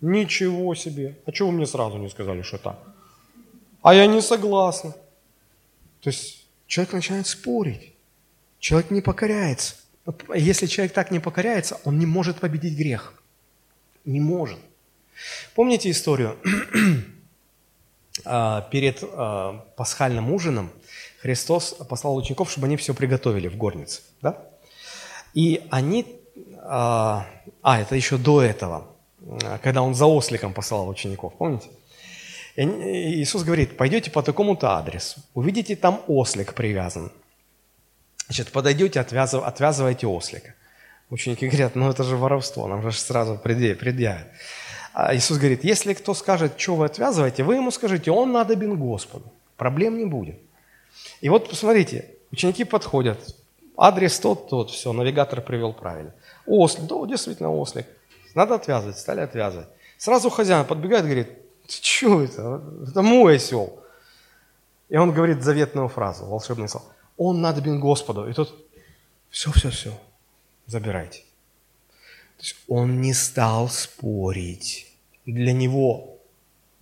ничего 0.01 0.73
себе, 0.73 1.19
а 1.27 1.31
чего 1.31 1.49
вы 1.49 1.55
мне 1.55 1.67
сразу 1.67 1.97
не 1.97 2.09
сказали, 2.09 2.41
что 2.41 2.57
так? 2.57 2.79
А 3.83 3.93
я 3.93 4.07
не 4.07 4.21
согласна. 4.21 4.95
То 6.07 6.11
есть 6.11 6.47
человек 6.67 6.93
начинает 6.93 7.27
спорить, 7.27 7.93
человек 8.59 8.91
не 8.91 9.01
покоряется. 9.01 9.75
Если 10.33 10.65
человек 10.65 10.93
так 10.93 11.11
не 11.11 11.19
покоряется, 11.19 11.81
он 11.83 11.99
не 11.99 12.05
может 12.05 12.39
победить 12.39 12.77
грех. 12.77 13.13
Не 14.05 14.21
может. 14.21 14.57
Помните 15.53 15.91
историю? 15.91 16.37
А, 18.25 18.61
перед 18.71 19.03
а, 19.03 19.65
пасхальным 19.75 20.31
ужином 20.31 20.71
Христос 21.21 21.75
послал 21.87 22.15
учеников, 22.15 22.49
чтобы 22.49 22.65
они 22.65 22.75
все 22.75 22.95
приготовили 22.95 23.47
в 23.47 23.57
горнице. 23.57 24.01
Да? 24.21 24.43
И 25.35 25.61
они... 25.69 26.19
А, 26.63 27.27
а, 27.61 27.79
это 27.79 27.95
еще 27.95 28.17
до 28.17 28.41
этого, 28.41 28.87
когда 29.61 29.83
он 29.83 29.93
за 29.93 30.07
осликом 30.07 30.53
послал 30.53 30.89
учеников, 30.89 31.33
помните? 31.37 31.67
Иисус 32.57 33.43
говорит, 33.43 33.77
пойдете 33.77 34.09
по 34.09 34.23
такому-то 34.23 34.77
адресу, 34.77 35.21
увидите 35.35 35.75
там 35.75 36.01
ослик 36.07 36.55
привязан. 36.55 37.11
Значит, 38.25 38.51
подойдете, 38.51 38.99
отвязыв, 38.99 39.43
отвязывайте 39.43 40.07
ослика. 40.07 40.55
Ученики 41.09 41.47
говорят, 41.47 41.75
ну 41.75 41.89
это 41.89 42.03
же 42.03 42.17
воровство, 42.17 42.67
нам 42.67 42.81
же 42.81 42.91
сразу 42.91 43.37
предъявят. 43.37 44.27
А 44.93 45.15
Иисус 45.15 45.37
говорит, 45.37 45.63
если 45.63 45.93
кто 45.93 46.15
скажет, 46.15 46.59
что 46.59 46.75
вы 46.75 46.85
отвязываете, 46.85 47.43
вы 47.43 47.55
ему 47.55 47.69
скажите, 47.69 48.09
он 48.09 48.31
надобен 48.31 48.75
Господу, 48.75 49.31
проблем 49.55 49.99
не 49.99 50.05
будет. 50.05 50.39
И 51.21 51.29
вот 51.29 51.49
посмотрите, 51.49 52.09
ученики 52.31 52.63
подходят, 52.63 53.19
адрес 53.77 54.19
тот, 54.19 54.49
тот, 54.49 54.71
все, 54.71 54.91
навигатор 54.91 55.41
привел 55.41 55.73
правильно. 55.73 56.13
Ослик, 56.47 56.87
да, 56.87 57.05
действительно 57.05 57.53
ослик. 57.53 57.85
Надо 58.33 58.55
отвязывать, 58.55 58.97
стали 58.97 59.21
отвязывать. 59.21 59.67
Сразу 59.99 60.31
хозяин 60.31 60.65
подбегает 60.65 61.05
и 61.05 61.27
говорит, 61.67 61.83
что 61.83 62.21
это? 62.23 62.63
Это 62.89 63.01
мой 63.01 63.35
осел. 63.35 63.79
И 64.89 64.97
он 64.97 65.13
говорит 65.13 65.43
заветную 65.43 65.89
фразу, 65.89 66.25
волшебный 66.25 66.69
слово. 66.69 66.85
Он 67.17 67.41
надобен 67.41 67.79
Господу. 67.79 68.27
И 68.29 68.33
тут 68.33 68.55
все, 69.29 69.51
все, 69.51 69.69
все, 69.69 69.91
забирайте. 70.65 71.19
То 72.37 72.43
есть 72.43 72.55
он 72.67 73.01
не 73.01 73.13
стал 73.13 73.69
спорить. 73.69 74.87
Для 75.25 75.51
него 75.51 76.19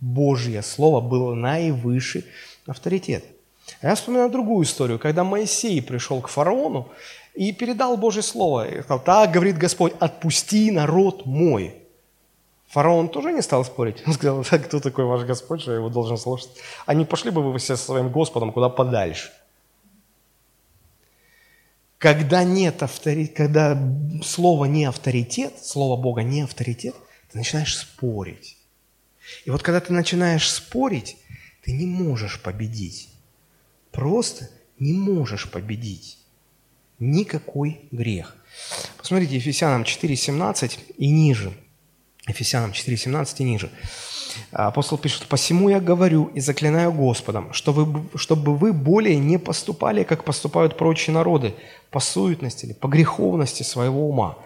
Божье 0.00 0.62
Слово 0.62 1.00
было 1.00 1.34
наивысший 1.34 2.24
авторитет. 2.66 3.24
А 3.80 3.88
я 3.88 3.94
вспоминаю 3.94 4.30
другую 4.30 4.64
историю, 4.64 4.98
когда 4.98 5.24
Моисей 5.24 5.82
пришел 5.82 6.20
к 6.20 6.28
фараону 6.28 6.88
и 7.34 7.52
передал 7.52 7.96
Божье 7.96 8.22
Слово. 8.22 8.68
И 8.68 8.82
сказал, 8.82 9.02
так 9.02 9.32
говорит 9.32 9.58
Господь, 9.58 9.94
отпусти 9.98 10.70
народ 10.70 11.26
мой. 11.26 11.74
Фараон 12.68 13.08
тоже 13.08 13.32
не 13.32 13.42
стал 13.42 13.64
спорить. 13.64 14.02
Он 14.06 14.12
сказал, 14.12 14.44
так 14.44 14.66
кто 14.66 14.80
такой 14.80 15.04
ваш 15.04 15.24
Господь, 15.24 15.60
что 15.60 15.72
я 15.72 15.78
его 15.78 15.88
должен 15.88 16.18
слушать? 16.18 16.50
А 16.84 16.94
не 16.94 17.04
пошли 17.04 17.30
бы 17.30 17.42
вы 17.42 17.58
все 17.58 17.76
со 17.76 17.84
своим 17.84 18.10
Господом 18.10 18.52
куда 18.52 18.68
подальше? 18.68 19.30
Когда 21.98 22.44
нет 22.44 22.82
авторитета, 22.82 23.36
когда 23.36 23.92
слово 24.22 24.66
не 24.66 24.84
авторитет, 24.84 25.54
слово 25.64 26.00
Бога 26.00 26.22
не 26.22 26.42
авторитет, 26.42 26.94
ты 27.32 27.38
начинаешь 27.38 27.76
спорить. 27.76 28.58
И 29.44 29.50
вот 29.50 29.62
когда 29.62 29.80
ты 29.80 29.92
начинаешь 29.92 30.50
спорить, 30.50 31.16
ты 31.64 31.72
не 31.72 31.86
можешь 31.86 32.40
победить. 32.40 33.08
Просто 33.92 34.50
не 34.78 34.92
можешь 34.92 35.50
победить. 35.50 36.18
Никакой 36.98 37.80
грех. 37.90 38.36
Посмотрите, 38.98 39.36
Ефесянам 39.36 39.82
4.17 39.82 40.78
и 40.98 41.10
ниже. 41.10 41.52
Ефесянам 42.26 42.72
4.17 42.72 43.34
и 43.38 43.44
ниже. 43.44 43.70
Апостол 44.52 44.98
пишет, 44.98 45.26
«Посему 45.26 45.68
я 45.68 45.80
говорю 45.80 46.26
и 46.34 46.40
заклинаю 46.40 46.92
Господом, 46.92 47.52
чтобы, 47.52 48.04
чтобы 48.16 48.56
вы 48.56 48.72
более 48.72 49.16
не 49.16 49.38
поступали, 49.38 50.02
как 50.02 50.24
поступают 50.24 50.76
прочие 50.76 51.14
народы, 51.14 51.54
по 51.90 52.00
суетности 52.00 52.66
или 52.66 52.72
по 52.72 52.88
греховности 52.88 53.62
своего 53.62 54.08
ума, 54.08 54.36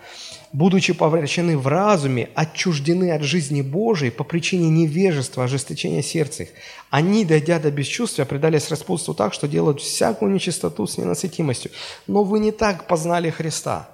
будучи 0.53 0.93
повращены 0.93 1.59
в 1.59 1.67
разуме, 1.67 2.29
отчуждены 2.35 3.11
от 3.11 3.23
жизни 3.23 3.63
Божией 3.63 4.11
по 4.11 4.25
причине 4.25 4.69
невежества, 4.69 5.45
ожесточения 5.45 6.03
сердца 6.03 6.45
их. 6.45 6.51
Они, 6.91 7.25
дойдя 7.25 7.59
до 7.59 7.71
бесчувствия, 7.71 8.27
предались 8.27 8.71
распутству 8.71 9.15
так, 9.15 9.33
что 9.35 9.49
делают 9.49 9.81
всякую 9.81 10.33
нечистоту 10.33 10.87
с 10.87 10.99
ненасытимостью. 10.99 11.73
Но 12.07 12.23
вы 12.23 12.39
не 12.39 12.53
так 12.53 12.87
познали 12.87 13.31
Христа». 13.31 13.89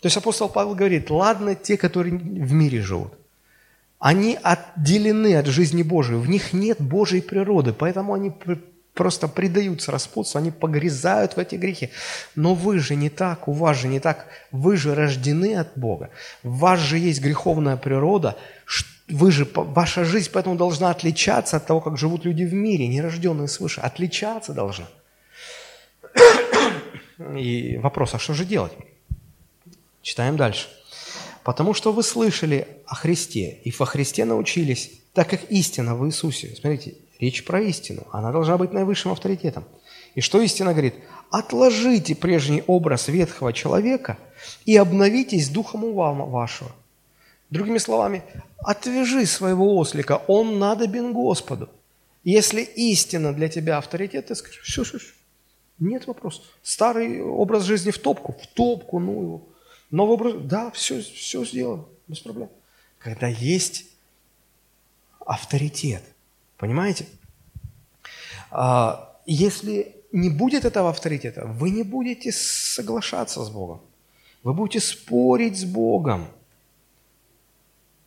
То 0.00 0.06
есть 0.06 0.16
апостол 0.16 0.48
Павел 0.48 0.74
говорит, 0.74 1.10
ладно 1.10 1.54
те, 1.54 1.76
которые 1.76 2.14
в 2.14 2.52
мире 2.52 2.80
живут– 2.80 3.12
они 3.98 4.38
отделены 4.42 5.36
от 5.36 5.46
жизни 5.46 5.82
Божией, 5.82 6.18
в 6.18 6.28
них 6.28 6.52
нет 6.52 6.80
Божьей 6.80 7.22
природы, 7.22 7.72
поэтому 7.72 8.14
они 8.14 8.32
просто 8.94 9.28
предаются 9.28 9.92
распутству, 9.92 10.38
они 10.38 10.50
погрязают 10.50 11.36
в 11.36 11.38
эти 11.38 11.54
грехи. 11.56 11.90
Но 12.34 12.54
вы 12.54 12.78
же 12.78 12.94
не 12.94 13.10
так, 13.10 13.48
у 13.48 13.52
вас 13.52 13.78
же 13.78 13.88
не 13.88 14.00
так, 14.00 14.26
вы 14.52 14.76
же 14.76 14.94
рождены 14.94 15.56
от 15.56 15.76
Бога, 15.76 16.10
в 16.42 16.58
вас 16.58 16.80
же 16.80 16.98
есть 16.98 17.20
греховная 17.20 17.76
природа, 17.76 18.36
вы 19.08 19.30
же, 19.30 19.48
ваша 19.54 20.04
жизнь 20.04 20.30
поэтому 20.32 20.56
должна 20.56 20.90
отличаться 20.90 21.58
от 21.58 21.66
того, 21.66 21.80
как 21.80 21.96
живут 21.96 22.24
люди 22.24 22.42
в 22.42 22.52
мире, 22.52 22.88
нерожденные 22.88 23.48
свыше, 23.48 23.80
отличаться 23.80 24.52
должна. 24.52 24.88
И 27.36 27.78
вопрос, 27.78 28.14
а 28.14 28.18
что 28.18 28.34
же 28.34 28.44
делать? 28.44 28.72
Читаем 30.02 30.36
дальше. 30.36 30.68
Потому 31.46 31.74
что 31.74 31.92
вы 31.92 32.02
слышали 32.02 32.66
о 32.86 32.96
Христе 32.96 33.60
и 33.62 33.70
во 33.70 33.86
Христе 33.86 34.24
научились, 34.24 34.90
так 35.12 35.30
как 35.30 35.48
истина 35.48 35.94
в 35.94 36.04
Иисусе. 36.04 36.52
Смотрите, 36.56 36.96
речь 37.20 37.44
про 37.44 37.60
истину. 37.60 38.02
Она 38.10 38.32
должна 38.32 38.58
быть 38.58 38.72
наивысшим 38.72 39.12
авторитетом. 39.12 39.64
И 40.16 40.20
что 40.20 40.40
истина 40.42 40.72
говорит? 40.72 40.96
Отложите 41.30 42.16
прежний 42.16 42.64
образ 42.66 43.06
ветхого 43.06 43.52
человека 43.52 44.18
и 44.64 44.76
обновитесь 44.76 45.48
духом 45.48 45.84
ума 45.84 46.12
вашего. 46.14 46.72
Другими 47.50 47.78
словами, 47.78 48.24
отвяжи 48.58 49.24
своего 49.24 49.76
ослика, 49.76 50.22
он 50.26 50.58
надобен 50.58 51.12
Господу. 51.12 51.68
Если 52.24 52.62
истина 52.62 53.32
для 53.32 53.48
тебя 53.48 53.78
авторитет, 53.78 54.26
ты 54.26 54.34
скажешь, 54.34 54.64
все, 54.64 54.82
все, 54.82 54.98
все, 54.98 55.12
нет 55.78 56.08
вопросов. 56.08 56.44
Старый 56.64 57.22
образ 57.22 57.62
жизни 57.62 57.92
в 57.92 57.98
топку, 57.98 58.32
в 58.32 58.48
топку, 58.48 58.98
ну 58.98 59.22
его. 59.22 59.48
Новый 59.90 60.14
образ, 60.14 60.34
да, 60.42 60.70
все, 60.72 61.00
все 61.00 61.44
сделано, 61.44 61.84
без 62.08 62.20
проблем. 62.20 62.50
Когда 62.98 63.28
есть 63.28 63.86
авторитет, 65.24 66.02
понимаете? 66.56 67.06
А, 68.50 69.16
если 69.26 69.94
не 70.12 70.30
будет 70.30 70.64
этого 70.64 70.90
авторитета, 70.90 71.44
вы 71.46 71.70
не 71.70 71.82
будете 71.82 72.32
соглашаться 72.32 73.44
с 73.44 73.50
Богом. 73.50 73.80
Вы 74.42 74.54
будете 74.54 74.80
спорить 74.80 75.58
с 75.58 75.64
Богом. 75.64 76.28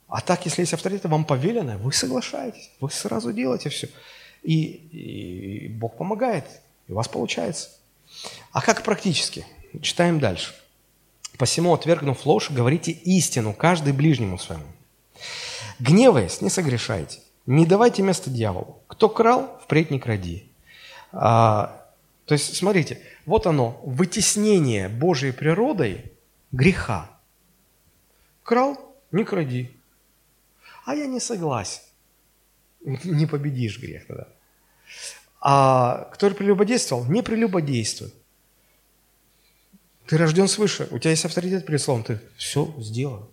А 0.07 0.21
так, 0.21 0.45
если 0.45 0.61
есть 0.61 0.73
авторитет, 0.73 1.05
вам 1.05 1.23
повелено, 1.23 1.77
вы 1.77 1.93
соглашаетесь, 1.93 2.71
вы 2.79 2.89
сразу 2.89 3.31
делаете 3.31 3.69
все. 3.69 3.89
И, 4.41 4.55
и 4.55 5.67
Бог 5.67 5.97
помогает, 5.97 6.45
и 6.87 6.93
у 6.93 6.95
вас 6.95 7.07
получается. 7.07 7.69
А 8.51 8.61
как 8.61 8.83
практически? 8.83 9.45
Читаем 9.81 10.19
дальше. 10.19 10.55
Посему, 11.39 11.73
отвергнув 11.73 12.25
ложь, 12.25 12.51
говорите 12.51 12.91
истину, 12.91 13.53
каждый 13.53 13.93
ближнему 13.93 14.37
своему. 14.37 14.65
Гневаясь, 15.79 16.41
не 16.41 16.49
согрешайте. 16.49 17.21
Не 17.45 17.65
давайте 17.65 18.01
место 18.01 18.29
дьяволу. 18.29 18.83
Кто 18.87 19.07
крал, 19.07 19.57
впредь 19.63 19.89
не 19.89 19.99
кради. 19.99 20.51
А, 21.13 21.87
то 22.25 22.33
есть, 22.33 22.57
смотрите, 22.57 23.01
вот 23.25 23.47
оно, 23.47 23.79
вытеснение 23.85 24.89
Божьей 24.89 25.31
природой 25.31 26.11
греха. 26.51 27.09
Крал, 28.43 28.77
не 29.13 29.23
кради. 29.23 29.71
А 30.83 30.93
я 30.93 31.07
не 31.07 31.21
согласен. 31.21 31.81
Не 32.81 33.25
победишь 33.27 33.79
грех 33.79 34.07
тогда. 34.07 34.27
А 35.39 36.09
кто 36.11 36.29
прелюбодействовал, 36.31 37.05
не 37.05 37.23
прелюбодействуй. 37.23 38.11
Ты 40.09 40.17
рожден 40.17 40.47
свыше, 40.47 40.87
у 40.89 40.97
тебя 40.97 41.11
есть 41.11 41.23
авторитет 41.25 41.67
перед 41.67 41.79
словом, 41.79 42.03
ты 42.03 42.19
все 42.35 42.73
сделаю, 42.79 43.29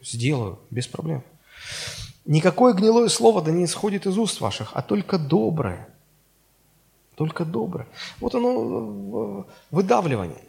сделаю, 0.00 0.58
без 0.70 0.86
проблем. 0.86 1.22
Никакое 2.24 2.72
гнилое 2.72 3.08
слово 3.08 3.42
да 3.42 3.50
не 3.50 3.66
исходит 3.66 4.06
из 4.06 4.16
уст 4.16 4.40
ваших, 4.40 4.70
а 4.72 4.80
только 4.80 5.18
доброе. 5.18 5.86
Только 7.14 7.44
доброе. 7.44 7.86
Вот 8.20 8.34
оно, 8.34 9.46
выдавливание. 9.70 10.40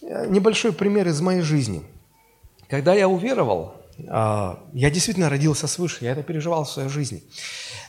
Небольшой 0.00 0.72
пример 0.72 1.08
из 1.08 1.20
моей 1.20 1.40
жизни. 1.40 1.82
Когда 2.68 2.94
я 2.94 3.08
уверовал, 3.08 3.74
я 3.98 4.90
действительно 4.92 5.28
родился 5.28 5.66
свыше, 5.66 6.04
я 6.04 6.12
это 6.12 6.22
переживал 6.22 6.62
в 6.62 6.70
своей 6.70 6.88
жизни. 6.88 7.24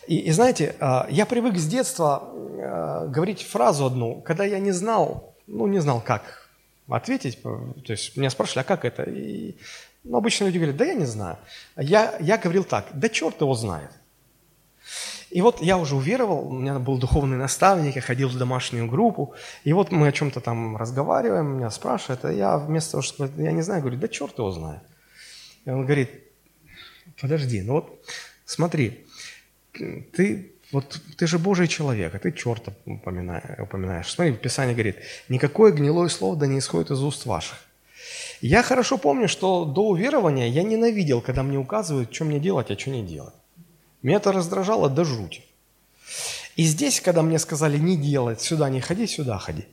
И, 0.08 0.18
и 0.18 0.32
знаете, 0.32 0.76
я 1.12 1.28
привык 1.28 1.56
с 1.58 1.68
детства 1.68 2.32
говорить 3.10 3.44
фразу 3.44 3.86
одну, 3.86 4.22
когда 4.22 4.44
я 4.44 4.58
не 4.58 4.72
знал, 4.72 5.36
ну 5.46 5.68
не 5.68 5.78
знал 5.78 6.02
как, 6.04 6.45
ответить. 6.88 7.42
То 7.42 7.74
есть 7.88 8.16
меня 8.18 8.30
спрашивали, 8.30 8.62
а 8.62 8.64
как 8.64 8.86
это? 8.86 9.04
И, 9.04 9.56
ну, 10.04 10.18
обычно 10.18 10.46
люди 10.46 10.58
говорят, 10.58 10.78
да 10.78 10.86
я 10.86 10.94
не 10.94 11.06
знаю. 11.06 11.38
Я, 11.76 12.16
я 12.20 12.38
говорил 12.38 12.64
так, 12.64 12.88
да 12.94 13.10
черт 13.10 13.42
его 13.42 13.54
знает. 13.56 13.92
И 15.32 15.42
вот 15.42 15.62
я 15.62 15.78
уже 15.78 15.96
уверовал, 15.96 16.48
у 16.48 16.54
меня 16.54 16.80
был 16.80 16.98
духовный 16.98 17.38
наставник, 17.38 17.96
я 17.96 18.02
ходил 18.02 18.30
в 18.30 18.38
домашнюю 18.38 18.88
группу, 18.88 19.34
и 19.64 19.74
вот 19.74 19.92
мы 19.92 20.08
о 20.08 20.12
чем-то 20.12 20.40
там 20.40 20.78
разговариваем, 20.78 21.58
меня 21.58 21.70
спрашивают, 21.72 22.24
а 22.24 22.32
я 22.32 22.58
вместо 22.58 22.92
того, 22.92 23.02
чтобы 23.02 23.44
я 23.44 23.52
не 23.52 23.62
знаю, 23.62 23.82
говорю, 23.82 23.98
да 23.98 24.08
черт 24.08 24.38
его 24.38 24.52
знает. 24.52 24.82
И 25.66 25.70
он 25.70 25.84
говорит, 25.84 26.10
подожди, 27.20 27.62
ну 27.64 27.74
вот 27.74 28.00
смотри, 28.46 29.06
ты 29.74 30.55
вот 30.72 31.00
ты 31.18 31.28
же 31.28 31.40
Божий 31.40 31.68
человек, 31.68 32.16
а 32.16 32.20
ты 32.20 32.32
черта 32.32 32.74
упоминаешь. 32.86 34.12
Смотри, 34.12 34.34
Писание 34.34 34.74
говорит, 34.74 34.98
никакое 35.30 35.72
гнилое 35.72 36.10
слово 36.10 36.36
да 36.36 36.48
не 36.48 36.60
исходит 36.60 36.92
из 36.92 37.02
уст 37.02 37.26
ваших. 37.26 37.58
Я 38.42 38.64
хорошо 38.64 38.98
помню, 38.98 39.28
что 39.28 39.66
до 39.66 39.88
уверования 39.88 40.48
я 40.48 40.64
ненавидел, 40.64 41.22
когда 41.22 41.44
мне 41.44 41.58
указывают, 41.58 42.14
что 42.14 42.26
мне 42.26 42.40
делать, 42.40 42.72
а 42.72 42.78
что 42.78 42.90
не 42.90 43.04
делать. 43.04 43.34
Меня 44.02 44.18
это 44.18 44.32
раздражало 44.32 44.90
до 44.90 45.04
жути. 45.04 45.44
И 46.56 46.64
здесь, 46.64 47.02
когда 47.02 47.22
мне 47.22 47.40
сказали 47.40 47.78
не 47.78 47.98
делать, 47.98 48.42
сюда 48.42 48.70
не 48.70 48.82
ходи, 48.82 49.08
сюда 49.08 49.38
ходи, 49.38 49.66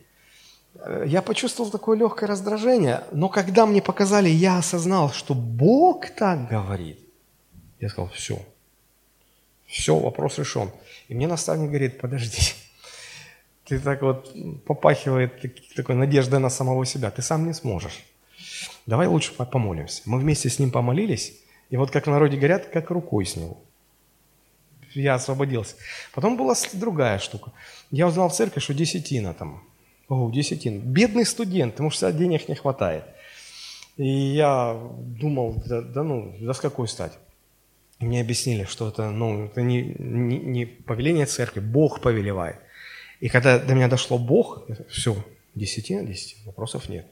э, 0.74 1.04
я 1.06 1.22
почувствовал 1.22 1.70
такое 1.70 1.98
легкое 1.98 2.28
раздражение, 2.28 3.04
но 3.12 3.28
когда 3.28 3.66
мне 3.66 3.82
показали, 3.82 4.28
я 4.28 4.58
осознал, 4.58 5.10
что 5.10 5.34
Бог 5.34 6.10
так 6.10 6.48
говорит, 6.48 6.98
я 7.78 7.88
сказал, 7.88 8.10
все, 8.10 8.38
все, 9.72 9.98
вопрос 9.98 10.38
решен. 10.38 10.70
И 11.08 11.14
мне 11.14 11.26
наставник 11.26 11.68
говорит, 11.68 11.98
подожди, 11.98 12.42
ты 13.64 13.78
так 13.78 14.02
вот 14.02 14.30
попахивает 14.66 15.32
такой 15.74 15.94
надеждой 15.94 16.40
на 16.40 16.50
самого 16.50 16.84
себя, 16.84 17.10
ты 17.10 17.22
сам 17.22 17.46
не 17.46 17.54
сможешь. 17.54 18.04
Давай 18.86 19.06
лучше 19.06 19.32
помолимся. 19.32 20.02
Мы 20.04 20.18
вместе 20.18 20.50
с 20.50 20.58
ним 20.58 20.70
помолились, 20.70 21.32
и 21.70 21.76
вот 21.76 21.90
как 21.90 22.06
в 22.06 22.10
народе 22.10 22.36
говорят, 22.36 22.66
как 22.66 22.90
рукой 22.90 23.24
с 23.24 23.36
него. 23.36 23.56
Я 24.94 25.14
освободился. 25.14 25.76
Потом 26.14 26.36
была 26.36 26.54
другая 26.74 27.18
штука. 27.18 27.52
Я 27.90 28.06
узнал 28.06 28.28
в 28.28 28.34
церкви, 28.34 28.60
что 28.60 28.74
десятина 28.74 29.32
там. 29.32 29.62
О, 30.08 30.30
десятина. 30.30 30.80
Бедный 30.80 31.24
студент, 31.24 31.78
ему 31.78 31.88
что 31.88 32.12
денег 32.12 32.46
не 32.48 32.56
хватает. 32.56 33.04
И 33.96 34.06
я 34.06 34.78
думал, 34.98 35.62
да, 35.64 35.80
да 35.80 36.02
ну, 36.02 36.36
да 36.40 36.52
с 36.52 36.60
какой 36.60 36.88
стать? 36.88 37.12
И 38.02 38.04
мне 38.04 38.20
объяснили, 38.20 38.64
что 38.64 38.88
это, 38.88 39.10
ну, 39.10 39.44
это 39.44 39.62
не, 39.62 39.94
не, 39.96 40.38
не 40.38 40.66
повеление 40.66 41.24
церкви, 41.24 41.60
Бог 41.60 42.00
повелевает. 42.00 42.56
И 43.20 43.28
когда 43.28 43.60
до 43.60 43.74
меня 43.74 43.86
дошло 43.86 44.18
Бог, 44.18 44.64
все, 44.90 45.14
десятина, 45.54 46.04
десяти, 46.04 46.34
вопросов 46.44 46.88
нет. 46.88 47.06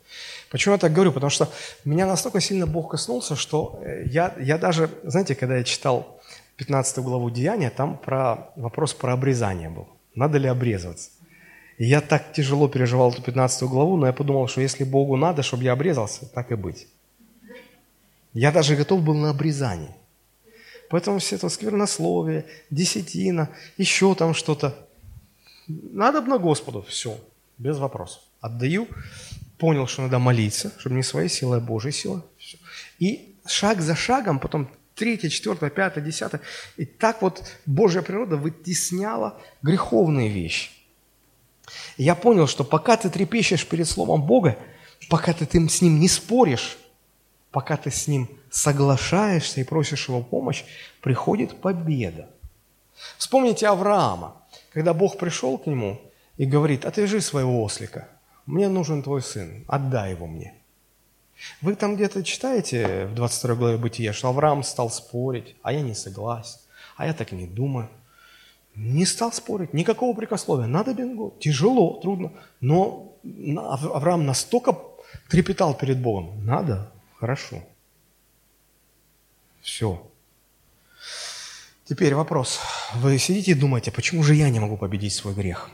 Почему 0.51 0.75
я 0.75 0.79
так 0.79 0.93
говорю? 0.93 1.13
Потому 1.13 1.31
что 1.31 1.49
меня 1.85 2.07
настолько 2.07 2.41
сильно 2.41 2.67
Бог 2.67 2.91
коснулся, 2.91 3.37
что 3.37 3.81
э, 3.85 4.03
я, 4.07 4.35
я 4.41 4.59
даже, 4.59 4.91
знаете, 5.05 5.37
когда 5.37 5.59
я 5.59 5.63
читал 5.63 6.21
15 6.57 6.99
главу 7.05 7.31
Деяния, 7.31 7.71
там 7.71 7.97
про 7.97 8.51
вопрос 8.57 8.93
про 8.93 9.13
обрезание 9.13 9.71
был. 9.71 9.87
Надо 10.17 10.39
ли 10.39 10.49
обрезываться? 10.49 11.11
И 11.79 11.85
я 11.85 12.01
так 12.01 12.33
тяжело 12.33 12.67
переживал 12.67 13.13
эту 13.13 13.23
15 13.23 13.63
главу, 13.69 13.97
но 13.97 14.09
я 14.09 14.13
подумал, 14.13 14.49
что 14.49 14.61
если 14.61 14.83
Богу 14.83 15.17
надо, 15.17 15.45
чтобы 15.45 15.63
я 15.63 15.73
обрезался, 15.73 16.27
так 16.27 16.51
и 16.51 16.57
быть. 16.57 16.89
Я 18.33 18.51
даже 18.51 18.75
готов 18.75 19.05
был 19.05 19.15
на 19.15 19.31
обрезание. 19.31 19.95
Поэтому 20.91 21.21
все 21.21 21.37
это 21.37 21.49
сквернословие, 21.49 22.47
десятина, 22.69 23.49
еще 23.79 24.15
там 24.17 24.35
что-то. 24.35 24.75
Надо 25.69 26.21
на 26.21 26.37
Господу, 26.37 26.83
все, 26.83 27.17
без 27.59 27.79
вопросов. 27.79 28.23
Отдаю, 28.41 28.89
понял, 29.57 29.87
что 29.87 30.03
надо 30.03 30.19
молиться, 30.19 30.73
чтобы 30.79 30.97
не 30.97 31.05
своей 31.05 31.29
силой, 31.29 31.59
а 31.59 31.61
Божьей 31.61 31.93
силой. 31.93 32.23
Все. 32.39 32.59
И 32.99 33.37
шаг 33.47 33.81
за 33.81 33.95
шагом, 33.95 34.41
потом 34.41 34.69
третье, 34.97 35.29
четвертое, 35.29 35.71
пятое, 35.71 36.03
десятое. 36.03 36.41
И 36.77 36.85
так 36.85 37.23
вот 37.23 37.45
Божья 37.67 38.03
природа 38.03 38.37
вытесняла 38.37 39.39
греховные 39.63 40.29
вещи. 40.29 40.71
И 41.99 42.03
я 42.03 42.17
понял, 42.17 42.49
что 42.49 42.65
пока 42.65 42.97
ты 42.97 43.11
трепещешь 43.11 43.65
перед 43.65 43.89
Словом 43.89 44.25
Бога, 44.25 44.59
пока 45.09 45.35
ты 45.35 45.47
с 45.69 45.83
Ним 45.83 46.01
не 46.01 46.09
споришь, 46.09 46.79
пока 47.53 47.77
ты 47.77 47.93
с 47.93 48.09
Ним 48.09 48.29
соглашаешься 48.51 49.61
и 49.61 49.65
просишь 49.65 50.09
Его 50.09 50.23
помощь, 50.23 50.65
приходит 51.01 51.61
победа. 51.61 52.29
Вспомните 53.17 53.69
Авраама, 53.69 54.37
когда 54.73 54.93
Бог 54.93 55.19
пришел 55.19 55.57
к 55.59 55.67
нему 55.67 56.01
и 56.37 56.45
говорит, 56.45 56.85
отвяжи 56.85 57.21
своего 57.21 57.63
ослика, 57.63 58.09
мне 58.47 58.69
нужен 58.69 59.03
твой 59.03 59.23
сын, 59.23 59.65
отдай 59.69 60.11
его 60.11 60.27
мне. 60.27 60.55
Вы 61.63 61.75
там 61.75 61.97
где-то 61.97 62.23
читаете 62.23 63.07
в 63.07 63.15
22 63.15 63.55
главе 63.55 63.77
Бытия, 63.79 64.13
что 64.13 64.29
Авраам 64.29 64.63
стал 64.63 64.91
спорить, 64.91 65.57
а 65.63 65.73
я 65.73 65.81
не 65.81 65.95
согласен, 65.95 66.59
а 66.97 67.07
я 67.07 67.15
так 67.15 67.33
не 67.33 67.47
думаю. 67.47 67.89
Не 68.75 69.05
стал 69.05 69.33
спорить, 69.33 69.75
никакого 69.75 70.17
прикословия. 70.17 70.67
Надо 70.67 70.95
бенгу. 70.95 71.35
Тяжело, 71.41 71.99
трудно. 72.01 72.33
Но 72.61 73.15
Авраам 73.57 74.27
настолько 74.27 74.79
трепетал 75.29 75.75
перед 75.75 76.01
Богом. 76.01 76.45
Надо, 76.45 76.93
хорошо. 77.19 77.63
Все. 79.63 80.11
Теперь 81.85 82.15
вопрос. 82.15 82.61
Вы 82.95 83.19
сидите 83.19 83.53
и 83.53 83.55
думаете, 83.55 83.91
почему 83.91 84.23
же 84.23 84.35
я 84.35 84.49
не 84.49 84.61
могу 84.61 84.77
победить 84.77 85.13
свой 85.13 85.35
грех? 85.35 85.71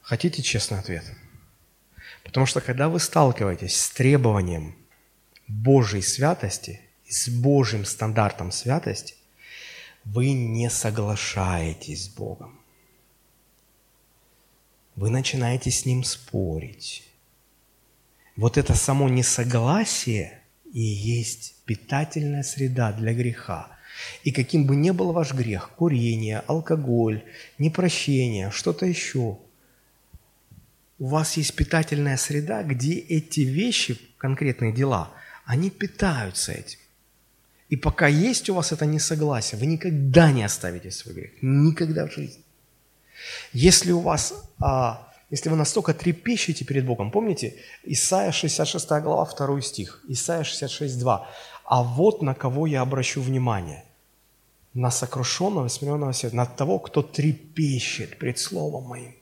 Хотите 0.00 0.42
честный 0.42 0.78
ответ? 0.78 1.04
Потому 2.24 2.46
что 2.46 2.60
когда 2.60 2.88
вы 2.88 2.98
сталкиваетесь 2.98 3.80
с 3.80 3.90
требованием 3.90 4.76
Божьей 5.48 6.02
святости 6.02 6.80
с 7.12 7.28
Божьим 7.28 7.84
стандартом 7.84 8.50
святости, 8.50 9.14
вы 10.04 10.32
не 10.32 10.70
соглашаетесь 10.70 12.06
с 12.06 12.08
Богом. 12.08 12.60
Вы 14.96 15.10
начинаете 15.10 15.70
с 15.70 15.84
Ним 15.84 16.04
спорить. 16.04 17.08
Вот 18.36 18.56
это 18.56 18.74
само 18.74 19.08
несогласие 19.08 20.41
и 20.72 20.80
есть 20.80 21.54
питательная 21.66 22.42
среда 22.42 22.92
для 22.92 23.14
греха. 23.14 23.68
И 24.24 24.32
каким 24.32 24.66
бы 24.66 24.74
ни 24.74 24.90
был 24.90 25.12
ваш 25.12 25.34
грех, 25.34 25.70
курение, 25.76 26.42
алкоголь, 26.46 27.22
непрощение, 27.58 28.50
что-то 28.50 28.86
еще, 28.86 29.38
у 30.98 31.06
вас 31.06 31.36
есть 31.36 31.54
питательная 31.54 32.16
среда, 32.16 32.62
где 32.62 32.94
эти 32.94 33.40
вещи, 33.40 33.98
конкретные 34.18 34.72
дела, 34.72 35.12
они 35.44 35.70
питаются 35.70 36.52
этим. 36.52 36.78
И 37.68 37.76
пока 37.76 38.06
есть 38.06 38.48
у 38.48 38.54
вас 38.54 38.72
это 38.72 38.86
несогласие, 38.86 39.58
вы 39.58 39.66
никогда 39.66 40.30
не 40.30 40.42
оставите 40.42 40.90
свой 40.90 41.14
грех. 41.14 41.30
Никогда 41.42 42.06
в 42.06 42.12
жизни. 42.12 42.42
Если 43.52 43.92
у 43.92 44.00
вас, 44.00 44.34
а, 44.58 45.11
если 45.32 45.48
вы 45.48 45.56
настолько 45.56 45.94
трепещете 45.94 46.66
перед 46.66 46.84
Богом, 46.84 47.10
помните, 47.10 47.54
Исайя 47.84 48.32
66 48.32 48.88
глава, 49.00 49.24
2 49.24 49.62
стих, 49.62 50.04
Исайя 50.06 50.44
66, 50.44 50.98
2. 50.98 51.28
«А 51.64 51.82
вот 51.82 52.20
на 52.22 52.34
кого 52.34 52.66
я 52.66 52.82
обращу 52.82 53.22
внимание, 53.22 53.82
на 54.74 54.90
сокрушенного, 54.90 55.68
смиренного 55.68 56.12
сердца, 56.12 56.36
на 56.36 56.44
того, 56.44 56.78
кто 56.78 57.02
трепещет 57.02 58.18
пред 58.18 58.38
Словом 58.38 58.84
Моим». 58.84 59.14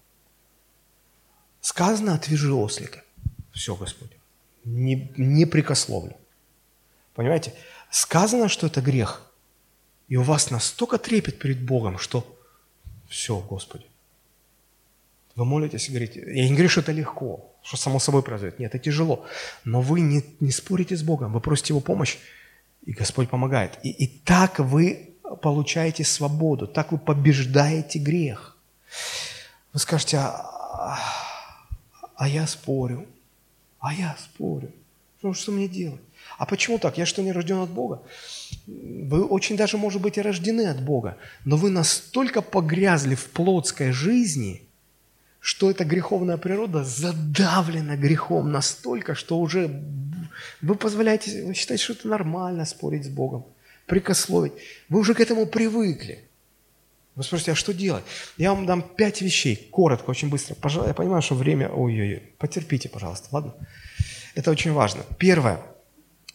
Сказано, 1.60 2.14
отвяжи 2.14 2.52
ослика. 2.52 3.04
Все, 3.52 3.76
Господь. 3.76 4.10
Не, 4.64 5.12
не 5.16 5.46
прикословлю. 5.46 6.16
Понимаете? 7.14 7.54
Сказано, 7.90 8.48
что 8.48 8.66
это 8.66 8.80
грех. 8.80 9.32
И 10.08 10.16
у 10.16 10.22
вас 10.22 10.50
настолько 10.50 10.98
трепет 10.98 11.38
перед 11.38 11.64
Богом, 11.64 11.98
что 11.98 12.24
все, 13.08 13.38
Господи. 13.38 13.89
Вы 15.40 15.46
молитесь 15.46 15.88
и 15.88 15.90
говорите, 15.90 16.22
я 16.26 16.44
не 16.44 16.52
говорю, 16.52 16.68
что 16.68 16.82
это 16.82 16.92
легко, 16.92 17.50
что 17.62 17.78
само 17.78 17.98
собой 17.98 18.22
произойдет. 18.22 18.58
Нет, 18.58 18.74
это 18.74 18.84
тяжело. 18.84 19.24
Но 19.64 19.80
вы 19.80 20.02
не, 20.02 20.22
не 20.38 20.50
спорите 20.50 20.94
с 20.94 21.02
Богом, 21.02 21.32
вы 21.32 21.40
просите 21.40 21.72
Его 21.72 21.80
помощь, 21.80 22.18
и 22.84 22.92
Господь 22.92 23.30
помогает. 23.30 23.78
И, 23.82 23.88
и 23.88 24.06
так 24.06 24.58
вы 24.58 25.14
получаете 25.40 26.04
свободу, 26.04 26.66
так 26.66 26.92
вы 26.92 26.98
побеждаете 26.98 27.98
грех. 27.98 28.58
Вы 29.72 29.80
скажете, 29.80 30.18
а, 30.18 30.98
а 32.16 32.28
я 32.28 32.46
спорю, 32.46 33.06
а 33.78 33.94
я 33.94 34.14
спорю. 34.18 34.70
Что, 35.20 35.32
что 35.32 35.52
мне 35.52 35.68
делать? 35.68 36.02
А 36.36 36.44
почему 36.44 36.78
так? 36.78 36.98
Я 36.98 37.06
что, 37.06 37.22
не 37.22 37.32
рожден 37.32 37.60
от 37.60 37.70
Бога? 37.70 38.02
Вы 38.66 39.24
очень 39.24 39.56
даже, 39.56 39.78
может 39.78 40.02
быть, 40.02 40.18
и 40.18 40.20
рождены 40.20 40.66
от 40.66 40.82
Бога, 40.82 41.16
но 41.46 41.56
вы 41.56 41.70
настолько 41.70 42.42
погрязли 42.42 43.14
в 43.14 43.30
плотской 43.30 43.92
жизни, 43.92 44.66
что 45.40 45.70
эта 45.70 45.84
греховная 45.84 46.36
природа 46.36 46.84
задавлена 46.84 47.96
грехом 47.96 48.52
настолько, 48.52 49.14
что 49.14 49.38
уже 49.38 49.82
вы 50.60 50.74
позволяете, 50.74 51.44
вы 51.44 51.54
считаете, 51.54 51.84
что 51.84 51.92
это 51.94 52.08
нормально 52.08 52.64
спорить 52.64 53.06
с 53.06 53.08
Богом, 53.08 53.46
прикословить. 53.86 54.52
Вы 54.88 55.00
уже 55.00 55.14
к 55.14 55.20
этому 55.20 55.46
привыкли. 55.46 56.24
Вы 57.16 57.24
спросите, 57.24 57.52
а 57.52 57.54
что 57.54 57.74
делать? 57.74 58.04
Я 58.36 58.54
вам 58.54 58.66
дам 58.66 58.82
пять 58.82 59.20
вещей, 59.20 59.68
коротко, 59.70 60.10
очень 60.10 60.28
быстро. 60.28 60.54
Пожалуйста, 60.54 60.90
я 60.90 60.94
понимаю, 60.94 61.22
что 61.22 61.34
время, 61.34 61.68
ой-ой-ой, 61.68 62.22
потерпите, 62.38 62.88
пожалуйста, 62.88 63.28
ладно? 63.32 63.54
Это 64.34 64.50
очень 64.50 64.72
важно. 64.72 65.02
Первое– 65.18 65.60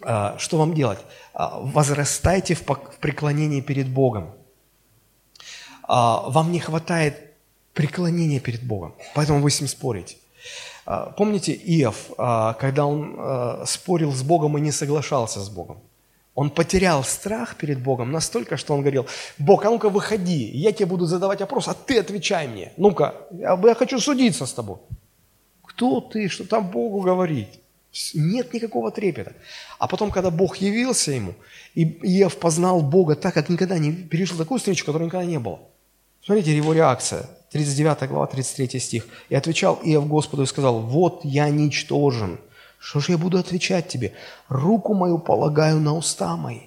а, 0.02 0.38
что 0.38 0.58
вам 0.58 0.74
делать? 0.74 1.00
А, 1.34 1.60
возрастайте 1.60 2.56
в 2.56 2.64
преклонении 3.00 3.62
перед 3.62 3.88
Богом. 3.88 4.36
А, 5.84 6.30
вам 6.30 6.52
не 6.52 6.60
хватает 6.60 7.25
преклонения 7.76 8.40
перед 8.40 8.64
Богом, 8.64 8.96
поэтому 9.14 9.42
вы 9.42 9.52
с 9.52 9.62
ним 9.62 9.68
спорите. 9.68 10.16
Помните 11.18 11.54
Иов, 11.54 12.12
когда 12.60 12.86
он 12.86 13.66
спорил 13.68 14.12
с 14.12 14.24
Богом 14.24 14.58
и 14.58 14.62
не 14.62 14.72
соглашался 14.72 15.40
с 15.40 15.50
Богом? 15.50 15.78
Он 16.36 16.50
потерял 16.50 17.04
страх 17.04 17.56
перед 17.56 17.82
Богом 17.82 18.12
настолько, 18.12 18.58
что 18.58 18.74
он 18.74 18.82
говорил, 18.82 19.08
Бог, 19.38 19.66
а 19.66 19.70
ну-ка 19.70 19.90
выходи, 19.90 20.52
я 20.54 20.74
тебе 20.74 20.86
буду 20.86 21.06
задавать 21.06 21.40
вопрос, 21.40 21.68
а 21.70 21.74
ты 21.74 22.00
отвечай 22.00 22.48
мне. 22.48 22.74
Ну-ка, 22.78 23.14
я, 23.32 23.60
я 23.64 23.74
хочу 23.74 24.00
судиться 24.00 24.46
с 24.46 24.54
тобой. 24.54 24.78
Кто 25.64 26.02
ты, 26.02 26.28
что 26.28 26.44
там 26.44 26.70
Богу 26.70 27.00
говорить? 27.00 27.60
Нет 28.14 28.54
никакого 28.54 28.92
трепета. 28.92 29.32
А 29.80 29.88
потом, 29.88 30.12
когда 30.12 30.30
Бог 30.30 30.58
явился 30.58 31.12
ему, 31.12 31.36
и 31.74 31.84
Иов 32.20 32.36
познал 32.36 32.82
Бога 32.82 33.16
так, 33.16 33.34
как 33.34 33.48
никогда 33.48 33.78
не 33.78 33.94
пережил 33.94 34.38
такую 34.38 34.58
встречу, 34.58 34.86
которой 34.86 35.06
никогда 35.06 35.26
не 35.26 35.40
было. 35.40 35.60
Смотрите 36.26 36.58
его 36.58 36.74
реакция. 36.74 37.30
39 37.52 38.10
глава, 38.10 38.26
33 38.26 38.80
стих. 38.80 39.08
«И 39.30 39.36
отвечал 39.36 39.80
Иов 39.84 40.08
Господу 40.08 40.44
и 40.44 40.48
сказал, 40.48 40.80
вот 40.80 41.22
я 41.24 41.50
ничтожен. 41.50 42.40
Что 42.80 43.00
же 43.00 43.12
я 43.12 43.18
буду 43.18 43.38
отвечать 43.38 43.88
тебе? 43.88 44.12
Руку 44.50 44.96
мою 44.96 45.20
полагаю 45.20 45.80
на 45.80 45.96
уста 45.96 46.36
мои». 46.36 46.62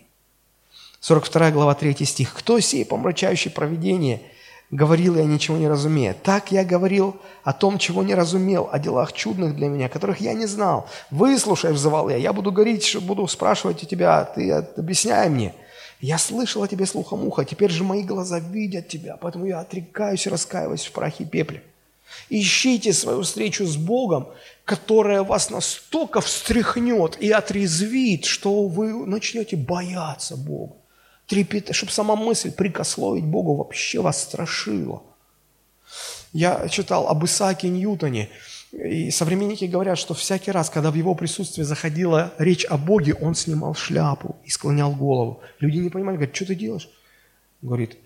42 1.01 1.51
глава, 1.51 1.75
3 1.75 2.07
стих. 2.07 2.33
«Кто 2.35 2.61
сей, 2.61 2.85
помрачающий 2.85 3.51
провидение, 3.51 4.23
говорил 4.71 5.17
я, 5.17 5.25
ничего 5.25 5.57
не 5.57 5.67
разумея. 5.67 6.15
Так 6.15 6.53
я 6.53 6.65
говорил 6.65 7.17
о 7.43 7.53
том, 7.53 7.79
чего 7.79 8.05
не 8.05 8.15
разумел, 8.15 8.69
о 8.71 8.79
делах 8.79 9.13
чудных 9.13 9.57
для 9.57 9.69
меня, 9.69 9.89
которых 9.89 10.21
я 10.21 10.35
не 10.35 10.47
знал. 10.47 10.89
Выслушай, 11.11 11.73
взывал 11.73 12.09
я, 12.09 12.17
я 12.17 12.33
буду 12.33 12.53
говорить, 12.53 12.97
буду 13.03 13.27
спрашивать 13.27 13.83
у 13.83 13.87
тебя, 13.87 14.25
ты 14.25 14.53
объясняй 14.53 15.29
мне. 15.29 15.53
Я 16.01 16.19
слышал 16.19 16.63
о 16.63 16.69
тебе 16.69 16.87
слухом 16.87 17.25
уха, 17.25 17.45
теперь 17.45 17.71
же 17.71 17.83
мои 17.83 18.03
глаза 18.03 18.39
видят 18.39 18.89
тебя, 18.89 19.17
поэтому 19.17 19.47
я 19.47 19.61
отрекаюсь 19.61 20.27
и 20.27 20.31
раскаиваюсь 20.31 20.87
в 20.87 20.93
прахе 20.93 21.25
и 21.25 21.27
пепле. 21.27 21.63
Ищите 22.31 22.93
свою 22.93 23.23
встречу 23.23 23.67
с 23.67 23.77
Богом, 23.77 24.29
которая 24.65 25.23
вас 25.23 25.51
настолько 25.51 26.21
встряхнет 26.21 27.17
и 27.21 27.31
отрезвит, 27.31 28.25
что 28.25 28.67
вы 28.67 29.07
начнете 29.07 29.57
бояться 29.57 30.37
Бога. 30.37 30.77
трепет, 31.27 31.75
чтобы 31.75 31.93
сама 31.93 32.17
мысль 32.17 32.53
прикословить 32.53 33.25
Богу 33.25 33.57
вообще 33.57 34.01
вас 34.01 34.23
страшила. 34.23 35.03
Я 36.33 36.69
читал 36.69 37.09
об 37.09 37.25
Исааке 37.25 37.69
Ньютоне, 37.69 38.31
и 38.73 39.11
современники 39.11 39.65
говорят, 39.65 39.99
что 39.99 40.15
всякий 40.15 40.51
раз, 40.51 40.69
когда 40.69 40.91
в 40.91 40.95
его 40.95 41.15
присутствии 41.15 41.63
заходила 41.63 42.35
речь 42.39 42.67
о 42.67 42.77
Боге, 42.77 43.15
он 43.15 43.35
снимал 43.35 43.75
шляпу 43.75 44.37
и 44.45 44.51
склонял 44.51 44.95
голову. 44.95 45.41
Люди 45.59 45.79
не 45.79 45.89
понимали, 45.89 46.17
говорят, 46.17 46.37
что 46.37 46.47
ты 46.47 46.55
делаешь? 46.55 46.89
Говорит, 47.63 47.97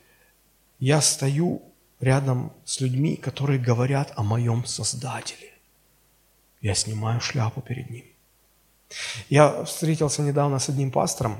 я 0.78 1.00
стою 1.00 1.62
рядом 2.00 2.52
с 2.64 2.80
людьми, 2.80 3.16
которые 3.16 3.58
говорят 3.58 4.12
о 4.16 4.22
моем 4.22 4.64
Создателе. 4.64 5.50
Я 6.60 6.74
снимаю 6.74 7.20
шляпу 7.20 7.60
перед 7.60 7.90
ним. 7.90 8.04
Я 9.28 9.64
встретился 9.64 10.22
недавно 10.22 10.58
с 10.58 10.68
одним 10.68 10.92
пастором, 10.92 11.38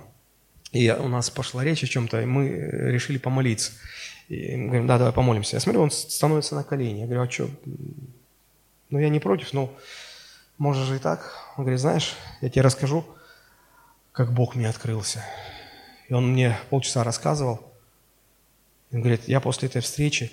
и 0.73 0.91
у 0.91 1.09
нас 1.09 1.31
пошла 1.31 1.63
речь 1.63 1.85
о 1.85 1.87
чем-то, 1.87 2.23
и 2.23 2.25
мы 2.25 2.49
решили 2.49 3.19
помолиться. 3.19 3.73
И 4.29 4.57
мы 4.57 4.67
говорим, 4.67 4.87
да, 4.87 4.99
давай 4.99 5.13
помолимся. 5.13 5.57
Я 5.57 5.61
смотрю, 5.61 5.83
он 5.83 5.91
становится 5.91 6.55
на 6.55 6.65
колени. 6.65 7.01
Я 7.01 7.07
говорю, 7.07 7.23
а 7.23 7.31
что? 7.31 7.51
Ну, 8.93 8.99
я 8.99 9.09
не 9.09 9.21
против, 9.21 9.55
но 9.55 9.75
можешь 10.59 10.87
же 10.87 10.97
и 10.97 10.99
так. 10.99 11.33
Он 11.57 11.65
говорит, 11.65 11.81
знаешь, 11.81 12.15
я 12.43 12.51
тебе 12.51 12.61
расскажу, 12.61 13.07
как 14.13 14.35
Бог 14.35 14.55
мне 14.55 14.69
открылся. 14.69 15.25
И 16.09 16.13
он 16.13 16.33
мне 16.33 16.59
полчаса 16.69 17.03
рассказывал. 17.03 17.73
Он 18.93 19.01
говорит, 19.01 19.29
я 19.29 19.41
после 19.41 19.71
этой 19.71 19.81
встречи 19.81 20.31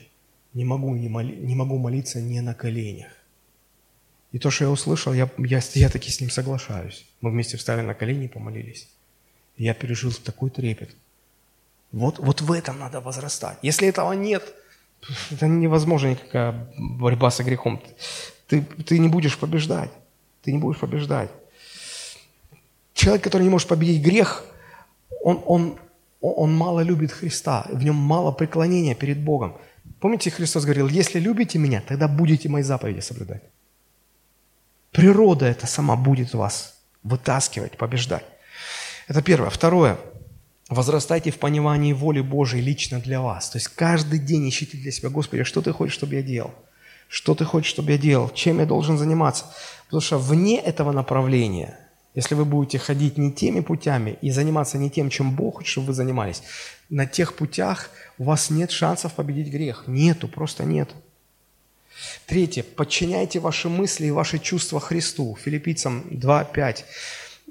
не 0.54 0.66
могу, 0.66 0.94
не, 0.94 1.08
моли, 1.08 1.38
не 1.38 1.56
могу 1.56 1.78
молиться 1.78 2.20
не 2.20 2.42
на 2.42 2.54
коленях. 2.54 3.14
И 4.34 4.40
то, 4.40 4.52
что 4.52 4.66
я 4.66 4.72
услышал, 4.72 5.14
я, 5.14 5.30
я, 5.38 5.62
я 5.76 5.90
таки 5.90 6.12
с 6.12 6.20
ним 6.20 6.30
соглашаюсь. 6.30 7.06
Мы 7.22 7.32
вместе 7.32 7.56
встали 7.56 7.80
на 7.80 7.94
колени 7.94 8.26
и 8.26 8.28
помолились. 8.28 8.90
Я 9.56 9.74
пережил 9.74 10.12
такой 10.12 10.50
трепет. 10.50 10.94
Вот, 11.94 12.20
вот 12.20 12.42
в 12.42 12.52
этом 12.52 12.78
надо 12.78 13.00
возрастать. 13.00 13.58
Если 13.62 13.88
этого 13.88 14.12
нет, 14.12 14.54
это 15.32 15.48
невозможно 15.48 16.08
никакая 16.08 16.70
борьба 16.78 17.32
со 17.32 17.46
грехом. 17.46 17.82
Ты, 18.50 18.62
ты 18.62 18.98
не 19.00 19.08
будешь 19.08 19.38
побеждать. 19.38 19.92
Ты 20.42 20.52
не 20.52 20.58
будешь 20.58 20.80
побеждать. 20.80 21.30
Человек, 22.94 23.24
который 23.24 23.44
не 23.44 23.50
может 23.50 23.68
победить 23.68 24.04
грех, 24.04 24.44
он, 25.24 25.42
он, 25.46 25.80
он 26.20 26.54
мало 26.58 26.82
любит 26.82 27.12
Христа, 27.12 27.68
в 27.72 27.84
нем 27.84 27.96
мало 27.96 28.32
преклонения 28.32 28.96
перед 28.96 29.20
Богом. 29.20 29.56
Помните, 30.00 30.32
Христос 30.32 30.66
говорил, 30.66 30.88
если 30.88 31.20
любите 31.20 31.60
меня, 31.60 31.82
тогда 31.88 32.08
будете 32.08 32.50
мои 32.50 32.64
заповеди 32.64 33.02
соблюдать. 33.02 33.44
Природа 34.92 35.46
это 35.46 35.68
сама 35.68 35.96
будет 35.96 36.34
вас 36.34 36.80
вытаскивать, 37.04 37.78
побеждать. 37.78 38.26
Это 39.08 39.22
первое. 39.22 39.50
Второе. 39.50 39.98
Возрастайте 40.70 41.32
в 41.32 41.38
понимании 41.38 41.94
воли 41.94 42.22
Божией 42.22 42.64
лично 42.64 43.00
для 43.00 43.22
вас. 43.22 43.50
То 43.50 43.58
есть 43.58 43.68
каждый 43.68 44.20
день 44.20 44.50
ищите 44.50 44.78
для 44.78 44.92
себя, 44.92 45.10
Господи, 45.10 45.44
что 45.44 45.62
Ты 45.62 45.72
хочешь, 45.72 45.96
чтобы 45.96 46.16
я 46.16 46.24
делал? 46.24 46.54
Что 47.10 47.34
Ты 47.34 47.44
хочешь, 47.44 47.72
чтобы 47.72 47.92
я 47.92 47.98
делал? 47.98 48.30
Чем 48.30 48.60
я 48.60 48.66
должен 48.66 48.98
заниматься? 48.98 49.46
Потому 49.86 50.02
что 50.02 50.20
вне 50.20 50.60
этого 50.60 50.92
направления, 50.92 51.80
если 52.14 52.36
вы 52.36 52.46
будете 52.46 52.78
ходить 52.78 53.18
не 53.18 53.32
теми 53.32 53.62
путями 53.62 54.18
и 54.22 54.30
заниматься 54.30 54.78
не 54.78 54.92
тем, 54.92 55.10
чем 55.10 55.36
Бог 55.36 55.56
хочет, 55.56 55.72
чтобы 55.72 55.88
вы 55.88 55.94
занимались, 55.94 56.44
на 56.90 57.08
тех 57.08 57.36
путях 57.36 57.90
у 58.20 58.26
вас 58.26 58.52
нет 58.52 58.70
шансов 58.70 59.14
победить 59.14 59.52
грех. 59.52 59.86
Нету, 59.88 60.28
просто 60.28 60.64
нет. 60.66 60.92
Третье. 62.28 62.64
Подчиняйте 62.64 63.40
ваши 63.40 63.70
мысли 63.70 64.06
и 64.06 64.12
ваши 64.12 64.38
чувства 64.38 64.80
Христу. 64.80 65.36
Филиппийцам 65.44 66.04
2.5 66.12 66.84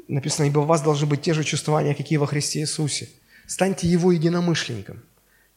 написано, 0.06 0.46
ибо 0.46 0.60
у 0.60 0.64
вас 0.64 0.82
должны 0.82 1.06
быть 1.06 1.22
те 1.22 1.34
же 1.34 1.42
чувствования, 1.42 1.94
какие 1.94 2.18
во 2.18 2.26
Христе 2.26 2.60
Иисусе. 2.60 3.08
Станьте 3.46 3.88
Его 3.88 4.12
единомышленником. 4.12 5.02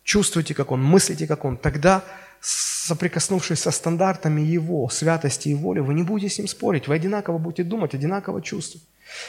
Чувствуйте, 0.03 0.55
как 0.55 0.71
Он, 0.71 0.83
мыслите, 0.83 1.27
как 1.27 1.45
Он. 1.45 1.55
Тогда, 1.57 2.03
соприкоснувшись 2.41 3.59
со 3.59 3.72
стандартами 3.72 4.41
Его, 4.41 4.89
святости 4.89 5.49
и 5.49 5.55
воли, 5.55 5.80
вы 5.80 5.93
не 5.93 6.03
будете 6.03 6.34
с 6.34 6.38
Ним 6.38 6.47
спорить. 6.47 6.88
Вы 6.88 6.95
одинаково 6.95 7.38
будете 7.38 7.63
думать, 7.63 7.93
одинаково 7.93 8.41
чувствовать. 8.41 8.88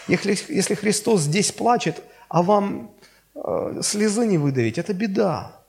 Если, 0.09 0.37
если 0.49 0.75
Христос 0.75 1.23
здесь 1.23 1.53
плачет, 1.53 2.03
а 2.29 2.43
вам 2.43 2.91
э, 3.35 3.81
слезы 3.83 4.27
не 4.27 4.39
выдавить, 4.39 4.79
это 4.79 4.95
беда. 4.95 5.61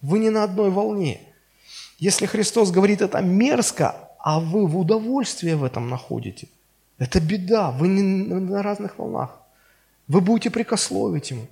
Вы 0.00 0.18
не 0.18 0.30
на 0.30 0.44
одной 0.44 0.70
волне. 0.70 1.20
Если 1.98 2.26
Христос 2.26 2.70
говорит 2.70 3.00
это 3.00 3.20
мерзко, 3.20 3.94
а 4.18 4.40
вы 4.40 4.66
в 4.66 4.76
удовольствие 4.76 5.56
в 5.56 5.64
этом 5.64 5.88
находите– 5.88 6.48
это 7.02 7.20
беда, 7.20 7.72
вы 7.72 7.88
не 7.88 8.02
на 8.02 8.62
разных 8.62 8.96
волнах. 8.96 9.36
Вы 10.06 10.20
будете 10.20 10.50
прикословить 10.50 11.32
ему. 11.32 11.48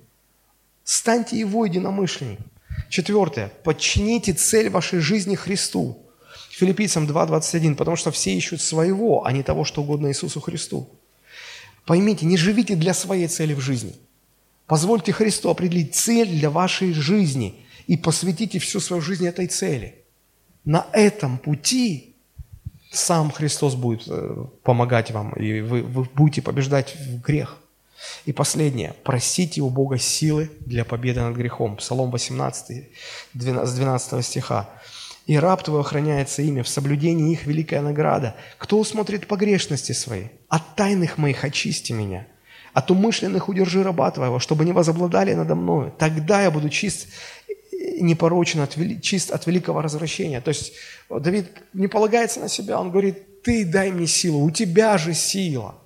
Станьте 0.85 1.37
его 1.37 1.65
единомышленником. 1.65 2.45
Четвертое. 2.91 3.47
Подчините 3.63 4.33
цель 4.33 4.69
вашей 4.69 4.99
жизни 4.99 5.35
Христу. 5.35 5.97
Филиппийцам 6.49 7.07
2.21. 7.07 7.75
Потому 7.75 7.95
что 7.95 8.11
все 8.11 8.35
ищут 8.35 8.61
своего, 8.61 9.25
а 9.25 9.31
не 9.31 9.43
того, 9.43 9.63
что 9.63 9.81
угодно 9.81 10.07
Иисусу 10.07 10.41
Христу. 10.41 10.89
Поймите, 11.85 12.25
не 12.25 12.35
живите 12.35 12.75
для 12.75 12.93
своей 12.93 13.27
цели 13.27 13.53
в 13.53 13.61
жизни. 13.61 13.95
Позвольте 14.67 15.13
Христу 15.13 15.49
определить 15.49 15.95
цель 15.95 16.27
для 16.27 16.49
вашей 16.49 16.91
жизни 16.91 17.65
и 17.87 17.95
посвятите 17.95 18.59
всю 18.59 18.81
свою 18.81 19.01
жизнь 19.01 19.25
этой 19.25 19.47
цели. 19.47 19.95
На 20.65 20.85
этом 20.91 21.37
пути 21.37 22.13
сам 22.91 23.31
Христос 23.31 23.75
будет 23.75 24.03
э, 24.07 24.45
помогать 24.63 25.11
вам, 25.11 25.31
и 25.33 25.61
вы, 25.61 25.81
вы 25.81 26.03
будете 26.13 26.41
побеждать 26.41 26.93
в 26.97 27.21
грех. 27.21 27.57
И 28.25 28.33
последнее. 28.33 28.95
Просите 29.03 29.61
у 29.61 29.69
Бога 29.69 29.97
силы 29.97 30.49
для 30.61 30.85
победы 30.85 31.21
над 31.21 31.35
грехом. 31.35 31.77
Псалом 31.77 32.11
18, 32.11 32.89
12, 33.33 33.75
12 33.75 34.25
стиха. 34.25 34.69
«И 35.27 35.37
раб 35.37 35.63
твой 35.63 35.81
охраняется 35.81 36.41
ими, 36.41 36.61
в 36.61 36.67
соблюдении 36.67 37.31
их 37.31 37.45
великая 37.45 37.81
награда. 37.81 38.35
Кто 38.57 38.79
усмотрит 38.79 39.27
погрешности 39.27 39.91
свои? 39.91 40.25
От 40.49 40.75
тайных 40.75 41.17
моих 41.17 41.43
очисти 41.43 41.93
меня, 41.93 42.27
от 42.73 42.89
умышленных 42.89 43.47
удержи 43.47 43.83
раба 43.83 44.09
твоего, 44.11 44.39
чтобы 44.39 44.65
не 44.65 44.71
возобладали 44.71 45.33
надо 45.33 45.55
мною. 45.55 45.93
Тогда 45.97 46.41
я 46.41 46.51
буду 46.51 46.69
чист 46.69 47.07
непорочен, 47.99 48.61
от, 48.61 48.75
чист 49.01 49.31
от 49.31 49.45
великого 49.47 49.81
развращения. 49.81 50.41
То 50.41 50.49
есть 50.49 50.73
Давид 51.09 51.51
не 51.73 51.87
полагается 51.87 52.39
на 52.39 52.49
себя, 52.49 52.79
он 52.79 52.91
говорит, 52.91 53.43
ты 53.43 53.65
дай 53.65 53.91
мне 53.91 54.07
силу, 54.07 54.43
у 54.43 54.51
тебя 54.51 54.97
же 54.97 55.13
сила. 55.13 55.80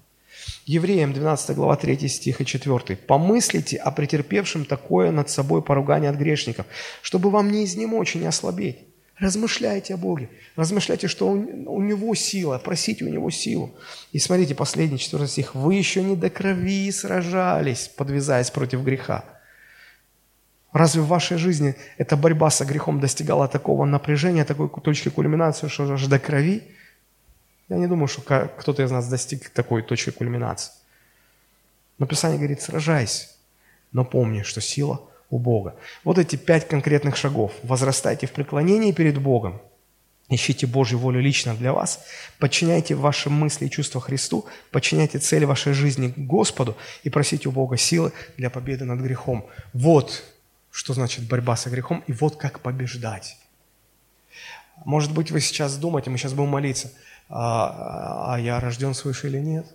Евреям 0.66 1.14
12 1.14 1.56
глава 1.56 1.76
3 1.76 2.08
стих 2.08 2.42
и 2.42 2.46
4. 2.46 2.98
«Помыслите 2.98 3.78
о 3.78 3.92
претерпевшем 3.92 4.66
такое 4.66 5.12
над 5.12 5.30
собой 5.30 5.62
поругание 5.62 6.10
от 6.10 6.18
грешников, 6.18 6.66
чтобы 7.04 7.30
вам 7.30 7.52
не 7.52 7.66
изнемочь 7.66 8.16
и 8.16 8.20
не 8.20 8.26
ослабеть. 8.26 8.80
Размышляйте 9.20 9.94
о 9.94 9.98
Боге, 9.98 10.30
размышляйте, 10.56 11.08
что 11.08 11.30
у, 11.30 11.82
Него 11.82 12.16
сила, 12.16 12.58
просите 12.58 13.06
у 13.06 13.10
Него 13.10 13.30
силу. 13.30 13.76
И 14.12 14.18
смотрите, 14.18 14.56
последний 14.56 14.98
4 14.98 15.28
стих. 15.28 15.54
«Вы 15.54 15.76
еще 15.76 16.02
не 16.02 16.16
до 16.16 16.32
крови 16.32 16.90
сражались, 16.92 17.88
подвязаясь 17.96 18.50
против 18.50 18.82
греха, 18.82 19.24
Разве 20.74 21.04
в 21.04 21.08
вашей 21.08 21.38
жизни 21.38 21.76
эта 21.98 22.18
борьба 22.18 22.50
со 22.50 22.66
грехом 22.66 23.00
достигала 23.00 23.48
такого 23.48 23.86
напряжения, 23.86 24.44
такой 24.44 24.70
точки 24.84 25.08
кульминации, 25.08 25.70
что 25.70 25.90
аж 25.94 26.08
до 26.08 26.20
крови? 26.20 26.64
Я 27.70 27.78
не 27.78 27.88
думаю, 27.88 28.08
что 28.08 28.22
кто-то 28.22 28.84
из 28.84 28.92
нас 28.92 29.08
достиг 29.08 29.50
такой 29.50 29.82
точки 29.82 30.12
кульминации. 30.12 30.72
Но 31.98 32.06
Писание 32.06 32.38
говорит, 32.38 32.62
сражайся, 32.62 33.30
но 33.92 34.06
помни, 34.06 34.44
что 34.44 34.62
сила 34.62 35.02
у 35.30 35.40
Бога. 35.40 35.76
Вот 36.04 36.18
эти 36.18 36.36
пять 36.36 36.68
конкретных 36.68 37.16
шагов. 37.16 37.54
Возрастайте 37.64 38.28
в 38.28 38.32
преклонении 38.32 38.92
перед 38.92 39.18
Богом, 39.18 39.62
Ищите 40.28 40.66
Божью 40.66 40.98
волю 40.98 41.22
лично 41.22 41.54
для 41.54 41.72
вас, 41.72 42.04
подчиняйте 42.40 42.96
ваши 42.96 43.30
мысли 43.30 43.68
и 43.68 43.70
чувства 43.70 44.02
Христу, 44.02 44.48
подчиняйте 44.72 45.20
цели 45.20 45.46
вашей 45.46 45.74
жизни 45.74 46.12
Господу 46.18 46.76
и 47.04 47.12
просите 47.12 47.48
у 47.48 47.52
Бога 47.52 47.78
силы 47.78 48.12
для 48.36 48.50
победы 48.50 48.86
над 48.86 49.00
грехом. 49.02 49.46
Вот 49.74 50.24
что 50.72 50.94
значит 50.94 51.28
борьба 51.30 51.56
со 51.56 51.70
грехом, 51.70 52.04
и 52.08 52.12
вот 52.12 52.38
как 52.38 52.60
побеждать. 52.60 53.38
Может 54.84 55.14
быть, 55.14 55.32
вы 55.32 55.40
сейчас 55.40 55.78
думаете, 55.78 56.10
мы 56.10 56.18
сейчас 56.18 56.34
будем 56.34 56.50
молиться, 56.50 56.92
а, 57.30 58.34
а 58.34 58.40
я 58.40 58.60
рожден 58.60 58.94
свыше 58.94 59.28
или 59.28 59.40
нет? 59.40 59.66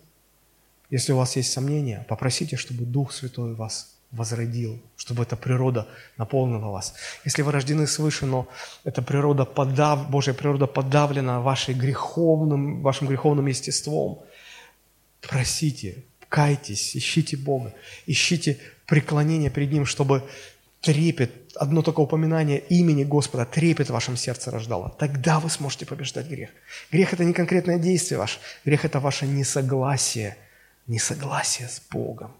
Если 0.90 1.12
у 1.12 1.16
вас 1.16 1.36
есть 1.36 1.52
сомнения, 1.52 2.04
попросите, 2.08 2.56
чтобы 2.56 2.84
Дух 2.84 3.12
Святой 3.12 3.54
вас 3.54 3.94
возродил, 4.10 4.82
чтобы 4.96 5.22
эта 5.22 5.36
природа 5.36 5.86
наполнила 6.16 6.70
вас. 6.70 6.94
Если 7.24 7.42
вы 7.42 7.52
рождены 7.52 7.86
свыше, 7.86 8.26
но 8.26 8.48
эта 8.84 9.02
природа 9.02 9.44
подав, 9.44 10.10
Божья 10.10 10.32
природа 10.32 10.66
подавлена 10.66 11.40
вашей 11.40 11.74
греховным, 11.74 12.82
вашим 12.82 13.06
греховным 13.06 13.46
естеством, 13.46 14.20
просите, 15.20 16.04
кайтесь, 16.28 16.96
ищите 16.96 17.36
Бога, 17.36 17.72
ищите 18.06 18.58
преклонение 18.86 19.50
перед 19.50 19.70
Ним, 19.70 19.86
чтобы 19.86 20.28
трепет, 20.80 21.52
одно 21.56 21.82
только 21.82 22.00
упоминание 22.00 22.58
имени 22.58 23.04
Господа, 23.04 23.44
трепет 23.44 23.88
в 23.88 23.92
вашем 23.92 24.16
сердце 24.16 24.50
рождало. 24.50 24.90
Тогда 24.98 25.38
вы 25.40 25.50
сможете 25.50 25.86
побеждать 25.86 26.26
грех. 26.26 26.50
Грех– 26.90 27.12
это 27.14 27.24
не 27.24 27.32
конкретное 27.32 27.78
действие 27.78 28.18
ваше. 28.18 28.40
Грех– 28.64 28.84
это 28.86 29.00
ваше 29.00 29.26
несогласие, 29.26 30.36
несогласие 30.86 31.68
с 31.68 31.82
Богом. 31.90 32.34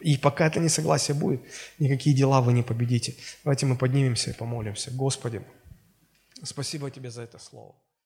И 0.00 0.16
пока 0.16 0.46
это 0.46 0.60
несогласие 0.60 1.14
будет, 1.14 1.42
никакие 1.78 2.14
дела 2.14 2.40
вы 2.40 2.52
не 2.52 2.62
победите. 2.62 3.14
Давайте 3.44 3.66
мы 3.66 3.76
поднимемся 3.76 4.30
и 4.30 4.34
помолимся. 4.34 4.90
Господи, 4.90 5.42
спасибо 6.42 6.90
Тебе 6.90 7.10
за 7.10 7.22
это 7.22 7.38
слово. 7.38 7.74